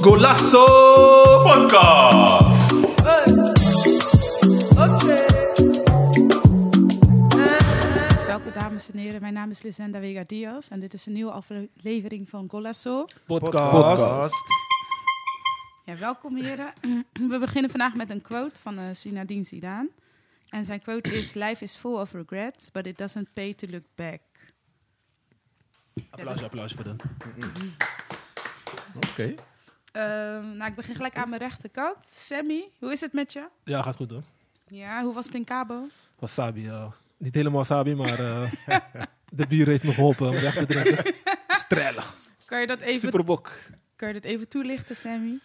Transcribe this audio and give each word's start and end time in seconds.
Golasso 0.00 0.64
Podcast. 1.42 2.58
Welkom 8.26 8.52
dames 8.54 8.90
en 8.90 8.98
heren, 8.98 9.20
mijn 9.20 9.34
naam 9.34 9.50
is 9.50 9.62
Lisenda 9.62 10.00
Vega 10.00 10.24
Diaz 10.26 10.68
en 10.68 10.80
dit 10.80 10.94
is 10.94 11.06
een 11.06 11.12
nieuwe 11.12 11.30
aflevering 11.30 12.28
van 12.28 12.50
Golasso. 12.50 13.04
Podcast. 13.26 14.34
Ja, 15.84 15.96
welkom 15.98 16.36
heren. 16.36 16.72
We 17.30 17.38
beginnen 17.38 17.70
vandaag 17.70 17.94
met 17.94 18.10
een 18.10 18.22
quote 18.22 18.60
van 18.60 18.78
uh, 18.78 18.84
Zinedine 18.92 19.44
Zidane. 19.44 19.90
En 20.50 20.64
zijn 20.64 20.80
quote 20.80 21.12
is, 21.14 21.34
life 21.34 21.64
is 21.64 21.74
full 21.74 21.94
of 22.00 22.12
regrets, 22.12 22.70
but 22.70 22.86
it 22.86 22.98
doesn't 22.98 23.32
pay 23.32 23.54
to 23.54 23.66
look 23.68 23.84
back. 23.94 24.20
Applaus, 26.10 26.42
applaus 26.42 26.72
voor 26.72 26.84
de. 26.84 26.94
Oké. 28.94 29.34
Ehm, 29.92 30.56
nou, 30.56 30.70
ik 30.70 30.74
begin 30.74 30.94
gelijk 30.94 31.16
aan 31.16 31.28
mijn 31.28 31.40
rechterkant. 31.40 31.96
Sammy, 32.06 32.70
hoe 32.78 32.92
is 32.92 33.00
het 33.00 33.12
met 33.12 33.32
je? 33.32 33.48
Ja, 33.64 33.82
gaat 33.82 33.96
goed 33.96 34.10
hoor. 34.10 34.22
Ja, 34.68 35.02
hoe 35.02 35.14
was 35.14 35.26
het 35.26 35.34
in 35.34 35.44
Cabo? 35.44 35.86
Wasabi, 36.18 36.62
ja. 36.62 36.92
Niet 37.16 37.34
helemaal 37.34 37.58
wasabi, 37.58 37.94
maar 37.94 38.18
eh, 38.18 38.52
de 39.32 39.46
bier 39.46 39.66
heeft 39.66 39.84
me 39.84 39.92
geholpen 39.92 40.28
om 40.28 40.34
weg 40.34 40.54
te 40.54 40.66
drinken. 40.66 41.14
Strellen. 41.64 42.04
Kan 42.44 42.60
je 42.60 42.66
dat 42.66 42.80
even, 42.80 43.00
Superbok. 43.00 43.52
kan 43.96 44.08
je 44.08 44.14
dat 44.14 44.24
even 44.24 44.48
toelichten, 44.48 44.96
Sammy? 44.96 45.38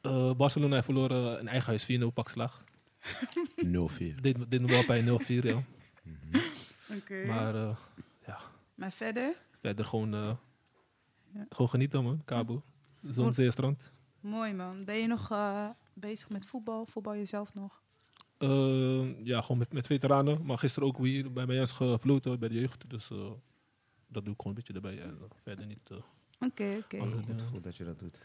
Eh, 0.00 0.32
Barcelona 0.32 0.74
heeft 0.74 0.84
verloren 0.84 1.40
in 1.40 1.48
eigen 1.48 1.66
huis 1.68 1.84
4-0 1.84 2.04
pakslag. 2.14 2.62
0-4. 3.56 4.20
Dit, 4.20 4.50
dit 4.50 4.60
nog 4.60 4.70
wel 4.70 4.86
bij 4.86 5.02
0-4, 5.02 5.42
ja. 5.44 5.62
Oké. 6.96 7.24
Maar 7.26 7.54
eh, 7.54 7.76
Maar 8.74 8.92
verder? 8.92 9.36
verder 9.60 9.84
gewoon, 9.84 10.14
eh, 10.14 10.36
Ja. 11.34 11.46
gewoon 11.48 11.68
genieten 11.68 12.02
man. 12.02 12.22
Cabo. 12.24 12.62
Zon, 13.02 13.32
zee, 13.34 13.50
strand. 13.50 13.92
Mooi 14.20 14.52
man. 14.52 14.84
Ben 14.84 14.96
je 14.96 15.06
nog 15.06 15.30
eh, 15.30 15.68
bezig 15.92 16.28
met 16.28 16.46
voetbal? 16.46 16.86
Voetbal 16.86 17.14
jezelf 17.16 17.54
nog? 17.54 17.82
Eh, 18.38 19.24
ja, 19.24 19.40
gewoon 19.40 19.58
met, 19.58 19.72
met 19.72 19.86
veteranen. 19.86 20.46
Maar 20.46 20.58
gisteren 20.58 20.88
ook 20.88 20.98
hier 20.98 21.32
bij 21.32 21.46
mij 21.46 21.56
is 21.56 21.70
gefloten 21.70 22.38
bij 22.38 22.48
de 22.48 22.54
jeugd. 22.60 22.90
Dus 22.90 23.08
dat 24.06 24.24
doe 24.24 24.34
ik 24.34 24.40
gewoon 24.40 24.46
een 24.46 24.54
beetje 24.54 24.72
erbij. 24.74 25.00
En, 25.00 25.18
verder 25.42 25.66
niet 25.66 25.90
Oké, 26.40 26.76
oké. 26.82 26.98
dingen. 26.98 27.40
Goed 27.50 27.64
dat 27.64 27.76
je 27.76 27.84
dat 27.84 27.98
doet. 27.98 28.18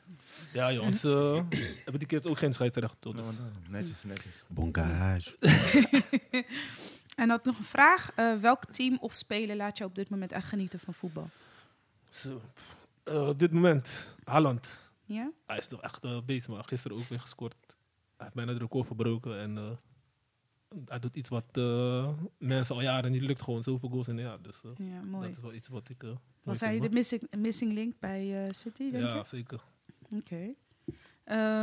Ja, 0.54 0.74
jongens. 0.74 1.04
eh 1.04 1.42
hebben 1.84 2.00
die 2.00 2.08
kids 2.08 2.28
ook 2.28 2.38
geen 2.38 2.54
scheidsrecht. 2.54 2.96
Dus. 3.00 3.28
Netjes, 3.70 4.04
netjes. 4.04 4.44
Bongage. 4.48 5.36
En 7.20 7.30
had 7.30 7.46
nog 7.46 7.58
een 7.58 7.64
vraag. 7.64 8.12
Eh, 8.16 8.36
welk 8.36 8.66
team 8.66 8.98
of 9.02 9.14
speler 9.14 9.56
laat 9.56 9.78
je 9.78 9.84
op 9.84 9.96
dit 9.96 10.10
moment 10.10 10.32
echt 10.32 10.48
genieten 10.48 10.80
van 10.80 10.94
voetbal? 10.94 11.30
Zo. 12.10 12.42
Eh, 13.04 13.28
op 13.28 13.40
dit 13.40 13.52
moment, 13.52 14.16
Haaland. 14.24 14.80
Ja? 15.06 15.32
Hij 15.46 15.58
is 15.58 15.68
toch 15.68 15.82
echt 15.82 16.06
uh, 16.06 16.18
bezig, 16.26 16.50
maar 16.50 16.64
gisteren 16.64 16.98
ook 16.98 17.04
weer 17.04 17.20
gescoord. 17.20 17.56
Hij 17.68 17.76
heeft 18.18 18.34
bijna 18.34 18.54
de 18.54 18.60
record 18.60 18.86
verbroken. 18.86 19.40
En 19.40 19.58
uh, 19.58 19.70
hij 20.86 21.00
doet 21.00 21.16
iets 21.16 21.30
wat 21.30 21.46
uh, 21.54 22.10
mensen 22.38 22.76
al 22.76 22.82
jaren 22.82 23.12
niet 23.12 23.22
lukt. 23.22 23.42
Gewoon 23.42 23.64
zoveel 23.64 23.90
goals 23.90 24.08
in 24.08 24.18
een 24.18 24.24
jaar. 24.24 24.42
Dus 24.42 24.62
ja, 24.78 25.02
mooi. 25.02 25.28
dat 25.28 25.38
is 25.38 25.42
wel 25.42 25.54
iets 25.54 25.68
wat 25.68 25.90
ik... 25.90 26.04
Was 26.44 26.60
hij 26.60 26.80
de 26.80 26.90
missing, 26.90 27.22
missing 27.38 27.74
link 27.74 28.00
bij 28.00 28.50
City, 28.52 28.92
denk 28.92 29.04
ja, 29.04 29.16
je? 29.16 29.24
zeker. 29.26 29.62
Oké. 30.10 30.16
Okay. 30.16 30.56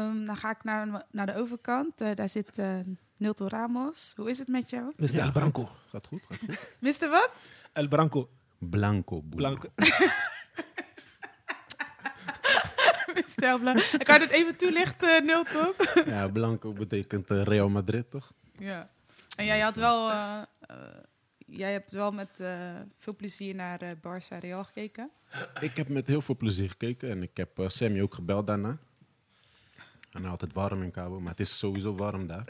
Um, 0.09 0.27
dan 0.27 0.37
ga 0.37 0.51
ik 0.51 0.65
naar, 0.65 1.07
naar 1.11 1.27
de 1.27 1.35
overkant. 1.35 1.99
daar 1.99 2.29
zit 2.29 2.61
Nilton 3.17 3.49
Ramos. 3.49 4.13
Hoe 4.17 4.31
is 4.31 4.39
het 4.39 4.49
met 4.49 4.71
jou? 4.71 4.93
Mr. 4.97 5.15
Ja, 5.15 5.25
El 5.25 5.33
Branco. 5.33 5.65
Goed. 5.65 5.77
Gaat 5.89 6.07
goed, 6.07 6.27
gaat 6.29 6.39
goed. 6.39 6.75
Mr. 7.01 7.09
wat? 7.09 7.31
El 7.73 7.89
Branco. 7.89 8.31
Blanco. 8.59 9.21
Blanco. 9.21 9.69
Mr. 13.17 13.59
Blanco. 13.59 13.81
Kan 13.99 14.19
je 14.19 14.21
het 14.21 14.31
even 14.31 14.57
toelichten, 14.57 15.27
Nilton? 15.27 15.73
ja, 16.07 16.29
Blanco 16.29 16.73
betekent 16.73 17.31
uh, 17.31 17.43
Real 17.43 17.69
Madrid, 17.69 18.11
toch? 18.11 18.33
Ja. 18.59 18.91
En 19.37 19.45
jij 19.45 19.61
had 19.61 19.75
wel... 19.75 20.11
Uh, 20.11 20.43
uh, 20.71 20.77
jij 21.47 21.73
hebt 21.73 21.93
wel 21.93 22.13
met 22.13 22.41
uh, 22.41 22.71
veel 22.97 23.17
plezier 23.17 23.55
naar 23.55 23.83
uh, 23.83 23.91
Barça 23.91 24.39
Real 24.41 24.65
gekeken. 24.65 25.11
Ik 25.61 25.77
heb 25.77 25.89
met 25.89 26.07
heel 26.07 26.21
veel 26.21 26.37
plezier 26.37 26.71
gekeken 26.71 27.11
en 27.11 27.23
ik 27.23 27.37
heb 27.37 27.59
uh, 27.59 27.69
Sammy 27.69 28.01
ook 28.01 28.15
gebeld 28.15 28.47
daarna. 28.47 28.79
En 30.13 30.21
hij 30.21 30.31
had 30.31 30.41
het 30.41 30.53
warm 30.53 30.83
in 30.83 30.91
Cabo, 30.91 31.21
maar 31.21 31.31
het 31.31 31.41
is 31.41 31.59
sowieso 31.59 31.95
warm 31.95 32.27
daar. 32.27 32.45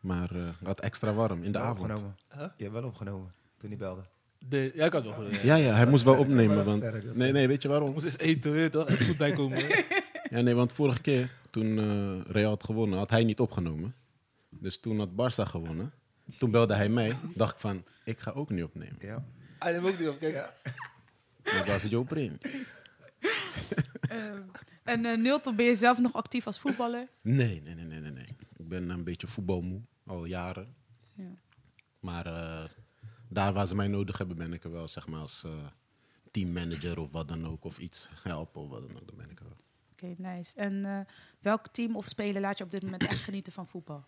Maar 0.00 0.36
uh, 0.36 0.48
wat 0.60 0.80
extra 0.80 1.12
warm 1.12 1.42
in 1.42 1.52
de 1.52 1.58
avond. 1.58 1.80
Opgenomen. 1.80 2.16
Huh? 2.34 2.48
Je 2.56 2.62
hebt 2.62 2.74
wel 2.74 2.84
opgenomen 2.84 3.32
toen 3.56 3.68
hij 3.68 3.78
belde. 3.78 4.02
De, 4.38 4.70
ja, 4.74 4.84
ik 4.84 4.92
had 4.92 5.04
wel. 5.04 5.30
Ja, 5.42 5.54
ja, 5.54 5.74
hij 5.74 5.86
moest 5.86 6.04
wel 6.04 6.18
opnemen. 6.18 6.64
Want, 6.64 7.16
nee, 7.16 7.32
nee, 7.32 7.46
weet 7.46 7.62
je 7.62 7.68
waarom? 7.68 7.92
Moest 7.92 8.04
eens 8.04 8.18
eten, 8.18 8.52
weet 8.52 8.62
je 8.62 8.70
toch? 8.70 8.88
Er 8.88 9.06
moet 9.06 9.16
bijkomen. 9.16 9.58
ja, 10.30 10.40
nee, 10.40 10.54
want 10.54 10.72
vorige 10.72 11.00
keer 11.00 11.32
toen 11.50 11.66
uh, 11.66 12.20
Real 12.26 12.48
had 12.50 12.64
gewonnen, 12.64 12.98
had 12.98 13.10
hij 13.10 13.24
niet 13.24 13.40
opgenomen. 13.40 13.94
Dus 14.60 14.80
toen 14.80 14.98
had 14.98 15.10
Barça 15.10 15.48
gewonnen. 15.48 15.92
Toen 16.38 16.50
belde 16.50 16.74
hij 16.74 16.88
mij. 16.88 17.16
Dacht 17.34 17.54
ik 17.54 17.60
van, 17.60 17.84
ik 18.04 18.18
ga 18.18 18.30
ook 18.30 18.50
niet 18.50 18.64
opnemen. 18.64 18.96
Ja. 19.00 19.24
Hij 19.58 19.72
neemt 19.72 19.86
ook 19.86 19.98
niet 19.98 20.08
op, 20.08 20.18
kijk. 20.18 20.34
Ja. 20.34 20.52
Dat 21.42 21.66
was 21.66 21.82
het 21.82 21.90
Joe 21.90 22.04
Preen. 22.04 22.40
uh, 24.12 24.34
en 24.82 25.04
uh, 25.04 25.16
Nilton, 25.16 25.56
ben 25.56 25.66
je 25.66 25.74
zelf 25.74 25.98
nog 25.98 26.12
actief 26.12 26.46
als 26.46 26.58
voetballer? 26.58 27.08
Nee, 27.20 27.62
nee, 27.62 27.74
nee, 27.74 27.84
nee, 27.84 28.00
nee. 28.00 28.10
nee. 28.10 28.26
Ik 28.56 28.68
ben 28.68 28.90
een 28.90 29.04
beetje 29.04 29.26
voetbalmoe, 29.26 29.80
al 30.06 30.24
jaren. 30.24 30.74
Ja. 31.14 31.30
Maar 32.00 32.26
uh, 32.26 32.64
daar 33.28 33.52
waar 33.52 33.66
ze 33.66 33.74
mij 33.74 33.88
nodig 33.88 34.18
hebben, 34.18 34.36
ben 34.36 34.52
ik 34.52 34.64
er 34.64 34.70
wel, 34.70 34.88
zeg 34.88 35.06
maar, 35.06 35.20
als 35.20 35.42
uh, 35.46 35.52
teammanager 36.30 36.98
of 36.98 37.10
wat 37.10 37.28
dan 37.28 37.46
ook. 37.46 37.64
Of 37.64 37.78
iets 37.78 38.08
helpen 38.22 38.62
of 38.62 38.68
wat 38.70 38.88
dan 38.88 39.00
ook, 39.00 39.06
dan 39.06 39.16
ben 39.16 39.30
ik 39.30 39.38
er 39.38 39.44
wel. 39.44 39.56
Oké, 39.92 40.06
okay, 40.06 40.36
nice. 40.36 40.56
En 40.56 40.86
uh, 40.86 41.00
welk 41.40 41.68
team 41.68 41.96
of 41.96 42.06
speler 42.06 42.40
laat 42.40 42.58
je 42.58 42.64
op 42.64 42.70
dit 42.70 42.82
moment 42.82 43.04
echt 43.04 43.22
genieten 43.22 43.52
van 43.52 43.66
voetbal? 43.66 44.04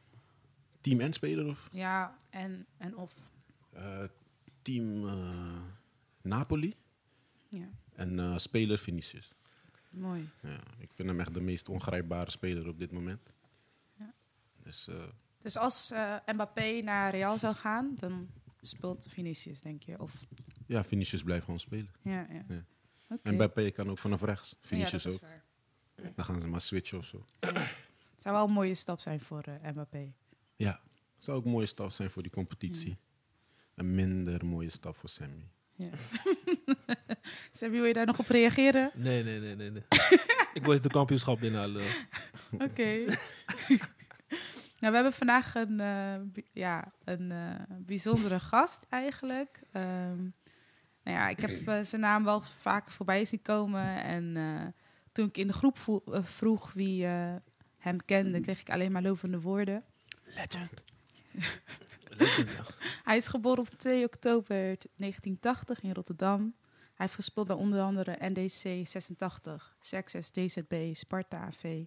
Team 0.81 1.01
en 1.01 1.13
speler 1.13 1.47
of? 1.47 1.69
Ja, 1.73 2.17
en, 2.31 2.67
en 2.77 2.97
of? 2.97 3.15
Uh, 3.75 4.05
team 4.63 5.05
uh, 5.05 5.63
Napoli. 6.23 6.75
Ja. 7.49 7.69
En 7.93 8.19
uh, 8.19 8.39
speler 8.39 8.79
Vinicius. 8.79 9.33
Mooi. 9.91 10.29
Ja, 10.43 10.61
ik 10.79 10.93
vind 10.93 11.09
hem 11.09 11.21
echt 11.21 11.35
de 11.35 11.41
meest 11.41 11.69
ongrijpbare 11.69 12.31
speler 12.31 12.69
op 12.69 12.79
dit 12.79 12.93
moment. 12.93 13.33
Ja. 13.99 14.15
Dus, 14.63 14.89
dus 15.39 15.57
als 15.57 15.93
Mbappé 16.27 16.81
naar 16.81 17.11
Real 17.11 17.39
zou 17.39 17.55
gaan, 17.55 17.95
dan 17.97 18.29
speelt 18.61 19.07
Vinicius, 19.11 19.61
denk 19.61 19.83
je? 19.83 20.01
Of... 20.01 20.25
Ja, 20.67 20.85
Vinicius 20.85 21.23
blijft 21.23 21.45
gewoon 21.45 21.61
spelen. 21.61 21.91
Ja, 22.03 22.27
ja. 22.31 22.45
ja. 22.49 22.65
Okay. 23.09 23.33
Mbappé 23.33 23.71
kan 23.71 23.91
ook 23.91 23.99
vanaf 23.99 24.23
rechts. 24.23 24.57
Vinicius 24.61 25.05
ja, 25.05 25.11
ook. 25.11 25.21
Waar. 25.21 25.45
Dan 26.15 26.25
gaan 26.25 26.41
ze 26.41 26.47
maar 26.47 26.61
switchen 26.61 26.99
of 26.99 27.05
zo. 27.05 27.25
Het 27.41 28.23
zou 28.27 28.35
wel 28.35 28.45
een 28.45 28.53
mooie 28.53 28.75
stap 28.75 29.01
zijn 29.01 29.21
voor 29.21 29.45
Mbappé. 29.63 30.13
Ja, 30.59 30.81
het 31.15 31.25
zou 31.25 31.39
ook 31.39 31.45
een 31.45 31.51
mooie 31.51 31.67
stap 31.67 31.91
zijn 31.91 32.11
voor 32.11 32.23
die 32.23 32.33
competitie. 32.33 32.99
Een 33.75 33.95
minder 33.95 34.47
mooie 34.47 34.71
stap 34.71 34.97
voor 34.97 35.09
Sammy. 35.09 35.51
Ja. 35.75 35.91
Sammy, 37.51 37.77
wil 37.77 37.85
je 37.85 37.93
daar 37.93 38.07
nog 38.07 38.19
op 38.19 38.29
reageren? 38.29 38.91
Nee, 38.95 39.25
nee, 39.25 39.41
nee, 39.41 39.57
nee. 39.57 39.71
nee. 39.71 39.83
ik 40.55 40.63
wil 40.63 40.73
eens 40.73 40.81
de 40.81 40.89
kampioenschap 40.89 41.41
binnenhalen. 41.41 41.87
Oké. 42.67 43.05
Nou, 44.81 44.93
we 44.93 44.95
hebben 44.95 45.13
vandaag 45.13 45.55
een, 45.55 45.81
uh, 45.81 46.43
ja, 46.53 46.93
een 47.05 47.31
uh, 47.31 47.55
bijzondere 47.79 48.41
gast 48.41 48.87
eigenlijk. 48.89 49.61
Um, 49.73 50.35
nou 51.03 51.17
ja, 51.17 51.29
ik 51.29 51.41
heb 51.41 51.69
uh, 51.69 51.79
zijn 51.83 52.01
naam 52.01 52.25
wel 52.25 52.41
vaker 52.41 52.93
voorbij 52.93 53.25
zien 53.25 53.43
komen. 53.43 54.03
En 54.03 54.75
toen 55.13 55.27
ik 55.27 55.37
in 55.37 55.47
de 55.47 55.53
groep 55.53 56.03
vroeg 56.11 56.73
wie 56.73 57.07
hem 57.79 58.05
kende, 58.05 58.41
kreeg 58.41 58.61
ik 58.61 58.71
alleen 58.71 58.93
maar 58.93 59.03
lovende 59.03 59.41
woorden. 59.41 59.85
Legend. 60.35 60.85
Legend, 62.09 62.53
ja. 62.53 62.65
Hij 63.05 63.17
is 63.17 63.29
geboren 63.29 63.59
op 63.59 63.69
2 63.69 64.05
oktober 64.05 64.57
1980 64.57 65.81
in 65.81 65.93
Rotterdam. 65.93 66.55
Hij 66.71 67.07
heeft 67.07 67.15
gespeeld 67.15 67.47
bij 67.47 67.57
onder 67.57 67.81
andere 67.81 68.17
NDC 68.21 68.87
86, 68.87 69.77
Success 69.81 70.31
DZB, 70.31 70.95
Sparta 70.95 71.39
AV, 71.39 71.85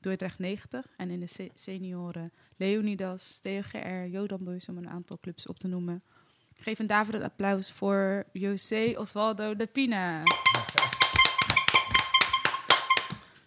Dordrecht 0.00 0.38
90 0.38 0.86
en 0.96 1.10
in 1.10 1.20
de 1.20 1.26
se 1.26 1.50
senioren 1.54 2.32
Leonidas, 2.56 3.38
TGR, 3.40 4.06
Jodan 4.10 4.44
Boys 4.44 4.68
om 4.68 4.76
een 4.76 4.88
aantal 4.88 5.18
clubs 5.20 5.46
op 5.46 5.58
te 5.58 5.68
noemen. 5.68 6.02
Ik 6.54 6.62
geef 6.62 6.78
een 6.78 6.86
daverend 6.86 7.24
applaus 7.24 7.72
voor 7.72 8.24
José 8.32 8.94
Osvaldo 8.96 9.56
de 9.56 9.66
Pina. 9.66 10.22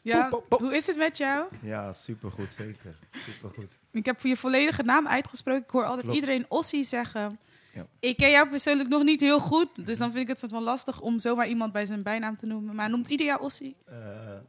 Ja, 0.02 0.22
pop, 0.22 0.40
pop, 0.40 0.50
pop. 0.50 0.60
hoe 0.60 0.76
is 0.76 0.88
het 0.88 0.98
met 0.98 1.18
jou? 1.18 1.48
Ja, 1.62 1.94
supergoed, 1.94 2.54
zeker. 2.54 2.98
Supergoed. 3.12 3.78
Ik 3.92 4.06
heb 4.06 4.20
voor 4.20 4.30
je 4.30 4.38
volledige 4.38 4.84
naam 4.84 5.08
uitgesproken. 5.08 5.64
Ik 5.64 5.70
hoor 5.70 5.84
altijd 5.84 6.02
Klopt. 6.02 6.16
iedereen 6.20 6.46
Ossie 6.50 6.84
zeggen. 6.84 7.40
Ja. 7.74 7.88
Ik 8.00 8.18
ken 8.18 8.32
jou 8.32 8.50
persoonlijk 8.50 8.90
nog 8.90 9.04
niet 9.04 9.22
heel 9.22 9.40
goed, 9.40 9.86
dus 9.86 9.98
dan 9.98 10.12
vind 10.12 10.24
ik 10.24 10.28
het 10.28 10.40
soort 10.40 10.52
van 10.52 10.64
lastig 10.64 11.02
om 11.02 11.20
zomaar 11.20 11.48
iemand 11.48 11.72
bij 11.72 11.86
zijn 11.86 12.04
bijnaam 12.04 12.38
te 12.38 12.46
noemen. 12.46 12.76
Maar 12.76 12.90
noemt 12.90 13.08
ieder 13.10 13.26
jou 13.26 13.42
Ossie? 13.42 13.76
Uh, 13.90 13.96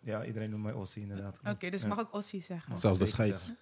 ja, 0.03 0.25
iedereen 0.25 0.51
noemt 0.51 0.63
mij 0.63 0.73
Ossie 0.73 1.03
inderdaad. 1.03 1.39
Oké, 1.39 1.51
okay, 1.51 1.71
dus 1.71 1.83
ja. 1.83 1.89
mag 1.89 1.99
ook 1.99 2.13
Ossie 2.13 2.43
zeggen. 2.43 2.79
Zelfde 2.79 3.07
scheids. 3.07 3.53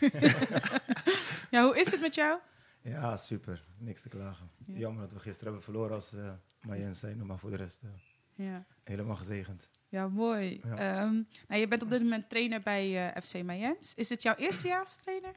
ja, 1.50 1.62
hoe 1.62 1.78
is 1.78 1.90
het 1.90 2.00
met 2.00 2.14
jou? 2.14 2.38
Ja, 2.82 3.16
super. 3.16 3.64
Niks 3.78 4.02
te 4.02 4.08
klagen. 4.08 4.50
Ja. 4.66 4.78
Jammer 4.78 5.02
dat 5.02 5.12
we 5.12 5.18
gisteren 5.18 5.44
hebben 5.44 5.62
verloren 5.62 5.94
als 5.94 6.14
uh, 6.14 7.14
maar 7.24 7.38
voor 7.38 7.50
de 7.50 7.56
rest 7.56 7.82
eh, 7.82 8.46
Ja. 8.46 8.64
helemaal 8.84 9.16
gezegend. 9.16 9.68
Ja, 9.88 10.08
mooi. 10.08 10.60
Ja. 10.64 10.76
Ehm, 10.76 11.22
nou, 11.48 11.60
je 11.60 11.68
bent 11.68 11.82
op 11.82 11.90
dit 11.90 12.02
moment 12.02 12.28
trainer 12.28 12.60
bij 12.60 13.12
eh, 13.14 13.22
FC 13.22 13.42
Mayens. 13.42 13.94
Is 13.94 14.08
dit 14.08 14.22
jouw 14.22 14.34
eerste 14.34 14.66
jaar 14.68 14.80
als 14.80 14.96
trainer? 14.96 15.34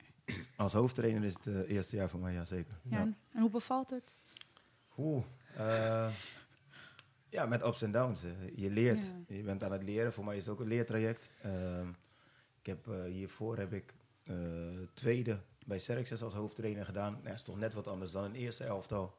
Als 0.55 0.73
hoofdtrainer 0.73 1.23
is 1.23 1.33
het 1.33 1.45
het 1.45 1.65
eerste 1.67 1.95
jaar 1.95 2.09
voor 2.09 2.19
mij, 2.19 2.33
ja 2.33 2.45
zeker. 2.45 2.73
Ja. 2.83 2.97
En, 2.97 3.17
en 3.33 3.41
hoe 3.41 3.49
bevalt 3.49 3.89
het? 3.89 4.15
Oeh, 4.97 5.23
eh, 5.55 6.09
ja, 7.29 7.45
met 7.45 7.65
ups 7.65 7.81
en 7.81 7.91
downs. 7.91 8.23
eh. 8.23 8.29
Je 8.55 8.69
leert. 8.71 9.03
Ja. 9.27 9.35
Je 9.35 9.43
bent 9.43 9.63
aan 9.63 9.71
het 9.71 9.83
leren. 9.83 10.13
Voor 10.13 10.25
mij 10.25 10.35
is 10.37 10.43
het 10.45 10.53
ook 10.53 10.59
een 10.59 10.67
leertraject. 10.67 11.29
Ehm, 11.41 11.89
ik 12.59 12.65
heb, 12.65 12.87
eh, 12.87 13.03
hiervoor 13.03 13.57
heb 13.57 13.73
ik 13.73 13.93
eh, 14.23 14.35
tweede 14.93 15.39
bij 15.65 15.79
Serxes 15.79 16.23
als 16.23 16.33
hoofdtrainer 16.33 16.85
gedaan. 16.85 17.19
Ja, 17.23 17.29
is 17.31 17.43
toch 17.43 17.57
net 17.57 17.73
wat 17.73 17.87
anders 17.87 18.11
dan 18.11 18.23
een 18.23 18.35
eerste 18.35 18.63
elftal. 18.63 19.17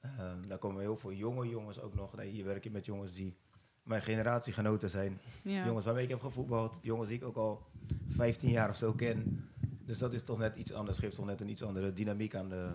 Ehm, 0.00 0.46
daar 0.48 0.58
komen 0.58 0.80
heel 0.80 0.96
veel 0.96 1.12
jonge 1.12 1.48
jongens 1.48 1.80
ook 1.80 1.94
nog. 1.94 2.16
Nee, 2.16 2.30
hier 2.30 2.44
werk 2.44 2.64
je 2.64 2.70
met 2.70 2.84
jongens 2.86 3.14
die 3.14 3.36
mijn 3.82 4.02
generatiegenoten 4.02 4.90
zijn. 4.90 5.20
Ja. 5.42 5.64
Jongens 5.66 5.84
waarmee 5.84 6.02
ik 6.04 6.10
heb 6.10 6.20
gevoetbald. 6.20 6.78
Jongens 6.82 7.08
die 7.08 7.18
ik 7.18 7.24
ook 7.24 7.36
al 7.36 7.66
15 8.08 8.50
jaar 8.50 8.70
of 8.70 8.76
zo 8.76 8.92
ken. 8.92 9.48
Dus 9.84 9.98
dat 9.98 10.12
is 10.12 10.22
toch 10.22 10.38
net 10.38 10.56
iets 10.56 10.72
anders. 10.72 10.98
Geeft 10.98 11.14
toch 11.14 11.26
net 11.26 11.40
een 11.40 11.48
iets 11.48 11.62
andere 11.62 11.92
dynamiek 11.92 12.34
aan 12.34 12.48
de, 12.48 12.72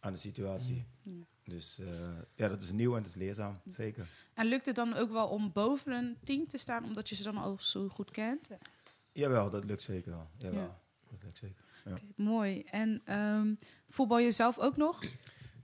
aan 0.00 0.12
de 0.12 0.18
situatie. 0.18 0.86
Ja. 1.02 1.12
Dus 1.44 1.78
eh, 1.78 1.86
ja, 2.34 2.48
dat 2.48 2.62
is 2.62 2.72
nieuw 2.72 2.96
en 2.96 3.02
dat 3.02 3.10
is 3.10 3.16
leerzaam. 3.16 3.58
Zeker. 3.68 4.06
En 4.34 4.46
lukt 4.46 4.66
het 4.66 4.76
dan 4.76 4.94
ook 4.94 5.10
wel 5.10 5.28
om 5.28 5.52
boven 5.52 5.92
een 5.92 6.16
team 6.24 6.48
te 6.48 6.58
staan, 6.58 6.84
omdat 6.84 7.08
je 7.08 7.14
ze 7.14 7.22
dan 7.22 7.36
al 7.36 7.56
zo 7.60 7.88
goed 7.88 8.10
kent? 8.10 8.48
Jawel, 9.12 9.50
dat 9.50 9.64
lukt 9.64 9.82
zeker 9.82 10.10
wel. 10.10 10.28
Jawel, 10.38 10.60
Ja. 10.60 10.78
dat 11.10 11.22
lukt 11.22 11.38
zeker. 11.38 11.64
Ja. 11.84 11.94
mooi. 12.16 12.62
En 12.70 13.00
ehm, 13.04 13.54
voetbal 13.88 14.18
je 14.18 14.30
zelf 14.32 14.58
ook 14.58 14.76
nog? 14.76 15.02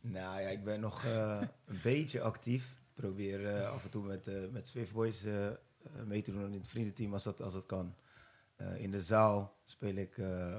Nou 0.00 0.40
ja, 0.40 0.48
ik 0.48 0.64
ben 0.64 0.80
nog 0.80 1.04
eh, 1.04 1.42
een 1.66 1.78
beetje 1.82 2.20
actief. 2.20 2.79
Probeer 3.00 3.46
eh, 3.46 3.72
af 3.72 3.84
en 3.84 3.90
toe 3.90 4.04
met, 4.06 4.26
eh 4.26 4.48
met 4.50 4.66
Swift 4.66 4.92
Boys 4.92 5.24
eh, 5.24 5.48
mee 6.06 6.22
te 6.22 6.32
doen 6.32 6.52
in 6.52 6.58
het 6.58 6.68
vriendenteam 6.68 7.12
als 7.12 7.24
dat, 7.24 7.42
als 7.42 7.54
het 7.54 7.66
kan. 7.66 7.94
In 8.76 8.90
de 8.90 9.02
zaal 9.02 9.56
speel 9.64 9.94
ik 9.94 10.14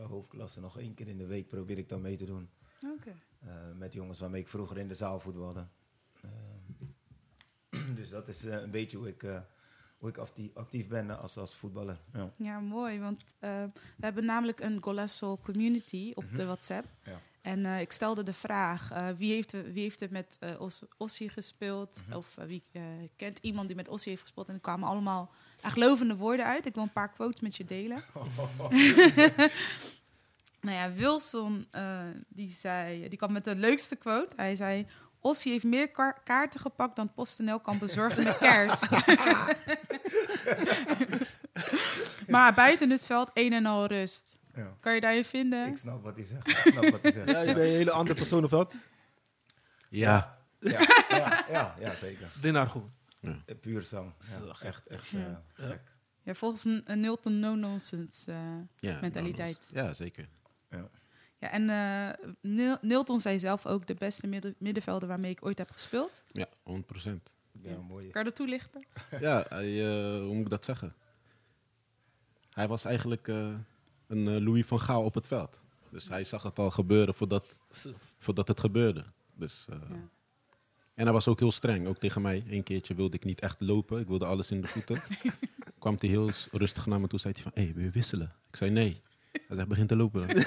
hoofdklasse 0.08 0.60
nog 0.60 0.80
één 0.80 0.94
keer 0.94 1.08
in 1.08 1.18
de 1.18 1.26
week. 1.26 1.48
Probeer 1.48 1.78
ik 1.78 1.90
dan 1.90 2.02
mee 2.02 2.18
te 2.18 2.26
doen. 2.26 2.50
Eh, 3.40 3.50
met 3.78 3.94
jongens 3.94 4.20
waarmee 4.20 4.42
ik 4.42 4.48
vroeger 4.48 4.78
in 4.78 4.88
de 4.88 4.96
zaal 4.96 5.20
voetbalde. 5.20 5.66
Ehm, 6.22 7.96
dus 8.00 8.10
dat 8.10 8.28
is 8.28 8.44
een 8.44 8.72
beetje 8.72 8.98
hoe 8.98 9.08
ik, 9.08 9.22
hoe 9.98 10.10
ik 10.10 10.18
actief, 10.18 10.56
actief 10.56 10.88
ben 10.88 11.20
als, 11.20 11.38
als 11.38 11.56
voetballer. 11.56 12.00
Ja. 12.14 12.34
Ja, 12.36 12.60
mooi. 12.60 13.00
Want 13.00 13.24
we 13.40 13.72
hebben 14.00 14.26
namelijk 14.26 14.60
een 14.60 14.84
Golasso 14.84 15.38
community 15.38 16.12
op 16.16 16.36
de 16.36 16.46
WhatsApp. 16.46 16.88
Ja. 17.04 17.22
En 17.42 17.66
eh, 17.66 17.80
ik 17.80 17.92
stelde 17.92 18.24
de 18.24 18.34
vraag, 18.34 18.92
eh, 18.92 19.08
wie, 19.18 19.34
heeft, 19.34 19.52
wie 19.52 19.82
heeft 19.82 20.02
er 20.02 20.08
met 20.12 20.40
Os 20.60 20.82
Ossie 20.98 21.30
gespeeld? 21.30 22.02
Of 22.14 22.38
eh, 22.38 22.46
wie 22.46 22.64
kent 23.16 23.40
iemand 23.42 23.68
die 23.68 23.76
met 23.76 23.88
Ossie 23.88 24.12
heeft 24.12 24.24
gespeeld? 24.24 24.48
En 24.48 24.54
er 24.54 24.60
kwamen 24.60 24.88
allemaal 24.88 25.32
echt 25.62 25.78
lovende 25.78 26.16
woorden 26.16 26.46
uit. 26.46 26.66
Ik 26.66 26.74
wil 26.74 26.84
een 26.84 26.92
paar 26.92 27.12
quotes 27.12 27.42
met 27.42 27.56
je 27.56 27.66
delen. 27.66 28.04
nou 30.62 30.78
ja, 30.78 30.94
Wilson, 30.94 31.68
die, 32.28 32.52
zei, 32.52 33.08
die 33.08 33.18
kwam 33.18 33.32
met 33.32 33.44
de 33.44 33.56
leukste 33.56 33.96
quote. 33.96 34.36
Hij 34.36 34.56
zei, 34.56 34.88
Ossie 35.20 35.52
heeft 35.52 35.64
meer 35.64 35.92
ka- 35.92 36.18
kaarten 36.24 36.60
gepakt 36.60 36.96
dan 36.96 37.14
PostNL 37.14 37.60
kan 37.60 37.78
bezorgen 37.78 38.24
met 38.24 38.38
kerst. 38.38 38.90
maar 42.28 42.54
buiten 42.54 42.90
het 42.90 43.06
veld 43.06 43.32
een 43.34 43.54
en 43.54 43.66
al 43.66 43.86
rust. 43.86 44.40
Ja. 44.56 44.78
Kan 44.80 44.94
je 44.96 45.02
daarin 45.02 45.26
vinden? 45.26 45.68
Ik 45.68 45.78
snap 45.78 46.04
wat 46.04 46.16
hij 46.16 46.24
zegt. 46.26 46.48
Ik 46.48 46.56
snap 46.58 46.90
wat 46.90 47.02
hij 47.02 47.12
zegt. 47.12 47.30
Ja, 47.32 47.40
je 47.40 47.46
bent 47.46 47.58
een 47.58 47.64
hele 47.64 47.92
andere 47.92 48.18
persoon 48.18 48.44
of 48.44 48.50
wat? 48.50 48.74
Ja, 49.90 50.40
Ja, 50.60 50.80
ja, 51.10 51.46
ja, 51.50 51.76
ja, 51.80 51.96
zeker. 51.96 52.32
Dinnaar 52.42 52.68
gewoon. 52.70 52.92
Eh, 53.22 53.32
Puur 53.62 53.82
zang. 53.82 54.14
Ja, 54.30 54.56
echt, 54.68 54.88
echt 54.88 55.08
Ja. 55.08 55.44
eh, 55.56 55.66
gek. 55.68 55.82
Ja, 56.24 56.34
volgens 56.34 56.66
een, 56.66 56.82
een 56.86 57.00
Nilton 57.00 57.40
no-nonsense. 57.40 58.32
eh. 58.32 58.40
ja 58.80 59.00
Mentaliteit. 59.02 59.70
Ja, 59.74 59.94
zeker. 59.94 60.28
ja, 61.40 61.52
en 61.52 61.70
eh, 61.70 62.28
Nil- 62.42 62.78
Nilton 62.82 63.20
zei 63.20 63.40
zelf 63.40 63.66
ook 63.66 63.88
de 63.88 63.94
beste 63.94 64.28
midden- 64.28 64.56
middenvelder 64.58 65.08
waarmee 65.08 65.32
ik 65.32 65.46
ooit 65.46 65.58
heb 65.58 65.72
gespeeld. 65.72 66.24
Ja, 66.32 66.46
100%. 66.64 67.34
Ja, 67.62 67.78
mooi. 67.78 68.08
Kan 68.10 68.22
je 68.24 68.28
dat 68.28 68.36
toelichten? 68.36 68.86
Ja, 69.20 69.46
hij, 69.50 69.80
eh, 69.88 70.20
hoe 70.20 70.34
moet 70.34 70.44
ik 70.44 70.50
dat 70.50 70.66
zeggen? 70.66 70.94
Hij 72.54 72.68
was 72.68 72.86
eigenlijk 72.86 73.28
eh, 73.28 73.54
een 74.12 74.28
eh, 74.28 74.42
Louis 74.46 74.66
van 74.66 74.80
Gaal 74.80 75.04
op 75.04 75.14
het 75.14 75.28
veld. 75.28 75.60
Dus 75.90 76.10
hij 76.10 76.24
zag 76.24 76.44
het 76.44 76.60
al 76.60 76.72
gebeuren 76.72 77.14
voordat, 77.14 77.56
voordat 78.18 78.48
het 78.48 78.60
gebeurde. 78.60 79.04
Dus, 79.36 79.66
eh, 79.70 79.76
Ja. 79.90 79.96
En 80.96 81.04
hij 81.04 81.14
was 81.16 81.28
ook 81.28 81.40
heel 81.40 81.52
streng, 81.52 81.88
ook 81.88 81.98
tegen 81.98 82.22
mij. 82.22 82.44
Eén 82.50 82.64
keertje 82.64 82.96
wilde 82.96 83.16
ik 83.16 83.24
niet 83.24 83.42
echt 83.42 83.60
lopen, 83.62 84.00
ik 84.00 84.08
wilde 84.08 84.26
alles 84.26 84.52
in 84.52 84.62
de 84.62 84.68
voeten. 84.68 85.02
kwam 85.80 85.96
hij 86.00 86.10
heel 86.10 86.30
rustig 86.52 86.86
naar 86.86 87.00
me 87.02 87.08
toe, 87.08 87.20
zei 87.20 87.34
hij 87.34 87.44
van, 87.44 87.52
hé, 87.56 87.64
hey, 87.64 87.74
wil 87.74 87.84
je 87.84 87.90
wisselen? 87.90 88.34
Ik 88.50 88.56
zei 88.56 88.72
nee. 88.72 89.02
Hij 89.32 89.56
zei, 89.56 89.66
begin 89.68 89.88
te 89.88 89.96
lopen 89.96 90.28
dan. 90.28 90.38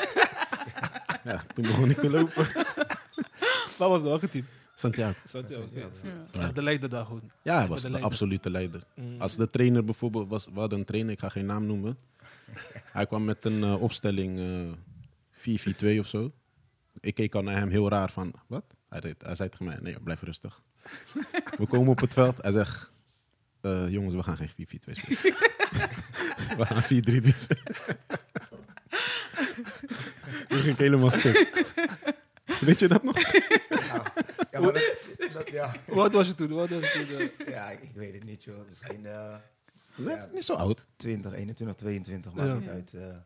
ja, 1.32 1.42
toen 1.54 1.64
begon 1.64 1.90
ik 1.90 1.96
te 1.96 2.10
lopen. 2.10 2.46
Wat 3.78 3.88
was 3.88 3.98
de 4.02 4.08
welke 4.08 4.28
team? 4.30 4.44
Santiago. 4.74 5.18
Santiago. 5.28 5.62
oké. 5.62 5.80
Ja. 5.80 6.40
Ja. 6.40 6.52
De 6.52 6.62
leider 6.62 6.88
daar 6.88 7.04
gewoon. 7.04 7.30
Ja, 7.42 7.58
hij 7.58 7.68
was 7.68 7.76
de 7.76 7.82
de 7.82 7.90
leider. 7.90 8.10
absolute 8.10 8.50
leider. 8.50 8.84
Mm. 8.94 9.20
Als 9.20 9.36
de 9.36 9.50
trainer 9.50 9.84
bijvoorbeeld 9.84 10.28
was, 10.28 10.46
we 10.52 10.60
hadden 10.60 10.78
een 10.78 10.84
trainer, 10.84 11.12
ik 11.12 11.18
ga 11.18 11.28
geen 11.28 11.46
naam 11.46 11.66
noemen. 11.66 11.98
Hij 12.92 13.06
kwam 13.06 13.24
met 13.24 13.44
een 13.44 13.62
eh, 13.62 13.82
opstelling 13.82 14.38
eh 14.38 15.96
4-4-2 15.96 15.98
of 15.98 16.06
zo. 16.06 16.32
Ik 17.00 17.14
keek 17.14 17.34
al 17.34 17.42
naar 17.42 17.56
hem 17.58 17.68
heel 17.68 17.88
raar 17.88 18.10
van, 18.10 18.32
wat? 18.46 18.64
Hij, 18.88 19.00
deed, 19.00 19.22
hij 19.22 19.34
zei 19.34 19.48
tegen 19.48 19.64
mij, 19.64 19.78
nee, 19.80 20.00
blijf 20.00 20.22
rustig. 20.22 20.62
we 21.58 21.66
komen 21.66 21.88
op 21.88 22.00
het 22.00 22.12
veld. 22.12 22.42
Hij 22.42 22.52
zegt, 22.52 22.92
eh, 23.60 23.88
jongens, 23.88 24.14
we 24.14 24.22
gaan 24.22 24.36
geen 24.36 24.48
4-4-2 24.50 24.52
spelen. 24.92 25.18
we 26.58 26.66
gaan 26.66 26.82
4-3-3 26.82 27.36
spelen. 27.36 27.74
Toen 30.48 30.58
ging 30.58 30.72
ik 30.72 30.78
helemaal 30.78 31.10
stuk. 31.10 31.64
Weet 32.60 32.78
je 32.78 32.88
dat 32.88 33.02
nog? 33.02 33.32
Ja, 33.32 34.12
ja, 34.50 34.60
maar 34.60 34.72
dat, 34.72 35.16
dat- 35.32 35.48
ja. 35.50 35.74
Wat 35.86 36.12
was 36.12 36.26
je 36.26 36.34
toen? 36.34 36.48
Wat 36.52 36.68
was 36.68 36.92
je 36.92 37.06
toen? 37.36 37.46
eh? 37.46 37.52
ja, 37.54 37.70
ik, 37.70 37.82
ik 37.82 37.90
weet 37.94 38.12
het 38.14 38.24
niet, 38.24 38.44
joh. 38.44 38.68
Misschien 38.68 39.06
eh, 39.06 39.28
Nee, 39.28 39.38
Ja. 39.96 40.28
niet 40.32 40.44
zo 40.44 40.54
oud. 40.54 40.86
20, 40.96 41.32
21, 41.32 41.76
22, 41.76 42.34
maakt 42.34 42.48
Ja. 42.48 42.58
niet 42.58 42.68
uit. 42.68 42.94
eh. 42.94 43.16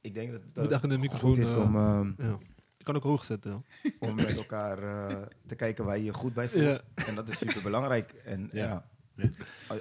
ik 0.00 0.14
denk 0.14 0.32
dat, 0.32 0.42
Moet 0.44 0.54
dat 0.54 0.70
echt 0.70 0.82
in 0.82 0.88
de 0.88 0.94
het 0.94 1.02
microfoon, 1.04 1.34
goed 1.34 1.38
is 1.44 1.52
eh, 1.52 1.58
om, 1.60 1.76
Ja. 2.18 2.38
Je 2.76 2.84
kan 2.88 2.96
ook 2.96 3.02
hoog 3.02 3.24
zetten. 3.24 3.64
Om 3.98 4.14
met 4.14 4.36
elkaar 4.36 4.78
eh, 5.08 5.22
te 5.46 5.54
kijken 5.54 5.84
waar 5.84 5.98
je 5.98 6.04
je 6.04 6.12
goed 6.14 6.34
bij 6.34 6.48
voelt. 6.48 6.82
En 6.94 7.14
dat 7.14 7.28
is 7.28 7.38
super 7.38 7.62
belangrijk. 7.62 8.12
En 8.12 8.48
Ja. 8.52 8.88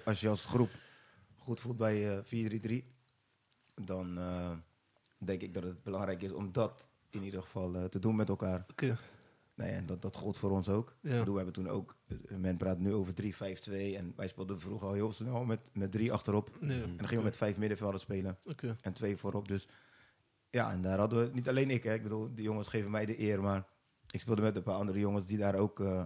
als 0.05 0.19
je 0.21 0.29
als 0.29 0.45
groep 0.45 0.69
goed 1.37 1.59
voelt 1.59 1.77
bij 1.77 2.17
eh 2.17 2.23
4-3-3, 2.23 2.85
dan 3.75 4.17
eh, 4.17 4.51
denk 5.17 5.41
ik 5.41 5.53
dat 5.53 5.63
het 5.63 5.83
belangrijk 5.83 6.21
is 6.21 6.31
om 6.31 6.51
dat 6.51 6.89
in 7.09 7.23
ieder 7.23 7.41
geval 7.41 7.75
eh, 7.75 7.83
te 7.83 7.99
doen 7.99 8.15
met 8.15 8.29
elkaar. 8.29 8.65
Oké. 8.69 8.97
Nee, 9.61 9.71
en 9.71 9.85
dat, 9.85 10.01
dat 10.01 10.15
gold 10.15 10.37
voor 10.37 10.51
ons 10.51 10.69
ook. 10.69 10.95
Ja. 11.01 11.09
Bedoel, 11.19 11.35
we 11.35 11.41
hebben 11.43 11.53
toen 11.63 11.69
ook, 11.69 11.95
men 12.37 12.57
praat 12.57 12.79
nu 12.79 12.93
over 12.93 13.13
3-5-2 13.13 13.71
en 13.71 14.13
wij 14.15 14.27
speelden 14.27 14.59
vroeger 14.59 14.87
al 14.87 14.93
heel 14.93 15.13
snel 15.13 15.43
met, 15.45 15.59
met 15.73 15.91
drie 15.91 16.11
achterop. 16.11 16.57
Nee. 16.59 16.81
En 16.81 16.87
dan 16.97 17.07
gingen 17.07 17.17
we 17.17 17.29
met 17.29 17.37
vijf 17.37 17.57
middenvelders 17.57 18.03
spelen 18.03 18.37
Oké. 18.49 18.77
en 18.81 18.93
twee 18.93 19.17
voorop. 19.17 19.47
Dus 19.47 19.67
ja, 20.49 20.71
en 20.71 20.81
daar 20.81 20.97
hadden 20.97 21.19
we, 21.25 21.33
niet 21.33 21.49
alleen 21.49 21.69
ik, 21.69 21.83
hè, 21.83 21.93
ik 21.93 22.03
bedoel, 22.03 22.29
die 22.35 22.43
jongens 22.43 22.67
geven 22.67 22.91
mij 22.91 23.05
de 23.05 23.19
eer, 23.19 23.41
maar 23.41 23.65
ik 24.11 24.19
speelde 24.19 24.41
met 24.41 24.55
een 24.55 24.63
paar 24.63 24.75
andere 24.75 24.99
jongens 24.99 25.25
die 25.25 25.37
daar 25.37 25.55
ook, 25.55 25.79
eh, 25.79 26.01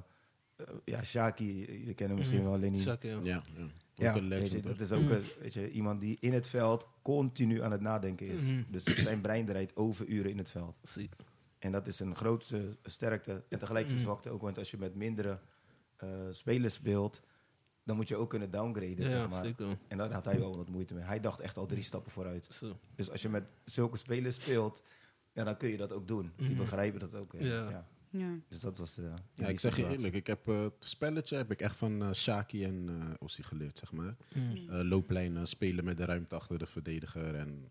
eh, 0.56 0.66
ja, 0.86 1.04
Shaki, 1.04 1.58
jullie 1.60 1.94
kennen 1.94 2.08
hem 2.08 2.16
misschien 2.18 2.40
Mhm. 2.40 2.50
wel, 2.50 2.60
Lenny. 2.60 2.78
Zak, 2.78 3.04
ja. 3.04 3.20
Ja, 3.24 3.44
ja. 3.58 3.68
Ja, 3.98 4.28
weet 4.28 4.52
je, 4.52 4.60
dat 4.60 4.80
is 4.80 4.92
ook 4.92 5.10
een, 5.10 5.22
weet 5.40 5.54
je, 5.54 5.72
iemand 5.72 6.02
die 6.02 6.18
in 6.20 6.34
het 6.34 6.48
veld 6.48 6.88
continu 7.02 7.62
aan 7.64 7.72
het 7.72 7.82
nadenken 7.82 8.28
is. 8.28 8.44
Mhm. 8.44 8.62
Dus 8.68 8.84
zijn 8.84 9.22
brein 9.22 9.46
draait 9.46 9.76
overuren 9.76 10.32
in 10.32 10.38
het 10.38 10.50
veld. 10.50 10.78
Zie. 10.82 11.10
En 11.66 11.72
dat 11.72 11.88
is 11.88 12.00
een 12.00 12.16
grootste 12.16 12.78
sterkte 12.84 13.44
en 13.50 13.60
tegelijk 13.60 13.86
zijn 13.86 13.98
Mhm. 13.98 14.08
zwakte 14.08 14.30
ook. 14.30 14.42
Want 14.42 14.58
als 14.58 14.72
je 14.72 14.78
met 14.78 14.96
mindere 14.96 15.40
eh, 15.96 16.10
spelers 16.32 16.74
speelt, 16.74 17.22
dan 17.84 17.96
moet 17.96 18.08
je 18.08 18.16
ook 18.16 18.30
kunnen 18.30 18.52
downgraden, 18.52 18.98
Ja, 19.02 19.08
zeg 19.08 19.30
maar. 19.30 19.46
zeker. 19.46 19.78
En 19.88 19.98
daar 19.98 20.12
had 20.12 20.26
hij 20.26 20.40
wel 20.40 20.58
wat 20.58 20.70
moeite 20.70 20.94
mee. 20.94 21.04
Hij 21.04 21.20
dacht 21.20 21.40
echt 21.40 21.58
al 21.58 21.66
drie 21.66 21.84
stappen 21.84 22.12
vooruit. 22.12 22.48
Zo. 22.52 22.78
Dus 22.96 23.10
als 23.12 23.22
je 23.22 23.30
met 23.30 23.44
zulke 23.64 23.98
spelers 23.98 24.36
speelt, 24.36 24.84
ja, 25.34 25.44
dan 25.44 25.58
kun 25.58 25.70
je 25.70 25.78
dat 25.78 25.92
ook 25.92 26.08
doen. 26.08 26.32
Die 26.36 26.50
Mhm. 26.50 26.58
begrijpen 26.58 27.00
dat 27.00 27.16
ook. 27.16 27.34
Ja. 27.38 27.70
Ja. 27.70 27.88
Ja. 28.10 28.30
Dus 28.48 28.60
dat 28.60 28.78
was... 28.78 28.98
eh, 28.98 29.14
Ja, 29.34 29.48
ik 29.48 29.60
zeg 29.60 29.76
je 29.76 29.88
eerlijk, 29.90 30.14
ik 30.14 30.28
heb 30.28 30.48
eh, 30.48 30.62
het 30.62 30.74
spelletje 30.80 31.36
heb 31.36 31.52
ik 31.52 31.62
echt 31.62 31.76
van 31.76 32.02
eh 32.04 32.12
Shaki 32.12 32.64
en 32.64 32.90
eh 32.90 33.14
Ossie 33.20 33.44
geleerd, 33.44 33.78
zeg 33.78 33.92
maar. 33.92 34.16
Mm. 34.36 34.70
Eh, 34.70 34.80
looplijnen, 34.84 35.48
spelen 35.48 35.84
met 35.86 35.98
de 35.98 36.06
ruimte 36.06 36.36
achter 36.36 36.58
de 36.60 36.66
verdediger. 36.66 37.36
En 37.36 37.68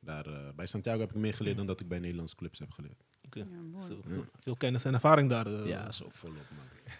daar, 0.00 0.26
eh, 0.26 0.48
bij 0.56 0.66
Santiago 0.66 1.00
heb 1.00 1.10
ik 1.10 1.16
meer 1.16 1.34
geleerd 1.34 1.56
dan 1.56 1.66
dat 1.66 1.80
ik 1.80 1.88
bij 1.88 1.98
Nederlandse 1.98 2.36
clubs 2.36 2.58
heb 2.58 2.70
geleerd. 2.70 3.04
Ja, 3.34 3.44
mooi. 3.44 3.84
Veel, 4.06 4.24
veel 4.40 4.56
kennis 4.56 4.84
en 4.84 4.94
ervaring 4.94 5.28
daar. 5.30 5.46
eh. 5.46 5.66
ja, 5.68 5.92
zo 5.92 6.06
volop, 6.10 6.36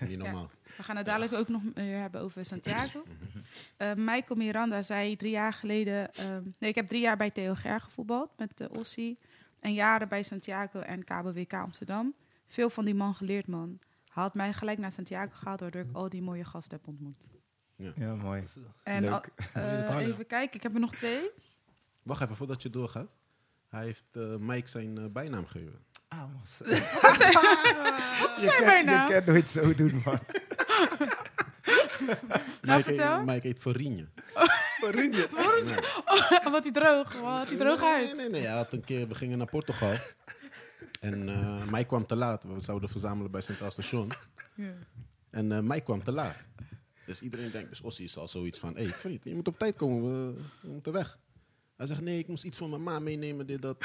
man. 0.01 0.09
Niet 0.09 0.19
normaal. 0.19 0.51
We 0.77 0.83
gaan 0.83 0.97
het 0.97 1.07
dadelijk 1.07 1.33
ook 1.33 1.49
nog 1.49 1.63
meer 1.75 2.01
hebben 2.01 2.21
over 2.21 2.45
Santiago. 2.45 3.03
Eh, 3.77 3.93
Michael 3.97 4.39
Miranda 4.39 4.83
zei 4.83 5.17
drie 5.17 5.31
jaar 5.31 5.53
geleden... 5.53 6.15
ehm, 6.15 6.43
nee, 6.59 6.71
ik 6.71 6.75
heb 6.75 6.87
drie 6.87 7.01
jaar 7.01 7.17
bij 7.17 7.31
Theo 7.31 7.55
Ger 7.55 7.81
gevoetbald 7.81 8.31
met 8.37 8.59
de 8.59 8.71
Ossie. 8.71 9.19
En 9.61 9.73
jaren 9.75 10.09
bij 10.09 10.23
Santiago 10.23 10.81
en 10.81 11.05
KBWK 11.05 11.53
Amsterdam. 11.53 12.15
Veel 12.47 12.71
van 12.71 12.85
die 12.85 12.95
man 12.95 13.15
geleerd, 13.15 13.47
man. 13.47 13.79
Hij 14.13 14.23
had 14.23 14.35
mij 14.35 14.53
gelijk 14.53 14.79
naar 14.79 14.93
Santiago 14.93 15.31
gehaald, 15.35 15.61
waardoor 15.61 15.81
ik 15.81 15.89
al 15.93 16.09
die 16.09 16.23
mooie 16.23 16.45
gasten 16.45 16.77
heb 16.79 16.87
ontmoet. 16.89 17.29
Ja, 17.97 18.15
mooi. 18.15 18.43
En 18.83 19.01
Leuk. 19.03 19.11
al- 19.13 19.23
eh, 19.37 19.45
verhalen. 19.53 20.13
even 20.13 20.27
kijken, 20.27 20.57
ik 20.57 20.63
heb 20.63 20.75
er 20.75 20.81
nog 20.81 20.95
twee. 20.95 21.31
Wacht 22.03 22.23
even, 22.23 22.37
voordat 22.37 22.63
je 22.63 22.71
doorgaat. 22.71 23.09
Hij 23.69 23.85
heeft 23.85 24.05
eh, 24.13 24.37
Mike 24.37 24.69
zijn 24.69 24.99
eh, 24.99 25.05
bijnaam 25.07 25.47
gegeven. 25.47 25.79
Amos. 26.09 26.59
Wat 27.03 27.15
zijn 27.15 27.33
je, 27.33 28.63
bijnaam? 28.65 29.09
je 29.09 29.15
kan 29.23 29.35
nooit 29.35 29.49
zo 29.49 29.75
doen, 29.75 30.03
man. 30.05 30.19
Mike, 32.63 32.83
vertel. 32.83 33.17
heet, 33.17 33.27
Mike 33.27 33.47
heet 33.47 33.59
Farinje. 33.61 34.07
Wat 36.51 36.65
hij 36.65 36.73
droog, 36.73 37.13
wat 37.13 37.23
had 37.23 37.49
hij 37.49 37.57
droog 37.57 37.81
Nee, 37.81 38.07
uit. 38.09 38.17
nee, 38.17 38.29
nee. 38.29 38.41
Hij 38.43 38.57
had 38.57 38.73
een 38.73 38.85
keer, 38.85 39.09
we 39.09 39.15
gingen 39.15 39.39
naar 39.39 39.47
Portugal. 39.47 39.95
En 41.01 41.29
eh 41.29 41.65
Mike 41.71 41.85
kwam 41.87 42.07
te 42.07 42.17
laat. 42.17 42.45
We 42.45 42.61
zouden 42.61 42.89
verzamelen 42.89 43.31
bij 43.31 43.41
Centraal 43.41 43.71
Station. 43.71 44.11
Ja. 44.55 44.73
En 45.31 45.53
eh 45.53 45.59
Mike 45.61 45.81
kwam 45.83 46.05
te 46.05 46.13
laat. 46.13 46.37
Dus 47.07 47.23
iedereen 47.23 47.51
denkt, 47.51 47.69
dus 47.69 47.81
Ossie 47.81 48.05
is 48.05 48.17
al 48.17 48.29
zoiets 48.29 48.59
van... 48.59 48.75
Hé, 48.77 48.83
hey, 48.83 48.93
vriend, 48.93 49.25
je 49.25 49.35
moet 49.35 49.49
op 49.49 49.59
tijd 49.59 49.77
komen. 49.77 50.03
We, 50.35 50.41
we 50.61 50.69
moeten 50.69 50.93
weg. 50.93 51.19
Hij 51.77 51.87
zegt, 51.87 52.01
nee, 52.01 52.19
ik 52.19 52.29
moest 52.29 52.45
iets 52.45 52.59
van 52.59 52.71
mijn 52.71 52.83
ma 52.83 52.99
meenemen, 52.99 53.47
dit, 53.47 53.63
dat. 53.63 53.77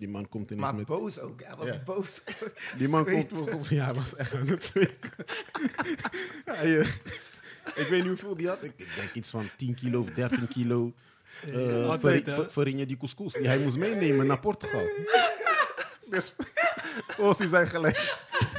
Die 0.00 0.08
man 0.08 0.28
komt 0.28 0.50
ineens 0.50 0.66
Maar 0.66 0.74
met... 0.74 0.86
boos 0.86 1.18
ook. 1.18 1.40
Hij 1.42 1.56
was 1.56 1.66
Ja. 1.66 1.78
boos. 1.84 2.20
Die 2.78 2.88
man 2.88 3.04
komt 3.04 3.30
volgens 3.34 3.68
ja, 3.68 3.84
hij 3.84 3.94
was 3.94 4.14
echt 4.16 4.34
aan 4.34 4.46
het 4.48 4.64
zweten. 4.64 5.10
Eh, 6.44 6.80
ik 7.74 7.86
weet 7.90 7.90
niet 7.90 8.06
hoeveel 8.06 8.36
die 8.36 8.48
had. 8.48 8.64
Ik, 8.64 8.72
ik 8.76 8.88
denk 8.96 9.12
iets 9.14 9.30
van 9.30 9.50
10 9.56 9.74
kilo 9.74 10.00
of 10.00 10.10
13 10.10 10.48
kilo. 10.48 10.92
eh 11.46 12.02
hè? 12.02 12.22
fa- 12.34 12.50
farinha 12.50 12.84
die 12.84 12.96
couscous 12.96 13.32
die 13.32 13.46
hij 13.46 13.58
moest 13.58 13.76
meenemen 13.76 14.26
naar 14.26 14.40
Portugal. 14.40 14.88
Dus 16.10 16.34
Ossie 17.18 17.48
zei 17.48 17.66
gelijk, 17.66 18.16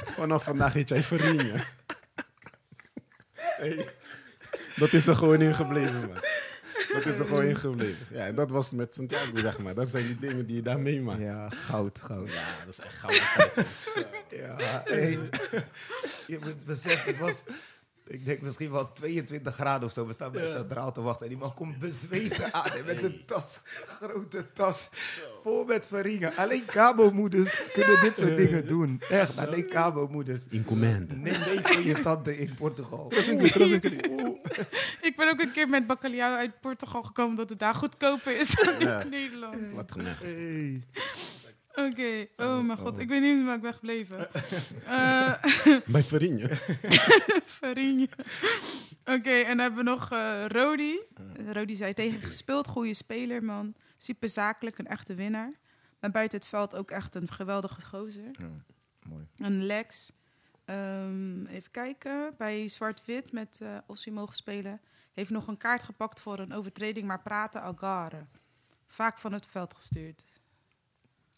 vanaf 0.09 0.43
vandaag 0.43 0.73
heet 0.73 0.89
jij 0.89 1.03
farinha. 1.03 1.63
Hey, 3.35 3.87
dat 4.75 4.93
is 4.93 5.07
er 5.07 5.15
gewoon 5.15 5.41
in 5.41 5.55
gebleven, 5.55 5.99
man. 6.07 6.17
Dat 6.93 7.05
is 7.05 7.19
er 7.19 7.25
gewoon 7.25 7.45
in 7.45 7.55
gebleven. 7.55 8.05
Ja, 8.09 8.25
en 8.25 8.35
dat 8.35 8.51
was 8.51 8.71
met 8.71 8.93
Santiago, 8.93 9.37
zeg 9.37 9.59
maar. 9.59 9.73
Dat 9.73 9.89
zijn 9.89 10.05
die 10.05 10.19
dingen 10.19 10.45
die 10.45 10.55
je 10.55 10.61
daar 10.61 10.79
meemaakt. 10.79 11.21
Ja, 11.21 11.49
goud, 11.49 11.99
goud. 11.99 12.31
Ja, 12.31 12.45
dat 12.65 12.77
is 12.77 12.79
echt. 12.79 13.67
Zo. 13.67 14.01
Ja, 14.29 14.81
hey. 14.85 15.19
je 16.27 16.39
moet 16.43 16.65
beseffen, 16.65 17.11
het 17.11 17.19
was, 17.19 17.43
ik 18.11 18.25
denk 18.25 18.41
misschien 18.41 18.71
wel 18.71 18.93
22 18.93 19.53
graden 19.53 19.87
of 19.87 19.93
zo. 19.93 20.07
We 20.07 20.13
staan 20.13 20.31
bij 20.31 20.47
Centraal 20.47 20.91
te 20.91 21.01
wachten 21.01 21.23
en 21.25 21.31
die 21.31 21.41
man 21.41 21.53
komt 21.53 21.79
bezweten 21.79 22.53
aan 22.53 22.71
en 22.71 22.85
met 22.85 23.03
een 23.03 23.21
tas, 23.25 23.59
grote 23.99 24.45
tas, 24.53 24.89
vol 25.43 25.63
met 25.65 25.87
verringen. 25.87 26.35
Alleen 26.35 26.65
kabomoeders 26.65 27.63
kunnen 27.73 28.01
dit 28.01 28.17
soort 28.17 28.37
dingen 28.37 28.67
doen. 28.67 29.01
Echt, 29.09 29.37
alleen 29.37 29.67
kabomoeders. 29.67 30.41
In 30.49 30.65
commande. 30.65 31.13
Neem 31.15 31.39
mee 31.39 31.59
voor 31.63 31.81
je 31.83 31.99
tante 32.01 32.37
in 32.37 32.55
Portugal. 32.55 33.11
Ik 35.01 35.13
ben 35.15 35.29
ook 35.29 35.39
een 35.39 35.51
keer 35.51 35.69
met 35.69 35.87
bacalhau 35.87 36.35
uit 36.35 36.59
Portugal 36.61 37.01
gekomen 37.03 37.35
dat 37.35 37.49
het 37.49 37.59
daar 37.59 37.75
goedkoper 37.75 38.39
is 38.39 38.55
dan 38.55 38.79
Ja. 38.79 39.01
in 39.01 39.09
Nederland. 39.09 39.75
Wat 39.75 39.91
geneigd. 39.91 40.21
Hey. 40.21 40.81
Oké, 41.75 42.27
oh 42.37 42.59
mijn 42.59 42.77
god, 42.77 42.97
ik 42.97 43.07
weet 43.07 43.21
niet 43.21 43.45
waar 43.45 43.55
ik 43.55 43.61
ben 43.61 43.73
gebleven. 43.73 44.29
Eh 44.85 45.33
Bij 45.85 46.03
Farinha. 46.03 46.55
Farinje. 47.45 48.09
Oké, 49.15 49.31
en 49.31 49.47
dan 49.47 49.59
hebben 49.59 49.83
we 49.85 49.89
nog 49.89 50.11
eh 50.11 50.45
Rodi. 50.47 50.99
Rodi 51.51 51.75
zei 51.75 51.93
tegen 51.93 52.21
gespeeld, 52.21 52.67
goede 52.67 52.93
speler, 52.93 53.43
man. 53.43 53.75
Super 53.97 54.29
zakelijk, 54.29 54.77
een 54.77 54.87
echte 54.87 55.13
winnaar. 55.13 55.51
Maar 55.99 56.11
buiten 56.11 56.39
het 56.39 56.47
veld 56.47 56.75
ook 56.75 56.91
echt 56.91 57.15
een 57.15 57.31
geweldige 57.31 57.85
gozer. 57.85 58.31
Mooi. 59.07 59.27
Een 59.37 59.65
Lex. 59.65 60.11
Ehm, 60.65 61.45
even 61.45 61.71
kijken. 61.71 62.33
Bij 62.37 62.67
Zwart-Wit 62.67 63.31
met 63.31 63.59
eh 63.61 63.77
Ossie 63.87 64.11
mogen 64.11 64.35
spelen. 64.35 64.81
Heeft 65.13 65.29
nog 65.29 65.47
een 65.47 65.57
kaart 65.57 65.83
gepakt 65.83 66.19
voor 66.19 66.39
een 66.39 66.53
overtreding, 66.53 67.07
maar 67.07 67.21
praten 67.21 67.61
Algarve. 67.61 68.25
Vaak 68.85 69.19
van 69.19 69.33
het 69.33 69.45
veld 69.45 69.73
gestuurd. 69.73 70.23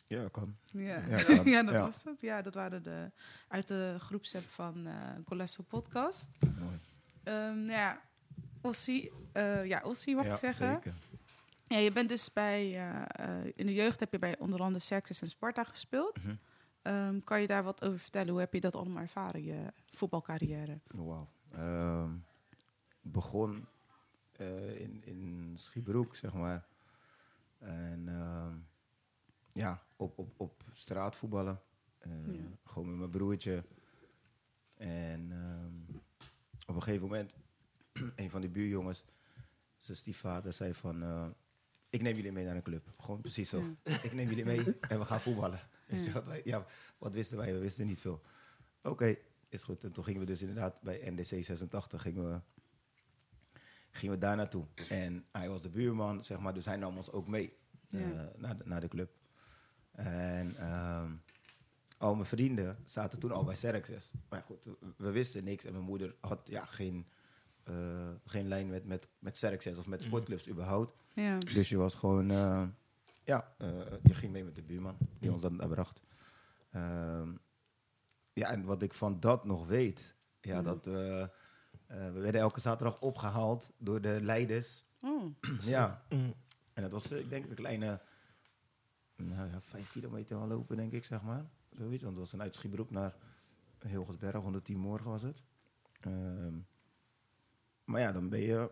Ja, 0.08 0.28
kan. 0.30 0.56
Ja, 0.66 0.82
Ja, 1.08 1.18
ja, 1.18 1.44
kan. 1.44 1.66
dat 1.66 1.74
Ja. 1.76 1.82
was 1.82 2.04
het. 2.04 2.22
Ja, 2.22 2.42
dat 2.42 2.54
waren 2.54 2.84
de 2.84 3.12
uit 3.48 3.68
de 3.68 3.96
groepsapp 4.00 4.44
van 4.44 4.86
eh 4.88 4.96
Golesso 5.26 5.64
Podcast. 5.68 6.30
Mooi. 6.60 6.78
Ehm, 7.24 7.66
ja, 7.66 8.02
Ossie, 8.62 9.12
eh, 9.32 9.66
ja, 9.66 9.82
Ossie 9.84 10.16
mag 10.16 10.26
ik 10.26 10.36
zeggen. 10.36 10.74
Zeker. 10.74 10.94
Ja, 11.68 11.78
je 11.78 11.92
bent 11.92 12.10
dus 12.10 12.34
bij, 12.34 12.80
eh, 12.92 13.46
in 13.56 13.66
de 13.66 13.74
jeugd 13.74 14.00
heb 14.00 14.12
je 14.12 14.20
bij 14.20 14.38
onder 14.40 14.60
andere 14.62 14.84
Xerxes 14.84 15.22
en 15.22 15.28
Sparta 15.28 15.64
gespeeld. 15.64 16.26
Mhm. 16.26 16.36
Ehm, 16.82 17.20
kan 17.24 17.42
je 17.42 17.48
daar 17.48 17.64
wat 17.64 17.84
over 17.84 18.00
vertellen? 18.00 18.30
Hoe 18.30 18.40
heb 18.40 18.54
je 18.54 18.60
dat 18.60 18.76
allemaal 18.76 19.02
ervaren, 19.02 19.44
je 19.44 19.74
voetbalcarrière? 19.92 20.80
Oh, 20.96 21.08
Wauw. 21.08 21.30
Ehm, 21.52 22.12
begon 23.02 23.68
in, 24.78 25.02
in 25.06 25.54
Schiebroek, 25.58 26.16
zeg 26.16 26.34
maar. 26.34 26.66
En 27.60 28.08
ja, 29.54 29.84
op, 29.96 30.18
op, 30.18 30.40
op 30.40 30.64
straat 30.72 31.16
voetballen. 31.16 31.62
Eh, 31.98 32.12
Ja. 32.34 32.42
Gewoon 32.64 32.90
met 32.90 32.98
mijn 32.98 33.10
broertje. 33.10 33.66
En 34.74 35.32
ehm, 35.32 35.98
op 36.68 36.76
een 36.76 36.84
gegeven 36.84 37.02
moment, 37.08 37.36
een 38.16 38.30
van 38.30 38.42
die 38.42 38.50
buurjongens, 38.50 39.04
zijn 39.78 39.98
stiefvader, 39.98 40.54
zei 40.54 40.74
van... 40.74 41.04
eh, 41.04 41.28
ik 41.90 42.02
neem 42.02 42.16
jullie 42.16 42.32
mee 42.32 42.46
naar 42.46 42.56
een 42.56 42.62
club. 42.62 42.90
Gewoon 43.00 43.22
precies 43.22 43.50
zo. 43.50 43.64
Ik 44.04 44.14
neem 44.14 44.30
jullie 44.30 44.46
mee 44.46 44.60
en 44.90 45.00
we 45.00 45.06
gaan 45.06 45.22
voetballen. 45.22 45.60
Ja. 45.88 46.12
wat, 46.12 46.26
wij, 46.26 46.42
ja, 46.44 46.66
wat 46.98 47.14
wisten 47.14 47.38
wij? 47.38 47.54
We 47.54 47.60
wisten 47.60 47.86
niet 47.86 48.02
veel. 48.02 48.22
Oké, 48.82 49.16
is 49.50 49.64
goed. 49.64 49.84
En 49.84 49.92
toen 49.92 50.04
gingen 50.04 50.20
we 50.20 50.26
dus 50.26 50.42
inderdaad 50.42 50.82
bij 50.82 51.10
NDC 51.12 51.44
86 51.44 52.02
gingen 52.02 52.30
we, 52.30 52.42
gingen 53.92 54.16
we 54.16 54.22
daar 54.22 54.36
naartoe. 54.36 54.66
En 54.90 55.26
hij 55.32 55.50
was 55.50 55.62
de 55.62 55.70
buurman, 55.70 56.24
zeg 56.24 56.40
maar, 56.40 56.54
dus 56.54 56.66
hij 56.66 56.78
nam 56.78 56.98
ons 56.98 57.12
ook 57.12 57.28
mee 57.28 57.58
eh, 57.90 58.00
naar, 58.36 58.58
de, 58.58 58.64
naar 58.66 58.82
de 58.82 58.88
club. 58.88 59.12
En 59.94 60.56
ehm, 60.58 61.12
al 61.98 62.16
mijn 62.16 62.28
vrienden 62.28 62.78
zaten 62.84 63.20
toen 63.20 63.32
al 63.32 63.44
bij 63.44 63.54
Xerxes. 63.56 64.12
Maar 64.30 64.44
goed, 64.44 64.66
we, 64.66 64.76
we 64.98 65.12
wisten 65.12 65.44
niks 65.44 65.66
en 65.66 65.72
mijn 65.72 65.84
moeder 65.86 66.16
had 66.22 66.40
ja, 66.50 66.66
geen, 66.66 67.08
eh, 67.64 68.10
geen 68.26 68.48
lijn 68.48 68.68
met, 68.70 68.86
met, 68.86 69.08
met 69.20 69.34
Xerxes 69.34 69.78
of 69.78 69.88
met 69.88 70.02
sportclubs 70.02 70.50
überhaupt. 70.50 70.96
Ja, 71.14 71.38
Dus 71.38 71.70
je 71.70 71.78
was 71.78 71.96
gewoon, 71.96 72.32
eh, 72.32 72.64
ja, 73.24 73.54
eh, 73.58 73.70
je 74.04 74.14
ging 74.14 74.32
mee 74.32 74.44
met 74.44 74.56
de 74.56 74.62
buurman 74.64 74.98
die 75.20 75.32
ons 75.32 75.42
dan 75.42 75.58
daar 75.58 75.68
bracht. 75.70 76.02
Ehm, 76.72 77.30
ja, 78.34 78.50
en 78.52 78.64
wat 78.66 78.82
ik 78.82 78.94
van 78.94 79.20
dat 79.20 79.46
nog 79.46 79.68
weet, 79.68 80.16
ja, 80.42 80.56
Mhm. 80.56 80.64
dat 80.64 80.88
eh, 80.88 81.22
eh, 81.22 81.30
we 81.88 82.20
werden 82.20 82.42
elke 82.42 82.60
zaterdag 82.60 83.00
opgehaald 83.00 83.72
door 83.78 84.02
de 84.02 84.20
leiders. 84.22 84.84
oh, 85.02 85.24
ja, 85.62 86.04
Mm. 86.10 86.34
en 86.74 86.82
dat 86.82 86.92
was, 86.92 87.12
ik 87.12 87.30
denk, 87.30 87.46
een 87.50 87.56
kleine, 87.56 88.02
nou 89.16 89.50
ja, 89.50 89.62
vijf 89.62 89.92
kilometer 89.92 90.38
al 90.38 90.48
lopen, 90.48 90.76
denk 90.76 90.92
ik, 90.92 91.04
zeg 91.04 91.24
maar. 91.24 91.46
Zoiets, 91.72 92.04
want 92.04 92.16
het 92.16 92.24
was 92.24 92.34
een 92.34 92.42
uit 92.42 92.56
Schiebroek 92.56 92.90
naar 92.90 93.16
Hilgersberg, 93.80 94.42
110 94.42 94.78
morgen 94.78 95.10
was 95.10 95.22
het. 95.22 95.44
Ehm, 96.00 96.58
maar 97.84 98.02
ja, 98.02 98.12
dan 98.12 98.30
ben 98.30 98.42
je 98.42 98.72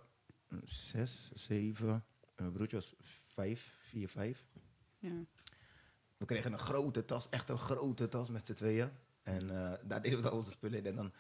zes, 0.63 1.31
zeven. 1.31 1.89
En 2.36 2.43
mijn 2.43 2.51
broertje 2.51 2.77
was 2.77 2.95
vijf, 3.33 3.75
vier, 3.79 4.10
vijf. 4.10 4.48
ja. 5.00 5.25
We 6.17 6.27
kregen 6.27 6.53
een 6.53 6.60
grote 6.60 7.05
tas, 7.05 7.29
echt 7.29 7.50
een 7.50 7.57
grote 7.57 8.07
tas 8.07 8.29
met 8.29 8.45
z'n 8.45 8.53
tweeën. 8.53 8.89
En 9.24 9.50
eh, 9.50 9.77
daar 9.83 10.01
deden 10.01 10.17
we 10.17 10.24
dan 10.24 10.33
onze 10.33 10.51
spullen 10.51 10.79
in. 10.79 10.86
En 10.86 10.95
dan, 10.95 11.13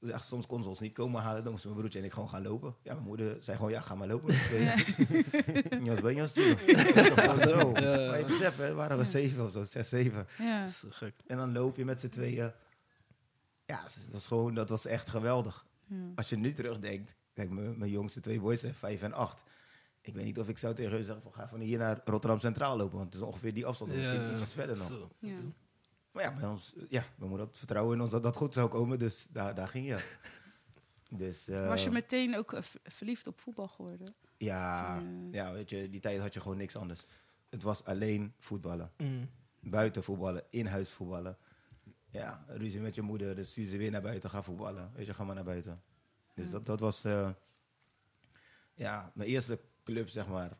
ja, 0.00 0.18
soms 0.18 0.46
konden 0.46 0.64
ze 0.64 0.70
ons 0.70 0.80
niet 0.80 0.92
komen 0.92 1.22
halen. 1.22 1.42
Dan 1.42 1.50
moesten 1.52 1.70
mijn 1.70 1.80
broertje 1.80 1.98
en 2.00 2.04
ik 2.06 2.12
gewoon 2.12 2.28
gaan 2.28 2.42
lopen. 2.42 2.74
Ja, 2.82 2.92
mijn 2.94 3.06
moeder 3.06 3.36
zei 3.40 3.56
gewoon, 3.56 3.72
ja, 3.72 3.80
ga 3.80 3.94
maar 3.94 4.08
lopen. 4.08 4.26
met 4.26 4.36
z'n 4.36 4.44
tweeën. 4.46 5.84
Jos, 5.84 6.00
ben 6.00 6.14
je 6.14 6.20
als 6.22 6.32
Gewoon 6.32 7.46
zo. 7.46 7.70
Ja. 7.80 8.08
Maar 8.08 8.18
je 8.18 8.24
beseft, 8.26 8.58
hè, 8.58 8.74
waren 8.74 8.98
we 8.98 9.04
zeven 9.04 9.44
of 9.46 9.52
zo, 9.52 9.64
zes, 9.64 9.88
zeven. 9.88 10.26
ja. 10.38 10.60
Dat 10.60 10.68
is 10.68 10.84
gek. 10.90 11.14
En 11.26 11.36
dan 11.36 11.52
loop 11.52 11.76
je 11.76 11.84
met 11.84 12.00
z'n 12.00 12.08
tweeën. 12.08 12.52
Ja, 13.64 13.82
dat 13.82 14.08
was, 14.12 14.26
gewoon, 14.26 14.54
dat 14.54 14.68
was 14.68 14.86
echt 14.86 15.10
geweldig. 15.10 15.66
ja. 15.86 15.96
Als 16.14 16.28
je 16.28 16.36
nu 16.36 16.52
terugdenkt, 16.52 17.16
kijk, 17.34 17.50
mijn 17.50 17.78
mijn 17.78 17.90
jongste 17.90 18.20
twee 18.20 18.40
boys 18.40 18.60
zijn 18.60 18.74
vijf 18.74 19.02
en 19.02 19.12
acht. 19.12 19.42
Ik 20.00 20.14
weet 20.14 20.24
niet 20.24 20.38
of 20.38 20.48
ik 20.48 20.58
zou 20.58 20.74
tegen 20.74 20.92
hun 20.92 21.04
zeggen 21.04 21.22
van 21.22 21.32
ga 21.32 21.48
van 21.48 21.60
hier 21.60 21.78
naar 21.78 22.00
Rotterdam 22.04 22.38
Centraal 22.40 22.76
lopen, 22.76 22.96
want 22.98 23.12
het 23.12 23.22
is 23.22 23.28
ongeveer 23.28 23.54
die 23.54 23.66
afstand, 23.66 23.94
misschien 23.96 24.32
iets 24.32 24.52
verder 24.52 24.76
nog. 24.76 24.86
Zo. 24.86 25.08
ja. 25.18 25.38
Maar 26.18 26.26
ja, 26.32 26.34
bij 26.40 26.48
ons, 26.48 26.74
ja, 26.88 27.04
mijn 27.16 27.28
moeder 27.30 27.46
had 27.46 27.58
vertrouwen 27.58 27.96
in 27.96 28.02
ons 28.02 28.10
dat 28.10 28.22
dat 28.22 28.36
goed 28.36 28.54
zou 28.54 28.68
komen, 28.68 28.98
dus 28.98 29.26
daar, 29.30 29.54
daar 29.54 29.68
ging 29.68 29.86
je. 29.86 30.16
Dus, 31.10 31.48
eh, 31.48 31.66
Was 31.66 31.84
je 31.84 31.90
meteen 31.90 32.36
ook 32.36 32.52
eh, 32.52 32.62
verliefd 32.84 33.26
op 33.26 33.40
voetbal 33.40 33.68
geworden? 33.68 34.14
ja, 34.36 34.98
toen, 34.98 35.28
eh, 35.30 35.34
ja, 35.34 35.52
weet 35.52 35.70
je, 35.70 35.88
die 35.90 36.00
tijd 36.00 36.20
had 36.20 36.34
je 36.34 36.40
gewoon 36.40 36.56
niks 36.56 36.76
anders. 36.76 37.04
Het 37.48 37.62
was 37.62 37.84
alleen 37.84 38.34
voetballen. 38.38 38.92
Mm. 38.96 39.28
Buiten 39.60 40.02
voetballen, 40.04 40.42
in 40.50 40.66
huis 40.66 40.90
voetballen. 40.90 41.36
Ja, 42.10 42.44
ruzie 42.48 42.80
met 42.80 42.94
je 42.94 43.02
moeder, 43.02 43.34
dus 43.36 43.50
stuur 43.50 43.66
ze 43.66 43.76
weer 43.76 43.90
naar 43.90 44.02
buiten, 44.02 44.30
ga 44.30 44.42
voetballen. 44.42 44.90
Weet 44.94 45.06
je, 45.06 45.14
ga 45.14 45.24
maar 45.24 45.34
naar 45.34 45.44
buiten. 45.44 45.82
Dus 46.34 46.46
Ja. 46.46 46.52
dat, 46.52 46.66
dat 46.66 46.80
was, 46.80 47.04
eh, 47.04 47.30
ja, 48.74 49.12
mijn 49.14 49.28
eerste 49.28 49.60
club, 49.84 50.08
zeg 50.08 50.28
maar. 50.28 50.56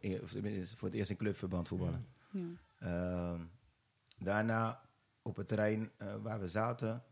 eh, 0.00 0.22
of 0.22 0.30
tenminste, 0.30 0.76
voor 0.76 0.88
het 0.88 0.96
eerst 0.96 1.10
in 1.10 1.16
clubverband 1.16 1.68
voetballen. 1.68 2.06
Ja. 2.30 2.40
Ehm, 2.78 3.40
daarna 4.18 4.85
op 5.26 5.36
het 5.36 5.48
terrein 5.48 5.90
eh, 5.96 6.14
waar 6.22 6.40
we 6.40 6.48
zaten, 6.48 7.02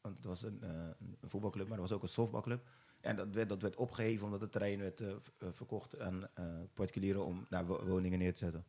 want 0.00 0.16
het 0.16 0.24
was 0.24 0.42
een, 0.42 0.62
eh, 0.62 0.70
een 1.00 1.16
voetbalclub, 1.28 1.66
maar 1.66 1.76
er 1.76 1.82
was 1.82 1.92
ook 1.92 2.02
een 2.02 2.08
softbalclub. 2.08 2.68
En 3.00 3.16
dat 3.16 3.34
werd, 3.34 3.48
dat 3.48 3.62
werd 3.62 3.76
opgeheven 3.76 4.24
omdat 4.24 4.40
het 4.40 4.52
terrein 4.52 4.78
werd 4.78 5.00
eh, 5.00 5.14
verkocht 5.38 5.98
aan 6.00 6.28
particulieren 6.74 7.24
om 7.24 7.46
daar 7.48 7.66
wo- 7.66 7.84
woningen 7.84 8.18
neer 8.18 8.32
te 8.32 8.38
zetten. 8.38 8.64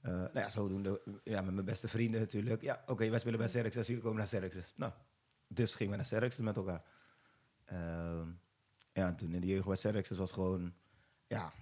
Nou 0.00 0.38
ja, 0.38 0.50
zodoende, 0.50 1.20
ja, 1.22 1.42
met 1.42 1.54
mijn 1.54 1.66
beste 1.66 1.88
vrienden 1.88 2.20
natuurlijk. 2.20 2.62
Ja, 2.62 2.82
oké, 2.86 3.08
wij 3.08 3.18
spelen 3.18 3.38
bij 3.38 3.48
Serxes, 3.48 3.86
jullie 3.86 4.02
komen 4.02 4.18
naar 4.18 4.26
Serxes. 4.26 4.72
Nou, 4.76 4.92
dus 5.46 5.74
gingen 5.74 5.92
we 5.92 5.96
naar 5.96 6.06
Serxes 6.06 6.44
met 6.44 6.56
elkaar. 6.56 6.84
Ehm, 7.64 8.28
ja, 8.92 9.06
en 9.06 9.16
toen 9.16 9.32
in 9.34 9.40
de 9.40 9.46
jeugd 9.46 9.66
bij 9.66 9.76
Serxes 9.76 10.16
was 10.16 10.32
gewoon, 10.32 10.74
ja, 11.26 11.52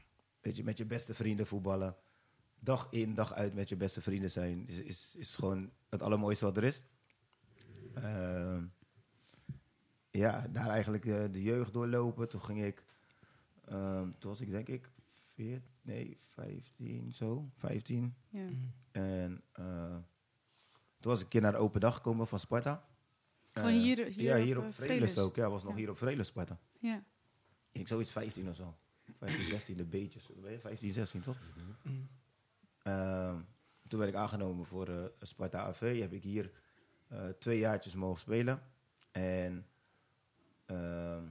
weet 0.41 0.57
je, 0.57 0.65
met 0.65 0.79
je 0.79 0.85
beste 0.85 1.15
vrienden 1.15 1.47
voetballen. 1.47 1.97
Dag 2.65 2.87
in, 2.91 3.15
dag 3.15 3.33
uit 3.33 3.55
met 3.55 3.69
je 3.69 3.77
beste 3.77 4.01
vrienden 4.01 4.31
zijn, 4.31 4.67
is, 4.69 4.81
is, 4.81 5.15
is 5.19 5.35
gewoon 5.35 5.71
het 5.89 6.03
allermooiste 6.03 6.45
wat 6.45 6.57
er 6.57 6.65
is. 6.65 6.83
Ehm, 7.95 8.65
ja, 10.11 10.49
daar 10.49 10.69
eigenlijk 10.69 11.05
eh, 11.05 11.25
de 11.33 11.43
jeugd 11.43 11.73
doorlopen. 11.73 12.29
Toen 12.29 12.43
ging 12.43 12.65
ik, 12.65 12.85
ehm, 13.65 14.11
toen 14.19 14.31
was 14.31 14.41
ik 14.41 14.51
denk 14.51 14.69
ik 14.69 14.91
14, 15.35 15.63
nee, 15.83 16.19
15 16.29 17.13
zo, 17.13 17.49
15. 17.57 18.15
Ja. 18.29 18.47
En 18.93 19.43
eh, 19.53 19.95
toen 21.01 21.11
was 21.11 21.19
ik 21.19 21.25
een 21.25 21.31
keer 21.31 21.41
naar 21.41 21.53
de 21.53 21.59
open 21.59 21.81
dag 21.81 21.95
gekomen 21.97 22.27
van 22.27 22.39
Sparta. 22.39 22.85
Gewoon 23.53 23.69
Eh, 23.71 23.75
hier- 23.81 24.07
hier 24.07 24.23
ja, 24.23 24.37
op, 24.39 24.45
hier 24.45 24.59
op 24.59 24.75
Vrelis 24.75 25.13
Vrelis. 25.13 25.19
ook. 25.19 25.35
Ja, 25.35 25.51
was 25.51 25.63
nog 25.63 25.73
Ja. 25.73 25.79
hier 25.79 25.91
op 25.91 25.97
Vrelis 25.99 26.27
Sparta. 26.27 26.59
Ja. 26.79 27.05
Ik 27.73 27.89
zoiets 27.89 28.13
15 28.13 28.49
of 28.49 28.57
zo. 28.57 28.77
15, 29.19 29.43
16, 29.45 29.77
de 29.77 29.85
beetjes. 29.85 30.27
Je 30.27 30.59
15, 30.61 30.91
16 30.93 31.21
toch? 31.21 31.39
Mm. 31.83 32.09
Ehm, 32.83 33.41
toen 33.89 33.99
werd 33.99 34.13
ik 34.13 34.19
aangenomen 34.19 34.67
voor 34.67 34.89
eh, 34.89 35.05
Sparta 35.21 35.59
AV. 35.59 36.01
Heb 36.01 36.13
ik 36.13 36.23
hier 36.23 36.53
eh, 37.09 37.29
twee 37.29 37.59
jaartjes 37.59 37.95
mogen 37.95 38.21
spelen. 38.21 38.63
En 39.11 39.67
ehm, 40.67 41.25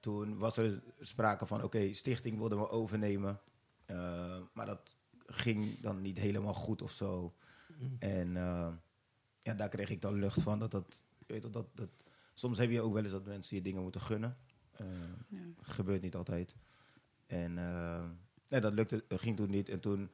toen 0.00 0.38
was 0.38 0.56
er 0.56 0.82
sprake 1.00 1.46
van, 1.46 1.62
oké, 1.62 1.92
stichting 1.92 2.38
wilde 2.38 2.56
me 2.56 2.68
overnemen. 2.68 3.40
Eh, 3.84 4.40
maar 4.52 4.66
dat 4.66 4.96
ging 5.26 5.80
dan 5.80 6.02
niet 6.02 6.18
helemaal 6.18 6.54
goed 6.54 6.82
of 6.82 6.92
zo. 6.92 7.34
Mm. 7.78 7.96
En 7.98 8.32
ja, 9.40 9.54
daar 9.54 9.68
kreeg 9.68 9.90
ik 9.90 10.00
dan 10.00 10.14
lucht 10.14 10.42
van. 10.42 10.58
Dat 10.58 10.70
dat, 10.70 11.02
je 11.18 11.32
weet 11.32 11.42
wel, 11.42 11.50
dat, 11.50 11.66
dat, 11.76 11.88
soms 12.34 12.58
heb 12.58 12.70
je 12.70 12.80
ook 12.80 12.92
wel 12.92 13.02
eens 13.02 13.12
dat 13.12 13.26
mensen 13.26 13.56
je 13.56 13.62
dingen 13.62 13.82
moeten 13.82 14.00
gunnen. 14.00 14.36
Ja. 15.28 15.38
gebeurt 15.62 16.02
niet 16.02 16.14
altijd. 16.14 16.54
En 17.26 17.58
eh, 17.58 18.04
nee, 18.48 18.60
dat 18.60 18.72
lukte, 18.72 19.04
ging 19.08 19.36
toen 19.36 19.50
niet. 19.50 19.68
En 19.68 19.80
toen 19.80 20.10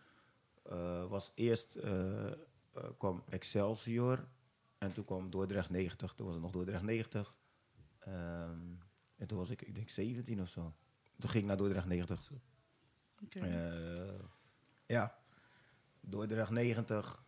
eh, 0.62 1.06
was 1.06 1.32
eerst 1.34 1.74
eh, 1.76 2.26
eh, 2.26 2.34
kwam 2.98 3.22
Excelsior. 3.28 4.28
En 4.78 4.92
toen 4.92 5.04
kwam 5.04 5.30
Dordrecht 5.30 5.70
90. 5.70 6.14
Toen 6.14 6.24
was 6.26 6.34
het 6.34 6.42
nog 6.44 6.52
Dordrecht 6.52 6.82
90. 6.82 7.36
Ehm, 7.98 8.58
en 9.16 9.26
toen 9.26 9.38
was 9.38 9.50
ik, 9.50 9.62
ik 9.62 9.74
denk 9.74 9.88
17 9.88 10.40
of 10.40 10.48
zo. 10.48 10.74
Toen 11.18 11.30
ging 11.30 11.42
ik 11.42 11.48
naar 11.48 11.56
Dordrecht 11.56 11.86
90. 11.86 12.32
Oké. 13.24 13.38
Eh, 13.40 14.24
ja, 14.86 15.18
Dordrecht 16.00 16.50
90. 16.50 17.24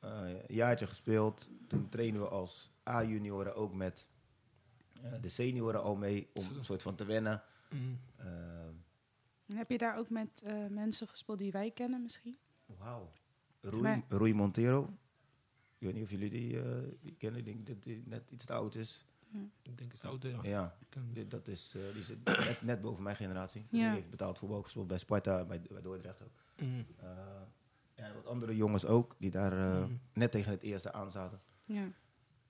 eh, 0.00 0.28
een 0.28 0.54
jaartje 0.54 0.86
gespeeld. 0.86 1.50
Toen 1.68 1.88
trainen 1.88 2.20
we 2.20 2.28
als 2.28 2.70
A-junioren 2.88 3.54
ook 3.54 3.74
met 3.74 4.08
eh, 5.02 5.12
de 5.20 5.28
senioren 5.28 5.82
al 5.82 5.96
mee. 5.96 6.30
Om 6.34 6.44
een 6.56 6.64
soort 6.64 6.82
van 6.82 6.94
te 6.94 7.04
wennen. 7.04 7.42
Mm. 7.70 8.00
Eh, 8.16 8.26
En 9.46 9.56
heb 9.56 9.70
je 9.70 9.78
daar 9.78 9.96
ook 9.98 10.10
met 10.10 10.42
eh, 10.44 10.66
mensen 10.66 11.08
gespeeld 11.08 11.38
die 11.38 11.52
wij 11.52 11.70
kennen 11.70 12.02
misschien? 12.02 12.38
Wauw. 12.66 13.12
Rui, 13.60 13.82
Maar- 13.82 14.02
Rui 14.08 14.34
Montero. 14.34 14.82
Ik 15.78 15.86
weet 15.86 15.94
niet 15.94 16.02
of 16.04 16.10
jullie 16.10 16.30
die, 16.30 16.62
eh, 16.62 16.78
die 17.00 17.14
kennen. 17.14 17.40
Ik 17.40 17.46
denk 17.46 17.66
dat 17.66 17.82
die 17.82 18.02
net 18.06 18.30
iets 18.30 18.44
te 18.44 18.52
oud 18.52 18.74
is. 18.74 19.06
Ik 19.62 19.78
denk 19.78 19.92
het 19.92 20.02
is 20.02 20.08
oud, 20.08 20.22
ja. 20.42 20.76
Dat 21.28 21.48
is, 21.48 21.74
eh, 21.76 21.82
die 21.94 22.02
zit 22.02 22.24
net, 22.24 22.62
net 22.62 22.80
boven 22.80 23.02
mijn 23.02 23.16
generatie. 23.16 23.66
Ja. 23.70 23.78
Die 23.86 23.94
heeft 24.00 24.10
betaald 24.10 24.38
voetbal 24.38 24.62
gespeeld 24.62 24.86
bij 24.86 24.98
Sparta, 24.98 25.44
bij, 25.44 25.62
bij 25.70 25.80
Dordrecht 25.82 26.22
ook. 26.22 26.30
Mm. 26.62 26.86
Eh, 26.96 27.06
ja, 27.94 28.04
en 28.04 28.14
wat 28.14 28.26
andere 28.26 28.56
jongens 28.56 28.86
ook, 28.86 29.14
die 29.18 29.30
daar 29.30 29.52
eh, 29.52 29.84
Mm. 29.86 30.00
net 30.12 30.30
tegen 30.30 30.50
het 30.52 30.62
eerste 30.62 30.92
aan 30.92 31.10
zaten. 31.10 31.40
Ja. 31.64 31.88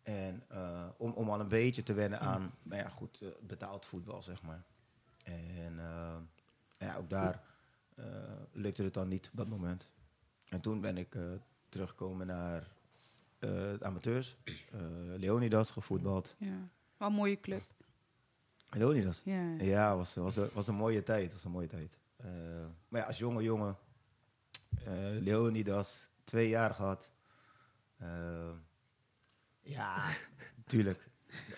En 0.03 0.43
eh, 0.49 0.89
om, 0.97 1.13
om 1.13 1.31
al 1.31 1.41
een 1.41 1.49
beetje 1.49 1.83
te 1.83 1.93
wennen 1.93 2.21
aan, 2.21 2.55
nou 2.63 2.83
ja, 2.83 2.89
goed, 2.89 3.21
eh, 3.23 3.29
betaald 3.43 3.87
voetbal, 3.87 4.23
zeg 4.23 4.43
maar. 4.43 4.65
En 5.25 5.79
eh, 5.79 6.17
ja, 6.79 6.97
ook 6.97 7.11
daar 7.11 7.43
eh, 7.95 8.05
lukte 8.53 8.83
het 8.83 8.95
dan 8.95 9.09
niet 9.09 9.29
op 9.31 9.37
dat 9.37 9.49
moment. 9.49 9.89
En 10.49 10.61
toen 10.61 10.81
ben 10.81 10.97
ik 10.97 11.15
eh, 11.15 11.23
teruggekomen 11.69 12.27
naar 12.27 12.61
eh, 13.39 13.51
de 13.51 13.79
amateurs. 13.85 14.37
Eh, 14.45 14.81
Leonidas 15.17 15.71
gevoetbald. 15.71 16.35
ja. 16.39 16.69
Wel 16.97 17.09
een 17.09 17.15
mooie 17.15 17.41
club. 17.41 17.63
Leonidas? 18.77 19.23
Ja. 19.25 19.55
Ja, 19.59 19.97
was, 19.97 20.15
was, 20.15 20.37
een- 20.37 20.49
was 20.53 20.69
een 20.69 20.75
mooie 20.75 21.03
tijd. 21.03 21.33
Was 21.33 21.45
een 21.45 21.51
mooie 21.51 21.67
tijd. 21.67 21.99
Eh, 22.17 22.27
maar 22.89 23.01
ja, 23.01 23.07
als 23.07 23.19
jonge 23.19 23.43
jongen, 23.43 23.77
eh, 24.85 24.93
Leonidas, 25.21 26.09
twee 26.25 26.49
jaar 26.49 26.75
gehad. 26.75 27.11
Eh, 27.97 28.51
ja, 29.61 30.09
tuurlijk. 30.67 31.09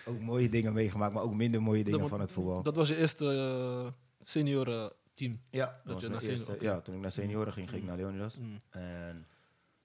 Ook 0.07 0.20
mooie 0.20 0.48
dingen 0.48 0.72
meegemaakt, 0.72 1.14
maar 1.14 1.22
ook 1.22 1.35
minder 1.35 1.62
mooie 1.62 1.85
dingen 1.85 2.01
Dat- 2.01 2.09
van 2.09 2.20
het 2.20 2.33
voetbal. 2.33 2.62
Dat 2.62 2.77
was 2.77 2.88
je 2.88 2.96
eerste 2.96 3.24
eh 3.24 3.92
senioren 4.29 4.92
team. 5.18 5.40
ja, 5.50 5.66
dat 5.66 5.74
dat 5.85 5.92
was 5.94 6.02
je 6.02 6.09
mijn 6.09 6.20
naar 6.22 6.31
eerste. 6.31 6.44
senior- 6.44 6.62
oké. 6.64 6.74
Ja, 6.74 6.81
toen 6.81 6.94
ik 6.94 7.00
naar 7.00 7.12
senioren 7.12 7.52
ging, 7.52 7.68
ging 7.68 7.83
ik 7.83 7.88
naar 7.88 7.96
Leonidas. 7.96 8.37
Mm. 8.38 8.61
En 8.70 9.26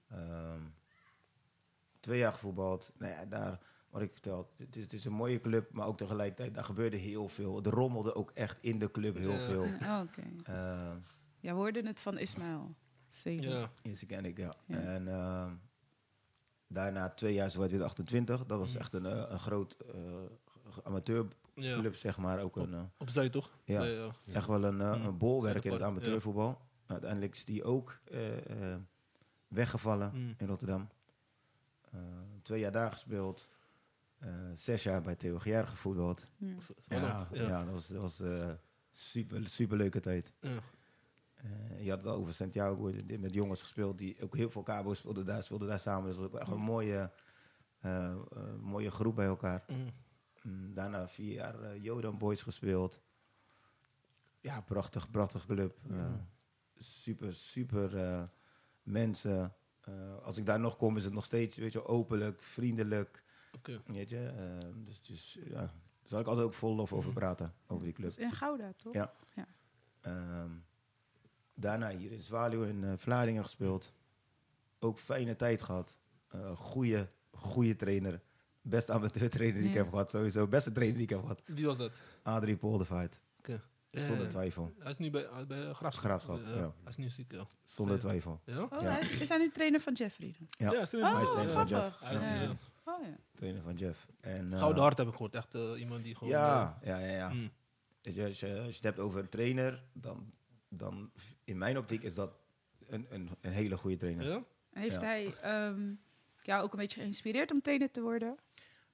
ehm, 0.08 0.60
twee 2.00 2.18
jaar 2.18 2.32
gevoetbald. 2.32 2.92
Nou 2.98 3.12
ja, 3.12 3.24
daar, 3.24 3.58
wat 3.90 4.02
ik 4.02 4.12
vertel, 4.12 4.50
het 4.56 4.76
is, 4.76 4.82
het 4.82 4.92
is 4.92 5.04
een 5.04 5.12
mooie 5.12 5.40
club, 5.40 5.72
maar 5.72 5.86
ook 5.86 5.96
tegelijkertijd, 5.96 6.54
daar 6.54 6.64
gebeurde 6.64 6.96
heel 6.96 7.28
veel. 7.28 7.62
Er 7.62 7.70
rommelde 7.70 8.14
ook 8.14 8.30
echt 8.30 8.58
in 8.60 8.78
de 8.78 8.90
club 8.90 9.16
heel 9.16 9.30
Ja. 9.32 9.38
veel. 9.38 9.62
Oh, 9.82 10.00
Oké. 10.02 10.22
Ehm, 10.42 10.96
Ja, 11.40 11.50
we 11.52 11.58
hoorden 11.58 11.86
het 11.86 12.00
van 12.00 12.18
Ismaël. 12.18 12.74
Zeker. 13.08 13.48
Ja. 13.58 13.70
Eerste 13.82 14.06
ken 14.06 14.24
ik, 14.24 14.36
ja. 14.38 14.54
Ja. 14.66 14.76
En 14.78 15.08
ehm, 15.08 15.50
daarna 16.66 17.08
twee 17.10 17.34
jaar 17.34 17.50
Zwart-Wit 17.50 17.80
28. 17.80 18.46
Dat 18.46 18.58
was 18.58 18.72
Mm. 18.74 18.80
echt 18.80 18.94
een, 18.94 19.06
eh, 19.06 19.24
een 19.28 19.38
groot 19.38 19.76
eh, 19.94 19.94
amateurclub, 20.82 21.34
ja. 21.54 21.92
zeg 21.92 22.16
maar. 22.18 22.40
Ook 22.42 22.56
een, 22.56 22.74
eh, 22.74 22.80
Op 22.98 23.10
Zuid, 23.10 23.32
toch? 23.32 23.50
Ja. 23.64 23.80
Nee, 23.80 23.94
ja. 23.96 24.10
echt 24.32 24.46
wel 24.46 24.64
een, 24.64 24.80
eh, 24.80 24.96
Mm. 24.96 25.06
een 25.06 25.18
bolwerk 25.18 25.64
in 25.64 25.72
het 25.72 25.82
amateurvoetbal. 25.82 26.60
Uiteindelijk 26.86 27.32
is 27.34 27.44
die 27.44 27.64
ook 27.64 28.00
eh, 28.04 28.72
eh, 28.72 28.80
weggevallen 29.48 30.10
Mm. 30.14 30.34
in 30.38 30.46
Rotterdam. 30.46 30.88
Eh, 31.90 32.00
twee 32.42 32.60
jaar 32.60 32.72
daar 32.72 32.92
gespeeld. 32.92 33.48
Eh, 34.18 34.30
zes 34.52 34.82
jaar 34.82 35.02
bij 35.02 35.14
Theo 35.14 35.38
Gier 35.38 35.66
gevoetbald. 35.66 36.22
Wel 36.38 36.48
Ja, 37.00 37.26
ja. 37.32 37.46
Ja. 37.48 37.64
dat 37.64 37.72
was, 37.72 37.88
dat 37.88 38.00
was 38.00 38.20
eh, 38.20 38.50
super, 38.90 39.48
super 39.48 39.76
leuke 39.76 40.00
tijd. 40.00 40.32
Ja. 40.40 40.58
Eh, 41.34 41.84
je 41.84 41.90
had 41.90 41.98
het 41.98 42.08
al 42.08 42.16
over 42.16 42.34
Santiago, 42.34 42.92
met 43.20 43.34
jongens 43.34 43.60
gespeeld 43.62 43.98
die 43.98 44.22
ook 44.22 44.36
heel 44.36 44.50
veel 44.50 44.62
Cabo 44.62 44.94
speelden 44.94 45.26
daar, 45.26 45.42
speelden 45.42 45.68
daar 45.68 45.78
samen. 45.78 46.06
Dus 46.08 46.16
dat 46.16 46.24
was 46.24 46.34
ook 46.34 46.40
echt 46.40 46.50
een 46.50 46.60
mooie, 46.64 47.10
eh, 47.80 48.10
eh, 48.12 48.16
mooie 48.60 48.90
groep 48.90 49.14
bij 49.14 49.26
elkaar. 49.26 49.64
Mm. 49.66 49.90
Mm, 50.44 50.74
daarna 50.74 51.08
vier 51.08 51.32
jaar 51.32 51.60
eh 51.62 51.82
Jodan 51.82 52.18
Boys 52.18 52.42
gespeeld. 52.42 53.00
Ja, 54.40 54.60
prachtig, 54.60 55.10
prachtig 55.10 55.46
club. 55.46 55.78
Eh, 55.90 56.12
super, 56.78 57.34
super 57.34 57.96
eh, 57.98 58.22
mensen. 58.82 59.54
Eh, 59.80 60.18
als 60.22 60.36
ik 60.36 60.46
daar 60.46 60.60
nog 60.60 60.76
kom, 60.76 60.96
is 60.96 61.04
het 61.04 61.12
nog 61.12 61.24
steeds 61.24 61.56
weet 61.56 61.72
je, 61.72 61.84
openlijk, 61.86 62.42
vriendelijk. 62.42 63.24
Oké. 63.52 63.82
Weet 63.86 64.10
je? 64.10 64.26
Eh, 64.26 64.68
dus, 64.84 65.02
dus 65.02 65.38
ja, 65.44 65.54
daar 65.60 65.72
zal 66.04 66.20
ik 66.20 66.26
altijd 66.26 66.46
ook 66.46 66.54
vol 66.54 66.74
lof 66.74 66.92
over 66.92 67.10
Mhm. 67.10 67.18
praten, 67.18 67.54
over 67.66 67.84
die 67.84 67.92
club. 67.94 68.08
Dat 68.08 68.18
is 68.18 68.24
in 68.24 68.32
Gouda, 68.32 68.72
toch? 68.76 68.92
Ja. 68.92 69.12
Ja. 69.34 69.46
Ehm, 70.00 70.50
daarna 71.54 71.90
hier 71.90 72.12
in 72.12 72.20
Zwaluw 72.22 72.62
in 72.62 72.84
eh, 72.84 72.92
Vlaardingen 72.96 73.42
gespeeld. 73.42 73.92
Ook 74.78 74.98
fijne 74.98 75.36
tijd 75.36 75.62
gehad. 75.62 75.98
Eh 76.28 76.56
goede, 76.56 77.06
goede 77.30 77.76
trainer. 77.76 78.22
Beste 78.66 78.92
amateur 78.92 79.30
trainer 79.30 79.58
die 79.60 79.68
ik 79.68 79.74
Ja. 79.74 79.82
heb 79.82 79.90
gehad, 79.90 80.10
sowieso. 80.10 80.46
Beste 80.46 80.72
trainer 80.72 80.96
die 80.96 81.04
ik 81.06 81.10
heb 81.10 81.20
gehad. 81.20 81.42
Wie 81.46 81.66
was 81.66 81.76
dat? 81.76 81.92
Adrie 82.22 82.56
Poldervaart. 82.56 83.20
Oké. 83.38 83.62
Zonder 83.90 84.22
Ja, 84.24 84.28
twijfel. 84.30 84.72
Hij 84.78 84.90
is 84.90 84.98
nu 84.98 85.10
bij, 85.10 85.46
bij 85.46 85.72
Graafschap. 85.72 86.04
Graafschap, 86.04 86.40
ja. 86.46 86.52
Hij 86.54 86.72
is 86.88 86.96
nu 86.96 87.08
ziek, 87.08 87.32
ja. 87.32 87.46
Zonder 87.64 87.98
twijfel. 87.98 88.40
Ja? 88.44 88.62
Oh, 88.62 88.70
Ja. 88.70 88.90
hij 88.90 89.00
is, 89.00 89.10
is 89.10 89.28
hij 89.28 89.38
nu 89.38 89.50
trainer 89.50 89.80
van 89.80 89.92
Jeffrey? 89.92 90.34
Ja. 90.50 90.70
hij 90.70 90.80
is 90.80 90.90
nu 90.90 91.00
Oh, 91.00 91.12
hij 91.12 91.22
is 91.22 91.28
ja. 91.28 91.32
trainer 91.34 91.52
van 91.54 91.66
grappig. 91.66 92.00
Jeff. 92.00 92.00
Hij 92.00 92.14
is 92.14 92.20
Ja. 92.20 92.42
ja. 92.42 92.56
Oh 92.84 93.02
ja. 93.06 93.16
Trainer 93.34 93.62
van 93.62 93.74
Jeff. 93.74 94.06
En, 94.20 94.52
eh, 94.52 94.58
Gouden 94.58 94.82
hart 94.82 94.98
heb 94.98 95.06
ik 95.06 95.12
gehoord. 95.12 95.34
Echt 95.34 95.54
eh, 95.54 95.80
iemand 95.80 96.02
die 96.04 96.14
gewoon... 96.14 96.32
Ja, 96.32 96.78
ja, 96.82 96.98
ja. 96.98 97.06
ja. 97.16 97.28
eh, 97.28 97.34
mm. 97.34 97.50
Weet 98.02 98.14
je, 98.14 98.24
als, 98.26 98.40
je, 98.40 98.46
als 98.56 98.66
je 98.68 98.74
het 98.74 98.82
hebt 98.82 98.98
over 98.98 99.20
een 99.20 99.28
trainer, 99.28 99.82
dan, 99.92 100.32
dan 100.68 101.10
in 101.44 101.58
mijn 101.58 101.78
optiek 101.78 102.02
is 102.02 102.14
dat 102.14 102.36
een, 102.86 103.06
een, 103.10 103.28
een 103.40 103.52
hele 103.52 103.76
goede 103.76 103.96
trainer. 103.96 104.26
Ja? 104.26 104.44
Heeft 104.72 104.96
Ja. 104.96 105.02
hij 105.02 105.34
ehm, 105.42 105.92
jou 106.42 106.62
ook 106.62 106.72
een 106.72 106.78
beetje 106.78 107.00
geïnspireerd 107.00 107.52
om 107.52 107.60
trainer 107.60 107.90
te 107.90 108.00
worden? 108.00 108.36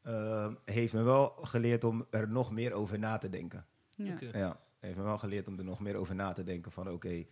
Ehm, 0.02 0.54
heeft 0.64 0.94
me 0.94 1.02
wel 1.02 1.28
geleerd 1.28 1.84
om 1.84 2.06
er 2.10 2.28
nog 2.28 2.50
meer 2.50 2.72
over 2.72 2.98
na 2.98 3.18
te 3.18 3.28
denken. 3.30 3.66
Ja. 3.94 4.16
Ja, 4.32 4.60
heeft 4.78 4.96
me 4.96 5.02
wel 5.02 5.18
geleerd 5.18 5.48
om 5.48 5.58
er 5.58 5.64
nog 5.64 5.80
meer 5.80 5.96
over 5.96 6.14
na 6.14 6.32
te 6.32 6.44
denken 6.44 6.72
van 6.72 6.90
oké, 6.90 7.24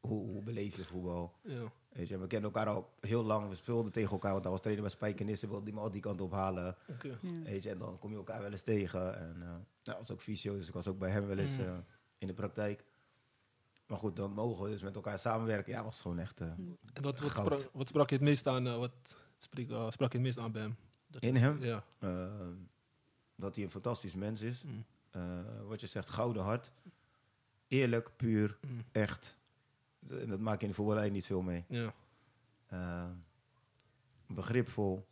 hoe, 0.00 0.26
hoe 0.30 0.42
beleef 0.42 0.76
je 0.76 0.84
voetbal? 0.84 1.34
Ja. 1.42 1.72
Weet 1.88 2.08
je, 2.08 2.18
we 2.18 2.26
kenden 2.26 2.52
elkaar 2.52 2.66
al 2.74 2.92
heel 3.00 3.24
lang. 3.24 3.48
We 3.48 3.54
speelden 3.54 3.92
tegen 3.92 4.10
elkaar, 4.10 4.30
want 4.32 4.42
hij 4.42 4.52
was 4.52 4.60
trainer 4.60 4.84
bij 4.84 4.92
Spijkenisse. 4.94 5.48
wilde 5.48 5.64
die 5.64 5.74
me 5.74 5.80
al 5.80 5.90
die 5.90 6.00
kant 6.00 6.20
op 6.20 6.32
halen. 6.32 6.76
Oké. 6.88 7.18
Ja. 7.22 7.42
Weet 7.42 7.62
je, 7.62 7.70
en 7.70 7.78
dan 7.78 7.98
kom 7.98 8.10
je 8.10 8.16
elkaar 8.16 8.42
wel 8.42 8.50
eens 8.50 8.62
tegen. 8.62 9.18
En 9.18 9.36
uh, 9.38 9.48
nou, 9.84 9.98
was 9.98 10.10
ook 10.10 10.20
fysio, 10.20 10.54
dus 10.56 10.68
ik 10.68 10.74
was 10.74 10.88
ook 10.88 10.98
bij 10.98 11.10
hem 11.10 11.26
wel 11.26 11.38
eens 11.38 11.58
Mm. 11.58 11.64
eh, 11.64 11.76
in 12.18 12.26
de 12.26 12.34
praktijk. 12.34 12.84
Maar 13.86 13.98
goed, 13.98 14.16
dan 14.16 14.32
mogen 14.32 14.64
we 14.64 14.70
dus 14.70 14.82
met 14.82 14.94
elkaar 14.94 15.18
samenwerken. 15.18 15.72
Ja, 15.72 15.84
was 15.84 16.00
gewoon 16.00 16.18
echt... 16.18 16.40
eh, 16.40 16.46
En 16.92 17.02
wat, 17.02 17.20
wat, 17.20 17.30
Goud. 17.30 17.60
sprak, 17.60 17.74
wat 17.74 17.88
sprak 17.88 18.08
je 18.08 18.14
het 18.14 18.24
meest 18.24 18.46
aan, 18.46 18.66
eh, 18.66 18.76
wat 18.78 18.92
spreek, 19.38 19.70
eh, 19.70 19.90
sprak 19.90 20.12
je 20.12 20.16
het 20.18 20.26
meest 20.26 20.38
aan 20.38 20.52
bij 20.52 20.62
hem? 20.62 20.76
Dat- 21.10 21.22
in 21.22 21.36
hem, 21.36 21.62
Ja. 21.62 21.84
eh, 21.98 22.48
dat 23.36 23.54
hij 23.54 23.64
een 23.64 23.70
fantastisch 23.70 24.14
mens 24.14 24.40
is. 24.40 24.62
Mm. 24.62 24.84
Eh, 25.10 25.40
wat 25.66 25.80
je 25.80 25.86
zegt, 25.86 26.08
gouden 26.08 26.42
hart. 26.42 26.72
Eerlijk, 27.68 28.16
puur, 28.16 28.58
Mm. 28.68 28.84
echt. 28.92 29.38
En 30.08 30.28
dat 30.28 30.40
maak 30.40 30.56
je 30.56 30.62
in 30.62 30.68
de 30.68 30.74
voetballerij 30.74 31.10
niet 31.10 31.26
veel 31.26 31.42
mee. 31.42 31.64
Ja. 31.68 31.94
Eh, 32.66 33.10
begripvol. 34.26 35.06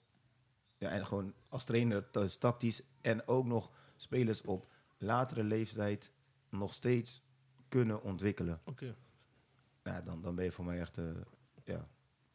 Ja, 0.78 0.88
en 0.90 1.06
gewoon 1.06 1.34
als 1.48 1.64
trainer 1.64 2.10
tactisch. 2.38 2.82
En 3.00 3.28
ook 3.28 3.44
nog 3.46 3.70
spelers 3.96 4.42
op 4.42 4.66
latere 4.98 5.44
leeftijd 5.44 6.12
nog 6.48 6.74
steeds 6.74 7.22
kunnen 7.68 8.02
ontwikkelen. 8.02 8.60
Oké. 8.64 8.96
Ja, 9.82 10.00
dan, 10.02 10.22
dan 10.22 10.34
ben 10.34 10.44
je 10.44 10.52
voor 10.52 10.64
mij 10.64 10.80
echt 10.80 10.98
eh, 10.98 11.04
ja, 11.64 11.88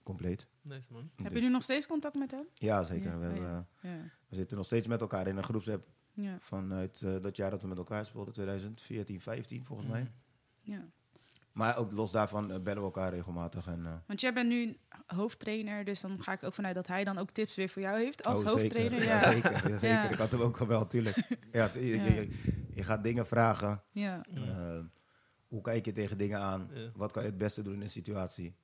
compleet. 0.04 0.48
Nice 0.62 0.88
man. 0.94 1.10
Heb 1.16 1.32
Dus- 1.32 1.42
je 1.42 1.48
nu 1.48 1.52
nog 1.54 1.64
steeds 1.64 1.88
contact 1.88 2.16
met 2.16 2.32
hem? 2.32 2.46
Ja, 2.54 2.84
zeker. 2.84 3.12
Ja, 3.12 3.18
we, 3.18 3.26
oh 3.26 3.32
hebben, 3.34 3.68
eh, 3.82 3.92
Ja. 3.92 3.98
we 4.30 4.36
zitten 4.36 4.58
nog 4.58 4.66
steeds 4.66 4.88
met 4.88 5.02
elkaar 5.02 5.28
in 5.28 5.38
een 5.38 5.44
groepsapp 5.44 5.88
Ja. 6.14 6.38
vanuit 6.40 7.02
eh, 7.02 7.16
dat 7.22 7.36
jaar 7.38 7.50
dat 7.52 7.62
we 7.62 7.68
met 7.68 7.78
elkaar 7.78 8.06
speelden, 8.06 8.34
2014, 8.34 9.22
15 9.22 9.66
volgens 9.66 9.88
mij. 9.90 10.02
Mm. 10.02 10.10
ja. 10.74 10.86
Maar 11.52 11.78
ook 11.78 11.92
los 11.92 12.12
daarvan 12.12 12.52
eh, 12.52 12.60
bellen 12.60 12.80
we 12.80 12.86
elkaar 12.86 13.14
regelmatig. 13.14 13.68
En, 13.68 13.86
eh, 13.86 13.94
Want 14.08 14.22
jij 14.22 14.34
bent 14.34 14.50
nu 14.50 14.78
hoofdtrainer, 15.06 15.86
dus 15.86 16.02
dan 16.02 16.22
ga 16.22 16.32
ik 16.32 16.44
ook 16.44 16.54
vanuit 16.54 16.76
dat 16.76 16.88
hij 16.88 17.04
dan 17.04 17.18
ook 17.18 17.32
tips 17.32 17.56
weer 17.56 17.70
voor 17.70 17.82
jou 17.82 17.98
heeft 18.00 18.26
als 18.26 18.40
oh, 18.44 18.48
hoofdtrainer. 18.50 19.00
Zeker. 19.00 19.16
Ja. 19.16 19.22
Ja, 19.26 19.32
zeker. 19.32 19.70
Ja, 19.70 19.78
zeker. 19.78 19.96
Ja. 20.04 20.10
Ik 20.10 20.18
had 20.18 20.32
hem 20.32 20.42
ook 20.42 20.58
al 20.58 20.68
wel, 20.68 20.88
tuurlijk. 20.88 21.18
Ja, 21.52 21.70
tu- 21.70 21.80
je, 21.80 21.96
Ja. 21.96 22.04
je, 22.04 22.30
je 22.74 22.84
gaat 22.84 23.04
dingen 23.04 23.28
vragen. 23.28 23.84
Ja. 23.92 24.26
Eh, 24.34 24.80
hoe 25.48 25.62
kijk 25.62 25.86
je 25.86 25.92
tegen 25.92 26.18
dingen 26.18 26.40
aan? 26.40 26.70
Ja. 26.74 26.90
Wat 26.96 27.12
kan 27.12 27.24
je 27.24 27.30
het 27.30 27.38
beste 27.38 27.62
doen 27.62 27.74
in 27.74 27.82
een 27.82 27.90
situatie? 27.90 28.56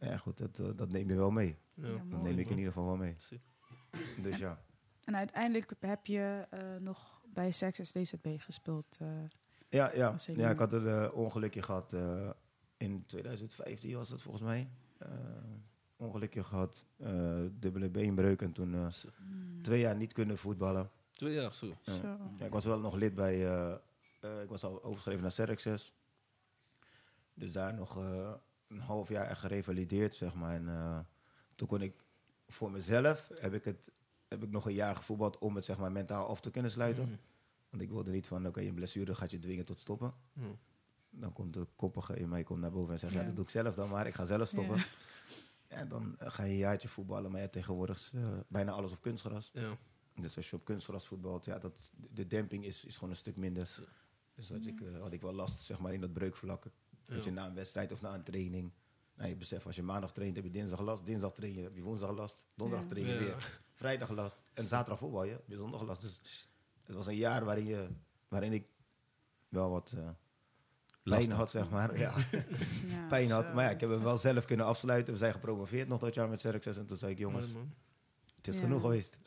Ja, 0.00 0.16
goed, 0.16 0.38
dat, 0.38 0.58
eh, 0.58 0.68
dat 0.76 0.88
neem 0.90 1.08
je 1.08 1.16
wel 1.16 1.30
mee. 1.30 1.56
Ja. 1.74 1.86
Ja, 1.86 1.92
Dat 1.92 2.04
mooi, 2.04 2.22
neem 2.22 2.38
ik 2.38 2.50
in 2.50 2.56
ieder 2.58 2.72
geval 2.72 2.86
wel 2.86 2.96
mee. 2.96 3.16
Dus 4.22 4.38
ja. 4.38 4.62
En 5.04 5.16
uiteindelijk 5.16 5.72
heb 5.80 6.06
je 6.06 6.46
eh, 6.50 6.76
nog 6.76 7.22
bij 7.32 7.50
Sexus 7.52 7.92
DZB 7.92 8.26
gespeeld. 8.38 8.96
eh. 8.98 9.08
Ja, 9.68 9.92
ja. 9.94 10.14
Ja 10.34 10.50
ik 10.50 10.58
had 10.58 10.72
een 10.72 11.12
ongelukje 11.12 11.62
gehad 11.62 11.92
eh, 11.92 12.30
in 12.76 13.06
2015 13.06 13.94
was 13.96 14.10
het 14.10 14.20
volgens 14.20 14.44
mij. 14.44 14.70
Eh, 14.98 15.08
ongelukje 15.96 16.42
gehad, 16.42 16.84
eh, 16.96 17.40
dubbele 17.52 17.88
beenbreuk 17.90 18.42
en 18.42 18.52
toen 18.52 18.74
eh, 18.74 18.88
Zo. 18.90 19.08
twee 19.62 19.80
jaar 19.80 19.96
niet 19.96 20.12
kunnen 20.12 20.38
voetballen. 20.38 20.90
Twee 21.12 21.34
jaar 21.34 21.54
zo. 21.54 21.66
Ja. 21.82 21.94
Zo. 21.94 22.16
Ja, 22.38 22.44
ik 22.44 22.52
was 22.52 22.64
wel 22.64 22.80
nog 22.80 22.94
lid 22.94 23.14
bij, 23.14 23.46
eh, 23.46 23.72
eh, 24.20 24.42
ik 24.42 24.48
was 24.48 24.64
al 24.64 24.82
overgeschreven 24.82 25.22
naar 25.22 25.30
Serexes. 25.30 25.94
Dus 27.34 27.52
daar 27.52 27.74
nog 27.74 27.98
eh, 27.98 28.32
een 28.70 28.80
half 28.80 29.08
jaar 29.08 29.26
echt 29.26 29.40
gerevalideerd, 29.40 30.14
zeg 30.14 30.34
maar. 30.34 30.54
En 30.54 30.68
eh, 30.68 30.98
toen 31.54 31.68
kon 31.68 31.82
ik 31.82 31.94
voor 32.48 32.70
mezelf, 32.70 33.30
heb 33.34 33.54
ik, 33.54 33.64
het, 33.64 33.90
heb 34.28 34.42
ik 34.42 34.50
nog 34.50 34.66
een 34.66 34.74
jaar 34.74 34.96
gevoetbald 34.96 35.38
om 35.38 35.54
het 35.54 35.64
zeg 35.64 35.78
maar 35.78 35.92
mentaal 35.92 36.26
af 36.26 36.40
te 36.40 36.50
kunnen 36.50 36.70
sluiten. 36.70 37.04
Mm. 37.04 37.18
Want 37.70 37.82
ik 37.82 37.90
wilde 37.90 38.10
niet 38.10 38.26
van, 38.26 38.46
oké, 38.46 38.60
een 38.60 38.74
blessure 38.74 39.14
gaat 39.14 39.30
je 39.30 39.38
dwingen 39.38 39.64
tot 39.64 39.80
stoppen. 39.80 40.14
Ja. 40.32 40.42
Dan 41.10 41.32
komt 41.32 41.54
de 41.54 41.66
koppige 41.76 42.16
in 42.16 42.28
mij 42.28 42.42
komt 42.42 42.60
naar 42.60 42.70
boven 42.70 42.92
en 42.92 42.98
zegt, 42.98 43.12
ja. 43.12 43.20
Ja. 43.20 43.26
dat 43.26 43.36
doe 43.36 43.44
ik 43.44 43.50
zelf 43.50 43.74
dan 43.74 43.88
maar, 43.88 44.06
ik 44.06 44.14
ga 44.14 44.24
zelf 44.24 44.48
stoppen. 44.48 44.76
Ja. 44.76 44.84
En 45.70 45.88
dan 45.88 46.18
eh, 46.18 46.30
ga 46.30 46.42
je 46.42 46.50
een 46.50 46.56
jaartje 46.56 46.88
voetballen, 46.88 47.30
maar 47.30 47.40
ja, 47.40 47.48
tegenwoordig 47.48 47.96
is 47.96 48.10
eh, 48.14 48.38
bijna 48.48 48.72
alles 48.72 48.92
op 48.92 49.00
kunstgras. 49.00 49.50
Ja. 49.52 49.76
Dus 50.14 50.36
als 50.36 50.50
je 50.50 50.56
op 50.56 50.64
kunstgras 50.64 51.06
voetbalt, 51.06 51.44
ja, 51.44 51.58
dat, 51.58 51.92
de 52.12 52.26
demping 52.26 52.64
is, 52.64 52.84
is 52.84 52.94
gewoon 52.94 53.10
een 53.10 53.16
stuk 53.16 53.36
minder. 53.36 53.78
Dus 54.34 54.48
had 54.48 54.66
ik, 54.66 54.80
eh, 54.80 55.00
had 55.00 55.12
ik 55.12 55.20
wel 55.20 55.32
last 55.32 55.60
zeg 55.60 55.80
maar, 55.80 55.92
in 55.92 56.00
dat 56.00 56.12
breukvlak. 56.12 56.64
Dat 57.14 57.18
Ja. 57.24 57.30
je 57.30 57.36
na 57.36 57.46
een 57.46 57.54
wedstrijd 57.54 57.92
of 57.92 58.00
na 58.00 58.14
een 58.14 58.22
training... 58.22 58.72
Nou, 59.14 59.28
je 59.28 59.36
beseft, 59.36 59.66
als 59.66 59.76
je 59.76 59.82
maandag 59.82 60.12
traint, 60.12 60.36
heb 60.36 60.44
je 60.44 60.50
dinsdag 60.50 60.80
last. 60.80 61.06
Dinsdag 61.06 61.32
train 61.32 61.54
je, 61.54 61.62
heb 61.62 61.74
je 61.74 61.82
woensdag 61.82 62.10
last. 62.16 62.46
Donderdag 62.54 62.86
train 62.86 63.06
je 63.06 63.12
Ja. 63.12 63.18
weer. 63.18 63.60
Vrijdag 63.74 64.10
last. 64.10 64.44
En 64.54 64.64
zaterdag 64.64 64.98
voetbal 64.98 65.24
je, 65.24 65.30
heb 65.32 65.42
je 65.46 65.56
zondag 65.56 65.82
last. 65.82 66.00
Dus 66.00 66.20
het 66.84 66.96
was 66.96 67.06
een 67.06 67.16
jaar 67.16 67.44
waarin, 67.44 67.66
je, 67.66 67.88
waarin 68.28 68.52
ik 68.52 68.66
wel 69.48 69.70
wat 69.70 69.92
eh, 69.96 70.08
Last 71.02 71.26
pijn 71.26 71.38
had, 71.38 71.50
zeg 71.50 71.70
maar. 71.70 71.98
Ja, 71.98 72.14
Ja, 72.86 73.06
pijn 73.08 73.30
had. 73.30 73.54
Maar 73.54 73.64
ja, 73.64 73.70
ik 73.70 73.80
heb 73.80 73.90
hem 73.90 74.02
wel 74.02 74.18
zelf 74.18 74.44
kunnen 74.44 74.66
afsluiten. 74.66 75.12
We 75.12 75.18
zijn 75.18 75.32
gepromoveerd 75.32 75.88
nog 75.88 76.00
dat 76.00 76.14
jaar 76.14 76.28
met 76.28 76.38
Xerxes. 76.38 76.76
En 76.76 76.86
toen 76.86 76.96
zei 76.96 77.12
ik, 77.12 77.18
jongens, 77.18 77.46
het 78.36 78.48
is 78.48 78.56
Ja. 78.56 78.62
genoeg 78.62 78.80
geweest. 78.80 79.18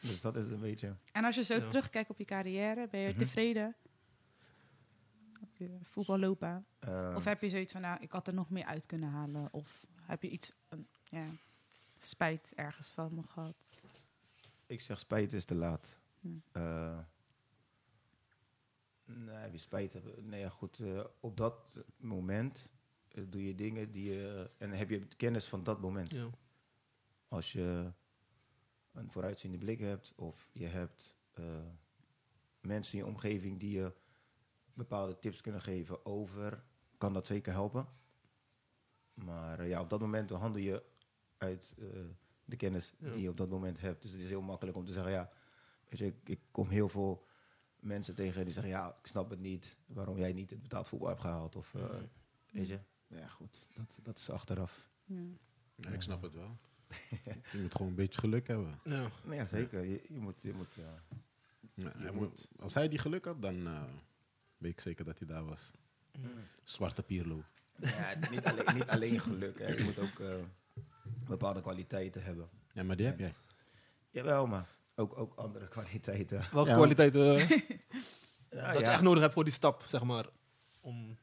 Dus 0.00 0.20
dat 0.20 0.36
is 0.36 0.42
het 0.44 0.52
een 0.52 0.60
beetje... 0.60 0.96
En 1.12 1.24
als 1.24 1.34
je 1.34 1.42
zo 1.44 1.54
Ja. 1.54 1.66
terugkijkt 1.68 2.10
op 2.10 2.18
je 2.18 2.24
carrière, 2.24 2.88
ben 2.90 3.00
je 3.00 3.08
Mhm. 3.08 3.18
tevreden? 3.18 3.76
Je 5.58 5.78
voetballoopbaan? 5.82 6.66
eh, 6.78 7.12
Of 7.16 7.24
heb 7.24 7.40
je 7.40 7.48
zoiets 7.48 7.72
van, 7.72 7.80
nou, 7.82 8.00
ik 8.02 8.12
had 8.12 8.26
er 8.28 8.34
nog 8.34 8.50
meer 8.50 8.64
uit 8.64 8.86
kunnen 8.86 9.08
halen? 9.10 9.48
Of 9.52 9.86
heb 10.00 10.22
je 10.22 10.28
iets, 10.30 10.52
een, 10.68 10.86
ja, 11.04 11.26
spijt 11.98 12.52
ergens 12.54 12.88
van 12.90 13.14
nog 13.14 13.32
gehad? 13.32 13.70
Ik 14.66 14.80
zeg 14.80 14.98
spijt 14.98 15.32
is 15.32 15.44
te 15.44 15.54
laat. 15.54 15.98
Eh, 16.52 16.98
nee, 19.04 19.50
wie 19.50 19.58
spijt 19.60 19.92
hebben. 19.92 20.28
Nee, 20.28 20.40
ja, 20.40 20.48
goed. 20.48 20.78
eh, 20.80 21.04
op 21.20 21.36
dat 21.36 21.54
moment 21.96 22.72
eh, 23.08 23.24
doe 23.28 23.46
je 23.46 23.54
dingen 23.54 23.92
die 23.92 24.10
je. 24.12 24.50
En 24.58 24.70
heb 24.70 24.90
je 24.90 25.06
kennis 25.16 25.46
van 25.46 25.64
dat 25.64 25.80
moment. 25.80 26.12
Ja. 26.12 26.30
Als 27.28 27.52
je 27.52 27.92
een 28.92 29.10
vooruitziende 29.10 29.58
blik 29.58 29.78
hebt, 29.80 30.12
of 30.16 30.48
je 30.52 30.66
hebt 30.66 31.16
eh, 31.32 31.44
mensen 32.60 32.98
in 32.98 33.04
je 33.04 33.10
omgeving 33.10 33.60
die 33.60 33.70
je 33.78 33.92
bepaalde 34.76 35.18
tips 35.18 35.40
kunnen 35.40 35.60
geven 35.60 36.06
over, 36.06 36.64
kan 36.98 37.12
dat 37.12 37.26
zeker 37.26 37.52
helpen. 37.52 37.86
Maar 39.14 39.60
eh, 39.60 39.68
ja, 39.68 39.80
op 39.80 39.90
dat 39.90 40.00
moment 40.00 40.30
handel 40.30 40.62
je 40.62 40.82
uit 41.38 41.74
eh, 41.78 41.86
de 42.44 42.56
kennis 42.56 42.94
Ja. 42.98 43.10
die 43.10 43.22
je 43.22 43.28
op 43.28 43.36
dat 43.36 43.48
moment 43.50 43.80
hebt. 43.80 44.02
Dus 44.02 44.10
het 44.12 44.20
is 44.20 44.28
heel 44.28 44.42
makkelijk 44.42 44.76
om 44.76 44.84
te 44.84 44.92
zeggen, 44.92 45.12
ja, 45.12 45.30
weet 45.88 45.98
je, 45.98 46.06
ik, 46.06 46.28
ik 46.28 46.40
kom 46.50 46.68
heel 46.68 46.88
veel 46.88 47.26
mensen 47.80 48.14
tegen 48.14 48.44
die 48.44 48.52
zeggen, 48.54 48.72
ja, 48.72 48.96
ik 49.00 49.06
snap 49.06 49.30
het 49.30 49.40
niet 49.40 49.76
waarom 49.86 50.18
jij 50.18 50.32
niet 50.32 50.50
het 50.50 50.62
betaald 50.62 50.88
voetbal 50.88 51.08
hebt 51.08 51.20
gehaald. 51.20 51.56
Of, 51.56 51.74
eh, 51.74 51.82
Mm. 51.82 52.08
weet 52.52 52.68
je, 52.68 52.78
ja 53.06 53.26
goed, 53.28 53.68
dat, 53.76 53.98
dat 54.02 54.18
is 54.18 54.30
achteraf. 54.30 54.90
Ja. 55.04 55.20
Ja, 55.74 55.90
ik 55.90 56.02
snap 56.02 56.22
het 56.22 56.34
wel. 56.34 56.56
je 57.52 57.58
moet 57.60 57.72
gewoon 57.72 57.88
een 57.88 57.94
beetje 57.94 58.20
geluk 58.20 58.46
hebben. 58.46 58.80
Ja. 58.84 59.10
Nou 59.24 59.34
ja, 59.34 59.46
zeker. 59.46 59.84
Je, 59.84 60.04
je 60.08 60.18
moet, 60.18 60.42
je 60.42 60.52
moet 60.52 60.74
ja. 60.74 61.02
Ja, 61.74 61.90
Je 61.96 61.98
hij 62.02 62.12
moet- 62.12 62.20
moet- 62.28 62.48
als 62.60 62.74
hij 62.74 62.88
die 62.88 62.98
geluk 62.98 63.24
had, 63.24 63.42
dan 63.42 63.66
eh, 63.66 63.82
weet 64.58 64.72
ik 64.72 64.80
zeker 64.80 65.04
dat 65.04 65.18
hij 65.18 65.28
daar 65.28 65.44
was. 65.44 65.72
Zwarte 66.64 67.02
Pierlo. 67.02 67.42
Ja, 67.80 68.14
niet, 68.30 68.44
alleen, 68.44 68.74
niet 68.74 68.88
alleen 68.88 69.20
geluk. 69.20 69.58
Hè. 69.58 69.66
Je 69.66 69.84
moet 69.84 69.98
ook 69.98 70.18
eh, 70.20 70.34
bepaalde 71.26 71.60
kwaliteiten 71.60 72.22
hebben. 72.22 72.48
Ja, 72.72 72.82
maar 72.82 72.96
die 72.96 73.06
heb 73.06 73.18
jij. 73.18 73.34
Jawel, 74.10 74.46
maar 74.46 74.66
ook, 74.94 75.18
ook 75.18 75.34
andere 75.34 75.68
kwaliteiten. 75.76 76.42
Welke 76.52 76.70
Ja. 76.70 76.76
kwaliteiten 76.76 77.36
eh, 77.38 77.48
Nou, 78.50 78.72
dat 78.72 78.80
je 78.80 78.90
echt 78.90 79.02
nodig 79.02 79.20
hebt 79.22 79.34
voor 79.34 79.44
die 79.44 79.52
stap, 79.52 79.82
zeg 79.86 80.02
maar, 80.02 80.26
om 80.80 81.18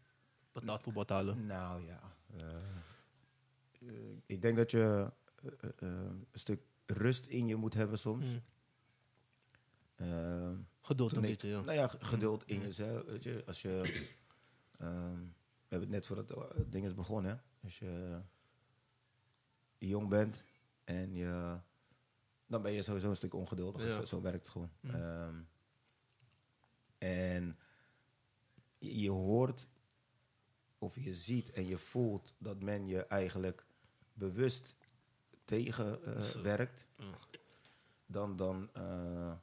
betaald 0.51 0.81
voetbal 0.81 1.05
te 1.05 1.13
halen? 1.13 1.45
Nou 1.45 1.85
ja. 1.85 1.99
eh, 2.37 3.87
ik 4.25 4.41
denk 4.41 4.57
dat 4.57 4.71
je 4.71 5.11
een 5.75 6.27
stuk 6.33 6.61
rust 6.85 7.25
in 7.25 7.47
je 7.47 7.55
moet 7.55 7.73
hebben 7.73 7.99
soms. 7.99 8.25
Mm. 9.97 10.67
Eh, 10.83 10.89
Geduld 10.89 11.11
een 11.15 11.21
beetje, 11.21 11.47
ja. 11.47 11.61
Nou 11.61 11.77
ja, 11.77 11.87
g- 11.87 11.97
geduld 11.99 12.43
in 12.47 12.57
Mm. 12.57 12.63
jezelf. 12.63 13.05
Weet 13.05 13.23
je, 13.23 13.43
als 13.45 13.61
je. 13.61 14.05
ehm, 14.77 15.19
we 15.19 15.69
hebben 15.79 15.79
het 15.79 15.89
net 15.89 16.05
voor 16.05 16.17
het 16.17 16.31
eh, 16.31 16.43
ding 16.65 16.85
is 16.85 16.93
begonnen. 16.93 17.31
Hè? 17.31 17.37
Als 17.63 17.79
je 17.79 18.21
jong 19.77 20.09
bent 20.09 20.41
en 20.83 21.13
je. 21.15 21.59
Dan 22.45 22.61
ben 22.61 22.71
je 22.71 22.81
sowieso 22.83 23.09
een 23.09 23.15
stuk 23.15 23.33
ongeduldig. 23.33 23.81
Ja. 23.81 23.91
Zo, 23.91 24.05
zo 24.05 24.21
werkt 24.21 24.37
het 24.39 24.49
gewoon. 24.49 24.71
Mm. 24.79 24.89
Ehm, 24.89 25.35
en 26.97 27.57
je, 28.77 28.99
je 28.99 29.09
hoort 29.09 29.67
of 30.77 30.95
je 30.95 31.13
ziet 31.13 31.51
en 31.51 31.67
je 31.67 31.77
voelt 31.77 32.33
dat 32.37 32.61
men 32.61 32.87
je 32.87 33.05
eigenlijk 33.05 33.65
bewust 34.13 34.75
tegenwerkt 35.45 36.33
werkt 36.41 36.87
Ja. 36.97 37.05
dan, 38.05 38.35
dan 38.35 38.69
eh, 38.73 39.33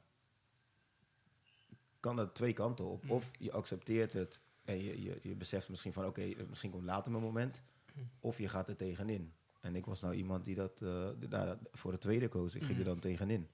kan 2.01 2.17
het 2.17 2.35
twee 2.35 2.53
kanten 2.53 2.85
op. 2.85 3.03
Mm. 3.03 3.11
Of 3.11 3.29
je 3.39 3.51
accepteert 3.51 4.13
het 4.13 4.41
en 4.63 4.83
je, 4.83 5.01
je, 5.01 5.19
je 5.21 5.35
beseft 5.35 5.69
misschien 5.69 5.93
van 5.93 6.05
oké, 6.05 6.21
eh, 6.21 6.47
misschien 6.47 6.71
komt 6.71 6.83
later 6.83 7.11
mijn 7.11 7.23
moment. 7.23 7.61
Mm. 7.93 8.09
Of 8.19 8.37
je 8.37 8.47
gaat 8.47 8.67
er 8.67 8.75
tegenin. 8.75 9.33
En 9.61 9.75
ik 9.75 9.85
was 9.85 10.01
nou 10.01 10.13
iemand 10.13 10.45
die 10.45 10.55
dat 10.55 10.81
eh, 10.81 11.09
daar 11.29 11.57
voor 11.71 11.91
het 11.91 12.01
tweede 12.01 12.27
koos. 12.27 12.55
Ik 12.55 12.63
ging 12.63 12.77
er 12.77 12.83
Mm. 12.83 12.89
dan 12.89 12.99
tegenin. 12.99 13.47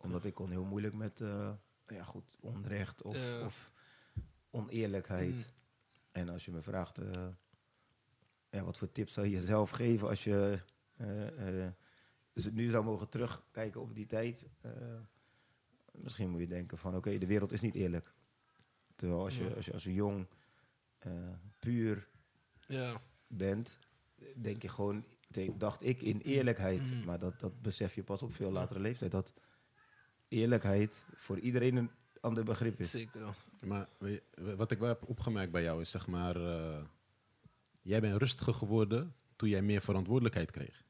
Omdat 0.00 0.24
ik 0.24 0.34
kon 0.34 0.50
heel 0.50 0.64
moeilijk 0.64 0.94
met 0.94 1.20
eh, 1.20 1.52
ja, 1.86 2.04
goed, 2.04 2.24
onrecht 2.40 3.02
of, 3.02 3.42
of 3.44 3.72
oneerlijkheid. 4.50 5.52
En 6.12 6.28
als 6.28 6.44
je 6.44 6.50
me 6.50 6.62
vraagt, 6.62 6.98
ja, 8.50 8.62
wat 8.64 8.78
voor 8.78 8.92
tips 8.92 9.12
zou 9.12 9.26
je 9.26 9.32
jezelf 9.32 9.70
geven 9.70 10.08
als 10.08 10.24
je 10.24 10.58
dus 12.32 12.50
nu 12.50 12.70
zou 12.70 12.84
mogen 12.84 13.08
terugkijken 13.08 13.80
op 13.80 13.94
die 13.94 14.06
tijd? 14.06 14.48
Misschien 15.92 16.30
moet 16.30 16.40
je 16.40 16.46
denken 16.46 16.78
van, 16.78 16.96
oké, 16.96 17.18
de 17.18 17.26
wereld 17.26 17.52
is 17.52 17.60
niet 17.60 17.74
eerlijk. 17.74 18.12
Terwijl 18.96 19.20
als 19.24 19.36
je 19.36 19.44
Ja. 19.44 19.50
als, 19.54 19.66
je, 19.66 19.72
als 19.72 19.84
je 19.84 19.94
jong, 19.94 20.26
eh, 20.98 21.12
puur 21.58 22.08
Ja. 22.66 23.00
bent, 23.26 23.78
denk 24.36 24.62
je 24.62 24.68
gewoon, 24.68 25.04
dacht 25.56 25.84
ik, 25.84 26.00
in 26.02 26.20
eerlijkheid. 26.20 26.90
Mm. 26.92 27.04
Maar 27.04 27.18
dat, 27.18 27.40
dat 27.40 27.62
besef 27.62 27.94
je 27.94 28.02
pas 28.04 28.22
op 28.22 28.34
veel 28.34 28.50
latere 28.52 28.80
leeftijd. 28.80 29.10
Dat 29.10 29.32
eerlijkheid 30.28 31.04
voor 31.14 31.38
iedereen 31.38 31.76
een 31.76 31.90
ander 32.20 32.44
begrip 32.44 32.78
is. 32.80 32.90
Zeker. 32.90 33.34
Maar 33.66 33.88
je, 33.98 34.22
wat 34.56 34.70
ik 34.70 34.78
wel 34.78 34.88
heb 34.88 35.08
opgemerkt 35.08 35.52
bij 35.52 35.62
jou 35.62 35.80
is 35.80 35.90
zeg 35.90 36.06
maar, 36.06 36.36
eh, 36.36 36.84
jij 37.82 38.00
bent 38.00 38.20
rustiger 38.20 38.54
geworden 38.54 39.14
toen 39.36 39.48
jij 39.48 39.62
meer 39.62 39.80
verantwoordelijkheid 39.80 40.50
kreeg. 40.50 40.84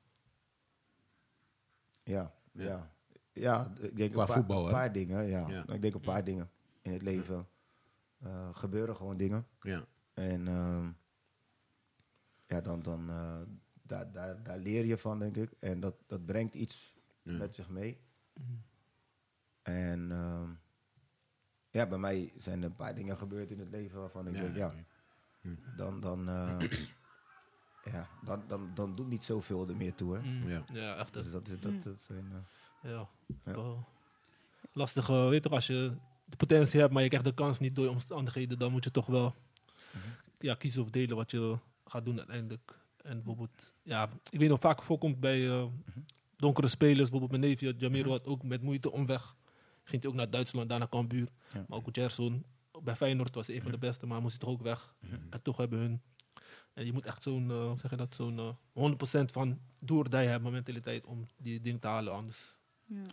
Ja, 2.03 2.35
Ja. 2.53 2.65
ja. 2.65 2.91
Ja. 3.33 3.73
ik 3.81 3.97
denk 3.97 4.13
Qua 4.13 4.21
een 4.21 4.27
paar, 4.27 4.37
voetbal, 4.37 4.67
een 4.67 4.73
paar 4.73 4.93
dingen. 4.93 5.27
Ja. 5.27 5.49
Ja. 5.49 5.69
Ik 5.69 5.83
denk 5.83 5.95
een 5.95 6.01
paar 6.01 6.25
dingen 6.25 6.51
in 6.83 6.93
het 6.93 7.03
leven. 7.03 7.49
eh, 8.19 8.49
gebeuren 8.55 8.97
gewoon 8.97 9.17
dingen. 9.17 9.47
Ja, 9.61 9.85
En 10.15 10.49
ehm, 10.49 10.89
ja, 12.47 12.61
dan, 12.61 12.83
dan 12.83 13.11
eh, 13.11 13.41
daar, 13.83 14.13
daar, 14.13 14.43
daar 14.43 14.59
leer 14.59 14.85
je 14.85 14.97
van, 14.99 15.19
denk 15.19 15.37
ik. 15.37 15.53
En 15.59 15.81
dat, 15.81 15.95
dat 16.07 16.27
brengt 16.27 16.55
iets 16.55 16.97
ja. 17.23 17.33
met 17.39 17.55
zich 17.55 17.69
mee. 17.69 18.01
En 19.63 20.11
ehm, 20.13 20.51
ja, 21.71 21.87
bij 21.87 21.99
mij 21.99 22.33
zijn 22.37 22.59
er 22.59 22.65
een 22.69 22.77
paar 22.77 22.95
dingen 22.95 23.17
gebeurd 23.17 23.51
in 23.51 23.59
het 23.59 23.71
leven 23.71 24.01
waarvan 24.01 24.27
ik 24.29 24.35
Ja, 24.35 24.41
denk, 24.41 24.57
ja, 24.57 24.75
dan, 25.77 26.01
dan, 26.01 26.29
eh, 26.29 26.59
ja, 27.93 28.09
dan, 28.25 28.43
dan, 28.49 28.71
dan 28.75 28.95
doet 28.95 29.09
niet 29.09 29.25
zoveel 29.25 29.69
er 29.69 29.77
meer 29.77 29.95
toe. 29.95 30.15
Hè? 30.17 30.21
Mm. 30.21 30.49
Ja. 30.49 30.65
Ja, 30.73 30.97
echt. 30.97 31.13
Dus 31.13 31.31
Dat, 31.31 31.33
dat, 31.47 31.49
is, 31.55 31.61
dat, 31.61 31.83
dat 31.83 32.01
zijn... 32.01 32.47
ja. 32.83 33.09
Ja. 33.45 33.75
Lastig, 34.73 35.09
eh, 35.09 35.25
weet 35.25 35.35
je 35.35 35.41
toch, 35.41 35.53
als 35.53 35.67
je 35.67 35.93
de 36.25 36.37
potentie 36.37 36.81
hebt, 36.81 36.93
maar 36.93 37.03
je 37.03 37.09
krijgt 37.09 37.27
de 37.27 37.35
kans 37.35 37.59
niet 37.59 37.75
door 37.75 37.85
je 37.85 37.91
omstandigheden, 37.91 38.59
dan 38.59 38.73
moet 38.73 38.85
je 38.85 38.91
toch 38.91 39.07
wel 39.07 39.35
Mhm. 39.93 40.09
ja, 40.39 40.55
kiezen 40.55 40.83
of 40.83 40.91
delen 40.91 41.17
wat 41.17 41.31
je 41.31 41.57
gaat 41.85 42.05
doen 42.05 42.19
uiteindelijk. 42.19 42.79
En 43.03 43.15
bijvoorbeeld, 43.17 43.73
ja, 43.83 44.09
ik 44.31 44.39
weet 44.39 44.49
nog 44.49 44.61
vaak 44.61 44.83
voorkomt 44.83 45.21
bij 45.21 45.49
eh, 45.49 45.63
Mhm. 45.65 46.01
donkere 46.37 46.69
spelers, 46.69 47.11
bijvoorbeeld 47.11 47.31
mijn 47.31 47.43
neefje 47.53 47.75
Jamiro 47.79 48.11
had 48.11 48.27
ook 48.27 48.43
met 48.45 48.63
moeite 48.63 48.91
omweg. 48.93 49.37
Ging 49.85 50.03
hij 50.03 50.11
ook 50.11 50.17
naar 50.17 50.31
Duitsland, 50.31 50.69
daarna 50.69 50.87
Cambuur. 50.89 51.29
Ja. 51.53 51.65
Maar 51.69 51.79
ook 51.79 51.89
Gerson, 51.93 52.45
bij 52.83 52.97
Feyenoord 52.97 53.35
was 53.35 53.47
hij 53.47 53.57
een 53.57 53.63
van 53.63 53.71
de 53.71 53.79
beste, 53.79 54.07
maar 54.07 54.21
moest 54.21 54.33
hij 54.33 54.41
toch 54.41 54.51
ook 54.59 54.63
weg. 54.63 54.95
En 55.31 55.43
toch 55.43 55.57
hebben 55.57 55.79
hun... 55.79 56.01
En 56.75 56.87
je 56.87 56.93
moet 56.93 57.05
echt 57.07 57.23
zo'n, 57.23 57.75
zeg 57.79 57.91
je 57.91 57.97
dat, 57.97 58.15
zo'n 58.15 58.39
eh, 58.39 58.49
100% 58.73 59.31
van 59.33 59.59
doordij 59.79 60.27
hebben 60.27 60.53
mentaliteit 60.53 61.07
om 61.07 61.27
die 61.37 61.61
ding 61.61 61.81
te 61.81 61.87
halen, 61.87 62.13
anders 62.13 62.59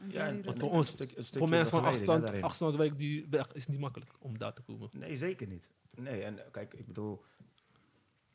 Ja, 0.07 0.41
want 0.41 0.59
voor 0.59 0.69
een 0.69 0.75
ons, 0.75 0.87
stuk- 0.87 1.17
een 1.17 1.23
stukje 1.23 1.39
voor 1.39 1.49
mensen 1.49 1.77
van 1.79 1.85
afstand, 1.85 2.21
daarin. 2.23 2.43
afstandswijk, 2.43 2.97
die 2.97 3.27
weg 3.29 3.53
is 3.53 3.67
niet 3.67 3.79
makkelijk 3.79 4.11
om 4.19 4.37
daar 4.37 4.53
te 4.53 4.61
komen. 4.61 4.89
Nee, 4.91 5.15
zeker 5.15 5.47
niet. 5.47 5.69
Nee, 5.95 6.21
en 6.23 6.45
eh, 6.45 6.51
kijk, 6.51 6.73
ik 6.73 6.87
bedoel, 6.87 7.23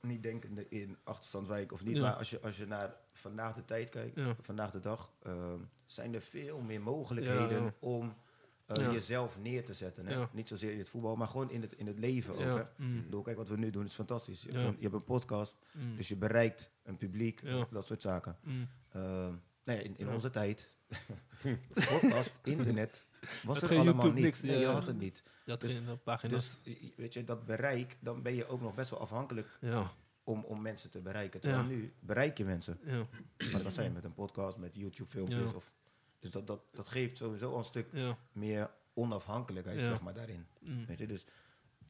niet 0.01 0.23
denkende 0.23 0.69
in 0.69 0.97
achterstandswijk 1.05 1.73
of 1.73 1.85
niet, 1.85 1.97
Ja. 1.97 2.03
maar 2.03 2.13
als 2.15 2.31
je, 2.31 2.41
als 2.41 2.57
je 2.57 2.67
naar 2.67 2.95
vandaag 3.13 3.55
de 3.55 3.65
tijd 3.65 3.89
kijkt, 3.91 4.17
Ja. 4.17 4.37
vandaag 4.41 4.71
de 4.71 4.81
dag, 4.81 5.13
ehm, 5.23 5.59
zijn 5.87 6.15
er 6.15 6.21
veel 6.23 6.61
meer 6.61 6.81
mogelijkheden 6.83 7.59
Ja, 7.59 7.65
ja. 7.65 7.75
om 7.79 8.15
eh, 8.67 8.77
Ja. 8.77 8.93
jezelf 8.93 9.39
neer 9.39 9.65
te 9.65 9.73
zetten. 9.75 10.07
Hè? 10.07 10.15
Ja. 10.15 10.29
Niet 10.33 10.49
zozeer 10.49 10.73
in 10.73 10.79
het 10.79 10.89
voetbal, 10.89 11.17
maar 11.17 11.29
gewoon 11.29 11.51
in 11.51 11.63
het, 11.63 11.73
in 11.73 11.87
het 11.87 11.99
leven 11.99 12.35
ook. 12.35 12.41
Hè? 12.41 12.63
Mm. 12.85 12.97
Ik 12.97 13.05
bedoel, 13.05 13.23
kijk, 13.23 13.37
wat 13.37 13.49
we 13.49 13.57
nu 13.57 13.71
doen 13.71 13.85
is 13.85 13.93
fantastisch. 13.95 14.43
Je, 14.43 14.53
Ja. 14.53 14.59
hebt, 14.59 14.69
een, 14.69 14.75
je 14.77 14.83
hebt 14.83 14.95
een 14.95 15.05
podcast, 15.05 15.57
Mm. 15.73 15.97
dus 15.97 16.09
je 16.09 16.17
bereikt 16.17 16.71
een 16.83 16.97
publiek, 16.97 17.41
Ja. 17.43 17.67
dat 17.71 17.87
soort 17.87 18.03
zaken. 18.03 18.37
Mm. 18.43 18.69
Ehm, 18.93 19.33
nee, 19.65 19.83
in, 19.83 19.97
in 19.99 20.07
Ja. 20.07 20.13
onze 20.13 20.31
tijd, 20.31 20.69
podcast, 21.75 22.33
internet, 22.43 23.07
was 23.43 23.61
Had 23.61 23.71
er 23.71 23.77
allemaal 23.77 23.95
YouTube, 23.95 24.15
niet. 24.15 24.25
niks, 24.25 24.41
Nee, 24.41 24.53
ja. 24.55 24.61
je 24.61 24.67
had 24.67 24.87
het 24.87 24.99
niet. 24.99 25.23
Je 25.45 25.51
had 25.51 25.61
Dus- 25.61 25.71
geen 25.73 25.87
eh, 25.89 25.93
pagina's. 26.05 26.59
Dus 26.63 26.75
i- 26.75 26.93
weet 26.97 27.13
je, 27.15 27.25
dat 27.25 27.47
bereik, 27.47 27.97
dan 28.01 28.23
ben 28.23 28.35
je 28.35 28.47
ook 28.47 28.61
nog 28.61 28.75
best 28.75 28.91
wel 28.91 29.01
afhankelijk 29.01 29.59
ja, 29.61 29.93
om, 30.25 30.45
om 30.45 30.63
mensen 30.63 30.91
te 30.91 31.01
bereiken. 31.01 31.41
Terwijl 31.41 31.63
nu 31.65 31.93
bereik 32.01 32.39
je 32.39 32.45
mensen. 32.45 32.79
ja, 32.85 33.07
Maar 33.53 33.63
dat 33.63 33.73
zijn 33.75 33.93
met 33.93 34.05
een 34.05 34.15
podcast, 34.15 34.57
met 34.57 34.75
YouTube-filmpjes. 34.75 35.51
Ja. 35.51 35.57
Of, 35.57 35.73
dus 36.19 36.31
dat, 36.31 36.47
dat, 36.47 36.63
dat 36.71 36.89
geeft 36.89 37.17
sowieso 37.17 37.51
al 37.53 37.59
een 37.59 37.65
stuk 37.65 37.87
meer 38.33 38.71
onafhankelijkheid, 38.95 39.85
zeg 39.85 40.01
maar, 40.01 40.15
daarin. 40.15 40.47
Mm. 40.61 40.87
Weet 40.87 40.99
je, 40.99 41.07
dus 41.07 41.25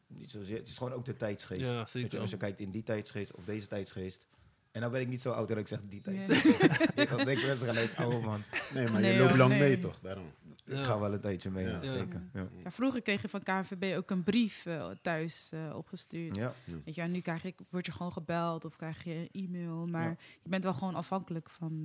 niet 0.06 0.30
zozeer, 0.30 0.56
het 0.58 0.68
is 0.68 0.78
gewoon 0.78 0.92
ook 0.92 1.04
de 1.04 1.16
tijdsgeest. 1.16 1.60
Ja, 1.60 1.86
zeker. 1.86 2.12
je, 2.14 2.18
als 2.20 2.30
je 2.30 2.36
kijkt 2.36 2.60
in 2.60 2.70
die 2.70 2.82
tijdsgeest 2.82 3.32
of 3.34 3.44
deze 3.44 3.66
tijdsgeest. 3.66 4.26
En 4.72 4.80
dan 4.80 4.90
ben 4.90 5.00
ik 5.00 5.08
niet 5.08 5.20
zo 5.20 5.30
oud 5.30 5.48
dat 5.48 5.56
ik 5.58 5.66
zeg 5.68 5.80
die 5.88 6.02
Nee. 6.04 6.20
tijdsgeest. 6.26 6.62
ik 6.94 7.08
denk 7.24 7.28
ik 7.38 7.46
best 7.46 7.62
gelijk, 7.62 7.94
oude 7.96 8.18
man. 8.18 8.42
Nee, 8.74 8.88
maar 8.88 9.00
Nee, 9.00 9.12
je 9.14 9.18
loopt 9.20 9.36
lang 9.36 9.50
nee. 9.50 9.58
mee 9.60 9.78
toch, 9.78 9.98
daarom. 10.02 10.26
Ik 10.66 10.76
ga 10.78 10.98
wel 10.98 11.12
een 11.12 11.20
tijdje 11.20 11.50
mee, 11.50 11.64
ja, 11.66 11.78
Ja. 11.82 11.88
zeker. 11.88 12.22
Ja. 12.32 12.48
Ja, 12.64 12.70
vroeger 12.70 13.02
kreeg 13.02 13.22
je 13.22 13.28
van 13.28 13.42
KNVB 13.42 13.96
ook 13.96 14.10
een 14.10 14.22
brief 14.22 14.66
eh, 14.66 14.90
thuis 15.02 15.48
eh, 15.52 15.76
opgestuurd. 15.76 16.36
Ja. 16.36 16.52
Weet 16.84 16.94
je, 16.94 17.02
nu 17.02 17.20
krijg 17.20 17.42
je, 17.42 17.54
word 17.70 17.86
je 17.86 17.92
gewoon 17.92 18.12
gebeld 18.12 18.64
of 18.64 18.76
krijg 18.76 19.04
je 19.04 19.28
een 19.32 19.46
e-mail. 19.46 19.86
Maar 19.86 20.02
Ja. 20.08 20.16
je 20.42 20.48
bent 20.48 20.64
wel 20.64 20.74
gewoon 20.74 20.94
afhankelijk 20.94 21.50
van 21.50 21.84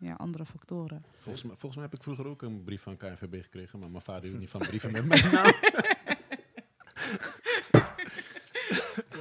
eh, 0.00 0.08
ja, 0.08 0.14
andere 0.14 0.46
factoren. 0.46 1.04
Volgens 1.16 1.42
mij, 1.44 1.52
volgens 1.56 1.74
mij 1.74 1.84
heb 1.84 1.94
ik 1.94 2.02
vroeger 2.02 2.26
ook 2.26 2.42
een 2.42 2.64
brief 2.64 2.82
van 2.82 2.96
KNVB 2.96 3.42
gekregen, 3.42 3.78
maar 3.78 3.90
mijn 3.90 4.02
vader 4.02 4.22
hield 4.28 4.40
niet 4.40 4.50
van 4.50 4.60
brieven 4.60 4.92
met 4.96 5.06
mijn 5.06 5.32
naam. 5.32 5.52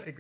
Ik, 0.10 0.18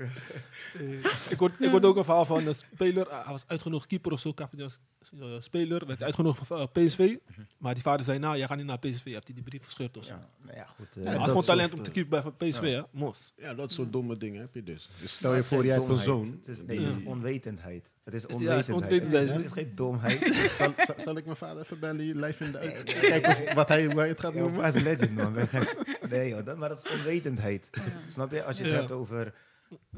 Ik 1.29 1.37
hoorde 1.37 1.55
ik 1.59 1.69
hoorde 1.71 1.87
ook 1.87 1.95
een 1.95 2.03
verhaal 2.03 2.25
van 2.25 2.47
een 2.47 2.53
speler. 2.73 3.07
uh, 3.07 3.23
Hij 3.23 3.31
was 3.31 3.43
uitgenodigd, 3.47 3.87
keeper 3.87 4.11
of 4.11 4.19
zo, 4.19 4.33
Capitas, 4.33 4.79
uh, 5.19 5.25
speler. 5.39 5.85
Werd 5.85 6.03
uitgenodigd 6.03 6.47
voor 6.47 6.59
uh, 6.59 6.85
PSV. 6.85 7.15
Maar 7.57 7.73
die 7.73 7.83
vader 7.83 8.05
zei, 8.05 8.19
nou, 8.19 8.37
jij 8.37 8.47
gaat 8.47 8.57
niet 8.57 8.65
naar 8.65 8.79
PSV. 8.79 9.03
Heeft 9.03 9.25
hij 9.27 9.35
die 9.35 9.43
brief 9.43 9.63
gescheurd 9.63 9.97
of 9.97 10.03
zo. 10.05 10.13
ja, 10.13 10.29
nou 10.41 10.57
ja, 10.57 10.65
goed. 10.65 10.87
Ja, 10.95 11.01
eh, 11.01 11.03
hij 11.03 11.11
had 11.11 11.19
dat 11.19 11.27
gewoon 11.29 11.43
talent 11.43 11.67
soort, 11.73 11.77
om 11.87 11.93
te 11.93 11.99
eh, 11.99 12.07
keeper 12.09 12.33
bij 12.37 12.49
PSV, 12.49 12.61
hè? 12.61 12.81
Mos. 12.91 13.33
Ja, 13.37 13.53
dat 13.53 13.71
soort 13.71 13.91
domme 13.93 14.17
dingen 14.17 14.41
heb 14.41 14.53
je 14.53 14.63
dus. 14.63 14.89
Dus 15.01 15.13
stel 15.13 15.35
je 15.35 15.43
voor, 15.43 15.65
jij 15.65 15.75
hebt 15.75 15.89
een 15.89 15.97
zoon. 15.99 16.37
Het 16.39 16.47
is, 16.47 16.63
nee, 16.63 16.79
het 16.79 16.95
is 16.95 17.03
onwetendheid. 17.03 17.91
Het 18.03 18.13
is 18.13 18.25
Is- 18.25 18.39
ja, 18.39 18.55
het 18.55 18.67
is 18.67 18.73
onwetendheid. 18.75 19.29
Het 19.31 19.45
is 19.45 19.51
geen 19.51 19.71
domheid. 19.75 20.25
zal, 20.57 20.73
zal, 20.77 20.95
zal 20.97 21.17
ik 21.17 21.25
mijn 21.25 21.37
vader 21.37 21.61
even 21.63 21.79
bellen, 21.79 22.19
live 22.19 22.43
in 22.43 22.51
de 22.51 22.57
uit- 22.57 22.83
Kijken 22.83 23.29
of- 23.47 23.53
wat 23.53 23.67
hij, 23.67 23.83
hij 23.87 24.07
het 24.07 24.19
gaat 24.19 24.33
noemen? 24.33 24.59
hij 24.59 24.69
is 24.69 24.75
een 24.75 24.83
legend, 24.83 25.15
man. 25.15 25.33
Je? 25.33 25.87
Nee, 26.09 26.29
joh, 26.29 26.45
dat, 26.45 26.57
maar 26.57 26.69
dat 26.69 26.85
is 26.85 26.91
onwetendheid. 26.91 27.67
Ja. 27.71 27.81
Snap 28.07 28.31
je? 28.31 28.43
Als 28.43 28.57
je 28.57 28.63
het 28.63 28.71
Ja. 28.71 28.77
hebt 28.79 28.91
over 28.91 29.33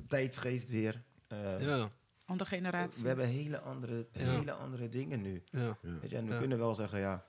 tijdsgeest 0.08 0.70
weer. 0.70 1.04
eh, 1.28 1.62
Ja, 1.62 1.92
Andere 2.26 2.50
generatie. 2.50 3.02
we 3.02 3.08
hebben 3.08 3.28
hele 3.28 3.60
andere, 3.60 4.08
Ja. 4.12 4.20
hele 4.20 4.52
andere 4.52 4.90
dingen 4.90 5.22
nu. 5.22 5.44
ja. 5.52 5.78
Ja. 5.82 6.00
Weet 6.02 6.10
je, 6.10 6.18
en 6.18 6.26
we 6.28 6.34
Ja. 6.34 6.40
kunnen 6.40 6.58
wel 6.58 6.76
zeggen, 6.76 7.00
ja, 7.00 7.26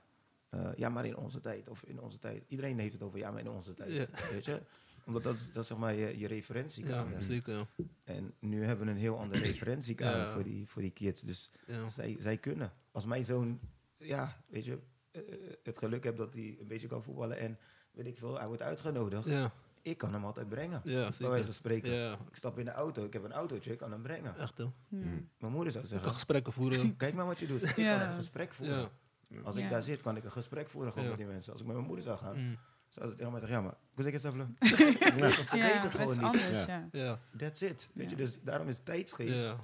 eh, 0.49 0.69
ja, 0.75 0.89
maar 0.89 1.05
in 1.05 1.17
onze 1.17 1.39
tijd. 1.39 1.67
Of 1.69 1.83
in 1.83 2.01
onze 2.01 2.19
tijd. 2.19 2.43
Iedereen 2.47 2.79
heeft 2.79 2.93
het 2.93 3.03
over, 3.03 3.19
ja, 3.19 3.31
maar 3.31 3.39
in 3.39 3.49
onze 3.49 3.73
tijd. 3.73 3.91
Ja. 3.91 4.05
Weet 4.31 4.45
je? 4.45 4.61
Omdat 5.05 5.23
dat, 5.23 5.49
dat 5.53 5.61
is 5.61 5.67
zeg 5.67 5.77
maar 5.77 5.93
je, 5.93 6.17
je 6.19 6.27
referentiekader. 6.27 7.11
ja 7.11 7.21
zeker. 7.21 7.53
Ja. 7.55 7.67
En 8.03 8.33
nu 8.39 8.63
hebben 8.65 8.85
we 8.85 8.91
een 8.91 8.97
heel 8.97 9.17
ander 9.19 9.37
referentiekader 9.51 10.19
Ja. 10.25 10.33
voor, 10.33 10.43
die, 10.43 10.67
voor 10.67 10.81
die 10.81 10.91
kids. 10.91 11.21
Dus 11.21 11.51
Ja. 11.67 11.87
zij, 11.87 12.15
zij 12.19 12.37
kunnen. 12.37 12.73
Als 12.91 13.05
mijn 13.05 13.25
zoon, 13.25 13.59
ja, 13.97 14.43
weet 14.47 14.65
je, 14.65 14.79
eh, 15.11 15.21
het 15.63 15.77
geluk 15.77 16.03
heeft 16.03 16.17
dat 16.17 16.33
hij 16.33 16.57
een 16.59 16.67
beetje 16.67 16.87
kan 16.87 17.03
voetballen 17.03 17.37
en 17.37 17.57
weet 17.91 18.05
ik 18.05 18.17
veel, 18.17 18.37
hij 18.37 18.47
wordt 18.47 18.61
uitgenodigd. 18.61 19.25
Ja, 19.25 19.53
Ik 19.83 19.97
kan 19.97 20.13
hem 20.13 20.25
altijd 20.25 20.49
brengen. 20.49 20.81
ja, 20.83 20.91
bij 20.91 21.01
wijze 21.01 21.13
zeker. 21.23 21.43
van 21.43 21.53
spreken. 21.53 21.91
Ja, 21.91 22.11
Ik 22.13 22.35
stap 22.35 22.59
in 22.59 22.65
de 22.65 22.71
auto, 22.71 23.05
ik 23.05 23.13
heb 23.13 23.23
een 23.23 23.31
autootje, 23.33 23.71
ik 23.71 23.77
kan 23.77 23.91
hem 23.91 24.01
brengen. 24.01 24.37
echt 24.37 24.57
hè. 24.57 24.63
Ja. 24.63 24.71
Mijn 25.37 25.51
moeder 25.53 25.71
zou 25.71 25.83
kan 25.83 25.93
zeggen, 25.93 26.11
gesprekken 26.11 26.53
voeren. 26.53 26.95
kijk 26.97 27.13
maar 27.13 27.25
wat 27.25 27.39
je 27.39 27.47
doet. 27.47 27.63
Ik 27.63 27.75
kan 27.75 27.85
het 27.99 28.13
gesprek 28.13 28.53
voeren. 28.53 28.89
Ja. 29.27 29.39
Als 29.43 29.55
Ja. 29.55 29.63
ik 29.63 29.69
daar 29.69 29.83
zit, 29.83 30.01
kan 30.01 30.15
ik 30.15 30.23
een 30.23 30.31
gesprek 30.31 30.69
voeren 30.69 30.89
gewoon 30.91 31.03
Ja. 31.03 31.09
met 31.15 31.19
die 31.23 31.29
mensen. 31.33 31.51
Als 31.51 31.61
ik 31.61 31.67
met 31.67 31.75
mijn 31.75 31.87
moeder 31.87 32.05
zou 32.05 32.17
gaan, 32.17 32.37
Mm. 32.37 32.57
zou 32.87 33.09
ze 33.09 33.15
tegen 33.15 33.31
mij 33.31 33.39
zeggen, 33.39 33.57
ja 33.59 33.63
maar, 33.65 33.75
hoe 33.93 34.03
zeg 34.03 34.21
je 34.21 34.27
het 34.27 34.35
even? 34.35 34.55
Ze 35.45 35.57
het 35.57 35.81
dat 35.81 35.91
gewoon 35.91 36.09
is 36.09 36.15
niet. 36.17 36.25
anders, 36.25 36.65
Ja. 36.65 36.87
ja. 36.91 37.03
Ja, 37.03 37.19
That's 37.37 37.61
it. 37.61 37.89
Weet 37.93 38.09
je, 38.09 38.15
dus 38.15 38.39
daarom 38.41 38.67
is 38.67 38.79
tijdsgeest. 38.79 39.43
ja. 39.43 39.55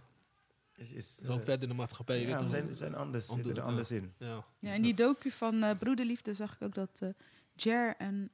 Is, 0.76 0.92
is, 0.92 1.16
Zo 1.16 1.32
eh, 1.32 1.38
verder 1.38 1.62
in 1.64 1.70
de 1.70 1.76
maatschappij. 1.76 2.20
ja, 2.22 2.28
weet 2.28 2.44
we 2.44 2.50
zijn, 2.50 2.76
zijn 2.76 2.96
anders, 2.96 3.26
zitten 3.28 3.54
de- 3.54 3.60
er 3.60 3.66
anders 3.66 3.92
in. 3.92 4.14
Ja. 4.18 4.44
Ja, 4.60 4.74
in 4.74 4.82
die 4.82 4.94
docu 4.94 5.32
van 5.32 5.64
eh, 5.64 5.78
Broederliefde 5.78 6.34
zag 6.34 6.54
ik 6.56 6.62
ook 6.62 6.74
dat 6.76 7.00
eh 7.02 7.10
Jer 7.54 7.96
en 7.98 8.30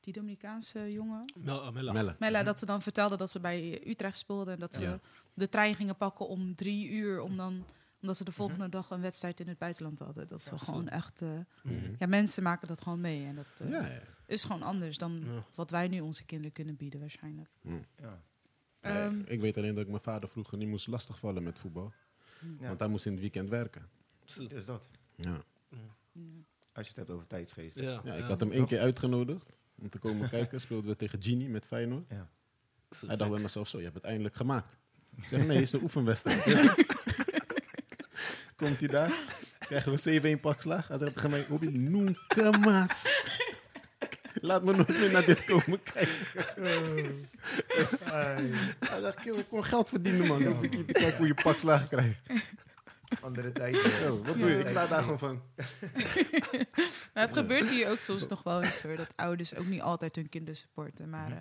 die 0.00 0.12
Dominicaanse 0.12 0.92
jongen, 0.92 1.32
Mel, 1.36 1.66
uh, 1.66 1.72
Mella. 1.72 2.16
Mella, 2.18 2.42
dat 2.42 2.58
ze 2.58 2.66
dan 2.66 2.82
vertelde 2.82 3.16
dat 3.16 3.30
ze 3.30 3.40
bij 3.40 3.86
Utrecht 3.88 4.18
speelden 4.18 4.54
en 4.54 4.60
dat 4.60 4.74
ze 4.74 4.82
Ja. 4.82 5.00
de 5.34 5.48
trein 5.48 5.74
gingen 5.74 5.96
pakken 5.96 6.28
om 6.28 6.54
drie 6.54 6.88
uur, 6.88 7.20
om 7.20 7.36
dan, 7.36 7.64
omdat 8.00 8.16
ze 8.16 8.24
de 8.24 8.32
volgende 8.32 8.62
Mhm. 8.62 8.70
dag 8.70 8.90
een 8.90 9.00
wedstrijd 9.00 9.40
in 9.40 9.48
het 9.48 9.58
buitenland 9.58 9.98
hadden. 9.98 10.26
Dat 10.26 10.40
ze 10.42 10.50
Ja, 10.50 10.58
gewoon 10.58 10.88
echt, 10.88 11.22
eh, 11.22 11.28
Mhm. 11.62 11.74
ja, 11.98 12.06
mensen 12.06 12.42
maken 12.42 12.68
dat 12.68 12.82
gewoon 12.82 13.00
mee 13.00 13.26
en 13.26 13.34
dat 13.34 13.46
eh, 13.60 13.70
Ja, 13.70 13.86
ja. 13.86 14.00
is 14.26 14.44
gewoon 14.44 14.62
anders 14.62 14.98
dan 14.98 15.20
Ja. 15.24 15.44
wat 15.54 15.70
wij 15.70 15.88
nu 15.88 16.00
onze 16.00 16.24
kinderen 16.24 16.52
kunnen 16.52 16.76
bieden 16.76 17.00
waarschijnlijk. 17.00 17.48
Ja. 17.96 18.22
Ehm, 18.80 19.20
ik 19.24 19.40
weet 19.40 19.56
alleen 19.56 19.74
dat 19.74 19.82
ik 19.84 19.90
mijn 19.90 20.02
vader 20.02 20.28
vroeger 20.28 20.58
niet 20.58 20.68
moest 20.68 20.86
lastigvallen 20.86 21.42
met 21.42 21.58
voetbal. 21.58 21.92
Ja. 22.60 22.66
Want 22.68 22.78
hij 22.80 22.88
moest 22.88 23.06
in 23.06 23.12
het 23.12 23.20
weekend 23.20 23.48
werken. 23.48 23.88
Dus 24.48 24.66
dat. 24.66 24.88
Ja. 25.16 25.36
ja. 25.68 25.78
Als 26.72 26.84
je 26.86 26.88
het 26.88 26.96
hebt 26.96 27.10
over 27.10 27.26
tijdsgeest. 27.26 27.76
Ja, 27.76 28.00
Ja, 28.04 28.14
ik 28.14 28.24
had 28.24 28.40
hem 28.40 28.50
één 28.50 28.66
keer 28.66 28.78
uitgenodigd 28.80 29.58
om 29.80 29.88
te 29.90 29.98
komen 29.98 30.28
kijken. 30.38 30.60
Speelden 30.60 30.90
we 30.90 30.96
tegen 30.96 31.22
Genie 31.22 31.48
met 31.48 31.66
Feyenoord. 31.66 32.04
Ja. 32.08 32.28
Hij 33.06 33.16
dacht 33.16 33.30
bij 33.30 33.40
mezelf 33.40 33.68
zo, 33.68 33.76
je 33.78 33.82
hebt 33.84 33.96
het 33.96 34.04
eindelijk 34.04 34.34
gemaakt. 34.34 34.76
Ik 35.16 35.28
zeg, 35.28 35.38
nee, 35.46 35.56
het 35.56 35.66
is 35.66 35.72
een 35.72 35.82
oefenwedstrijd. 35.82 36.44
Komt 38.56 38.78
hij 38.78 38.88
daar, 38.88 39.12
krijgen 39.58 39.92
we 39.92 40.36
7-1 40.36 40.40
pak 40.40 40.60
slag. 40.60 40.88
Hij 40.88 40.98
zegt 40.98 41.14
tegen 41.14 41.30
mij, 41.30 41.46
Obi, 41.48 41.70
nunca 41.78 42.50
mas. 42.50 43.24
Laat 44.34 44.64
me 44.64 44.72
nooit 44.72 44.88
meer 44.98 45.10
naar 45.10 45.24
dit 45.26 45.44
komen 45.44 45.82
kijken. 45.82 47.28
Hij 48.78 49.00
zegt, 49.00 49.20
"Kerel, 49.20 49.44
kom 49.44 49.62
geld 49.62 49.88
verdienen, 49.88 50.26
man. 50.26 50.60
Kijken 50.86 51.16
hoe 51.16 51.26
je 51.26 51.34
pak 51.34 51.58
slag 51.58 51.88
krijgt. 51.88 52.20
Andere 53.20 53.52
tijd. 53.52 53.76
Zo, 53.76 54.22
wat 54.22 54.38
doe 54.38 54.50
je? 54.50 54.58
Ik 54.58 54.68
sta 54.68 54.86
daar 54.86 55.02
gewoon 55.02 55.18
van. 55.18 55.42
Nou, 57.14 57.26
het 57.26 57.36
gebeurt 57.36 57.70
hier 57.70 57.90
ook 57.90 57.98
soms 57.98 58.26
nog 58.26 58.42
wel 58.42 58.62
eens 58.62 58.82
hoor, 58.82 58.96
dat 58.96 59.12
ouders 59.16 59.54
ook 59.54 59.66
niet 59.66 59.80
altijd 59.80 60.16
hun 60.16 60.28
kinderen 60.28 60.56
supporten. 60.56 61.10
Maar 61.10 61.30
eh, 61.30 61.38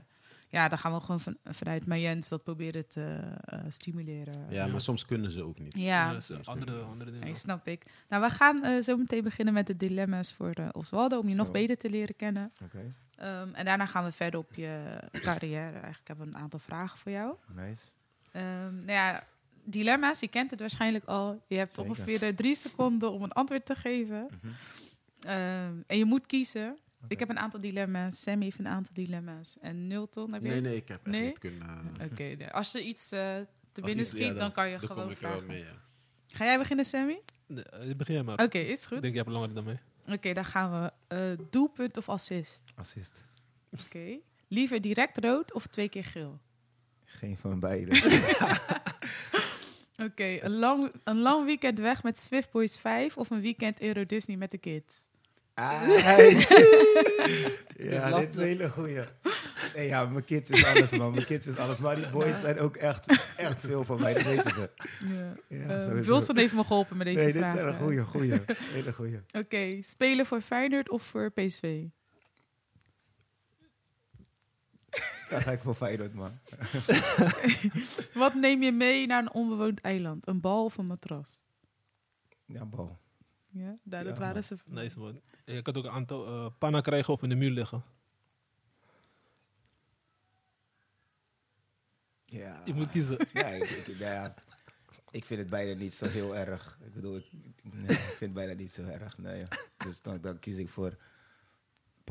ja, 0.49 0.67
dan 0.67 0.77
gaan 0.77 0.93
we 0.93 0.99
gewoon 0.99 1.19
van, 1.19 1.37
vanuit 1.43 1.85
Mayens 1.85 2.29
dat 2.29 2.43
proberen 2.43 2.87
te 2.87 3.19
eh, 3.43 3.59
stimuleren. 3.67 4.45
Ja, 4.49 4.67
maar 4.67 4.81
soms 4.81 5.05
kunnen 5.05 5.31
ze 5.31 5.43
ook 5.43 5.59
niet. 5.59 5.77
Ja, 5.77 6.17
andere, 6.43 6.81
andere 6.81 7.11
dingen. 7.11 7.25
nee, 7.25 7.35
snap 7.35 7.67
ik. 7.67 7.85
Nou, 8.09 8.23
we 8.23 8.29
gaan 8.29 8.63
eh, 8.63 8.81
zo 8.81 8.97
meteen 8.97 9.23
beginnen 9.23 9.53
met 9.53 9.67
de 9.67 9.77
dilemma's 9.77 10.33
voor 10.33 10.51
eh, 10.51 10.67
Oswaldo, 10.71 11.19
om 11.19 11.29
je 11.29 11.35
nog 11.35 11.51
beter 11.51 11.77
te 11.77 11.89
leren 11.89 12.15
kennen. 12.15 12.51
Oké, 12.63 12.93
Ehm, 13.15 13.53
en 13.53 13.65
daarna 13.65 13.85
gaan 13.85 14.03
we 14.03 14.11
verder 14.11 14.39
op 14.39 14.53
je 14.53 14.99
carrière. 15.11 15.71
Eigenlijk 15.71 16.07
hebben 16.07 16.25
we 16.25 16.33
een 16.33 16.41
aantal 16.41 16.59
vragen 16.59 16.97
voor 16.97 17.11
jou. 17.11 17.35
nice. 17.47 17.81
Ehm, 18.31 18.75
nou 18.75 18.91
ja, 18.91 19.23
dilemma's, 19.63 20.19
je 20.19 20.27
kent 20.27 20.51
het 20.51 20.59
waarschijnlijk 20.59 21.05
al. 21.05 21.41
Je 21.47 21.57
hebt 21.57 21.73
Zeker. 21.73 21.89
ongeveer 21.89 22.23
eh, 22.23 22.35
drie 22.35 22.55
seconden 22.55 23.11
om 23.11 23.23
een 23.23 23.31
antwoord 23.31 23.65
te 23.65 23.75
geven. 23.75 24.27
Mhm. 24.41 24.53
Ehm, 25.19 25.73
en 25.87 25.97
je 25.97 26.05
moet 26.05 26.25
kiezen. 26.25 26.69
Oké. 27.03 27.13
Ik 27.13 27.19
heb 27.19 27.29
een 27.29 27.39
aantal 27.39 27.59
dilemma's. 27.59 28.21
Sammy 28.21 28.43
heeft 28.43 28.59
een 28.59 28.67
aantal 28.67 28.93
dilemma's. 28.93 29.57
En 29.61 29.87
Nilton, 29.87 30.33
heb 30.33 30.41
je? 30.43 30.47
Nee, 30.49 30.61
nee, 30.61 30.75
ik 30.75 30.87
heb 30.87 30.97
echt 30.97 31.05
Nee? 31.05 31.25
niet 31.25 31.39
kunnen... 31.39 31.91
Oké, 32.11 32.23
nee. 32.23 32.47
als 32.47 32.73
er 32.73 32.81
iets 32.81 33.11
eh, 33.11 33.19
te 33.19 33.47
Als 33.81 33.85
binnen 33.85 33.99
iets- 34.05 34.11
ja, 34.11 34.23
schiet, 34.25 34.37
dan 34.37 34.51
kan 34.51 34.69
je 34.69 34.77
Dan 34.77 34.87
kom 34.87 34.95
gewoon 34.97 35.11
ik 35.11 35.17
wel 35.17 35.29
vragen. 35.31 35.47
mee, 35.47 35.59
ja. 35.59 35.81
Ga 36.27 36.45
jij 36.45 36.57
beginnen, 36.57 36.85
Sammy? 36.85 37.21
Nee, 37.47 37.63
eh, 37.63 37.95
begin 37.95 38.13
jij 38.13 38.23
maar. 38.23 38.43
Oké, 38.43 38.57
is 38.57 38.85
goed. 38.85 38.95
Ik 38.95 39.01
denk, 39.01 39.13
je 39.13 39.19
hebt 39.19 39.31
langer 39.31 39.53
dan 39.53 39.63
mij. 39.63 39.79
Oké, 40.07 40.33
dan 40.33 40.45
gaan 40.45 40.81
we. 40.81 40.91
eh, 41.07 41.45
doelpunt 41.49 41.97
of 41.97 42.09
assist? 42.09 42.61
Assist. 42.75 43.25
Oké. 43.85 44.17
Liever 44.47 44.81
direct 44.81 45.17
rood 45.17 45.53
of 45.53 45.67
twee 45.67 45.89
keer 45.89 46.03
geel? 46.05 46.39
Geen 47.05 47.37
van 47.37 47.59
beide. 47.59 47.91
Oké, 50.01 50.37
een, 50.41 50.51
lang, 50.59 50.91
een 51.03 51.19
lang 51.19 51.45
weekend 51.45 51.79
weg 51.79 52.03
met 52.03 52.19
Swift 52.19 52.51
Boys 52.51 52.77
5 52.77 53.17
of 53.17 53.29
een 53.29 53.41
weekend 53.41 53.81
Euro 53.81 54.05
Disney 54.05 54.37
met 54.37 54.51
de 54.51 54.57
kids? 54.57 55.09
Ah, 55.53 55.81
is 55.87 56.47
ja, 57.77 58.19
dit 58.19 58.29
is 58.29 58.35
een 58.35 58.43
hele 58.43 58.69
goeie. 58.69 58.99
Nee, 59.75 59.87
ja, 59.87 60.05
mijn 60.05 60.25
kids 60.25 60.49
is 60.49 60.65
alles, 60.65 60.91
man. 60.91 61.11
Mijn 61.13 61.25
kids 61.25 61.47
is 61.47 61.57
alles. 61.57 61.77
Maar 61.77 61.95
die 61.95 62.09
boys 62.09 62.39
zijn 62.39 62.59
ook 62.59 62.75
echt, 62.75 63.19
echt 63.37 63.61
veel 63.61 63.83
van 63.85 64.01
mij. 64.01 64.13
Dat 64.13 64.23
weten 64.23 64.51
ze. 64.51 64.69
Ja. 65.13 65.57
Ja, 65.57 65.75
Eh, 65.75 65.85
sowieso. 65.85 66.09
Wilson 66.11 66.37
heeft 66.37 66.53
me 66.53 66.63
geholpen 66.63 66.97
met 66.97 67.05
deze 67.05 67.23
Nee, 67.23 67.33
dit 67.33 67.41
vraag. 67.41 67.55
is 67.55 67.61
een 67.61 67.73
goeie, 67.73 68.03
goeie. 68.03 68.41
Hele 68.59 68.93
goeie. 68.93 69.19
Oké, 69.37 69.81
spelen 69.81 70.25
voor 70.25 70.41
Feyenoord 70.41 70.89
of 70.89 71.03
voor 71.03 71.31
PSV? 71.31 71.81
Daar 75.29 75.41
ga 75.41 75.51
ik 75.51 75.59
voor 75.61 75.75
Feyenoord, 75.75 76.13
man. 76.13 76.31
Wat 78.13 78.33
neem 78.33 78.63
je 78.63 78.71
mee 78.71 79.07
naar 79.07 79.21
een 79.21 79.33
onbewoond 79.33 79.81
eiland? 79.81 80.27
Een 80.27 80.41
bal 80.41 80.63
of 80.63 80.77
een 80.77 80.85
matras? 80.87 81.39
Ja, 82.45 82.65
bal. 82.65 82.97
Ja, 83.47 83.77
nou, 83.83 84.03
dat 84.03 84.17
Ja, 84.17 84.19
waren 84.21 84.33
man. 84.33 84.43
ze. 84.43 84.57
Nice 84.65 84.99
man. 84.99 85.21
Je 85.45 85.61
kan 85.61 85.75
ook 85.75 85.83
een 85.83 85.91
aantal 85.91 86.25
eh 86.27 86.45
panna 86.57 86.81
krijgen 86.81 87.13
of 87.13 87.23
in 87.23 87.29
de 87.29 87.35
muur 87.35 87.51
liggen. 87.51 87.83
Ja. 92.25 92.61
Je 92.65 92.73
moet 92.73 92.89
kiezen. 92.89 93.17
Ja, 93.33 93.45
ik, 93.45 93.63
ik, 93.63 93.97
ja, 93.97 94.33
ik 95.11 95.25
vind 95.25 95.39
het 95.39 95.49
bijna 95.49 95.73
niet 95.73 95.93
zo 95.93 96.07
heel 96.07 96.35
erg. 96.35 96.77
Ik 96.85 96.93
bedoel, 96.93 97.15
ik, 97.17 97.29
nee, 97.61 97.83
ik 97.89 97.97
vind 97.97 98.19
het 98.19 98.33
bijna 98.33 98.53
niet 98.53 98.71
zo 98.71 98.83
erg. 98.83 99.17
Nee, 99.17 99.45
dus 99.77 100.01
dan, 100.01 100.21
dan 100.21 100.39
kies 100.39 100.57
ik 100.57 100.69
voor 100.69 100.97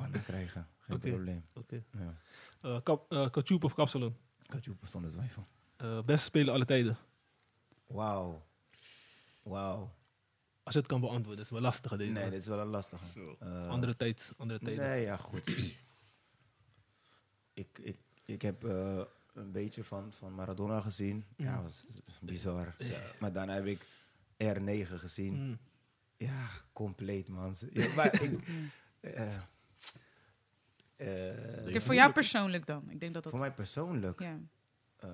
pannen 0.03 0.23
krijgen. 0.23 0.67
Geen 0.79 0.99
probleem. 0.99 1.45
Oké. 1.55 1.85
Ja. 1.93 2.15
Eh, 2.63 2.81
kap, 2.83 3.13
eh, 3.13 3.31
Kachoep 3.31 3.65
of 3.65 3.75
kapsalon? 3.75 4.17
Katjoep 4.47 4.87
zonder 4.87 5.11
twijfel. 5.11 5.47
Eh 5.77 6.03
beste 6.03 6.25
spelen 6.27 6.55
alle 6.55 6.65
tijden. 6.65 6.97
Wauw. 7.87 8.47
Wauw. 9.43 9.95
Als 10.63 10.75
je 10.75 10.81
het 10.81 10.89
kan 10.89 11.01
beantwoorden, 11.01 11.37
dat 11.37 11.45
is 11.45 11.51
wel 11.51 11.61
lastig 11.61 11.97
deze. 11.97 12.11
Nee, 12.11 12.31
dit 12.31 12.41
is 12.41 12.47
wel 12.47 12.61
een 12.61 12.67
lastige. 12.67 13.37
Eh, 13.41 13.69
andere 13.69 13.97
tijd, 13.97 14.33
andere 14.37 14.59
tijden. 14.59 14.85
Nee, 14.85 15.03
ja, 15.05 15.17
goed. 15.17 15.47
ik, 17.63 17.79
ik, 17.79 17.99
ik 18.25 18.43
heb 18.43 18.65
eh, 18.65 19.01
een 19.33 19.53
beetje 19.53 19.85
van, 19.85 20.13
van 20.13 20.35
Maradona 20.35 20.81
gezien. 20.81 21.25
Ja, 21.37 21.57
Mm. 21.57 21.63
was 21.63 21.85
bizar. 22.21 22.75
Ja. 22.79 23.01
Maar 23.21 23.33
daarna 23.33 23.55
heb 23.55 23.67
ik 23.67 23.81
R9 24.43 24.87
gezien. 24.99 25.35
Mm. 25.35 25.59
Ja, 26.17 26.49
compleet, 26.73 27.29
man. 27.29 27.55
Ja, 27.73 27.95
maar 27.95 28.23
ik... 28.23 28.41
eh, 29.01 29.39
eh, 30.99 31.81
voor 31.81 31.95
jou 31.95 32.13
persoonlijk 32.13 32.67
dan? 32.67 32.91
Ik 32.91 33.01
denk 33.01 33.15
dat 33.15 33.23
dat... 33.23 33.33
voor 33.33 33.41
mij 33.41 33.53
persoonlijk. 33.53 34.21
Ja. 34.21 34.41
eh, 34.97 35.09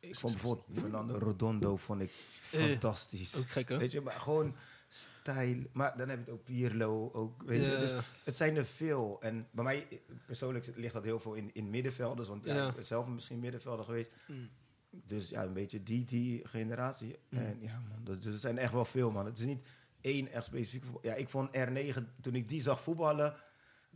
ik 0.00 0.16
vond 0.16 0.32
bijvoorbeeld 0.32 0.66
Fernando 0.78 1.18
Rodondo 1.18 1.76
vond 1.76 2.00
ik 2.00 2.10
Eh, 2.52 2.60
fantastisch. 2.64 3.36
Ook 3.36 3.48
gek 3.48 3.68
hè? 3.68 3.78
Weet 3.78 3.92
je, 3.92 4.00
maar 4.00 4.20
gewoon 4.20 4.54
stijl. 4.88 5.62
Maar 5.72 5.96
dan 5.96 6.08
heb 6.08 6.18
je 6.18 6.24
het 6.24 6.34
ook 6.34 6.44
Pirlo. 6.44 7.10
Ook, 7.12 7.42
weet 7.42 7.64
je, 7.64 7.70
dus 7.70 7.92
het 8.24 8.36
zijn 8.36 8.56
er 8.56 8.66
veel. 8.66 9.16
En 9.20 9.48
bij 9.50 9.64
mij 9.64 10.00
persoonlijk 10.26 10.72
ligt 10.76 10.94
dat 10.94 11.04
heel 11.04 11.20
veel 11.20 11.34
in, 11.34 11.50
in 11.52 11.70
middenvelders. 11.70 12.28
Want 12.28 12.44
ja, 12.44 12.54
Ja. 12.54 12.68
ik 12.68 12.74
ben 12.74 12.86
zelf 12.86 13.06
misschien 13.06 13.40
middenvelder 13.40 13.84
geweest. 13.84 14.10
Mm. 14.26 14.48
Dus 14.90 15.28
ja, 15.28 15.42
een 15.44 15.52
beetje 15.52 15.82
die, 15.82 16.04
die 16.04 16.46
generatie. 16.48 17.18
Mm. 17.28 17.38
En 17.38 17.58
ja, 17.60 17.82
man, 17.88 18.04
dat, 18.04 18.22
dus 18.22 18.32
er 18.32 18.40
zijn 18.40 18.58
echt 18.58 18.72
wel 18.72 18.84
veel, 18.84 19.10
man. 19.10 19.26
Het 19.26 19.38
is 19.38 19.44
niet 19.44 19.66
één 20.00 20.28
echt 20.32 20.44
specifiek. 20.44 20.84
Ja, 21.02 21.14
ik 21.14 21.28
vond 21.28 21.48
R9, 21.56 22.20
toen 22.20 22.34
ik 22.34 22.48
die 22.48 22.60
zag 22.60 22.80
voetballen... 22.80 23.34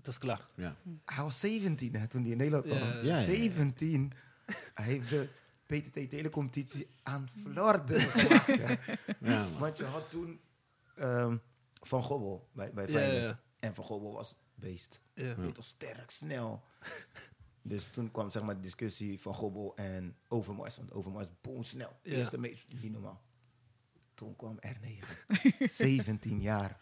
Dat 0.02 0.12
is 0.14 0.18
klaar. 0.18 0.48
Ja. 0.54 0.76
Hij 1.04 1.24
was 1.24 1.40
17 1.40 1.94
hè, 1.96 2.06
toen 2.06 2.22
hij 2.22 2.30
in 2.30 2.36
Nederland 2.36 2.64
kwam. 2.64 2.78
Ja, 2.78 2.92
ja, 2.94 3.02
ja. 3.02 3.20
17. 3.22 4.12
Hij 4.74 4.84
heeft 4.84 5.10
de 5.10 5.28
PTT 5.66 6.10
Telecompetitie 6.10 6.86
aan 7.02 7.28
Vlaarden 7.44 8.00
gemaakt. 8.00 8.46
hè. 8.46 8.72
Ja, 9.20 9.42
man. 9.42 9.58
Want 9.58 9.76
je 9.78 9.84
had 9.84 10.10
toen 10.10 10.40
ehm, 10.96 11.36
Van 11.74 12.02
Gobbel 12.02 12.48
bij, 12.52 12.72
bij 12.72 12.88
Feyenoord. 12.88 13.16
ja, 13.22 13.28
ja. 13.28 13.40
En 13.58 13.74
Van 13.74 13.84
Gobbel 13.84 14.12
was 14.12 14.34
beest. 14.54 15.00
Ja. 15.14 15.34
Toch, 15.52 15.64
sterk, 15.64 16.10
snel. 16.10 16.64
dus 17.62 17.84
toen 17.84 18.10
kwam 18.10 18.30
zeg 18.30 18.42
maar 18.42 18.54
de 18.54 18.60
discussie 18.60 19.20
van 19.20 19.34
Gobbel 19.34 19.76
en 19.76 20.16
Overmars. 20.28 20.76
Want 20.76 20.92
Overmars 20.92 21.28
boonsnel. 21.40 21.98
Ja. 22.02 22.12
Eerste 22.16 22.38
meest, 22.38 22.66
niet 22.82 22.92
normaal. 22.92 23.22
Toen 24.14 24.36
kwam 24.36 24.58
R9. 24.66 25.04
17 25.64 26.40
jaar. 26.50 26.80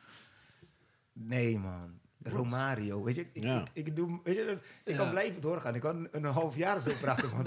Nee, 1.13 1.59
man. 1.59 2.01
Romario, 2.23 3.03
weet 3.03 3.15
je, 3.15 3.27
ik, 3.33 3.43
Ja. 3.43 3.65
ik, 3.73 3.87
ik, 3.87 3.97
doe, 3.97 4.21
weet 4.25 4.35
je, 4.35 4.59
ik 4.85 4.97
kan 4.97 5.11
blijven 5.11 5.41
doorgaan. 5.41 5.75
Ik 5.75 5.81
kan 5.81 6.09
een 6.13 6.25
half 6.25 6.57
jaar 6.57 6.81
zo 6.81 6.91
praten, 7.01 7.31
man. 7.35 7.47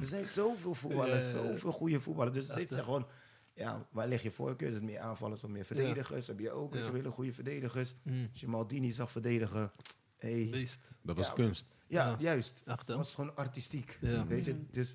Er 0.00 0.06
zijn 0.06 0.24
zoveel 0.24 0.74
voetballers, 0.74 1.30
zoveel 1.30 1.72
goede 1.72 2.00
voetballers. 2.00 2.36
Dus 2.36 2.48
het 2.56 2.70
is 2.70 2.78
gewoon, 2.78 3.06
ja, 3.54 3.86
waar 3.90 4.08
lig 4.08 4.22
je 4.22 4.30
voorkeur? 4.30 4.68
Is 4.68 4.74
het 4.74 4.82
meer 4.82 4.98
aanvallers 4.98 5.44
of 5.44 5.50
meer 5.50 5.64
verdedigers? 5.64 6.26
Heb 6.26 6.38
je 6.38 6.50
ook 6.50 6.74
je, 6.74 6.90
hele 6.92 7.10
goede 7.10 7.32
verdedigers? 7.32 7.94
Mm. 8.02 8.28
Als 8.32 8.40
je 8.40 8.48
Maldini 8.48 8.90
zag 8.92 9.10
verdedigen, 9.10 9.72
hey, 10.18 10.48
Beest. 10.50 10.90
Dat 11.02 11.16
was 11.16 11.26
Ja, 11.26 11.32
kunst. 11.32 11.66
ja, 11.86 12.06
Ja. 12.08 12.16
juist. 12.18 12.62
Hè? 12.64 12.96
was 12.96 13.14
gewoon 13.14 13.36
artistiek, 13.36 13.98
Ja. 14.00 14.26
weet 14.26 14.44
je. 14.44 14.52
Mm. 14.52 14.66
Dus 14.70 14.94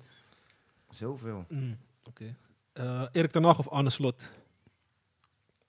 zoveel. 0.88 1.44
Mm. 1.48 1.76
Oké. 2.04 2.36
Eh, 2.72 3.04
Erik 3.12 3.30
ten 3.30 3.42
Hag 3.44 3.58
of 3.58 3.68
Arne 3.68 3.90
Slot? 3.90 4.22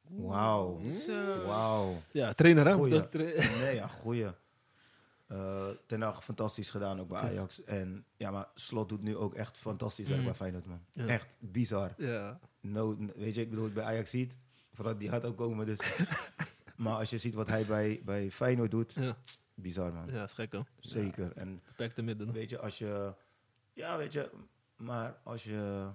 Wauw, 0.09 0.79
wauw. 1.45 2.01
Ja, 2.11 2.33
trainer 2.33 2.65
hè? 2.67 2.73
Goeie. 2.73 3.09
Tra- 3.09 3.23
Nee, 3.61 3.75
ja, 3.75 3.87
goeie. 4.01 4.25
Eh 5.27 5.67
ten 5.85 6.01
Hag 6.01 6.23
fantastisch 6.23 6.69
gedaan 6.71 6.99
ook 6.99 7.07
bij 7.07 7.19
Ajax. 7.19 7.63
En 7.63 8.05
ja, 8.17 8.31
maar 8.31 8.47
Slot 8.55 8.89
doet 8.89 9.01
nu 9.01 9.17
ook 9.17 9.33
echt 9.33 9.57
fantastisch 9.57 10.07
werk 10.07 10.19
Mm. 10.19 10.25
bij 10.25 10.35
Feyenoord, 10.35 10.65
man. 10.65 10.81
Ja. 10.93 11.05
Echt 11.07 11.27
bizar. 11.39 11.93
ja. 11.97 12.39
no, 12.61 12.97
weet 13.15 13.35
je, 13.35 13.41
ik 13.41 13.49
bedoel, 13.49 13.69
bij 13.69 13.83
Ajax 13.83 14.09
ziet, 14.09 14.37
voordat 14.73 14.99
die 14.99 15.09
gaat 15.09 15.25
ook 15.25 15.37
komen, 15.37 15.65
dus. 15.65 15.79
maar 16.77 16.95
als 16.95 17.09
je 17.09 17.17
ziet 17.17 17.33
wat 17.33 17.47
hij 17.47 17.65
bij, 17.65 18.01
bij 18.05 18.31
Feyenoord 18.31 18.71
doet, 18.71 18.93
Ja. 18.93 19.17
bizar 19.53 19.93
man. 19.93 20.07
ja, 20.11 20.23
is 20.23 20.33
gek 20.33 20.51
hè? 20.51 20.59
Zeker. 20.79 21.31
En 21.35 21.61
midden. 22.03 22.31
weet 22.31 22.49
je, 22.49 22.59
als 22.59 22.77
je, 22.77 23.13
ja, 23.73 23.97
weet 23.97 24.13
je, 24.13 24.31
maar 24.75 25.17
als 25.23 25.43
je 25.43 25.87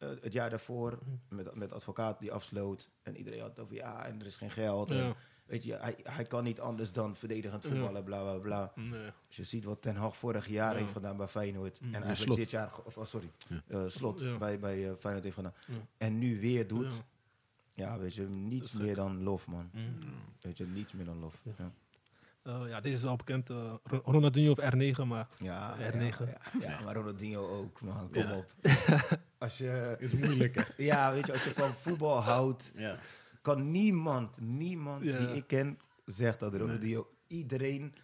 eh, 0.00 0.08
het 0.20 0.32
jaar 0.32 0.50
daarvoor 0.50 0.98
met, 1.28 1.54
met 1.54 1.72
advocaat 1.72 2.18
die 2.18 2.32
afsloot 2.32 2.90
en 3.02 3.16
iedereen 3.16 3.40
had 3.40 3.48
het 3.48 3.58
over 3.58 3.74
ja, 3.74 4.04
en 4.06 4.20
er 4.20 4.26
is 4.26 4.36
geen 4.36 4.50
geld. 4.50 4.90
En, 4.90 5.14
weet 5.46 5.64
je, 5.64 5.74
hij, 5.74 5.96
hij 6.02 6.24
kan 6.24 6.44
niet 6.44 6.60
anders 6.60 6.92
dan 6.92 7.16
verdedigend 7.16 7.62
Ja. 7.62 7.68
voetballen, 7.68 8.04
bla 8.04 8.20
bla 8.22 8.38
bla. 8.38 8.72
Nee. 8.74 9.10
Je 9.28 9.44
ziet 9.44 9.64
wat 9.64 9.82
Ten 9.82 9.96
Hag 9.96 10.16
vorig 10.16 10.46
jaar 10.48 10.72
Ja. 10.72 10.78
heeft 10.80 10.92
gedaan 10.92 11.16
bij 11.16 11.28
Feyenoord. 11.28 11.80
Mm. 11.80 11.86
En 11.86 11.92
eigenlijk 11.92 12.22
Slot. 12.22 12.36
dit 12.36 12.50
jaar, 12.50 12.72
of, 12.84 12.96
oh, 12.96 13.04
sorry, 13.04 13.30
Ja. 13.48 13.62
eh, 13.66 13.82
Slot 13.86 14.20
Ja. 14.20 14.38
bij, 14.38 14.58
bij 14.58 14.88
eh, 14.88 14.94
Feyenoord 14.98 15.24
heeft 15.24 15.36
gedaan. 15.36 15.54
Ja. 15.66 15.74
En 15.98 16.18
nu 16.18 16.40
weer 16.40 16.66
doet. 16.66 16.92
Ja. 16.92 17.04
Ja, 17.74 17.98
weet 17.98 18.14
je, 18.14 18.22
niets 18.28 18.72
meer 18.72 18.94
dan 18.94 19.22
lof, 19.22 19.46
man. 19.46 19.70
Mm. 19.72 19.94
Weet 20.40 20.56
je, 20.58 20.66
niets 20.66 20.92
meer 20.92 21.04
dan 21.04 21.18
lof. 21.18 21.40
Ja. 21.42 21.72
Ja. 22.44 22.60
Eh, 22.62 22.68
ja, 22.68 22.80
deze 22.80 22.94
is 22.96 23.04
al 23.04 23.16
bekend. 23.16 23.50
eh, 23.50 23.74
Ro- 23.84 24.02
Ronaldinho 24.04 24.50
of 24.50 24.58
R9, 24.60 25.06
maar 25.06 25.28
Ja, 25.36 25.76
R9. 25.76 25.98
Ja, 25.98 26.26
ja, 26.60 26.70
ja, 26.70 26.80
maar 26.84 26.94
Ronaldinho 26.94 27.48
ook, 27.48 27.80
man. 27.80 28.10
Kom 28.10 28.22
Ja. 28.22 28.36
op. 28.36 28.54
Als 29.38 29.58
je, 29.58 29.96
Is 29.98 30.12
moeilijk, 30.12 30.54
hè? 30.54 30.62
ja, 30.84 31.12
weet 31.12 31.26
je, 31.26 31.32
als 31.32 31.44
je 31.44 31.52
van 31.52 31.70
voetbal 31.70 32.20
houdt, 32.22 32.72
Ja. 32.76 32.98
kan 33.42 33.70
niemand, 33.70 34.40
niemand 34.40 35.02
Ja. 35.04 35.18
die 35.18 35.28
ik 35.28 35.46
ken, 35.46 35.78
zegt 36.04 36.40
dat 36.40 36.54
Ronaldinho. 36.54 37.08
Iedereen, 37.26 37.94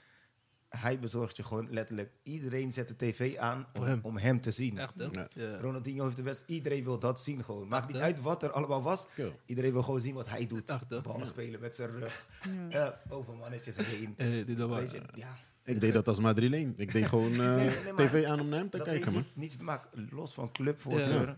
hij 0.77 0.99
bezorgt 0.99 1.37
je 1.37 1.43
gewoon 1.43 1.67
letterlijk. 1.71 2.11
Iedereen 2.23 2.73
zet 2.73 2.89
de 2.89 2.97
tv 2.97 3.37
aan 3.37 3.59
om, 3.59 3.65
Voor 3.75 3.87
hem. 3.87 4.01
om 4.03 4.17
hem 4.17 4.41
te 4.41 4.51
zien. 4.51 4.79
echt, 4.79 4.93
hè? 4.97 5.05
Ja. 5.05 5.29
Ja. 5.35 5.57
Ronaldinho 5.61 6.05
heeft 6.05 6.17
de 6.17 6.23
best. 6.23 6.45
Iedereen 6.47 6.85
wil 6.85 6.99
dat 6.99 7.21
zien 7.21 7.45
gewoon. 7.45 7.69
Maakt 7.69 7.87
niet 7.93 7.97
uit 8.03 8.21
wat 8.21 8.43
er 8.43 8.51
allemaal 8.53 8.83
was. 8.83 9.07
Cool. 9.15 9.33
Iedereen 9.47 9.73
wil 9.73 9.83
gewoon 9.83 10.01
zien 10.01 10.15
wat 10.15 10.29
hij 10.29 10.47
doet. 10.47 10.71
Echt, 10.71 10.85
hè? 10.91 11.01
Bal 11.01 11.27
spelen 11.27 11.61
met 11.61 11.75
zijn 11.77 11.91
rug. 11.91 12.29
Ja. 12.69 13.01
eh, 13.09 13.13
over 13.13 13.37
mannetjes 13.37 13.77
heen. 13.77 14.15
Eh, 14.17 14.47
dit 14.47 14.59
was- 14.59 14.79
Weet 14.81 14.91
je, 14.91 15.03
ja. 15.15 15.37
Ik 15.65 15.81
deed 15.81 15.93
dat 15.95 16.09
als 16.09 16.21
Madrileen. 16.21 16.75
Ik 16.77 16.93
deed 16.93 17.07
gewoon 17.07 17.33
eh, 17.33 17.39
Nee, 17.57 17.69
nee, 17.85 17.93
maar 17.93 18.07
tv 18.09 18.25
aan 18.25 18.41
om 18.41 18.49
naar 18.49 18.59
hem 18.59 18.71
te 18.71 18.77
dat 18.77 18.87
kijken, 18.87 19.13
man. 19.13 19.23
niet, 19.23 19.37
niets 19.37 19.57
te 19.57 19.65
maken, 19.65 20.09
los 20.11 20.35
van 20.35 20.53
clubvoorkeur. 20.53 21.27
Ja. 21.27 21.37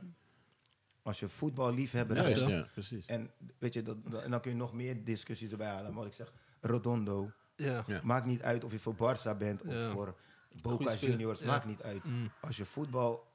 Als 1.02 1.20
je 1.20 1.28
voetballiefhebber 1.28 2.16
Juist, 2.16 2.46
bent. 2.46 2.50
ja, 2.64 2.66
precies. 2.72 3.06
En, 3.06 3.30
weet 3.58 3.74
je, 3.74 3.82
dat, 3.82 3.96
dat- 4.10 4.22
en 4.22 4.30
dan 4.30 4.40
kun 4.40 4.50
je 4.50 4.56
nog 4.56 4.72
meer 4.72 5.04
discussies 5.04 5.50
erbij 5.50 5.66
halen. 5.68 5.84
Maar 5.84 5.94
wat 6.02 6.06
ik 6.06 6.12
zeg, 6.12 6.32
Rodondo. 6.60 7.30
Ja. 7.58 7.84
Ja. 7.86 8.00
Maakt 8.04 8.26
niet 8.26 8.42
uit 8.42 8.64
of 8.64 8.72
je 8.72 8.78
voor 8.78 8.94
Barça 8.94 9.36
bent 9.38 9.62
of 9.62 9.72
Ja. 9.72 9.90
voor 9.90 10.14
Goeie 10.62 10.78
Boca 10.78 10.96
speler, 10.96 11.16
Juniors. 11.16 11.40
ja. 11.40 11.46
Maakt 11.46 11.64
niet 11.64 11.82
uit. 11.82 12.04
Mm, 12.04 12.30
Als 12.40 12.56
je 12.56 12.64
voetbal, 12.64 13.26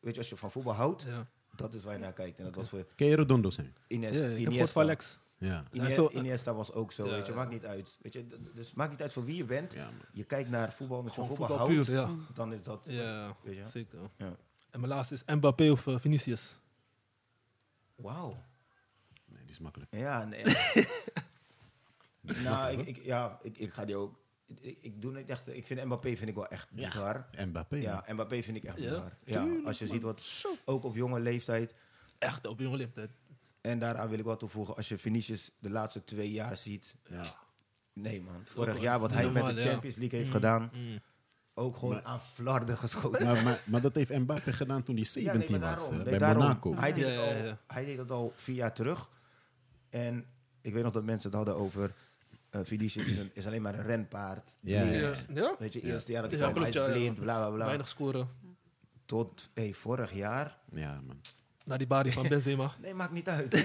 weet 0.00 0.12
je, 0.14 0.20
als 0.20 0.28
je 0.28 0.36
van 0.36 0.50
voetbal 0.50 0.72
houdt, 0.74 1.02
ja. 1.02 1.26
dat 1.56 1.74
is 1.74 1.84
waar 1.84 1.92
je 1.94 1.98
naar 2.00 2.12
kijkt. 2.12 2.38
En 2.38 2.44
dat 2.44 2.54
was 2.54 2.68
voor 2.68 2.86
Ken 2.96 3.06
je 3.06 3.16
Redondo 3.16 3.50
zijn? 3.50 3.74
Ines, 3.86 4.10
Ja, 4.10 4.16
ik 4.16 4.20
heb 4.22 4.30
gehoord 4.36 4.52
Iniesta. 4.52 4.72
van 4.72 4.84
Lex. 4.84 5.18
Ja. 5.38 5.48
Zijn 5.48 5.84
Ine- 5.84 5.90
zo- 5.90 6.08
Iniesta 6.12 6.54
was 6.54 6.72
ook 6.72 6.92
zo, 6.92 7.04
Ja, 7.06 7.10
weet 7.10 7.26
je. 7.26 7.32
ja. 7.32 7.38
Maakt 7.38 7.50
niet 7.50 7.66
uit. 7.66 7.98
Weet 8.02 8.12
je, 8.12 8.26
d- 8.26 8.54
dus 8.56 8.74
maakt 8.74 8.90
niet 8.90 9.02
uit 9.02 9.12
voor 9.12 9.24
wie 9.24 9.36
je 9.36 9.44
bent. 9.44 9.72
ja 9.72 9.84
man. 9.84 9.94
Je 10.12 10.24
kijkt 10.24 10.50
naar 10.50 10.72
voetbal, 10.72 11.02
met 11.02 11.14
je 11.14 11.20
Gewoon 11.22 11.36
voetbal, 11.36 11.46
voetbal 11.58 11.66
houdt, 11.76 11.86
puur, 11.86 11.94
ja. 12.28 12.34
dan 12.34 12.52
is 12.52 12.62
dat, 12.62 12.84
Ja, 12.88 13.36
weet 13.42 13.56
je. 13.56 13.64
zeker. 13.66 13.98
Ja. 14.16 14.36
En 14.70 14.80
mijn 14.80 14.92
laatste 14.92 15.14
is 15.14 15.24
Mbappé 15.26 15.70
of 15.70 15.86
eh, 15.86 15.98
Vinicius. 15.98 16.58
Wauw. 17.94 18.42
Nee, 19.24 19.42
die 19.42 19.50
is 19.50 19.58
makkelijk. 19.58 19.94
Ja, 19.96 20.24
nee. 20.24 20.42
nou, 22.22 22.78
ik, 22.78 22.86
ik, 22.86 23.04
ja, 23.04 23.38
ik, 23.42 23.58
ik 23.58 23.72
ga 23.72 23.84
die 23.84 23.96
ook. 23.96 24.20
Ik, 24.60 24.78
ik 24.80 25.02
doe 25.02 25.12
niet 25.12 25.28
echt. 25.28 25.48
Ik 25.48 25.66
vind 25.66 25.84
Mbappé 25.84 26.16
vind 26.16 26.28
ik 26.28 26.34
wel 26.34 26.46
echt 26.48 26.68
Ja. 26.74 26.86
bizar. 26.86 27.26
Mbappé. 27.46 27.76
Ja, 27.76 28.04
Mbappé 28.08 28.42
vind 28.42 28.56
ik 28.56 28.64
echt 28.64 28.76
Ja? 28.78 28.82
bizar. 28.84 29.16
Ja, 29.24 29.48
als 29.64 29.78
je 29.78 29.86
ziet 29.86 30.02
wat 30.02 30.22
ook 30.64 30.84
op 30.84 30.94
jonge 30.94 31.20
leeftijd. 31.20 31.74
Echt 32.18 32.46
op 32.46 32.60
jonge 32.60 32.76
leeftijd. 32.76 33.10
En 33.60 33.78
daaraan 33.78 34.08
wil 34.08 34.18
ik 34.18 34.24
wel 34.24 34.36
toevoegen, 34.36 34.76
als 34.76 34.88
je 34.88 34.98
Vinicius 34.98 35.50
de 35.58 35.70
laatste 35.70 36.04
twee 36.04 36.30
jaar 36.30 36.56
ziet. 36.56 36.96
Ja. 37.10 37.22
Nee 37.92 38.22
man, 38.22 38.42
vorig 38.44 38.80
jaar 38.80 39.00
wat 39.00 39.12
hij 39.12 39.30
met 39.30 39.54
de. 39.54 39.60
Champions 39.60 39.96
League 39.96 40.18
heeft 40.18 40.30
Mm, 40.30 40.34
gedaan, 40.36 40.70
mm. 40.72 40.98
ook 41.54 41.76
gewoon 41.76 41.94
Maar- 41.94 42.02
aan 42.04 42.20
flarden 42.20 42.78
geschoten. 42.78 43.24
Maar, 43.26 43.42
maar, 43.42 43.62
maar 43.66 43.80
dat 43.80 43.94
heeft 43.94 44.10
Mbappé 44.18 44.52
gedaan 44.52 44.82
toen 44.82 44.96
hij 44.96 45.04
Ja, 45.12 45.22
nee, 45.32 45.46
17 45.48 45.60
was. 45.60 45.88
eh, 45.88 45.94
Nee, 45.94 46.04
bij 46.04 46.18
daarom. 46.18 46.42
Monaco. 46.42 46.74
Hij 46.76 46.92
deed, 46.92 47.02
Ja, 47.02 47.08
het 47.08 47.14
ja, 47.36 47.38
al, 47.40 47.46
ja. 47.46 47.58
hij 47.66 47.84
deed 47.84 47.98
het 47.98 48.10
al 48.10 48.32
vier 48.34 48.54
jaar 48.54 48.74
terug. 48.74 49.10
En 49.88 50.24
ik 50.60 50.72
weet 50.72 50.82
nog 50.82 50.92
dat 50.92 51.04
mensen 51.04 51.28
het 51.28 51.36
hadden 51.36 51.56
over... 51.56 51.94
eh 52.52 52.60
Vinicius 52.64 53.06
is, 53.06 53.18
een, 53.18 53.30
is 53.32 53.46
alleen 53.46 53.62
maar 53.62 53.74
een 53.78 53.84
renpaard. 53.84 54.50
Ja, 54.60 54.82
ja? 54.82 55.10
Weet 55.58 55.72
je, 55.72 55.80
Ja. 55.86 55.92
eerste 55.92 56.12
jaar 56.12 56.22
dat 56.22 56.30
Ja, 56.30 56.52
hij 56.52 56.60
hij 56.60 56.68
is 56.68 56.92
blind, 56.92 57.20
bla 57.20 57.38
bla 57.38 57.50
bla. 57.54 57.64
Weinig 57.64 57.88
scoren. 57.88 58.28
Tot 59.06 59.48
hey, 59.54 59.72
vorig 59.72 60.12
jaar. 60.14 60.58
Ja, 60.74 61.00
man. 61.06 61.20
Naar 61.64 61.78
die 61.78 61.86
body 61.86 62.10
van 62.10 62.28
Benzema. 62.28 62.74
Nee, 62.80 62.94
maakt 62.94 63.12
niet 63.12 63.28
uit. 63.28 63.64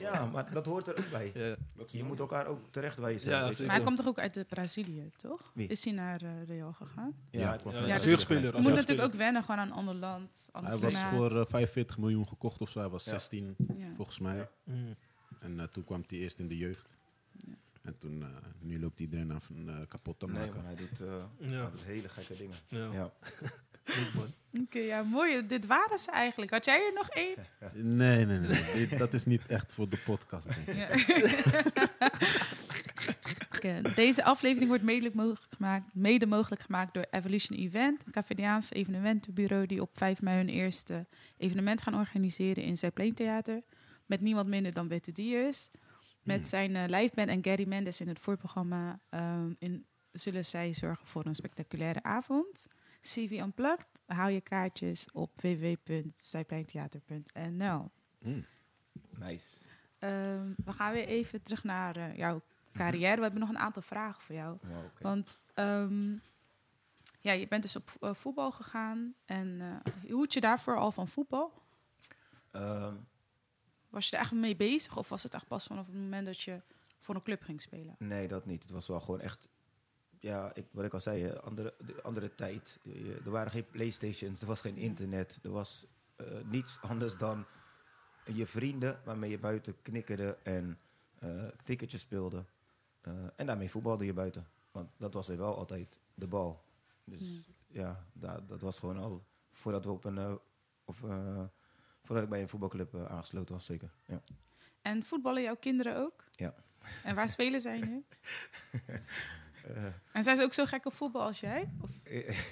ja, 0.00 0.26
maar 0.26 0.52
dat 0.52 0.66
hoort 0.66 0.86
er 0.86 0.98
ook 0.98 1.10
bij. 1.10 1.30
Ja. 1.34 1.56
Je 1.86 2.04
moet 2.04 2.18
elkaar 2.20 2.46
ook 2.46 2.60
terecht 2.70 2.96
wijzen. 2.98 3.30
Ja. 3.30 3.40
Maar 3.40 3.76
hij 3.76 3.84
komt 3.84 3.96
toch 3.96 4.06
ook 4.06 4.18
uit 4.18 4.36
eh, 4.36 4.44
Brazilië, 4.48 5.10
toch? 5.16 5.50
Wie? 5.54 5.68
Is 5.68 5.84
hij 5.84 5.92
naar 5.92 6.22
eh, 6.22 6.30
Real 6.46 6.72
gegaan? 6.72 7.14
Ja, 7.30 7.40
Ja. 7.40 7.86
Ja, 7.86 7.98
dus-. 7.98 8.26
Je 8.28 8.50
moet 8.52 8.62
natuurlijk 8.74 9.02
ook 9.08 9.14
wennen 9.14 9.42
gewoon 9.42 9.60
aan 9.60 9.66
een 9.68 9.74
ander 9.74 9.94
land, 9.94 10.48
ander 10.52 10.70
Hij 10.70 10.80
was 10.80 10.94
voor 10.96 11.38
eh, 11.40 11.44
45 11.48 11.98
miljoen 11.98 12.28
gekocht 12.28 12.60
of 12.60 12.70
zo. 12.70 12.78
Hij 12.80 12.88
was 12.88 13.04
Ja. 13.04 13.10
16, 13.10 13.54
Ja. 13.76 13.86
volgens 13.96 14.18
mij. 14.18 14.48
Mm. 14.64 14.94
En 15.40 15.60
eh, 15.60 15.66
toen 15.66 15.84
kwam 15.84 16.04
hij 16.06 16.18
eerst 16.18 16.38
in 16.38 16.48
de 16.48 16.56
jeugd. 16.56 16.95
En 17.86 17.98
toen, 17.98 18.22
eh, 18.22 18.28
nu 18.60 18.80
loopt 18.80 19.00
iedereen 19.00 19.30
af 19.30 19.50
en 19.50 19.68
eh, 19.68 19.86
kapot 19.88 20.18
te 20.18 20.26
Nee, 20.26 20.34
maken. 20.34 20.54
man, 20.56 20.64
hij 20.64 20.74
doet, 20.74 21.00
eh, 21.00 21.24
Ja. 21.50 21.60
hij 21.62 21.70
doet 21.70 21.84
hele 21.84 22.08
gekke 22.08 22.36
dingen. 22.36 22.56
Ja. 22.92 23.12
Oké, 24.62 24.78
ja, 24.78 25.02
mooi. 25.02 25.46
Dit 25.46 25.66
waren 25.66 25.98
ze 25.98 26.10
eigenlijk. 26.10 26.50
Had 26.50 26.64
jij 26.64 26.86
er 26.86 26.92
nog 26.92 27.08
één? 27.08 27.34
Nee, 27.96 28.26
nee, 28.26 28.38
nee. 28.38 28.48
nee. 28.48 28.86
Dit- 28.88 28.98
dat 28.98 29.14
is 29.14 29.24
niet 29.24 29.46
echt 29.46 29.72
voor 29.72 29.88
de 29.88 29.96
podcast. 30.04 30.48
denk 30.54 30.66
ik. 30.68 30.74
Ja. 33.62 33.80
Deze 33.94 34.24
aflevering 34.24 34.68
wordt 34.68 34.84
mede 34.84 35.10
mogelijk, 35.14 35.54
gemaakt, 35.54 35.94
mede 35.94 36.26
mogelijk 36.26 36.62
gemaakt 36.62 36.94
door 36.94 37.06
Evolution 37.10 37.58
Event, 37.58 38.06
een 38.06 38.12
Cafediaans 38.12 38.72
evenementenbureau 38.72 39.66
die 39.66 39.80
op 39.80 39.90
5 39.98 40.22
mei 40.22 40.36
hun 40.36 40.48
eerste 40.48 41.06
evenement 41.36 41.82
gaan 41.82 41.94
organiseren 41.94 42.62
in 42.64 42.76
Zeppelin 42.76 43.14
Theater. 43.14 43.62
Met 44.06 44.20
niemand 44.20 44.48
minder 44.48 44.72
dan 44.72 44.88
Beto 44.88 45.12
Diaz. 45.12 45.68
Met 46.26 46.36
Hmm. 46.38 46.46
zijn 46.48 46.76
eh 46.76 46.84
liveband 46.86 47.28
en 47.28 47.44
Gary 47.44 47.68
Mendes 47.68 48.00
in 48.00 48.08
het 48.08 48.18
voorprogramma 48.18 48.98
ehm, 49.08 49.52
in, 49.58 49.86
zullen 50.12 50.44
zij 50.44 50.72
zorgen 50.72 51.06
voor 51.06 51.26
een 51.26 51.34
spectaculaire 51.34 52.02
avond. 52.02 52.66
CV 53.00 53.30
Unplugged, 53.42 54.02
hou 54.06 54.30
je 54.30 54.40
kaartjes 54.40 55.12
op 55.12 55.40
www.zijpleintheater.nl. 55.40 57.90
Mm. 58.18 58.44
Nice. 59.18 59.58
Ehm, 59.98 60.52
we 60.64 60.72
gaan 60.72 60.92
weer 60.92 61.06
even 61.06 61.42
terug 61.42 61.64
naar 61.64 61.96
eh, 61.96 62.16
jouw 62.16 62.42
carrière. 62.72 63.16
We 63.16 63.22
hebben 63.22 63.40
nog 63.40 63.48
een 63.48 63.58
aantal 63.58 63.82
vragen 63.82 64.22
voor 64.22 64.34
jou. 64.34 64.58
Wow, 64.62 64.84
oké. 64.84 65.02
Want 65.02 65.38
ehm, 65.54 66.16
ja, 67.20 67.32
je 67.32 67.48
bent 67.48 67.62
dus 67.62 67.76
op 67.76 67.90
eh, 68.00 68.14
voetbal 68.14 68.52
gegaan. 68.52 69.14
En 69.24 69.60
eh 69.60 69.76
hoe 70.10 70.22
het 70.22 70.32
je 70.32 70.40
daarvoor 70.40 70.76
al 70.78 70.92
van 70.92 71.08
voetbal? 71.08 71.52
Ehm, 72.50 72.94
Was 73.90 74.08
je 74.08 74.16
er 74.16 74.22
echt 74.22 74.32
mee 74.32 74.56
bezig? 74.56 74.96
Of 74.96 75.08
was 75.08 75.22
het 75.22 75.34
echt 75.34 75.46
pas 75.46 75.66
vanaf 75.66 75.86
het 75.86 75.94
moment 75.94 76.26
dat 76.26 76.40
je 76.40 76.60
voor 76.98 77.14
een 77.14 77.22
club 77.22 77.42
ging 77.42 77.62
spelen? 77.62 77.96
nee, 77.98 78.28
dat 78.28 78.46
niet. 78.46 78.62
Het 78.62 78.70
was 78.72 78.86
wel 78.86 79.00
gewoon 79.00 79.20
echt... 79.20 79.48
Ja, 80.20 80.54
ik, 80.54 80.66
wat 80.70 80.84
ik 80.84 80.94
al 80.94 81.00
zei, 81.00 81.32
andere, 81.32 81.74
de 81.86 82.02
andere 82.02 82.34
tijd. 82.34 82.78
Er 83.24 83.30
waren 83.30 83.50
geen 83.50 83.66
Playstations, 83.70 84.40
er 84.40 84.46
was 84.46 84.60
geen 84.60 84.76
internet. 84.76 85.38
Er 85.42 85.50
was 85.50 85.86
eh, 86.16 86.26
niets 86.44 86.78
anders 86.80 87.16
dan 87.16 87.46
je 88.34 88.46
vrienden 88.46 89.00
waarmee 89.04 89.30
je 89.30 89.38
buiten 89.38 89.82
knikkerde 89.82 90.38
en 90.42 90.78
eh 91.18 91.44
ticketjes 91.64 92.00
speelde. 92.00 92.44
Eh, 93.00 93.12
en 93.36 93.46
daarmee 93.46 93.70
voetbalde 93.70 94.04
je 94.04 94.12
buiten. 94.12 94.48
Want 94.70 94.90
dat 94.96 95.14
was 95.14 95.28
er 95.28 95.36
wel 95.36 95.56
altijd 95.56 95.98
de 96.14 96.26
bal. 96.26 96.64
Dus 97.04 97.20
Ja. 97.20 97.42
ja, 97.80 98.06
da- 98.12 98.40
dat 98.40 98.60
was 98.60 98.78
gewoon 98.78 98.96
al 98.98 99.24
voordat 99.52 99.84
we 99.84 99.90
op 99.90 100.04
een... 100.04 100.38
of, 100.84 101.02
voordat 102.06 102.24
ik 102.24 102.30
bij 102.30 102.40
een 102.42 102.48
voetbalclub 102.48 102.94
eh, 102.94 103.04
aangesloten 103.04 103.54
was, 103.54 103.64
zeker. 103.64 103.90
Ja. 104.06 104.22
En 104.82 105.02
voetballen 105.02 105.42
jouw 105.42 105.56
kinderen 105.56 105.96
ook? 105.96 106.24
Ja. 106.30 106.54
En 107.02 107.14
waar 107.14 107.28
spelen 107.38 107.60
zij 107.60 107.78
nu? 107.80 108.04
Eh, 109.66 109.84
En 110.12 110.22
zijn 110.22 110.36
ze 110.36 110.42
ook 110.42 110.52
zo 110.52 110.64
gek 110.66 110.86
op 110.86 110.94
voetbal 110.94 111.22
als 111.22 111.40
jij? 111.40 111.70
Of, 111.80 111.90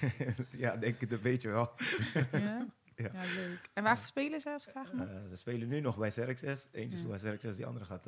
ja, 0.63 0.77
denk 0.77 1.01
ik, 1.01 1.09
dat 1.09 1.21
weet 1.21 1.41
je 1.41 1.49
wel. 1.49 1.71
ja? 2.31 2.67
Ja. 2.95 3.09
ja, 3.13 3.21
leuk. 3.35 3.69
En 3.73 3.83
waar 3.83 3.97
spelen 3.97 4.39
zij 4.41 4.53
als 4.53 4.65
vraag 4.71 4.93
mag? 4.93 5.07
Eh, 5.07 5.15
ze 5.29 5.35
spelen 5.35 5.67
nu 5.67 5.79
nog 5.79 5.97
bij 5.97 6.09
Xerxes. 6.09 6.67
Eentje 6.71 6.97
Ja. 7.01 7.07
bij 7.07 7.17
Xerxes, 7.17 7.55
die 7.55 7.65
andere 7.65 7.85
gaat 7.85 8.07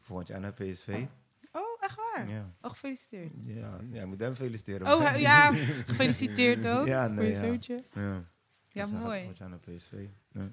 volgend 0.00 0.28
jaar 0.28 0.40
naar 0.40 0.52
PSV. 0.52 1.04
Oh, 1.52 1.82
echt 1.82 1.96
waar? 1.96 2.28
Ja. 2.28 2.50
Oh, 2.60 2.70
gefeliciteerd. 2.70 3.32
Ja, 3.38 3.78
ja, 3.90 4.06
moet 4.06 4.20
hem 4.20 4.34
feliciteren. 4.34 4.92
Oh, 4.96 5.18
ja, 5.18 5.52
gefeliciteerd 5.86 6.66
ook 6.66 6.86
Ja, 6.86 7.04
voor 7.06 7.14
nee, 7.14 7.26
je 7.26 7.32
ja. 7.32 7.38
zoontje. 7.40 7.84
Ja, 7.92 8.24
Ja, 8.62 8.82
Dus 8.82 8.92
mooi. 8.92 9.16
volgend 9.18 9.38
jaar 9.38 9.48
naar 9.48 9.58
PSV. 9.58 10.06
Ja, 10.32 10.50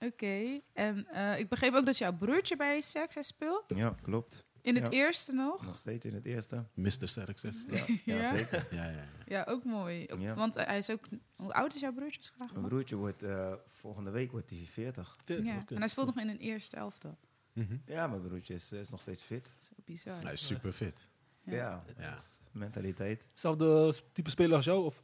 Oké. 0.00 0.60
En 0.72 1.06
eh, 1.06 1.38
ik 1.38 1.48
begreep 1.48 1.74
ook 1.74 1.86
dat 1.86 1.98
jouw 1.98 2.12
broertje 2.16 2.56
bij 2.56 2.80
Success 2.80 3.28
speelt. 3.28 3.64
ja 3.66 3.94
klopt. 4.02 4.44
In 4.60 4.74
het 4.74 4.84
Ja. 4.84 4.90
eerste 4.90 5.32
nog. 5.32 5.64
Nog 5.66 5.76
steeds 5.76 6.04
in 6.04 6.14
het 6.14 6.24
eerste. 6.24 6.64
Mr. 6.74 6.90
Success. 6.90 7.64
Ja, 7.68 7.84
ja, 8.04 8.16
Ja? 8.16 8.36
zeker. 8.36 8.66
Ja, 8.70 8.84
ja, 8.84 8.90
ja. 8.90 9.04
Ja, 9.26 9.44
ook 9.48 9.64
mooi. 9.64 10.06
Want 10.34 10.54
hij 10.54 10.78
is 10.78 10.90
ook... 10.90 11.04
Hoe 11.36 11.52
oud 11.52 11.74
is 11.74 11.80
jouw 11.80 11.92
broertje? 11.92 12.30
vraag 12.36 12.52
Mijn 12.52 12.68
broertje 12.68 12.96
wordt 12.96 13.22
eh, 13.22 13.52
volgende 13.68 14.10
week 14.10 14.30
wordt 14.30 14.50
hij 14.50 14.58
40. 14.58 15.16
Ja. 15.26 15.64
En 15.68 15.78
hij 15.78 15.88
speelt 15.88 16.06
nog 16.06 16.18
in 16.18 16.28
een 16.28 16.38
eerste 16.38 16.76
elftal. 16.76 17.18
Mhm. 17.52 17.76
Ja, 17.86 18.06
mijn 18.06 18.22
broertje 18.22 18.54
is, 18.54 18.72
is 18.72 18.90
nog 18.90 19.00
steeds 19.00 19.22
fit. 19.22 19.52
Zo 19.58 19.72
bizar. 19.84 20.22
Hij 20.22 20.32
is 20.32 20.46
super 20.46 20.72
fit. 20.72 21.08
Ja. 21.42 21.84
Ja, 21.98 22.20
mentaliteit. 22.52 23.24
Hetzelfde 23.30 23.94
type 24.12 24.30
speler 24.30 24.56
als 24.56 24.64
jou? 24.64 24.84
Of? 24.84 25.02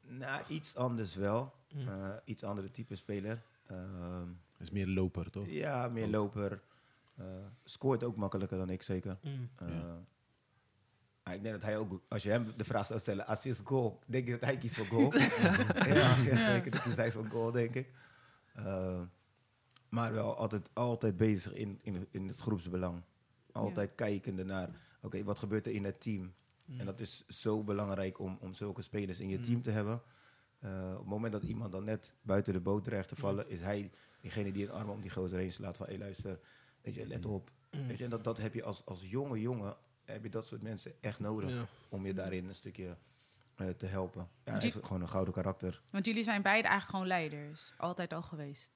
Nou, 0.00 0.42
iets 0.48 0.76
anders 0.76 1.14
wel. 1.14 1.54
Mm. 1.74 1.88
Eh, 1.88 2.14
iets 2.24 2.44
andere 2.44 2.70
type 2.70 2.94
speler. 2.94 3.42
Ehm, 3.68 4.26
Hij 4.52 4.66
is 4.66 4.70
meer 4.70 4.86
loper, 4.86 5.30
toch? 5.30 5.48
Ja, 5.48 5.88
meer 5.88 6.08
loper. 6.08 6.62
Eh, 7.16 7.24
scoort 7.64 8.04
ook 8.04 8.16
makkelijker 8.16 8.58
dan 8.58 8.70
ik, 8.70 8.82
zeker. 8.82 9.18
Mm. 9.22 9.48
Eh, 9.56 9.68
Ja. 9.68 9.98
ah, 11.22 11.34
ik 11.34 11.42
denk 11.42 11.54
dat 11.54 11.62
hij 11.64 11.76
ook, 11.78 12.02
als 12.08 12.22
je 12.22 12.30
hem 12.30 12.52
de 12.56 12.64
vraag 12.64 12.86
zou 12.86 13.00
stellen, 13.00 13.26
assist 13.26 13.60
goal, 13.64 13.98
denk 14.06 14.24
ik 14.26 14.30
dat 14.32 14.40
hij 14.40 14.56
kiest 14.58 14.74
voor 14.74 14.86
goal. 14.86 15.14
ja, 15.94 16.16
ja, 16.16 16.44
zeker. 16.52 16.70
Dat 16.70 16.86
is 16.86 16.96
hij 16.96 17.12
voor 17.12 17.26
goal, 17.30 17.50
denk 17.50 17.74
ik. 17.74 17.90
Eh, 18.54 19.00
maar 19.88 20.12
wel 20.12 20.36
altijd, 20.36 20.68
altijd 20.72 21.16
bezig 21.16 21.52
in, 21.52 21.78
in, 21.82 22.06
in 22.10 22.26
het 22.28 22.38
groepsbelang. 22.38 23.02
Altijd 23.52 23.94
kijkende 23.94 24.44
naar, 24.44 24.68
oké, 25.02 25.24
wat 25.24 25.38
gebeurt 25.38 25.66
er 25.66 25.72
in 25.72 25.84
het 25.84 26.00
team? 26.00 26.32
Mm. 26.64 26.80
En 26.80 26.86
dat 26.86 27.00
is 27.00 27.26
zo 27.26 27.64
belangrijk 27.64 28.18
om, 28.18 28.38
om 28.40 28.52
zulke 28.54 28.82
spelers 28.82 29.20
in 29.20 29.28
je 29.28 29.38
Mm. 29.38 29.44
team 29.44 29.62
te 29.62 29.70
hebben. 29.70 30.02
Eh, 30.58 30.90
op 30.92 30.98
het 30.98 31.06
moment 31.08 31.32
dat 31.32 31.42
iemand 31.42 31.72
dan 31.72 31.84
net 31.84 32.12
buiten 32.22 32.52
de 32.52 32.60
boot 32.60 32.84
dreigt 32.84 33.08
te 33.08 33.16
vallen, 33.16 33.48
is 33.50 33.60
hij 33.60 33.90
diegene 34.20 34.52
die 34.52 34.64
een 34.64 34.70
arm 34.72 34.90
om 34.90 35.00
die 35.00 35.10
gozer 35.10 35.38
heen 35.38 35.52
slaat 35.52 35.76
van, 35.76 35.86
hé 35.86 35.96
luister, 35.98 36.40
weet 36.80 36.94
je, 36.94 37.06
let 37.06 37.26
op. 37.26 37.50
Mm. 37.70 37.86
Weet 37.86 37.98
je, 37.98 38.04
en 38.04 38.10
dat, 38.10 38.24
dat 38.24 38.38
heb 38.38 38.54
je 38.54 38.62
als, 38.62 38.84
als 38.86 39.02
jonge 39.10 39.40
jongen, 39.40 39.76
heb 40.04 40.22
je 40.22 40.30
dat 40.30 40.46
soort 40.46 40.62
mensen 40.62 40.92
echt 41.00 41.20
nodig 41.20 41.50
Ja. 41.50 41.66
om 41.88 42.06
je 42.06 42.14
daarin 42.14 42.48
een 42.48 42.54
stukje 42.54 42.96
eh, 43.54 43.68
te 43.68 43.86
helpen. 43.86 44.28
Ja, 44.44 44.58
heeft 44.58 44.78
gewoon 44.84 45.00
een 45.02 45.08
gouden 45.08 45.34
karakter. 45.34 45.82
Want 45.90 46.06
jullie 46.06 46.22
zijn 46.22 46.42
beide 46.42 46.68
eigenlijk 46.68 46.90
gewoon 46.90 47.06
leiders. 47.06 47.72
Altijd 47.76 48.12
al 48.12 48.22
geweest. 48.22 48.70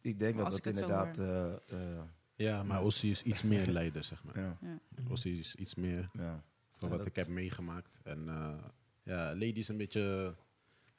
Ik 0.00 0.18
denk 0.18 0.36
dat 0.36 0.50
dat 0.50 0.66
inderdaad... 0.66 1.18
eh, 1.18 1.52
eh, 1.52 2.02
Ja, 2.34 2.62
maar 2.62 2.82
Ossie 2.82 3.10
is 3.10 3.22
iets 3.22 3.42
meer 3.42 3.70
leider, 3.80 4.04
zeg 4.04 4.24
maar. 4.24 4.38
ja, 4.38 4.56
Ossie 5.10 5.38
is 5.38 5.54
iets 5.54 5.74
meer 5.74 6.10
ja. 6.12 6.42
van 6.76 6.88
Ja, 6.90 6.96
wat 6.96 7.06
ik 7.06 7.16
heb 7.16 7.28
meegemaakt. 7.28 7.98
En 8.02 8.28
eh, 8.28 8.54
ja, 9.02 9.28
Lady 9.32 9.52
is 9.58 9.68
een 9.68 9.76
beetje... 9.76 10.34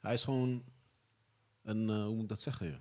Hij 0.06 0.14
is 0.14 0.22
gewoon 0.24 0.64
een, 1.62 1.88
eh, 1.90 2.04
hoe 2.04 2.14
moet 2.14 2.22
ik 2.22 2.28
dat 2.28 2.40
zeggen, 2.42 2.66
joh? 2.66 2.76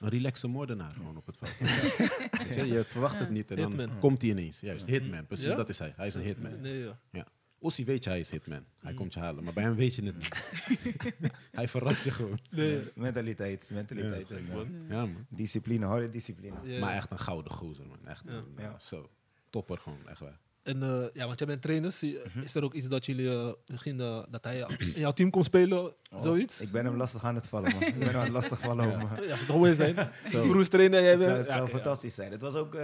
Een 0.00 0.08
relaxe 0.08 0.46
moordenaar 0.48 0.92
gewoon 0.92 1.16
op 1.16 1.26
het 1.26 1.36
veld. 1.38 1.58
Weet 2.46 2.54
je, 2.54 2.66
je 2.66 2.84
verwacht 2.84 3.18
het 3.18 3.30
niet 3.30 3.50
en 3.50 3.56
dan 3.56 3.66
Hitman. 3.78 3.98
komt 3.98 4.22
hij 4.22 4.30
ineens. 4.30 4.60
Juist, 4.60 4.86
hitman. 4.86 5.26
Precies, 5.26 5.46
Ja? 5.46 5.56
dat 5.56 5.68
is 5.68 5.78
hij. 5.78 5.92
Hij 5.96 6.06
is 6.06 6.14
een 6.14 6.22
hitman. 6.22 6.60
Nee, 6.60 6.88
ja. 7.12 7.26
Ossie 7.58 7.84
weet 7.84 8.04
je, 8.04 8.10
hij 8.10 8.20
is 8.20 8.30
hitman. 8.30 8.64
Hij 8.78 8.90
Mm. 8.92 8.96
komt 8.98 9.14
je 9.14 9.20
halen. 9.20 9.44
Maar 9.44 9.52
bij 9.52 9.62
hem 9.62 9.74
weet 9.74 9.94
je 9.94 10.02
het 10.02 10.16
niet. 10.18 10.52
hij 11.50 11.68
verrast 11.68 12.04
je 12.04 12.10
gewoon. 12.10 12.38
Nee, 12.50 12.80
Mentaliteit, 12.94 13.70
mentaliteit. 13.72 14.28
Ja, 14.28 14.38
man. 14.54 14.68
Ja, 14.88 15.06
man. 15.06 15.26
discipline, 15.28 15.86
harde 15.86 16.08
discipline. 16.10 16.56
Ja. 16.62 16.80
Maar 16.80 16.94
echt 16.94 17.10
een 17.10 17.18
gouden 17.18 17.52
gozer, 17.52 17.86
man. 17.86 18.06
Echt 18.06 18.24
Ja. 18.26 18.32
een, 18.32 18.44
Ja. 18.58 18.78
zo. 18.78 19.10
Topper 19.50 19.78
gewoon, 19.78 20.08
echt 20.08 20.20
waar. 20.20 20.38
En 20.62 20.82
eh, 20.82 21.06
ja, 21.12 21.26
want 21.26 21.38
jij 21.38 21.46
bent 21.48 21.62
trainer. 21.62 21.92
Zie- 21.92 22.18
Mhm. 22.24 22.40
Is 22.40 22.54
er 22.54 22.64
ook 22.64 22.74
iets 22.74 22.88
dat 22.88 23.06
jullie 23.06 23.30
eh, 23.30 23.52
misschien 23.66 24.00
eh, 24.00 24.22
dat 24.28 24.44
hij 24.44 24.58
in 24.78 25.00
jouw 25.00 25.12
team 25.12 25.30
kon 25.30 25.44
spelen? 25.44 25.84
Oh, 26.12 26.20
Zoiets? 26.22 26.60
Ik 26.60 26.70
ben 26.70 26.84
hem 26.84 26.96
lastig 26.96 27.24
aan 27.24 27.34
het 27.34 27.48
vallen, 27.48 27.72
man. 27.72 27.82
ik 27.82 27.98
ben 27.98 28.06
hem 28.08 28.16
aan 28.16 28.22
het 28.22 28.32
lastig 28.32 28.60
vallen 28.60 28.92
eh, 28.92 29.00
Ja, 29.24 29.30
als 29.30 29.40
het 29.40 29.50
gewoon 29.50 29.74
zijn. 29.74 29.94
Zo. 30.30 30.48
Broers 30.48 30.68
trainer, 30.68 31.00
jij 31.00 31.10
Het 31.10 31.18
bent. 31.18 31.30
zou, 31.30 31.38
het 31.40 31.48
ja, 31.48 31.54
zou 31.54 31.66
ja. 31.66 31.72
fantastisch 31.74 32.14
zijn. 32.14 32.30
Het 32.32 32.40
was 32.40 32.54
ook 32.54 32.74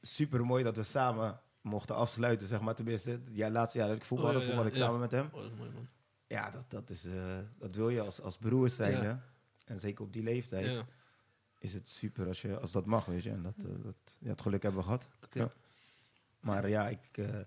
super 0.00 0.46
mooi 0.46 0.64
dat 0.64 0.76
we 0.76 0.82
samen 0.82 1.40
mochten 1.60 1.94
afsluiten, 1.94 2.46
zeg 2.48 2.60
maar. 2.60 2.74
Tenminste, 2.74 3.10
het 3.10 3.20
jaar, 3.32 3.50
laatste 3.50 3.78
jaar 3.78 3.88
dat 3.88 3.96
ik 3.96 4.04
voetbalde, 4.04 4.36
Oh, 4.36 4.42
ja, 4.42 4.48
ja, 4.48 4.54
voetbalde 4.54 4.70
ik 4.70 4.76
ja. 4.82 4.84
samen 4.84 5.00
met 5.00 5.10
hem. 5.10 5.28
Oh, 5.32 5.40
dat 5.42 5.50
is 5.52 5.58
mooi, 5.58 5.70
man. 5.70 5.88
Ja, 6.26 6.50
dat, 6.50 6.64
dat, 6.68 6.90
is, 6.90 7.04
eh, 7.04 7.12
dat 7.58 7.74
wil 7.76 7.88
je 7.88 8.00
als, 8.00 8.20
als 8.20 8.36
broers 8.36 8.74
zijn. 8.76 9.02
Ja. 9.02 9.22
En 9.64 9.78
zeker 9.78 10.04
op 10.04 10.12
die 10.12 10.22
leeftijd 10.22 10.66
Ja, 10.66 10.86
is 11.58 11.72
het 11.72 11.88
super 11.88 12.26
als, 12.26 12.42
je, 12.42 12.58
als 12.58 12.72
dat 12.72 12.86
mag, 12.86 13.04
weet 13.04 13.22
je. 13.22 13.30
En 13.30 13.42
dat, 13.42 13.54
eh, 13.58 13.84
dat, 13.84 14.16
ja, 14.20 14.28
het 14.30 14.40
geluk 14.40 14.62
hebben 14.62 14.80
we 14.80 14.86
gehad. 14.86 15.08
oké. 15.24 15.52
Maar 16.46 16.68
ja, 16.68 16.88
ik, 16.88 16.98
eh, 17.12 17.38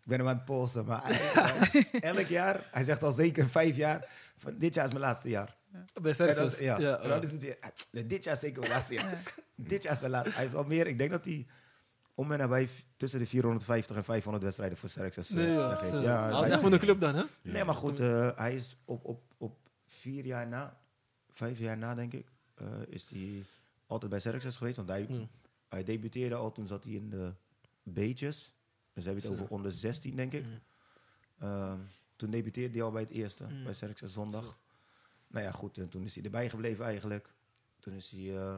ik 0.00 0.04
ben 0.06 0.18
hem 0.18 0.28
aan 0.28 0.36
het 0.36 0.44
polsen. 0.44 0.84
Maar 0.84 1.00
hij- 1.04 2.00
elk 2.16 2.26
jaar, 2.26 2.68
hij 2.70 2.84
zegt 2.84 3.02
al 3.02 3.12
zeker 3.12 3.48
vijf 3.48 3.76
jaar, 3.76 4.08
van 4.36 4.58
dit 4.58 4.74
jaar 4.74 4.84
is 4.84 4.90
mijn 4.90 5.02
laatste 5.02 5.28
jaar. 5.28 5.56
Bij 6.02 6.12
Serxes. 6.12 6.58
ja, 6.58 6.78
Ja, 6.80 6.98
en 6.98 7.08
dan 7.08 7.18
eh, 7.18 7.24
is 7.24 7.32
het 7.32 7.42
weer, 7.42 7.58
eh, 7.60 8.02
dit 8.06 8.24
jaar 8.24 8.34
is 8.34 8.40
zeker 8.40 8.60
mijn 8.60 8.72
laatste 8.72 8.94
jaar. 8.94 9.10
Ja. 9.10 9.18
Dit 9.68 9.82
jaar 9.82 9.92
is 9.92 9.98
mijn 10.00 10.12
laatste. 10.12 10.32
Hij 10.34 10.42
heeft 10.42 10.54
al 10.54 10.64
meer, 10.64 10.86
ik 10.86 10.98
denk 10.98 11.10
dat 11.10 11.24
hij 11.24 11.46
om 12.14 12.32
en 12.32 12.38
nabij 12.38 12.68
tussen 12.96 13.18
de 13.18 13.26
450 13.26 13.96
en 13.96 14.04
500 14.04 14.44
wedstrijden 14.44 14.78
voor 14.78 14.88
Serxes 14.88 15.28
nee, 15.30 15.46
ja. 15.52 16.42
echt 16.44 16.60
van 16.60 16.70
de 16.70 16.78
club 16.78 17.00
dan, 17.00 17.14
hè? 17.14 17.22
nee, 17.42 17.64
maar 17.64 17.74
goed, 17.74 18.00
eh, 18.00 18.30
hij 18.36 18.54
is 18.54 18.76
op, 18.84 19.04
op, 19.04 19.22
op 19.36 19.56
vier 19.86 20.24
jaar 20.24 20.46
na, 20.48 20.76
vijf 21.32 21.58
jaar 21.58 21.78
na 21.78 21.94
denk 21.94 22.12
ik, 22.12 22.26
eh, 22.54 22.66
is 22.88 23.08
hij 23.10 23.44
altijd 23.86 24.10
bij 24.10 24.20
Serxes 24.20 24.56
geweest. 24.56 24.76
Want 24.76 24.88
hij, 24.88 25.06
Ja. 25.08 25.26
hij 25.68 25.84
debuteerde 25.84 26.34
al, 26.34 26.52
toen 26.52 26.66
zat 26.66 26.84
hij 26.84 26.92
in 26.92 27.10
de 27.10 27.32
B'tjes. 27.92 28.54
Dus 28.92 29.04
heb 29.04 29.14
je 29.20 29.22
het 29.22 29.30
over 29.30 29.48
onder 29.48 29.72
16 29.72 30.16
denk 30.16 30.32
ik. 30.32 30.44
Mm. 30.44 30.60
Ehm, 31.38 31.80
toen 32.16 32.30
debuteerde 32.30 32.72
hij 32.74 32.82
al 32.82 32.90
bij 32.90 33.02
het 33.02 33.10
eerste, 33.10 33.44
Mm. 33.44 33.64
bij 33.64 33.72
Serxes 33.72 34.12
zondag. 34.12 34.58
Nou 35.26 35.44
ja, 35.44 35.50
goed, 35.50 35.78
en 35.78 35.88
toen 35.88 36.04
is 36.04 36.14
hij 36.14 36.24
erbij 36.24 36.48
gebleven 36.50 36.84
eigenlijk. 36.84 37.34
Toen 37.80 37.92
is 37.94 38.10
hij 38.10 38.36
eh, 38.36 38.56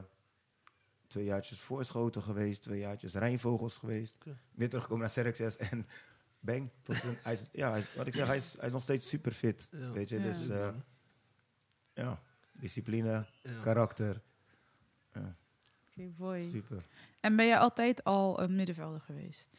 twee 1.06 1.24
jaartjes 1.24 1.60
voorschoten 1.60 2.22
geweest, 2.22 2.62
twee 2.62 2.78
jaartjes 2.78 3.14
Rijnvogels 3.14 3.76
geweest. 3.76 4.16
Weer 4.54 4.68
teruggekomen 4.68 5.02
naar 5.02 5.12
Serxes 5.12 5.56
en 5.56 5.86
bang. 6.40 6.70
Tot 6.82 6.96
zijn, 6.96 7.16
hij 7.22 7.32
is, 7.32 7.48
ja, 7.52 7.70
hij 7.70 7.78
is, 7.78 7.94
wat 7.94 8.06
ik 8.06 8.14
zeg, 8.14 8.26
hij 8.26 8.36
is, 8.36 8.56
hij 8.56 8.66
is 8.66 8.72
nog 8.72 8.82
steeds 8.82 9.08
super 9.08 9.32
fit. 9.32 9.68
Ja. 9.72 9.90
Weet 9.90 10.08
je, 10.08 10.16
Ja. 10.18 10.22
dus 10.22 10.48
eh, 10.48 10.74
ja, 11.94 12.22
discipline, 12.52 13.26
Ja. 13.42 13.60
karakter, 13.60 14.22
Oké, 15.12 16.40
super. 16.40 16.86
En 17.20 17.36
ben 17.36 17.46
je 17.46 17.58
altijd 17.58 18.04
al 18.04 18.40
een 18.40 18.54
middenvelder 18.54 19.00
geweest? 19.00 19.58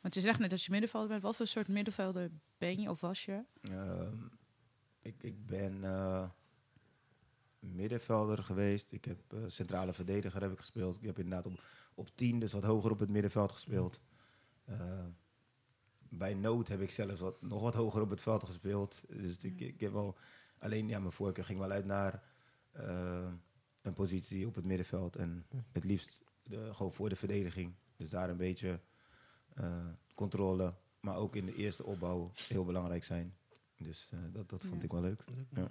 Want 0.00 0.14
je 0.14 0.20
zegt 0.20 0.38
net 0.38 0.50
dat 0.50 0.62
je 0.62 0.70
middenvelder 0.70 1.08
bent. 1.08 1.22
Wat 1.22 1.36
voor 1.36 1.46
soort 1.46 1.68
middenvelder 1.68 2.30
ben 2.58 2.80
je 2.80 2.90
of 2.90 3.00
was 3.00 3.24
je? 3.24 3.44
Ehm, 3.62 4.16
ik, 5.02 5.14
ik 5.22 5.46
ben 5.46 5.84
eh, 5.84 6.28
middenvelder 7.58 8.38
geweest. 8.38 8.92
Ik 8.92 9.04
heb 9.04 9.18
eh, 9.32 9.38
centrale 9.46 9.92
verdediger 9.92 10.40
heb 10.40 10.52
ik 10.52 10.58
gespeeld. 10.58 10.96
Ik 10.96 11.02
heb 11.02 11.18
inderdaad 11.18 11.46
op, 11.46 11.62
op 11.94 12.08
10, 12.14 12.38
dus 12.38 12.52
wat 12.52 12.62
hoger 12.62 12.90
op 12.90 12.98
het 12.98 13.08
middenveld 13.08 13.52
gespeeld. 13.52 14.00
Eh, 14.64 15.06
bij 16.08 16.34
nood 16.34 16.68
heb 16.68 16.80
ik 16.80 16.90
zelfs 16.90 17.20
wat, 17.20 17.42
nog 17.42 17.60
wat 17.60 17.74
hoger 17.74 18.02
op 18.02 18.10
het 18.10 18.20
veld 18.20 18.44
gespeeld. 18.44 19.04
Dus 19.08 19.36
ik, 19.36 19.60
ik 19.60 19.80
heb 19.80 19.92
wel... 19.92 20.16
Alleen, 20.58 20.88
ja, 20.88 20.98
mijn 20.98 21.12
voorkeur 21.12 21.44
ging 21.44 21.58
wel 21.58 21.70
uit 21.70 21.84
naar 21.84 22.22
eh, 22.70 23.32
een 23.82 23.94
positie 23.94 24.46
op 24.46 24.54
het 24.54 24.64
middenveld. 24.64 25.16
En 25.16 25.46
het 25.72 25.84
liefst 25.84 26.22
de, 26.52 26.74
gewoon 26.74 26.92
voor 26.92 27.08
de 27.08 27.16
verdediging. 27.16 27.74
Dus 27.96 28.10
daar 28.10 28.30
een 28.30 28.36
beetje 28.36 28.80
eh, 29.54 29.86
controle. 30.14 30.74
Maar 31.00 31.16
ook 31.16 31.36
in 31.36 31.46
de 31.46 31.54
eerste 31.54 31.84
opbouw 31.84 32.30
heel 32.48 32.64
belangrijk 32.64 33.04
zijn. 33.04 33.34
Dus 33.76 34.10
eh, 34.12 34.18
dat, 34.32 34.48
dat 34.48 34.64
vond 34.64 34.76
Ja. 34.76 34.84
ik 34.84 34.92
wel 34.92 35.00
leuk. 35.00 35.24
Ja. 35.54 35.70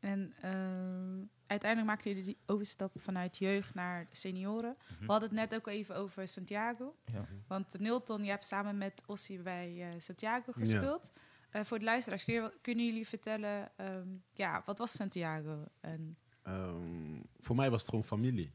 En 0.00 0.34
ehm, 0.40 1.24
uiteindelijk 1.46 1.90
maakte 1.90 2.08
je 2.08 2.22
die 2.22 2.36
overstap 2.46 2.92
vanuit 3.00 3.36
jeugd 3.38 3.74
naar 3.74 4.06
senioren. 4.12 4.76
Mhm. 4.90 5.04
We 5.06 5.10
hadden 5.10 5.28
het 5.28 5.38
net 5.38 5.54
ook 5.54 5.66
even 5.66 5.96
over 5.96 6.28
Santiago. 6.28 6.96
Ja. 7.04 7.26
Want 7.46 7.78
Nilton, 7.78 8.24
je 8.24 8.30
hebt 8.30 8.44
samen 8.44 8.78
met 8.78 9.02
Ossie 9.06 9.42
bij 9.42 9.88
eh, 9.90 9.98
Santiago 10.00 10.52
gespeeld. 10.52 11.12
Eh, 11.50 11.64
voor 11.64 11.78
de 11.78 11.84
luisteraars, 11.84 12.24
kun 12.24 12.34
je- 12.34 12.52
kunnen 12.60 12.84
jullie 12.86 13.06
vertellen, 13.06 13.70
ehm, 13.76 14.08
ja, 14.32 14.62
wat 14.66 14.78
was 14.78 14.92
Santiago? 14.92 15.64
En, 15.80 16.16
Ehm, 16.42 17.20
voor 17.38 17.56
mij 17.56 17.70
was 17.70 17.80
het 17.80 17.90
gewoon 17.90 18.04
familie. 18.04 18.52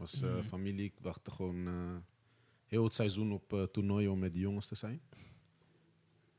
Het 0.00 0.10
was 0.10 0.22
eh, 0.22 0.36
Mhm. 0.36 0.48
familie. 0.48 0.84
Ik 0.84 0.94
wachtte 1.00 1.30
gewoon 1.30 1.66
eh, 1.66 1.96
heel 2.66 2.84
het 2.84 2.94
seizoen 2.94 3.32
op 3.32 3.52
eh 3.52 3.62
toernooien 3.62 4.10
om 4.10 4.18
met 4.18 4.32
die 4.32 4.42
jongens 4.42 4.66
te 4.66 4.74
zijn. 4.74 5.00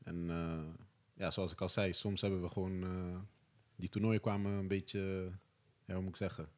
En 0.02 0.26
ja, 1.14 1.30
zoals 1.30 1.52
ik 1.52 1.60
al 1.60 1.68
zei, 1.68 1.92
soms 1.92 2.20
hebben 2.20 2.42
we 2.42 2.48
gewoon... 2.48 2.84
die 3.76 3.88
toernooien 3.88 4.20
kwamen 4.20 4.52
een 4.52 4.68
beetje, 4.68 5.30
ja, 5.84 5.94
hoe 5.94 6.02
moet 6.02 6.10
ik 6.12 6.16
zeggen... 6.16 6.48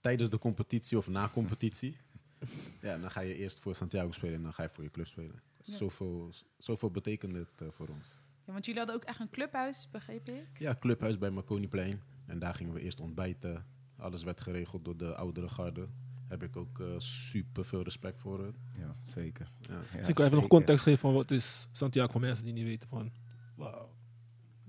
Tijdens 0.00 0.30
de 0.30 0.38
competitie 0.38 0.98
of 0.98 1.08
na 1.08 1.28
competitie. 1.28 1.96
ja, 2.82 2.98
dan 2.98 3.10
ga 3.10 3.20
je 3.20 3.34
eerst 3.34 3.60
voor 3.60 3.74
Santiago 3.74 4.10
spelen 4.12 4.34
en 4.34 4.42
dan 4.42 4.52
ga 4.54 4.62
je 4.62 4.68
voor 4.68 4.84
je 4.84 4.90
club 4.90 5.06
spelen. 5.06 5.42
Ja. 5.62 5.76
Zoveel, 5.76 6.32
zoveel 6.58 6.90
betekende 6.90 7.38
het 7.38 7.72
voor 7.74 7.88
ons. 7.88 8.06
ja, 8.46 8.52
want 8.52 8.64
jullie 8.64 8.80
hadden 8.80 8.96
ook 8.96 9.04
echt 9.04 9.20
een 9.20 9.30
clubhuis, 9.30 9.88
begreep 9.90 10.28
ik? 10.28 10.58
Ja, 10.58 10.76
clubhuis 10.80 11.18
bij 11.18 11.30
Marconiplein. 11.30 12.02
En 12.26 12.38
daar 12.38 12.54
gingen 12.54 12.72
we 12.72 12.80
eerst 12.80 13.00
ontbijten. 13.00 13.66
Alles 14.00 14.22
werd 14.22 14.40
geregeld 14.40 14.84
door 14.84 14.96
de 14.96 15.14
oudere 15.14 15.48
garde. 15.48 15.88
Heb 16.28 16.42
ik 16.42 16.56
ook 16.56 16.80
eh, 16.80 16.86
super 16.98 17.64
veel 17.64 17.82
respect 17.82 18.20
voor. 18.20 18.38
hun. 18.38 18.54
ja, 18.78 18.96
zeker. 19.04 19.52
Ja. 19.60 19.74
Ja, 19.74 20.02
kan 20.02 20.14
je 20.14 20.22
even 20.24 20.36
nog 20.36 20.46
context 20.46 20.82
geven 20.82 20.98
van 20.98 21.12
wat 21.12 21.30
is 21.30 21.68
Santiago 21.72 22.12
voor 22.12 22.20
mensen 22.20 22.44
die 22.44 22.54
niet 22.54 22.64
weten 22.64 22.88
van 22.88 23.12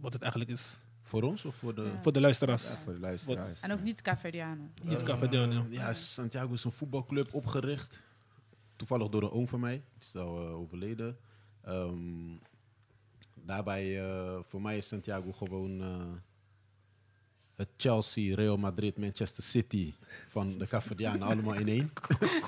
wat 0.02 0.14
het 0.14 0.22
eigenlijk 0.22 0.52
is. 0.52 0.78
Voor 1.02 1.24
ons 1.24 1.46
of 1.46 1.56
voor 1.56 1.76
de... 1.76 1.82
Ja. 1.82 2.02
Voor 2.02 2.12
de 2.12 2.20
luisteraars. 2.20 2.68
Ja, 2.68 2.76
voor 2.76 2.94
de 2.94 3.00
luisteraars. 3.00 3.62
En 3.62 3.72
ook 3.72 3.82
niet 3.82 4.02
Caverdianen. 4.02 4.72
Niet 4.84 4.98
Eh, 4.98 5.04
Cafedian, 5.04 5.52
ja. 5.52 5.66
ja, 5.70 5.94
Santiago 5.94 6.54
is 6.54 6.64
een 6.64 6.72
voetbalclub 6.72 7.34
opgericht. 7.34 8.04
Toevallig 8.76 9.10
door 9.10 9.24
een 9.24 9.32
oom 9.32 9.48
van 9.48 9.60
mij. 9.60 9.74
Die 9.74 10.00
is 10.00 10.16
al 10.16 10.48
eh, 10.48 10.54
overleden. 10.54 11.18
Ehm, 11.62 12.38
daarbij, 13.34 14.04
eh, 14.04 14.40
voor 14.44 14.62
mij 14.62 14.78
is 14.78 14.88
Santiago 14.88 15.32
gewoon 15.32 15.82
het 17.62 17.70
Chelsea, 17.78 18.36
Real 18.36 18.58
Madrid, 18.58 18.98
Manchester 18.98 19.44
City 19.44 19.94
van 20.28 20.58
de 20.58 20.68
Cafedianen 20.68 21.22
allemaal 21.22 21.54
in 21.54 21.68
één. 21.68 21.92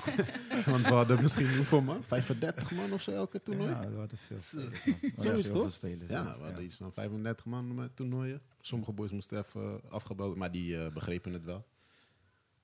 Want 0.66 0.88
we 0.88 0.93
hadden 0.93 1.22
misschien 1.22 1.55
hoeveel 1.55 1.82
man? 1.82 2.03
35 2.03 2.72
man 2.72 2.91
of 2.93 3.01
zo 3.01 3.11
elke 3.11 3.41
toernooi? 3.43 3.70
Ja, 3.70 3.89
we 3.89 3.97
hadden 3.97 4.18
veel 4.18 4.39
spelers. 4.39 4.84
Zo 5.18 5.32
is 5.32 5.45
het, 5.45 5.53
toch? 5.55 5.72
spelers, 5.72 6.11
Ja, 6.11 6.24
ja. 6.24 6.38
we 6.38 6.43
hadden 6.43 6.64
iets 6.64 6.76
van 6.76 6.93
35 6.93 7.45
man 7.45 7.76
met 7.76 7.95
toernooien. 7.95 8.41
Sommige 8.61 8.91
boys 8.91 9.11
moesten 9.11 9.38
even 9.38 9.82
afgebeld, 9.89 10.36
maar 10.36 10.51
die 10.51 10.78
eh, 10.84 10.91
begrepen 10.93 11.34
het 11.34 11.43
wel. 11.43 11.66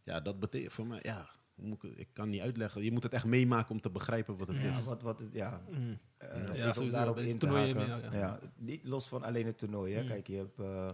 Ja, 0.03 0.19
dat 0.19 0.39
betekent 0.39 0.73
voor 0.73 0.87
mij, 0.87 0.99
ja, 1.01 1.29
ik, 1.63 1.83
ik 1.83 2.07
kan 2.13 2.29
niet 2.29 2.41
uitleggen. 2.41 2.83
Je 2.83 2.91
moet 2.91 3.03
het 3.03 3.13
echt 3.13 3.25
meemaken 3.25 3.71
om 3.71 3.81
te 3.81 3.89
begrijpen 3.89 4.37
wat 4.37 4.47
het 4.47 4.57
Ja, 4.61 4.69
is. 4.77 4.83
wat, 4.85 5.01
wat 5.01 5.19
is, 5.19 5.27
ja, 5.33 5.61
Mm. 5.69 5.97
eh, 6.17 6.55
Ja, 6.55 6.71
daarop 6.91 7.17
in 7.17 7.37
te 7.37 7.47
haken. 7.47 7.87
ja. 7.87 7.99
ja. 8.11 8.39
niet 8.55 8.83
los 8.83 9.07
van 9.07 9.23
alleen 9.23 9.45
het 9.45 9.57
toernooi. 9.57 9.93
Hè. 9.93 10.01
Mm. 10.01 10.07
Kijk, 10.07 10.27
je 10.27 10.35
hebt, 10.35 10.59
eh, 10.59 10.87
eh, 10.87 10.91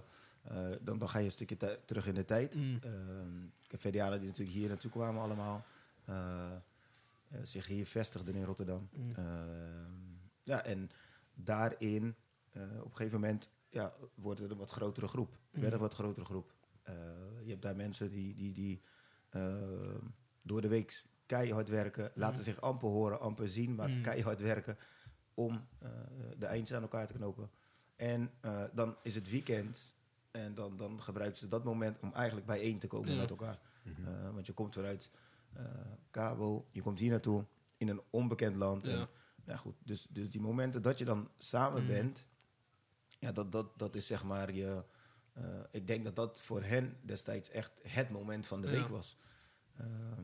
dan, 0.82 1.00
dan 1.00 1.10
ga 1.10 1.20
je 1.20 1.26
een 1.26 1.32
stukje 1.32 1.80
terug 1.86 2.08
in 2.08 2.14
de 2.14 2.26
tijd. 2.26 2.56
Mm. 2.56 2.80
Ehm 2.82 3.46
Cafedianen 3.68 4.20
die 4.20 4.28
natuurlijk 4.30 4.58
hier 4.58 4.68
naartoe 4.68 4.92
kwamen 4.92 5.22
allemaal. 5.22 5.66
Eh, 6.06 6.52
eh, 6.52 7.40
zich 7.44 7.66
hier 7.68 7.86
vestigden 7.86 8.36
in 8.36 8.44
Rotterdam. 8.44 8.90
Mm. 8.92 9.16
Ehm, 9.16 9.92
ja, 10.44 10.64
en 10.64 10.90
daarin, 11.34 12.16
eh, 12.52 12.62
op 12.80 12.86
een 12.86 12.96
gegeven 12.96 13.20
moment, 13.20 13.50
ja, 13.70 13.94
wordt 14.16 14.40
het 14.40 14.52
een 14.52 14.58
wat 14.58 14.72
grotere 14.72 15.08
groep. 15.08 15.38
Mm. 15.52 15.62
Werd 15.62 15.74
een 15.74 15.80
wat 15.80 15.94
grotere 15.94 16.26
groep. 16.26 16.54
Eh, 16.84 16.94
je 17.44 17.50
hebt 17.50 17.62
daar 17.62 17.76
mensen 17.76 18.10
die, 18.10 18.36
die, 18.36 18.54
die 18.54 18.82
eh, 19.30 19.56
door 20.42 20.62
de 20.62 20.68
week 20.68 21.04
keihard 21.26 21.70
werken, 21.70 22.12
laten 22.16 22.44
zich 22.44 22.62
amper 22.62 22.90
horen, 22.90 23.20
amper 23.20 23.48
zien, 23.50 23.76
maar 23.76 23.90
Mm. 23.90 24.02
keihard 24.02 24.40
werken 24.40 24.78
om 25.34 25.68
eh, 25.80 25.90
de 26.38 26.46
eindjes 26.46 26.76
aan 26.78 26.82
elkaar 26.84 27.08
te 27.08 27.14
knopen. 27.14 27.50
En 27.96 28.32
eh, 28.42 28.64
dan 28.74 28.96
is 29.04 29.16
het 29.16 29.30
weekend 29.30 29.95
en 30.36 30.54
dan, 30.56 30.78
dan 30.78 31.02
gebruiken 31.02 31.38
ze 31.40 31.48
dat 31.48 31.64
moment 31.64 32.00
om 32.00 32.14
eigenlijk 32.14 32.46
bijeen 32.48 32.80
te 32.80 32.88
komen 32.88 33.14
Ja. 33.14 33.22
met 33.22 33.30
elkaar. 33.30 33.60
Eh, 34.06 34.30
want 34.34 34.46
je 34.46 34.54
komt 34.54 34.74
vanuit 34.74 35.10
eh 35.54 35.64
Cabo, 36.12 36.68
je 36.72 36.82
komt 36.82 37.00
hier 37.00 37.10
naartoe 37.10 37.46
in 37.78 37.88
een 37.88 38.02
onbekend 38.10 38.56
land. 38.56 38.88
En, 38.88 38.98
Ja. 38.98 39.08
ja, 39.46 39.56
goed, 39.58 39.76
dus, 39.84 40.08
dus 40.10 40.30
die 40.30 40.42
momenten 40.42 40.82
dat 40.82 40.98
je 40.98 41.06
dan 41.06 41.30
samen 41.38 41.82
Mm. 41.82 41.88
bent, 41.88 42.26
ja, 43.20 43.32
dat, 43.32 43.52
dat, 43.52 43.80
dat 43.80 43.96
is 43.96 44.08
zeg 44.08 44.24
maar 44.24 44.54
je. 44.54 44.84
eh, 45.34 45.44
ik 45.72 45.88
denk 45.88 46.04
dat 46.04 46.16
dat 46.16 46.42
voor 46.42 46.62
hen 46.64 46.98
destijds 47.02 47.50
echt 47.50 47.72
het 47.88 48.10
moment 48.10 48.46
van 48.48 48.62
de 48.62 48.68
Ja. 48.68 48.74
week 48.74 48.88
was. 48.88 49.18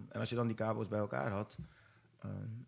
En 0.10 0.20
als 0.20 0.30
je 0.30 0.36
dan 0.36 0.48
die 0.48 0.56
Cabo's 0.56 0.88
bij 0.88 1.00
elkaar 1.00 1.32
had, 1.32 1.58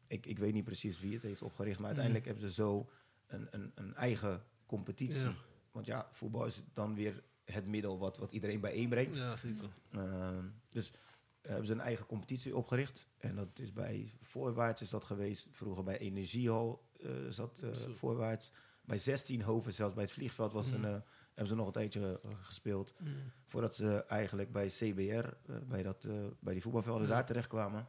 ik, 0.08 0.26
ik 0.26 0.40
weet 0.40 0.54
niet 0.54 0.64
precies 0.64 1.00
wie 1.00 1.14
het 1.14 1.24
heeft 1.24 1.42
opgericht, 1.42 1.78
maar 1.78 1.88
uiteindelijk 1.88 2.26
hebben 2.26 2.44
ze 2.50 2.54
zo 2.54 2.90
een, 3.28 3.48
een, 3.52 3.72
een 3.76 3.96
eigen 3.96 4.44
competitie. 4.66 5.30
Ja. 5.30 5.34
Want 5.72 5.86
ja, 5.86 6.08
voetbal 6.12 6.46
is 6.46 6.64
dan 6.74 6.96
weer 6.96 7.24
het 7.54 7.68
middel 7.68 8.00
wat, 8.00 8.18
wat 8.18 8.32
iedereen 8.32 8.60
bijeenbrengt. 8.60 9.16
Ja, 9.16 9.36
zeker. 9.36 9.70
Ehm, 9.92 10.46
dus 10.70 10.92
eh, 10.92 11.50
hebben 11.50 11.68
ze 11.68 11.74
een 11.74 11.80
eigen 11.80 12.06
competitie 12.06 12.56
opgericht. 12.56 13.08
En 13.18 13.36
dat 13.36 13.60
is 13.60 13.74
bij 13.74 14.14
Voorwaarts 14.22 14.82
is 14.82 14.90
dat 14.90 15.04
geweest. 15.04 15.48
Vroeger 15.52 15.84
bij 15.84 15.98
Energiehal 15.98 16.84
eh, 17.02 17.10
zat 17.30 17.60
eh. 17.62 17.70
Voorwaarts. 17.94 18.52
Bij 18.86 18.98
16 18.98 19.42
Hoven, 19.42 19.74
zelfs 19.74 19.94
bij 19.94 20.04
het 20.04 20.12
vliegveld, 20.14 20.52
was 20.54 20.68
Mm. 20.68 20.84
een, 20.84 21.04
hebben 21.28 21.48
ze 21.48 21.56
nog 21.56 21.68
een 21.68 21.74
tijdje 21.74 22.20
gespeeld. 22.42 22.94
Mm. 23.04 23.08
Voordat 23.48 23.76
ze 23.76 24.04
eigenlijk 24.08 24.52
bij 24.52 24.68
CBR, 24.68 25.28
bij, 25.68 25.84
dat, 25.84 26.08
bij 26.40 26.54
die 26.54 26.62
voetbalvelden, 26.62 27.08
Ja. 27.08 27.14
daar 27.14 27.26
terechtkwamen. 27.26 27.88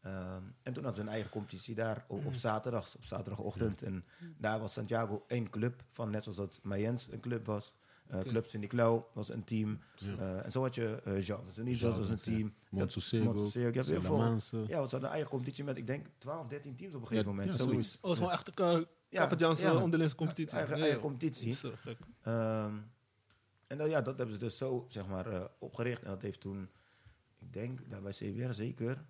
Ehm, 0.00 0.42
en 0.62 0.72
toen 0.72 0.84
hadden 0.84 0.94
ze 0.94 1.00
een 1.00 1.08
eigen 1.14 1.30
competitie 1.30 1.74
daar 1.74 2.04
op, 2.08 2.18
op 2.24 2.32
Mm. 2.32 2.38
zaterdags, 2.38 2.96
op 2.96 3.04
zaterdagochtend. 3.04 3.82
En 3.82 4.04
daar 4.36 4.60
was 4.60 4.72
Santiago 4.72 5.24
één 5.26 5.50
club 5.50 5.82
van, 5.90 6.10
net 6.10 6.22
zoals 6.22 6.38
dat 6.38 6.60
Mayens 6.62 7.10
een 7.12 7.20
club 7.20 7.46
was. 7.46 7.72
Eh 8.06 8.18
Oké. 8.18 8.28
Club 8.28 8.46
Sint-Niclau 8.46 9.02
was 9.12 9.28
een 9.28 9.44
team. 9.44 9.78
Ja. 9.96 10.16
Eh, 10.16 10.44
en 10.44 10.52
zo 10.52 10.62
had 10.62 10.74
je 10.74 11.02
uh, 11.06 11.20
Jean 11.20 11.40
Jean 11.70 11.98
was 11.98 12.08
een 12.08 12.20
team. 12.20 12.54
Montsossego, 12.70 13.24
Montsossego, 13.24 13.66
je 13.68 13.74
hebt 13.74 13.86
heel 13.88 14.00
veel. 14.00 14.16
Salamaanse. 14.16 14.56
Ja, 14.56 14.62
want 14.62 14.68
ze 14.70 14.76
hadden 14.78 15.02
een 15.02 15.10
eigen 15.10 15.30
competitie 15.30 15.64
met, 15.64 15.76
ik 15.76 15.86
denk, 15.86 16.06
12, 16.18 16.46
13 16.46 16.76
teams 16.76 16.94
op 16.94 17.00
een 17.00 17.06
gegeven 17.06 17.30
Ja, 17.30 17.36
moment. 17.36 17.52
ja, 17.58 17.64
zoiets. 17.64 17.72
zoiets. 17.72 17.96
Oh, 17.96 18.02
het 18.02 18.10
is 18.12 18.18
gewoon 18.18 18.32
echt 18.32 18.58
een 18.80 18.86
Ja, 19.08 19.20
Capetjaanse 19.20 19.62
ja. 19.62 19.76
onderlinse 19.76 20.14
competitie. 20.16 20.58
Eigen, 20.58 20.98
competitie. 21.00 21.56
Ehm, 22.22 22.74
en 23.66 23.78
dan, 23.78 23.88
ja, 23.88 24.02
dat 24.02 24.16
hebben 24.16 24.34
ze 24.34 24.40
dus 24.40 24.56
zo 24.56 24.86
zeg 24.88 25.06
maar, 25.06 25.26
eh, 25.26 25.44
opgericht. 25.58 26.02
En 26.02 26.10
dat 26.10 26.22
heeft 26.22 26.40
toen, 26.40 26.68
ik 27.38 27.52
denk, 27.52 27.90
daar 27.90 28.02
bij 28.02 28.12
CBR 28.12 28.52
zeker 28.52 29.04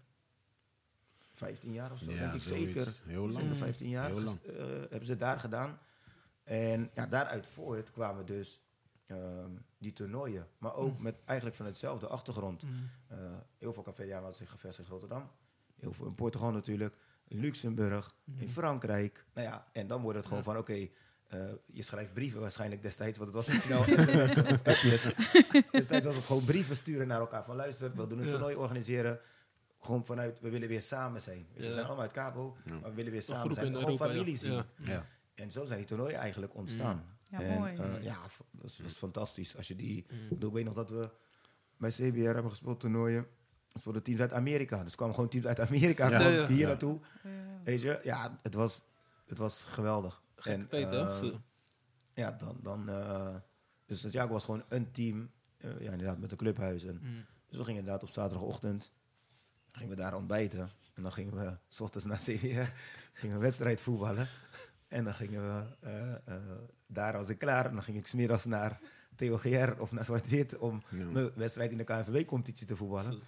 15 1.33 1.73
jaar 1.73 1.93
of 1.93 1.99
zo, 1.99 2.11
Ja, 2.11 2.19
denk 2.19 2.33
ik 2.35 2.43
zoiets. 2.43 2.73
zeker. 2.73 2.93
Heel 3.07 3.23
lang. 3.29 3.35
Zeker 3.43 3.57
15 3.57 3.89
jaar 3.89 4.11
Heel 4.11 4.21
lang. 4.21 4.43
eh, 4.43 4.55
hebben 4.67 5.07
ze 5.07 5.17
daar 5.17 5.41
gedaan. 5.41 5.79
En 6.45 6.91
ja, 6.95 7.07
daaruit 7.07 7.47
voort 7.47 7.91
kwamen 7.91 8.27
dus 8.27 8.61
ehm, 9.13 9.51
die 9.79 9.93
toernooien. 9.93 10.47
Maar 10.59 10.75
ook 10.75 10.97
Mm. 10.97 11.03
met 11.03 11.15
eigenlijk 11.25 11.57
van 11.57 11.67
hetzelfde 11.67 12.07
achtergrond. 12.07 12.63
Mm. 12.63 12.71
Eh, 13.09 13.17
heel 13.59 13.73
veel 13.73 13.83
cafédianen 13.83 14.23
hadden 14.23 14.39
zich 14.41 14.51
gevestigd 14.51 14.87
in 14.89 14.93
Rotterdam. 14.93 15.31
Heel 15.81 15.93
veel 15.93 16.07
in 16.07 16.15
Portugal 16.15 16.51
natuurlijk. 16.53 16.95
In 17.29 17.39
Luxemburg. 17.41 18.15
In 18.27 18.33
Mhm. 18.35 18.49
Frankrijk. 18.49 19.25
Nou 19.35 19.47
ja, 19.49 19.67
en 19.73 19.87
dan 19.87 20.03
wordt 20.03 20.19
het 20.19 20.27
gewoon 20.27 20.43
van 20.43 20.57
oké. 20.57 20.89
eh, 21.29 21.41
je 21.67 21.83
schrijft 21.83 22.13
brieven 22.13 22.41
waarschijnlijk 22.41 22.83
destijds, 22.83 23.19
want 23.19 23.35
het 23.35 23.45
was 23.47 23.55
niet 23.55 23.63
snel 23.63 23.83
sms 23.83 24.37
of 24.37 24.67
appjes. 24.67 25.11
Destijds 25.71 26.07
was 26.07 26.15
het 26.15 26.25
gewoon 26.25 26.45
brieven 26.45 26.77
sturen 26.77 27.07
naar 27.07 27.21
elkaar 27.21 27.45
van 27.45 27.57
luister, 27.57 27.95
we 27.97 28.07
doen 28.07 28.19
een 28.19 28.25
Ja. 28.25 28.31
toernooi 28.31 28.55
organiseren. 28.57 29.21
Gewoon 29.81 30.05
vanuit, 30.05 30.41
we 30.41 30.51
willen 30.51 30.69
weer 30.69 30.83
samen 30.83 31.23
zijn. 31.23 31.47
Je, 31.53 31.61
We 31.67 31.73
zijn 31.73 31.85
allemaal 31.87 32.03
uit 32.03 32.13
Cabo, 32.13 32.57
Ja. 32.65 32.73
maar 32.79 32.91
we 32.91 32.97
willen 32.97 33.13
weer 33.13 33.23
samen 33.23 33.55
zijn. 33.55 33.67
in 33.67 33.73
Gewoon 33.75 33.87
Europa, 33.91 34.07
familie 34.07 34.33
ja. 34.33 34.39
zien. 34.39 34.53
Ja. 34.53 34.65
Ja. 34.77 35.07
En 35.35 35.51
zo 35.51 35.65
zijn 35.65 35.79
die 35.79 35.89
toernooien 35.89 36.19
eigenlijk 36.19 36.55
ontstaan. 36.55 37.05
Ja, 37.33 37.41
en, 37.41 37.59
mooi. 37.59 37.77
eh, 37.77 38.03
ja, 38.03 38.29
f- 38.29 38.41
dat 38.51 38.71
is, 38.71 38.77
dat 38.77 38.87
is 38.87 38.97
fantastisch. 38.97 39.57
Als 39.57 39.69
je 39.69 39.77
die, 39.77 40.07
Mm. 40.11 40.43
ik 40.47 40.53
weet 40.53 40.65
nog 40.65 40.75
dat 40.75 40.91
we 40.91 41.11
bij 41.77 41.91
CBR 41.91 42.21
hebben 42.21 42.51
gespeeld 42.51 42.81
toernooien. 42.81 43.27
Voor 43.81 43.93
de 43.93 44.03
teams 44.03 44.21
uit 44.21 44.33
Amerika. 44.33 44.81
Dus 44.83 44.91
er 44.91 44.97
kwamen 44.97 45.15
gewoon 45.15 45.31
teams 45.31 45.47
uit 45.47 45.61
Amerika 45.61 46.09
Ja. 46.11 46.21
Ja, 46.21 46.29
ja. 46.29 46.47
hier 46.47 46.59
Ja. 46.59 46.67
naartoe. 46.67 47.01
Ja. 47.23 47.31
Weet 47.65 47.81
je, 47.81 48.01
ja, 48.05 48.37
het 48.43 48.55
was, 48.55 48.83
het 49.27 49.39
was 49.39 49.65
geweldig. 49.65 50.23
Tijd, 50.35 50.71
hè? 50.71 51.07
eh, 51.07 51.33
ja, 52.15 52.33
dan, 52.33 52.59
dan 52.63 52.89
eh, 52.89 53.35
dus 53.87 54.01
Santiago 54.01 54.33
was 54.33 54.45
gewoon 54.45 54.65
een 54.69 54.91
team, 54.93 55.31
ja, 55.59 55.69
inderdaad, 55.79 56.19
met 56.19 56.31
een 56.31 56.37
clubhuis. 56.37 56.85
En, 56.85 56.99
Mm. 57.03 57.25
dus 57.49 57.59
we 57.59 57.65
gingen 57.65 57.79
inderdaad 57.81 58.03
op 58.03 58.11
zaterdagochtend, 58.11 58.93
gingen 59.73 59.91
we 59.91 60.03
daar 60.03 60.15
ontbijten. 60.17 60.71
En 60.95 61.03
dan 61.03 61.13
gingen 61.13 61.35
we, 61.35 61.57
s 61.69 61.81
ochtends 61.81 62.07
na 62.07 62.17
CBR, 62.17 62.71
gingen 63.13 63.37
we 63.37 63.43
wedstrijd 63.43 63.81
voetballen. 63.81 64.29
En 64.89 65.05
dan 65.05 65.15
gingen 65.15 65.43
we, 65.43 65.77
eh, 65.81 66.13
eh, 66.13 66.43
daar 66.93 67.13
was 67.13 67.29
ik 67.29 67.39
klaar. 67.39 67.67
En 67.67 67.73
dan 67.75 67.83
ging 67.83 67.97
ik 67.97 68.07
smiddags 68.07 68.45
naar 68.45 68.81
TOGR 69.17 69.81
of 69.81 69.93
naar 69.93 70.05
Zwart-Wit 70.05 70.59
om 70.59 70.83
Ja. 70.91 71.05
mijn 71.05 71.31
wedstrijd 71.35 71.71
in 71.71 71.77
de 71.79 71.85
KNVB-competitie 71.85 72.67
te 72.67 72.77
voetballen. 72.77 73.21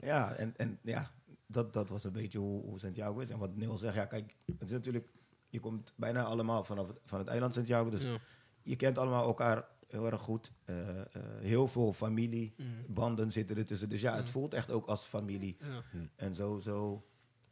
Ja, 0.00 0.32
en, 0.34 0.54
en 0.56 0.78
ja, 0.82 1.10
dat, 1.46 1.72
dat 1.72 1.88
was 1.88 2.04
een 2.04 2.12
beetje 2.12 2.38
hoe, 2.38 2.62
hoe 2.62 2.78
Santiago 2.78 3.18
is. 3.18 3.30
En 3.30 3.38
wat 3.38 3.56
Neil 3.56 3.76
zegt, 3.76 3.94
ja 3.94 4.04
kijk, 4.04 4.36
het 4.46 4.62
is 4.62 4.70
natuurlijk, 4.70 5.08
je 5.48 5.60
komt 5.60 5.92
bijna 5.96 6.24
allemaal 6.24 6.64
vanaf 6.64 6.88
het, 6.88 6.98
van 7.04 7.18
het 7.18 7.28
eiland 7.28 7.54
Santiago. 7.54 7.90
Dus 7.90 8.02
Ja. 8.02 8.16
je 8.62 8.76
kent 8.76 8.98
allemaal 8.98 9.24
elkaar 9.26 9.68
heel 9.86 10.06
erg 10.06 10.20
goed. 10.20 10.52
Eh, 10.64 11.00
eh, 11.00 11.04
heel 11.40 11.68
veel 11.68 11.92
familiebanden 11.92 13.24
Mm. 13.24 13.30
zitten 13.30 13.56
er 13.56 13.66
tussen. 13.66 13.88
Dus 13.88 14.00
ja, 14.00 14.14
het 14.16 14.24
Ja. 14.26 14.30
voelt 14.32 14.54
echt 14.54 14.70
ook 14.70 14.86
als 14.86 15.04
familie. 15.04 15.56
Ja. 15.60 15.82
En 16.16 16.34
zo, 16.34 16.58
zo 16.60 17.06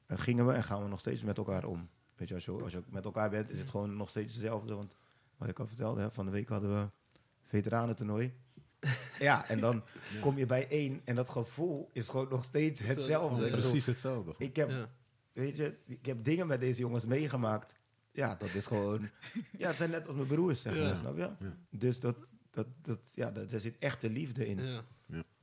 eh, 0.07 0.19
gingen 0.19 0.47
we 0.47 0.53
en 0.53 0.65
gaan 0.65 0.83
we 0.83 0.89
nog 0.89 1.01
steeds 1.01 1.23
met 1.23 1.39
elkaar 1.39 1.65
om. 1.65 1.89
Weet 2.17 2.29
je, 2.29 2.35
als 2.35 2.45
je, 2.45 2.51
als 2.53 2.73
je 2.73 2.83
met 2.89 3.05
elkaar 3.05 3.31
bent, 3.31 3.51
is 3.51 3.59
het 3.59 3.71
gewoon 3.71 3.97
nog 3.97 4.09
steeds 4.09 4.33
hetzelfde. 4.35 4.75
Want 4.75 4.95
wat 5.37 5.49
ik 5.49 5.59
al 5.59 5.67
vertelde, 5.67 6.01
hè, 6.01 6.11
van 6.11 6.25
de 6.25 6.31
week 6.31 6.49
hadden 6.49 6.75
we 6.81 6.89
veteranentoernooi. 7.43 8.33
ja, 9.19 9.49
en 9.49 9.61
dan 9.61 9.83
kom 10.21 10.39
je 10.39 10.47
bij 10.47 10.69
één 10.69 11.01
en 11.05 11.15
dat 11.15 11.31
gevoel 11.31 11.91
is 11.93 12.09
gewoon 12.09 12.29
nog 12.31 12.45
steeds 12.45 12.81
hetzelfde. 12.81 13.41
Ja. 13.41 13.45
Ik 13.47 13.51
bedoel, 13.53 13.61
Precies 13.71 13.87
hetzelfde. 13.87 14.35
ik 14.39 14.57
heb, 14.57 14.71
Ja. 14.71 14.89
weet 15.33 15.57
je, 15.57 15.77
ik 15.87 16.07
heb 16.07 16.25
dingen 16.25 16.47
met 16.47 16.61
deze 16.61 16.81
jongens 16.81 17.05
meegemaakt. 17.07 17.77
Ja, 18.13 18.35
dat 18.35 18.55
is 18.55 18.67
gewoon... 18.67 19.09
ja, 19.59 19.69
het 19.69 19.77
zijn 19.77 19.91
net 19.91 20.07
als 20.07 20.17
mijn 20.17 20.29
broers, 20.29 20.61
zeg 20.63 20.73
maar, 20.73 20.83
Ja. 20.83 20.95
snap 20.95 21.17
je? 21.17 21.23
Ja. 21.23 21.57
Dus 21.71 22.01
dat, 22.01 22.17
dat, 22.51 22.67
dat, 22.83 22.99
ja, 23.15 23.31
dat, 23.31 23.51
daar 23.51 23.61
zit 23.61 23.77
echte 23.79 24.11
liefde 24.11 24.47
in. 24.47 24.63
Ja. 24.63 24.83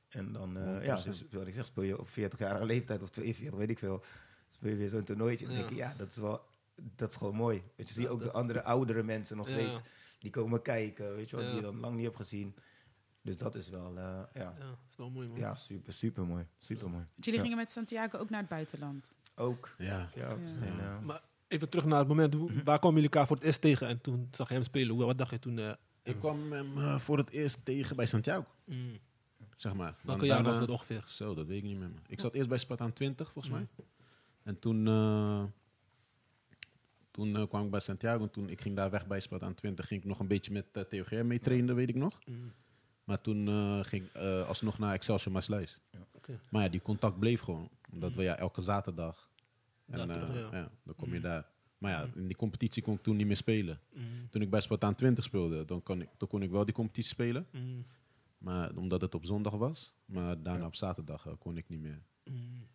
En 0.10 0.32
dan, 0.34 0.58
eh, 0.58 0.80
100%. 0.82 0.84
ja, 0.86 0.96
dus 1.02 1.24
wat 1.32 1.48
ik 1.48 1.54
zeg, 1.54 1.66
speel 1.66 1.84
je 1.84 2.00
op 2.00 2.10
40-jarige 2.10 2.66
leeftijd 2.66 3.02
of 3.04 3.10
42, 3.10 3.60
weet 3.60 3.70
ik 3.70 3.80
veel. 3.80 4.04
Speel 4.50 4.70
je 4.70 4.76
weer 4.76 4.90
zo'n 4.90 5.04
toernooitje. 5.04 5.48
En 5.48 5.54
denk 5.56 5.70
je, 5.70 5.76
ja, 5.76 5.94
dat 5.98 6.08
is 6.08 6.16
wel, 6.18 6.42
dat 6.96 7.10
is 7.10 7.16
gewoon 7.16 7.36
mooi. 7.36 7.64
Weet 7.76 7.88
je, 7.88 7.94
zie 7.94 8.04
je 8.04 8.10
ook 8.10 8.20
dat- 8.22 8.32
de 8.32 8.38
andere 8.38 8.64
oudere 8.64 9.04
mensen 9.04 9.38
nog 9.38 9.50
Ja. 9.50 9.54
steeds, 9.54 9.82
die 10.20 10.32
komen 10.32 10.62
kijken, 10.62 11.16
weet 11.16 11.30
je 11.30 11.36
wat, 11.36 11.46
Ja. 11.46 11.52
die 11.52 11.60
je 11.60 11.66
dan 11.66 11.80
lang 11.80 11.96
niet 11.96 12.06
hebt 12.06 12.16
gezien. 12.18 12.56
Dus 13.24 13.38
dat 13.38 13.56
is 13.56 13.70
wel, 13.70 13.88
eh, 13.98 14.04
ja, 14.04 14.28
Ja, 14.34 14.54
dat 14.60 14.78
is 14.90 14.96
wel 14.96 15.10
mooi, 15.10 15.28
man. 15.28 15.38
ja, 15.38 15.56
super, 15.56 15.94
super 15.94 16.26
mooi. 16.26 16.46
Super 16.60 16.90
mooi. 16.90 17.04
Want 17.14 17.26
jullie 17.26 17.40
Ja. 17.40 17.42
gingen 17.46 17.58
met 17.58 17.72
Santiago 17.72 18.18
ook 18.18 18.30
naar 18.30 18.40
het 18.40 18.50
buitenland. 18.50 19.20
Ook, 19.36 19.76
Ja. 19.78 20.10
ja, 20.16 20.36
we 20.36 20.42
Ja. 20.42 20.48
zijn, 20.48 21.06
Maar 21.06 21.22
even 21.48 21.70
terug 21.70 21.86
naar 21.86 22.00
het 22.00 22.08
moment, 22.08 22.34
hoe- 22.34 22.64
waar 22.64 22.80
kwamen 22.80 22.96
jullie 22.98 23.10
elkaar 23.14 23.28
voor 23.28 23.36
het 23.36 23.46
eerst 23.46 23.62
tegen? 23.62 23.88
En 23.88 24.02
toen 24.02 24.28
zag 24.32 24.48
je 24.48 24.54
hem 24.54 24.64
spelen. 24.64 24.96
Hoe- 24.96 25.06
Wat 25.06 25.18
dacht 25.18 25.32
je 25.32 25.40
toen? 25.40 25.60
eh, 25.60 25.74
Ik 26.04 26.16
kwam 26.20 26.52
hem 26.52 26.78
eh, 26.78 27.00
voor 27.00 27.18
het 27.18 27.30
eerst 27.30 27.66
tegen 27.66 27.96
bij 27.96 28.06
Santiago, 28.06 28.46
mm. 28.66 28.98
zeg 29.58 29.74
maar. 29.74 29.96
Welke 30.04 30.26
jaar 30.26 30.44
was 30.44 30.60
dat 30.60 30.70
ongeveer? 30.70 31.04
Zo, 31.08 31.34
dat 31.36 31.46
weet 31.48 31.58
ik 31.58 31.64
niet 31.64 31.78
meer. 31.78 31.90
man. 31.90 32.00
Ik 32.08 32.20
zat 32.20 32.34
eerst 32.34 32.50
bij 32.50 32.58
Spartaan 32.58 32.94
20, 32.94 33.32
volgens 33.32 33.54
Mhm. 33.54 33.64
mij. 33.76 33.86
En 34.44 34.60
toen, 34.60 34.88
eh, 34.88 35.44
toen 37.24 37.36
eh, 37.36 37.48
kwam 37.48 37.64
ik 37.66 37.72
bij 37.72 37.80
Santiago. 37.80 38.24
En 38.24 38.32
toen 38.32 38.50
ik 38.50 38.62
ging 38.62 38.76
daar 38.76 38.90
weg 38.90 39.08
bij 39.08 39.20
Spartaan 39.20 39.54
20, 39.54 39.88
ging 39.88 40.02
ik 40.02 40.08
nog 40.08 40.20
een 40.20 40.28
beetje 40.28 40.52
met 40.52 40.66
uh, 40.74 40.84
TOGR 40.84 41.26
mee 41.26 41.40
trainen, 41.40 41.76
weet 41.76 41.90
ik 41.90 41.96
nog. 41.96 42.20
Mm. 42.26 42.52
Maar 43.04 43.22
toen 43.22 43.48
eh, 43.48 43.80
ging 43.84 44.06
ik 44.06 44.14
eh, 44.14 44.48
alsnog 44.48 44.80
naar 44.80 44.94
Excelsior 44.94 45.34
Maasluis. 45.34 45.80
Oké. 46.12 46.40
Maar 46.50 46.64
ja, 46.64 46.70
die 46.70 46.82
contact 46.82 47.20
bleef 47.20 47.42
gewoon. 47.42 47.70
Omdat 47.92 48.16
we 48.16 48.24
ja, 48.24 48.38
elke 48.38 48.62
zaterdag... 48.62 49.30
En 49.88 50.10
eh, 50.10 50.36
ja. 50.36 50.50
ja, 50.58 50.72
dan 50.84 50.96
kom 50.96 51.08
je 51.10 51.14
Mhm. 51.20 51.24
daar. 51.24 51.50
Maar 51.78 51.92
ja, 51.92 52.08
in 52.16 52.28
die 52.28 52.36
competitie 52.38 52.84
kon 52.84 52.94
ik 52.96 53.02
toen 53.02 53.16
niet 53.16 53.28
meer 53.28 53.36
spelen. 53.36 53.80
Mm. 53.94 54.04
Toen 54.30 54.42
ik 54.42 54.50
bij 54.50 54.62
Spartaan 54.62 54.96
20 54.96 55.24
speelde, 55.24 55.66
dan 55.66 55.84
kon 55.84 56.02
ik, 56.02 56.10
toen 56.18 56.28
kon 56.28 56.42
ik 56.42 56.52
wel 56.52 56.66
die 56.66 56.74
competitie 56.74 57.12
spelen. 57.12 57.48
Mm. 57.52 57.86
Maar 58.38 58.76
omdat 58.76 59.02
het 59.02 59.16
op 59.16 59.26
zondag 59.26 59.54
was. 59.54 59.94
Maar 60.06 60.42
daarna 60.42 60.60
Ja. 60.60 60.66
op 60.66 60.76
zaterdag 60.76 61.26
eh, 61.26 61.34
kon 61.40 61.58
ik 61.58 61.70
niet 61.70 61.80
meer. 61.80 62.02
Mm. 62.26 62.68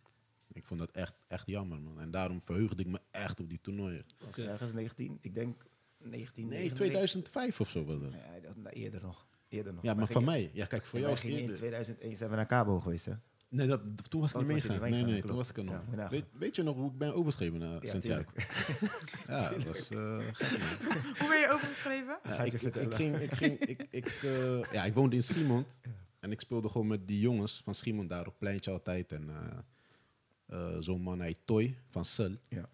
Ik 0.57 0.65
vond 0.65 0.79
dat 0.79 0.91
echt, 0.91 1.13
echt 1.27 1.47
jammer, 1.47 1.81
man. 1.81 1.99
En 1.99 2.11
daarom 2.11 2.41
verheugde 2.41 2.83
ik 2.83 2.87
me 2.89 2.99
echt 3.11 3.39
op 3.39 3.49
die 3.49 3.59
toernooien. 3.61 4.05
was 4.25 4.37
ergens 4.37 4.73
19, 4.73 5.17
ik 5.21 5.33
denk 5.33 5.65
19. 5.97 6.47
Nee, 6.47 6.71
2005 6.71 7.59
of 7.59 7.69
zo 7.69 7.85
was 7.85 8.01
dat. 8.01 8.11
Nee, 8.11 8.41
dat, 8.41 8.55
nou, 8.55 8.75
eerder 8.75 9.01
nog. 9.01 9.27
Eerder 9.49 9.73
nog. 9.73 9.83
Ja, 9.83 9.93
maar 9.93 10.05
van 10.07 10.15
gingen- 10.15 10.31
mij. 10.31 10.49
Ja, 10.53 10.65
kijk, 10.65 10.85
voor 10.85 10.99
jou 10.99 11.17
in 11.21 11.29
eerder. 11.29 11.55
2001 11.55 12.15
zijn 12.15 12.29
we 12.29 12.35
naar 12.35 12.45
Cabo 12.45 12.79
geweest, 12.79 13.05
hè? 13.05 13.13
Nee, 13.49 13.67
dat, 13.67 13.81
toen 14.09 14.21
was 14.21 14.29
ik 14.31 14.37
Oh, 14.37 14.43
niet 14.47 14.53
niet 14.53 14.67
Nee, 14.67 14.79
nee, 14.79 15.03
meegegaan, 15.03 15.27
toen 15.27 15.35
was 15.35 15.49
ik 15.49 15.57
er 15.57 15.63
nog. 15.63 15.81
Ja, 15.95 16.09
weet, 16.09 16.25
weet 16.31 16.55
je 16.55 16.63
nog 16.63 16.75
hoe 16.75 16.91
ik 16.91 16.97
ben 16.97 17.13
overgeschreven 17.13 17.59
naar 17.59 17.81
Ja, 17.81 17.89
Santiago? 17.89 18.31
ja, 19.27 19.49
dat 19.49 19.63
was 19.63 19.89
eh. 19.91 19.97
Hoe 21.19 21.27
ben 21.27 21.39
je 21.39 21.47
overgeschreven? 21.51 22.19
Ja, 22.23 22.39
ik, 22.43 22.53
ik, 22.53 22.59
vertellen. 22.59 22.87
ik 22.87 22.93
ging, 22.93 23.15
ik, 23.19 23.33
ging, 23.33 23.59
ik, 23.59 23.87
ik, 23.89 24.05
eh, 24.23 24.71
ja, 24.71 24.83
ik 24.83 24.93
woonde 24.93 25.15
in 25.15 25.23
Schiemond. 25.23 25.67
En 26.19 26.31
ik 26.31 26.41
speelde 26.41 26.69
gewoon 26.69 26.87
met 26.87 27.07
die 27.07 27.19
jongens 27.19 27.61
van 27.63 27.75
Schiemond 27.75 28.09
daar 28.09 28.27
op 28.27 28.35
pleintje 28.39 28.71
altijd. 28.71 29.11
En 29.11 29.29
eh, 29.29 29.57
zo'n 30.79 31.01
man, 31.01 31.19
hij 31.19 31.35
Toy 31.45 31.77
van 31.89 32.05
Sul. 32.05 32.37
Ja. 32.49 32.69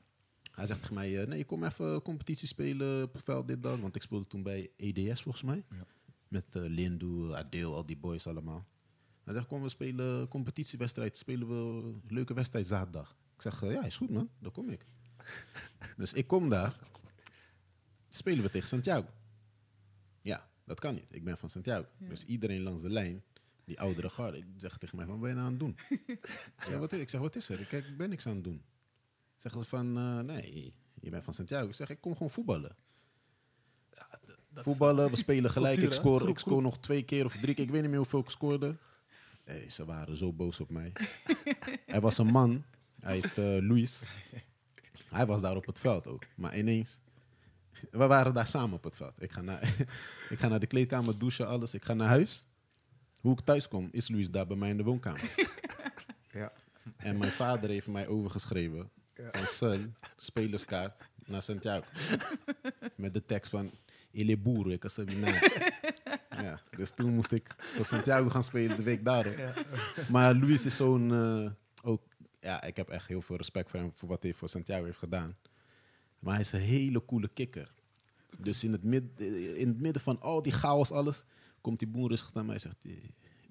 Hij 0.54 0.68
zegt 0.68 0.80
tegen 0.80 0.96
mij, 0.96 1.22
eh, 1.22 1.28
nee, 1.28 1.46
kom 1.46 1.64
even 1.64 2.02
competitie 2.02 2.48
spelen 2.48 3.04
op 3.04 3.14
het 3.14 3.24
veld, 3.24 3.48
dit, 3.48 3.64
dat. 3.64 3.80
Want 3.80 3.96
ik 3.96 4.02
speelde 4.02 4.28
toen 4.28 4.44
bij 4.44 4.72
EDS 4.78 5.22
volgens 5.22 5.44
mij. 5.44 5.64
Ja. 5.70 5.86
Met 6.28 6.56
eh 6.56 6.62
Lindu, 6.62 7.34
Adeel, 7.34 7.76
al 7.76 7.86
die 7.86 7.98
boys 7.98 8.28
allemaal. 8.28 8.68
Hij 9.24 9.34
zegt, 9.34 9.48
kom, 9.48 9.62
we 9.62 9.70
spelen 9.70 10.28
competitiewedstrijd. 10.28 11.18
Spelen 11.18 11.48
we 11.48 11.88
een 11.88 12.02
leuke 12.08 12.34
wedstrijd 12.34 12.68
zaterdag. 12.68 13.18
Ik 13.36 13.42
zeg, 13.42 13.64
eh, 13.64 13.72
ja, 13.72 13.84
is 13.84 13.96
goed 13.96 14.10
man, 14.10 14.30
dan 14.40 14.52
kom 14.52 14.70
ik. 14.70 14.86
dus 15.98 16.14
ik 16.14 16.28
kom 16.28 16.50
daar. 16.50 16.80
Spelen 18.10 18.44
we 18.44 18.50
tegen 18.50 18.68
Santiago. 18.68 19.08
Ja, 20.22 20.50
dat 20.66 20.80
kan 20.80 20.94
niet. 20.94 21.08
Ik 21.10 21.24
ben 21.24 21.38
van 21.38 21.50
Santiago. 21.50 21.88
Dus 21.98 22.24
iedereen 22.24 22.62
langs 22.62 22.82
de 22.82 22.90
lijn, 22.90 23.24
die 23.66 23.80
oudere 23.80 24.10
garde, 24.10 24.38
die 24.38 24.60
zegt 24.60 24.80
tegen 24.80 24.98
mij, 24.98 25.06
wat 25.06 25.20
ben 25.20 25.30
je 25.30 25.36
nou 25.36 25.46
aan 25.46 25.52
het 25.52 25.60
doen? 25.60 25.78
ik, 26.16 26.66
zeg, 26.68 26.78
wat 26.78 26.94
is, 26.94 27.00
ik 27.00 27.10
zeg, 27.10 27.22
wat 27.22 27.36
is 27.36 27.50
er? 27.50 27.60
Ik, 27.60 27.68
kijk, 27.68 27.86
ik 27.86 27.98
ben 27.98 28.10
niks 28.10 28.28
aan 28.28 28.36
het 28.36 28.44
doen. 28.44 28.64
Zeggen 29.38 29.62
ze 29.62 29.68
van, 29.68 29.98
eh, 29.98 30.20
nee, 30.20 30.74
je 31.02 31.10
bent 31.10 31.24
van 31.24 31.34
Santiago. 31.34 31.68
Ik 31.68 31.74
zeg, 31.74 31.90
ik 31.90 32.02
kom 32.02 32.14
gewoon 32.14 32.32
voetballen. 32.32 32.76
Dat 34.54 34.64
Voetballen, 34.64 35.10
we 35.10 35.16
spelen 35.16 35.52
gelijk. 35.52 35.74
Cultuur, 35.74 35.94
ik 35.94 36.00
scoor, 36.00 36.20
Groep, 36.20 36.30
ik 36.30 36.40
scoor 36.40 36.62
nog 36.62 36.80
twee 36.80 37.04
keer 37.04 37.26
of 37.26 37.36
drie 37.36 37.54
keer. 37.54 37.64
Ik 37.64 37.72
weet 37.72 37.82
niet 37.82 37.90
meer 37.90 38.00
hoeveel 38.00 38.20
ik 38.20 38.30
scoorde. 38.30 38.78
Hey, 39.44 39.70
ze 39.70 39.86
waren 39.86 40.18
zo 40.18 40.34
boos 40.34 40.60
op 40.60 40.70
mij. 40.70 40.92
er 41.86 42.02
was 42.02 42.18
een 42.18 42.28
man, 42.28 42.64
hij 43.00 43.16
heet 43.16 43.38
eh, 43.38 43.68
Luis. 43.70 44.04
Hij 45.10 45.26
was 45.26 45.42
daar 45.42 45.56
op 45.56 45.66
het 45.66 45.80
veld 45.80 46.08
ook. 46.08 46.24
Maar 46.36 46.58
ineens, 46.58 47.00
we 47.92 48.08
waren 48.08 48.34
daar 48.34 48.48
samen 48.48 48.76
op 48.76 48.84
het 48.84 48.96
veld. 48.96 49.22
Ik 49.22 49.32
ga 49.32 49.42
naar, 49.42 49.62
ik 50.30 50.40
ga 50.40 50.48
naar 50.48 50.60
de 50.60 50.68
kleedkamer, 50.68 51.18
douchen, 51.18 51.48
alles. 51.48 51.74
Ik 51.74 51.86
ga 51.86 51.94
naar 51.94 52.08
huis. 52.08 52.46
Hoe 53.24 53.32
ik 53.34 53.40
thuis 53.40 53.68
kom, 53.68 53.90
is 53.92 54.10
Luis 54.10 54.32
daar 54.32 54.48
bij 54.48 54.58
mij 54.58 54.70
in 54.70 54.78
de 54.78 54.84
woonkamer. 54.84 55.32
Ja. 56.32 56.52
En 56.98 57.18
mijn 57.18 57.32
vader 57.32 57.70
heeft 57.70 57.88
mij 57.88 58.08
overgeschreven 58.08 58.90
van 59.32 59.46
Sun, 59.46 59.96
spelerskaart, 60.18 61.10
naar 61.26 61.42
Santiago. 61.42 61.86
Met 62.96 63.14
de 63.14 63.26
tekst 63.26 63.52
van 63.52 63.72
Ele 64.12 64.38
burro, 64.38 64.70
ik 64.70 64.84
als 64.84 64.96
Ja, 66.30 66.62
dus 66.78 66.92
toen 66.92 67.14
moest 67.14 67.32
ik 67.32 67.56
voor 67.58 67.86
Santiago 67.86 68.30
gaan 68.30 68.44
spelen 68.44 68.78
de 68.78 68.84
week 68.84 69.06
daarop. 69.06 69.36
Maar 70.10 70.36
Luis 70.36 70.66
is 70.66 70.76
zo'n... 70.76 71.12
eh, 71.14 71.52
ook, 71.90 72.02
ja, 72.40 72.64
ik 72.64 72.76
heb 72.76 72.90
echt 72.90 73.08
heel 73.08 73.22
veel 73.22 73.36
respect 73.38 73.70
voor 73.72 73.80
hem 73.80 73.92
voor 73.94 74.10
wat 74.10 74.24
hij 74.24 74.34
voor 74.34 74.50
Santiago 74.50 74.84
heeft 74.86 74.98
gedaan. 74.98 75.38
Maar 76.20 76.34
hij 76.34 76.42
is 76.42 76.52
een 76.52 76.60
hele 76.60 77.06
coole 77.06 77.28
kikker. 77.34 77.74
Dus 78.38 78.64
in 78.64 78.72
het, 78.72 78.84
mid, 78.84 79.22
in 79.58 79.68
het 79.68 79.80
midden 79.80 80.02
van 80.02 80.22
al 80.22 80.42
die 80.42 80.52
chaos, 80.52 80.92
alles, 80.92 81.24
komt 81.64 81.80
die 81.80 81.88
boer 81.88 82.10
rustig 82.10 82.34
naar 82.34 82.46
mij 82.46 82.54
en 82.56 82.62
zegt... 82.62 82.76
eh, 82.84 82.92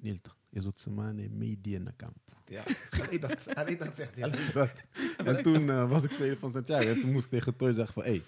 Nilton, 0.01 0.33
is 0.51 0.65
wat 0.65 0.81
semane 0.81 1.29
media 1.29 1.79
na 1.79 1.93
campo. 1.97 2.33
Ja, 2.47 2.63
alleen 3.07 3.21
dat, 3.21 3.55
alleen 3.55 3.79
dat 3.79 3.97
zegt 3.97 4.15
hij. 4.15 4.25
Alleen 4.25 4.47
dat. 4.55 4.83
En 5.25 5.43
toen 5.43 5.71
eh, 5.71 5.89
was 5.89 6.05
ik 6.05 6.11
speler 6.11 6.37
van 6.39 6.51
Santiago. 6.51 6.89
En 6.89 7.01
toen 7.01 7.13
moest 7.13 7.25
ik 7.25 7.31
tegen 7.31 7.57
Toy 7.57 7.73
zeggen 7.73 7.93
van... 7.95 8.03
Hey, 8.03 8.23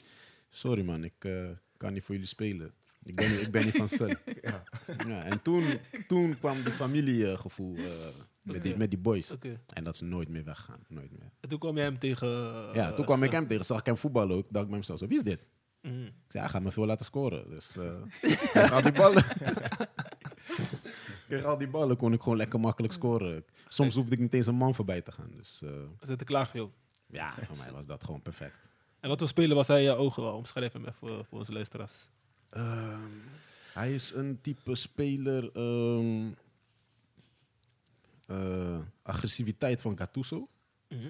sorry 0.50 0.82
man, 0.84 1.04
ik 1.04 1.24
eh, 1.24 1.48
kan 1.76 1.92
niet 1.92 2.02
voor 2.02 2.14
jullie 2.14 2.28
spelen. 2.30 2.72
Ik 3.02 3.14
ben, 3.16 3.30
niet- 3.30 3.40
ik 3.40 3.50
ben 3.50 3.64
niet 3.64 3.76
van 3.76 3.88
Sun. 3.88 4.18
Ja. 4.42 4.64
Ja, 5.06 5.24
en 5.24 5.42
toen, 5.42 5.64
toen 6.06 6.38
kwam 6.38 6.62
die 6.62 6.72
familiegevoel 6.72 7.76
eh, 7.76 7.82
met, 8.42 8.62
die, 8.62 8.70
Oké. 8.70 8.78
met 8.78 8.90
die 8.90 8.98
boys. 8.98 9.36
En 9.74 9.84
dat 9.84 9.94
is 9.94 10.00
nooit 10.00 10.28
meer 10.28 10.44
weggaan. 10.44 10.80
Nooit 10.88 11.10
meer. 11.10 11.30
En 11.40 11.48
toen 11.48 11.58
kwam 11.58 11.74
jij 11.76 11.84
hem 11.84 11.98
tegen... 11.98 12.28
ja, 12.74 12.92
toen 12.92 13.04
kwam 13.04 13.22
ik 13.22 13.30
hem 13.30 13.46
tegen. 13.48 13.64
Zag 13.64 13.78
ik 13.78 13.86
hem 13.86 13.96
voetballen 13.96 14.36
ook. 14.36 14.46
Dacht 14.50 14.64
ik 14.64 14.70
bij 14.70 14.78
mezelf 14.78 14.98
zo, 14.98 15.06
wie 15.06 15.16
is 15.16 15.22
dit? 15.24 15.40
Mhm. 15.84 16.02
Ik 16.06 16.12
zei, 16.28 16.42
hij 16.44 16.52
gaat 16.52 16.62
me 16.62 16.70
veel 16.70 16.86
laten 16.86 17.04
scoren. 17.04 17.50
Dus 17.50 17.76
ik 18.20 18.38
kreeg 18.38 18.72
al 18.72 18.82
die 18.82 18.92
ballen. 18.92 19.24
Ik 19.28 21.24
kreeg 21.28 21.44
al 21.44 21.58
die 21.58 21.68
ballen, 21.68 21.96
kon 21.96 22.12
ik 22.12 22.22
gewoon 22.22 22.36
lekker 22.38 22.60
makkelijk 22.60 22.92
scoren. 22.92 23.44
Soms 23.68 23.94
hoefde 23.94 24.12
ik 24.12 24.18
niet 24.18 24.34
eens 24.34 24.46
een 24.46 24.54
man 24.54 24.74
voorbij 24.74 25.02
te 25.02 25.12
gaan. 25.12 25.30
Dus 25.36 25.62
eh, 25.62 25.70
We 25.70 26.06
zitten 26.06 26.26
klaar 26.26 26.46
voor 26.46 26.56
jou. 26.56 26.70
ja, 27.06 27.34
voor 27.46 27.56
mij 27.56 27.72
was 27.72 27.86
dat 27.86 28.04
gewoon 28.04 28.22
perfect. 28.22 28.72
En 29.00 29.08
wat 29.08 29.18
voor 29.18 29.28
speler 29.28 29.56
was 29.56 29.68
hij 29.68 29.78
in 29.78 29.84
je 29.84 29.94
ogen 29.96 30.22
wel? 30.22 30.36
Omschrijf 30.36 30.72
hem 30.72 30.82
even 30.82 30.94
voor, 30.94 31.24
voor 31.24 31.38
onze 31.38 31.52
luisteraars. 31.52 32.08
Ehm, 32.50 33.00
hij 33.72 33.94
is 33.94 34.12
een 34.14 34.40
type 34.40 34.74
speler. 34.74 35.50
eh, 38.26 38.78
agressiviteit 39.02 39.80
van 39.80 39.98
Gattuso. 39.98 40.48
Mhm. 40.88 41.08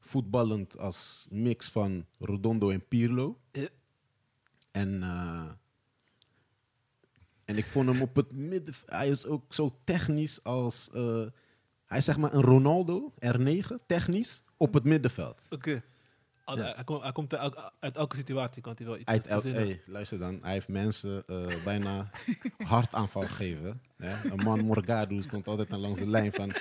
Voetballend 0.00 0.78
als 0.78 1.26
mix 1.30 1.68
van 1.68 2.06
Rodondo 2.18 2.70
en 2.70 2.86
Pirlo. 2.88 3.38
En, 4.76 5.02
eh, 5.02 5.50
en 7.44 7.56
ik 7.56 7.64
vond 7.64 7.88
hem 7.88 8.02
op 8.02 8.16
het 8.16 8.32
midden. 8.32 8.74
Hij 8.86 9.08
is 9.08 9.26
ook 9.26 9.54
zo 9.54 9.78
technisch 9.84 10.44
als. 10.44 10.90
eh, 10.92 11.26
hij 11.86 11.98
is 11.98 12.04
zeg 12.04 12.16
maar 12.16 12.34
een 12.34 12.40
Ronaldo, 12.42 13.14
R9, 13.24 13.74
technisch, 13.86 14.42
op 14.56 14.74
het 14.74 14.84
middenveld. 14.84 15.42
Oké. 15.50 15.82
Ja. 16.54 16.74
Hij, 16.74 16.84
komt, 16.84 17.02
hij 17.02 17.12
komt 17.12 17.34
uit, 17.34 17.56
uit 17.80 17.96
elke 17.96 18.16
situatie, 18.16 18.62
kan 18.62 18.74
hij 18.76 18.86
wel 18.86 18.96
iets 18.98 19.10
Uit 19.10 19.42
hey, 19.42 19.82
luister 19.86 20.18
dan, 20.18 20.38
hij 20.42 20.52
heeft 20.52 20.68
mensen 20.68 21.26
eh, 21.26 21.64
bijna 21.64 22.10
hartaanval 22.74 23.22
gegeven. 23.22 23.82
Hè? 23.96 24.30
Een 24.30 24.44
man 24.44 24.64
Morgado 24.64 25.20
stond 25.20 25.48
altijd 25.48 25.72
aan 25.72 25.80
langs 25.80 25.98
de 25.98 26.06
lijn 26.06 26.32
van 26.32 26.52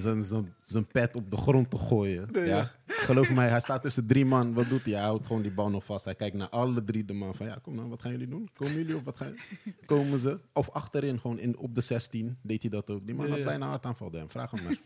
zijn- 0.00 0.86
pet 0.86 1.16
op 1.16 1.30
de 1.30 1.36
grond 1.36 1.70
te 1.70 1.78
gooien. 1.78 2.28
ja. 2.32 2.70
Geloof 2.86 3.30
mij, 3.30 3.48
hij 3.48 3.60
staat 3.60 3.82
tussen 3.82 4.06
drie 4.06 4.24
man. 4.24 4.54
Wat 4.54 4.68
doet 4.68 4.84
hij? 4.84 4.92
Hij 4.92 5.02
houdt 5.02 5.26
gewoon 5.26 5.42
die 5.42 5.50
bal 5.52 5.70
nog 5.70 5.84
vast. 5.84 6.04
Hij 6.04 6.14
kijkt 6.14 6.36
naar 6.36 6.48
alle 6.48 6.84
drie 6.84 7.04
de 7.04 7.12
man 7.12 7.34
van 7.34 7.46
ja, 7.46 7.58
kom 7.62 7.74
nou, 7.74 7.88
wat 7.88 8.02
gaan 8.02 8.10
jullie 8.10 8.28
doen? 8.28 8.48
Komen 8.54 8.74
jullie 8.74 8.96
of 8.96 9.02
wat 9.04 9.16
gaan 9.16 9.34
Komen 9.86 10.18
ze? 10.18 10.40
Of 10.52 10.70
achterin, 10.70 11.20
gewoon 11.20 11.38
in, 11.38 11.56
op 11.56 11.74
de 11.74 11.80
16 11.80 12.38
deed 12.42 12.62
hij 12.62 12.70
dat 12.70 12.90
ook. 12.90 13.06
Die 13.06 13.14
man 13.14 13.26
Ja, 13.26 13.32
had 13.34 13.44
bijna 13.44 13.68
hartaanval, 13.68 14.10
hem. 14.12 14.30
Vraag 14.30 14.50
hem 14.50 14.64
maar. 14.64 14.76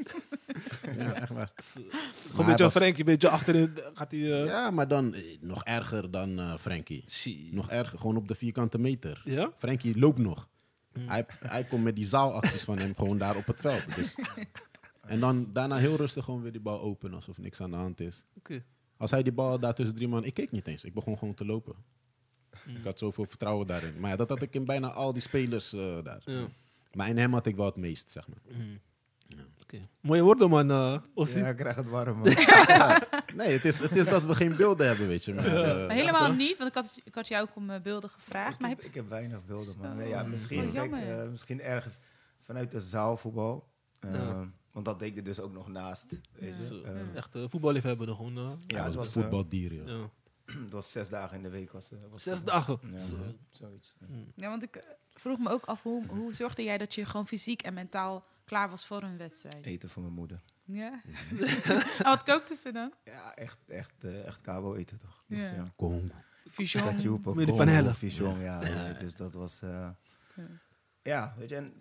ja, 1.06 1.12
echt 1.12 1.30
waar. 1.32 1.52
Gewoon 1.56 2.40
een 2.40 2.46
beetje 2.46 2.64
was- 2.64 2.72
Frenkie, 2.72 2.98
een 3.00 3.04
beetje 3.10 3.28
achterin 3.28 3.72
gaat 3.94 4.10
hij... 4.10 4.20
eh, 4.42 4.46
Ja, 4.46 4.70
maar 4.70 4.88
dan 4.88 5.14
eh, 5.14 5.22
nog 5.40 5.64
erger 5.64 6.10
dan 6.10 6.38
eh 6.38 6.56
Frankie. 6.56 7.04
Nog 7.50 7.70
erger, 7.70 7.98
gewoon 7.98 8.16
op 8.16 8.28
de 8.28 8.34
vierkante 8.34 8.78
meter. 8.78 9.22
Ja? 9.24 9.52
Frankie 9.58 9.98
loopt 9.98 10.18
nog. 10.18 10.48
Hij, 10.98 11.26
hij 11.40 11.64
komt 11.64 11.84
met 11.84 11.96
die 11.96 12.04
zaalacties 12.04 12.64
van 12.64 12.78
hem 12.78 12.94
gewoon 12.96 13.18
daar 13.18 13.36
op 13.36 13.46
het 13.46 13.60
veld. 13.60 13.94
Dus. 13.94 14.14
En 15.08 15.20
dan 15.20 15.52
daarna 15.52 15.76
heel 15.76 15.96
rustig 15.96 16.24
gewoon 16.24 16.42
weer 16.42 16.52
die 16.52 16.60
bal 16.60 16.80
open, 16.80 17.14
alsof 17.14 17.38
niks 17.38 17.60
aan 17.60 17.70
de 17.70 17.76
hand 17.76 18.00
is. 18.00 18.24
Oké. 18.36 18.64
Als 18.96 19.10
hij 19.10 19.22
die 19.22 19.32
bal 19.32 19.58
daar 19.60 19.74
tussen 19.74 19.94
drie 19.94 20.08
man... 20.08 20.24
Ik 20.24 20.34
keek 20.34 20.50
niet 20.50 20.66
eens, 20.66 20.84
ik 20.84 20.94
begon 20.94 21.18
gewoon 21.18 21.34
te 21.34 21.44
lopen. 21.46 21.74
Mm. 22.66 22.76
Ik 22.76 22.84
had 22.84 22.98
zoveel 22.98 23.24
vertrouwen 23.26 23.66
daarin. 23.66 24.00
Maar 24.00 24.10
ja, 24.10 24.16
dat 24.16 24.28
had 24.28 24.42
ik 24.42 24.54
in 24.54 24.64
bijna 24.64 24.90
al 24.92 25.12
die 25.12 25.22
spelers 25.22 25.72
eh, 25.72 26.02
daar. 26.02 26.22
Ja. 26.24 26.46
Maar 26.92 27.08
in 27.08 27.18
hem 27.18 27.32
had 27.32 27.46
ik 27.46 27.56
wel 27.56 27.66
het 27.66 27.76
meest, 27.76 28.10
zeg 28.10 28.28
maar. 28.28 28.38
Oké. 29.62 29.88
Mooie 30.00 30.22
woorden, 30.22 30.48
man. 30.50 30.70
eh 30.70 30.98
Ossie. 31.14 31.40
Ja, 31.40 31.48
ik 31.48 31.56
krijg 31.56 31.76
het 31.76 31.88
warm. 31.88 32.18
man. 32.18 32.24
Nee, 33.34 33.52
het 33.52 33.64
is, 33.64 33.78
het 33.78 33.96
is 33.96 34.04
dat 34.06 34.24
we 34.24 34.34
geen 34.34 34.56
beelden 34.56 34.86
hebben, 34.86 35.06
weet 35.08 35.24
je. 35.24 35.34
Maar, 35.34 35.46
eh, 35.46 35.86
Maar 35.86 35.96
helemaal 35.96 36.32
niet, 36.32 36.58
want 36.58 36.68
ik 36.70 36.74
had, 36.76 37.00
ik 37.04 37.14
had 37.14 37.28
jou 37.28 37.42
ook 37.48 37.56
om 37.56 37.82
beelden 37.82 38.10
gevraagd. 38.10 38.54
ik, 38.54 38.60
Maar 38.60 38.70
heb, 38.70 38.80
ik 38.80 38.94
heb 38.94 39.08
weinig 39.08 39.44
beelden, 39.44 39.74
man. 39.78 39.96
Nee, 39.96 40.08
ja, 40.08 40.22
misschien, 40.22 40.66
Oh, 40.66 40.72
kijk, 40.72 40.92
eh, 40.92 41.28
misschien 41.30 41.60
ergens 41.60 42.00
vanuit 42.40 42.70
de 42.70 42.80
zaalvoetbal. 42.80 43.66
Eh. 44.78 44.84
Want 44.84 44.84
dat 44.86 44.98
deed 44.98 45.08
ik 45.10 45.16
er 45.16 45.24
dus 45.24 45.40
ook 45.40 45.52
nog 45.52 45.68
naast. 45.68 46.06
Weet 46.32 46.54
je? 46.60 46.66
Zo, 46.66 46.82
Eh, 46.82 47.14
Echt 47.16 47.36
uh, 47.36 47.44
voetballiefhebber 47.48 48.14
gewoon. 48.14 48.36
eh. 48.38 48.46
hij 48.46 48.56
ja, 48.66 48.84
het 48.84 48.94
was 48.94 49.06
eh, 49.06 49.12
voetbaldier, 49.12 49.72
ja. 49.72 50.10
het 50.64 50.70
was 50.70 50.92
zes 50.92 51.08
dagen 51.08 51.36
in 51.36 51.42
de 51.42 51.48
week. 51.48 51.72
Was, 51.72 51.92
eh, 51.92 51.98
was 52.10 52.22
Zes 52.22 52.42
dagen. 52.44 52.78
Ja, 52.90 52.98
Zo. 52.98 53.16
zoiets. 53.50 53.96
ja, 54.34 54.48
want 54.48 54.62
ik 54.62 54.76
eh, 54.76 54.88
vroeg 55.10 55.38
me 55.38 55.48
ook 55.50 55.64
af, 55.64 55.82
hoe, 55.82 56.06
hoe 56.06 56.32
zorgde 56.34 56.62
jij 56.62 56.78
dat 56.78 56.94
je 56.94 57.04
gewoon 57.04 57.26
fysiek 57.28 57.62
en 57.62 57.74
mentaal 57.74 58.24
klaar 58.44 58.70
was 58.70 58.86
voor 58.86 59.02
een 59.02 59.16
wedstrijd? 59.16 59.64
Eten 59.66 59.88
voor 59.88 60.02
mijn 60.02 60.14
moeder. 60.14 60.42
Ja. 60.64 61.00
en 61.98 62.04
wat 62.12 62.22
kookten 62.22 62.56
ze 62.56 62.72
dan? 62.72 62.92
Ja, 63.04 63.34
echt, 63.34 63.58
echt, 63.66 63.92
eh, 64.04 64.26
echt 64.26 64.40
kabo 64.40 64.74
eten 64.74 64.98
toch. 64.98 65.24
Dus, 65.26 65.38
Ja. 65.38 65.54
ja. 65.54 65.72
Fijon. 66.50 66.84
Met 66.84 67.24
Congo, 67.24 67.54
panellen. 67.56 67.94
Fijon, 67.94 68.38
ja. 68.40 68.92
Dus 68.92 69.16
dat 69.16 69.32
was... 69.32 69.62
eh, 69.62 69.88
Ja. 70.36 70.46
ja, 71.02 71.34
weet 71.38 71.48
je, 71.48 71.56
en, 71.56 71.72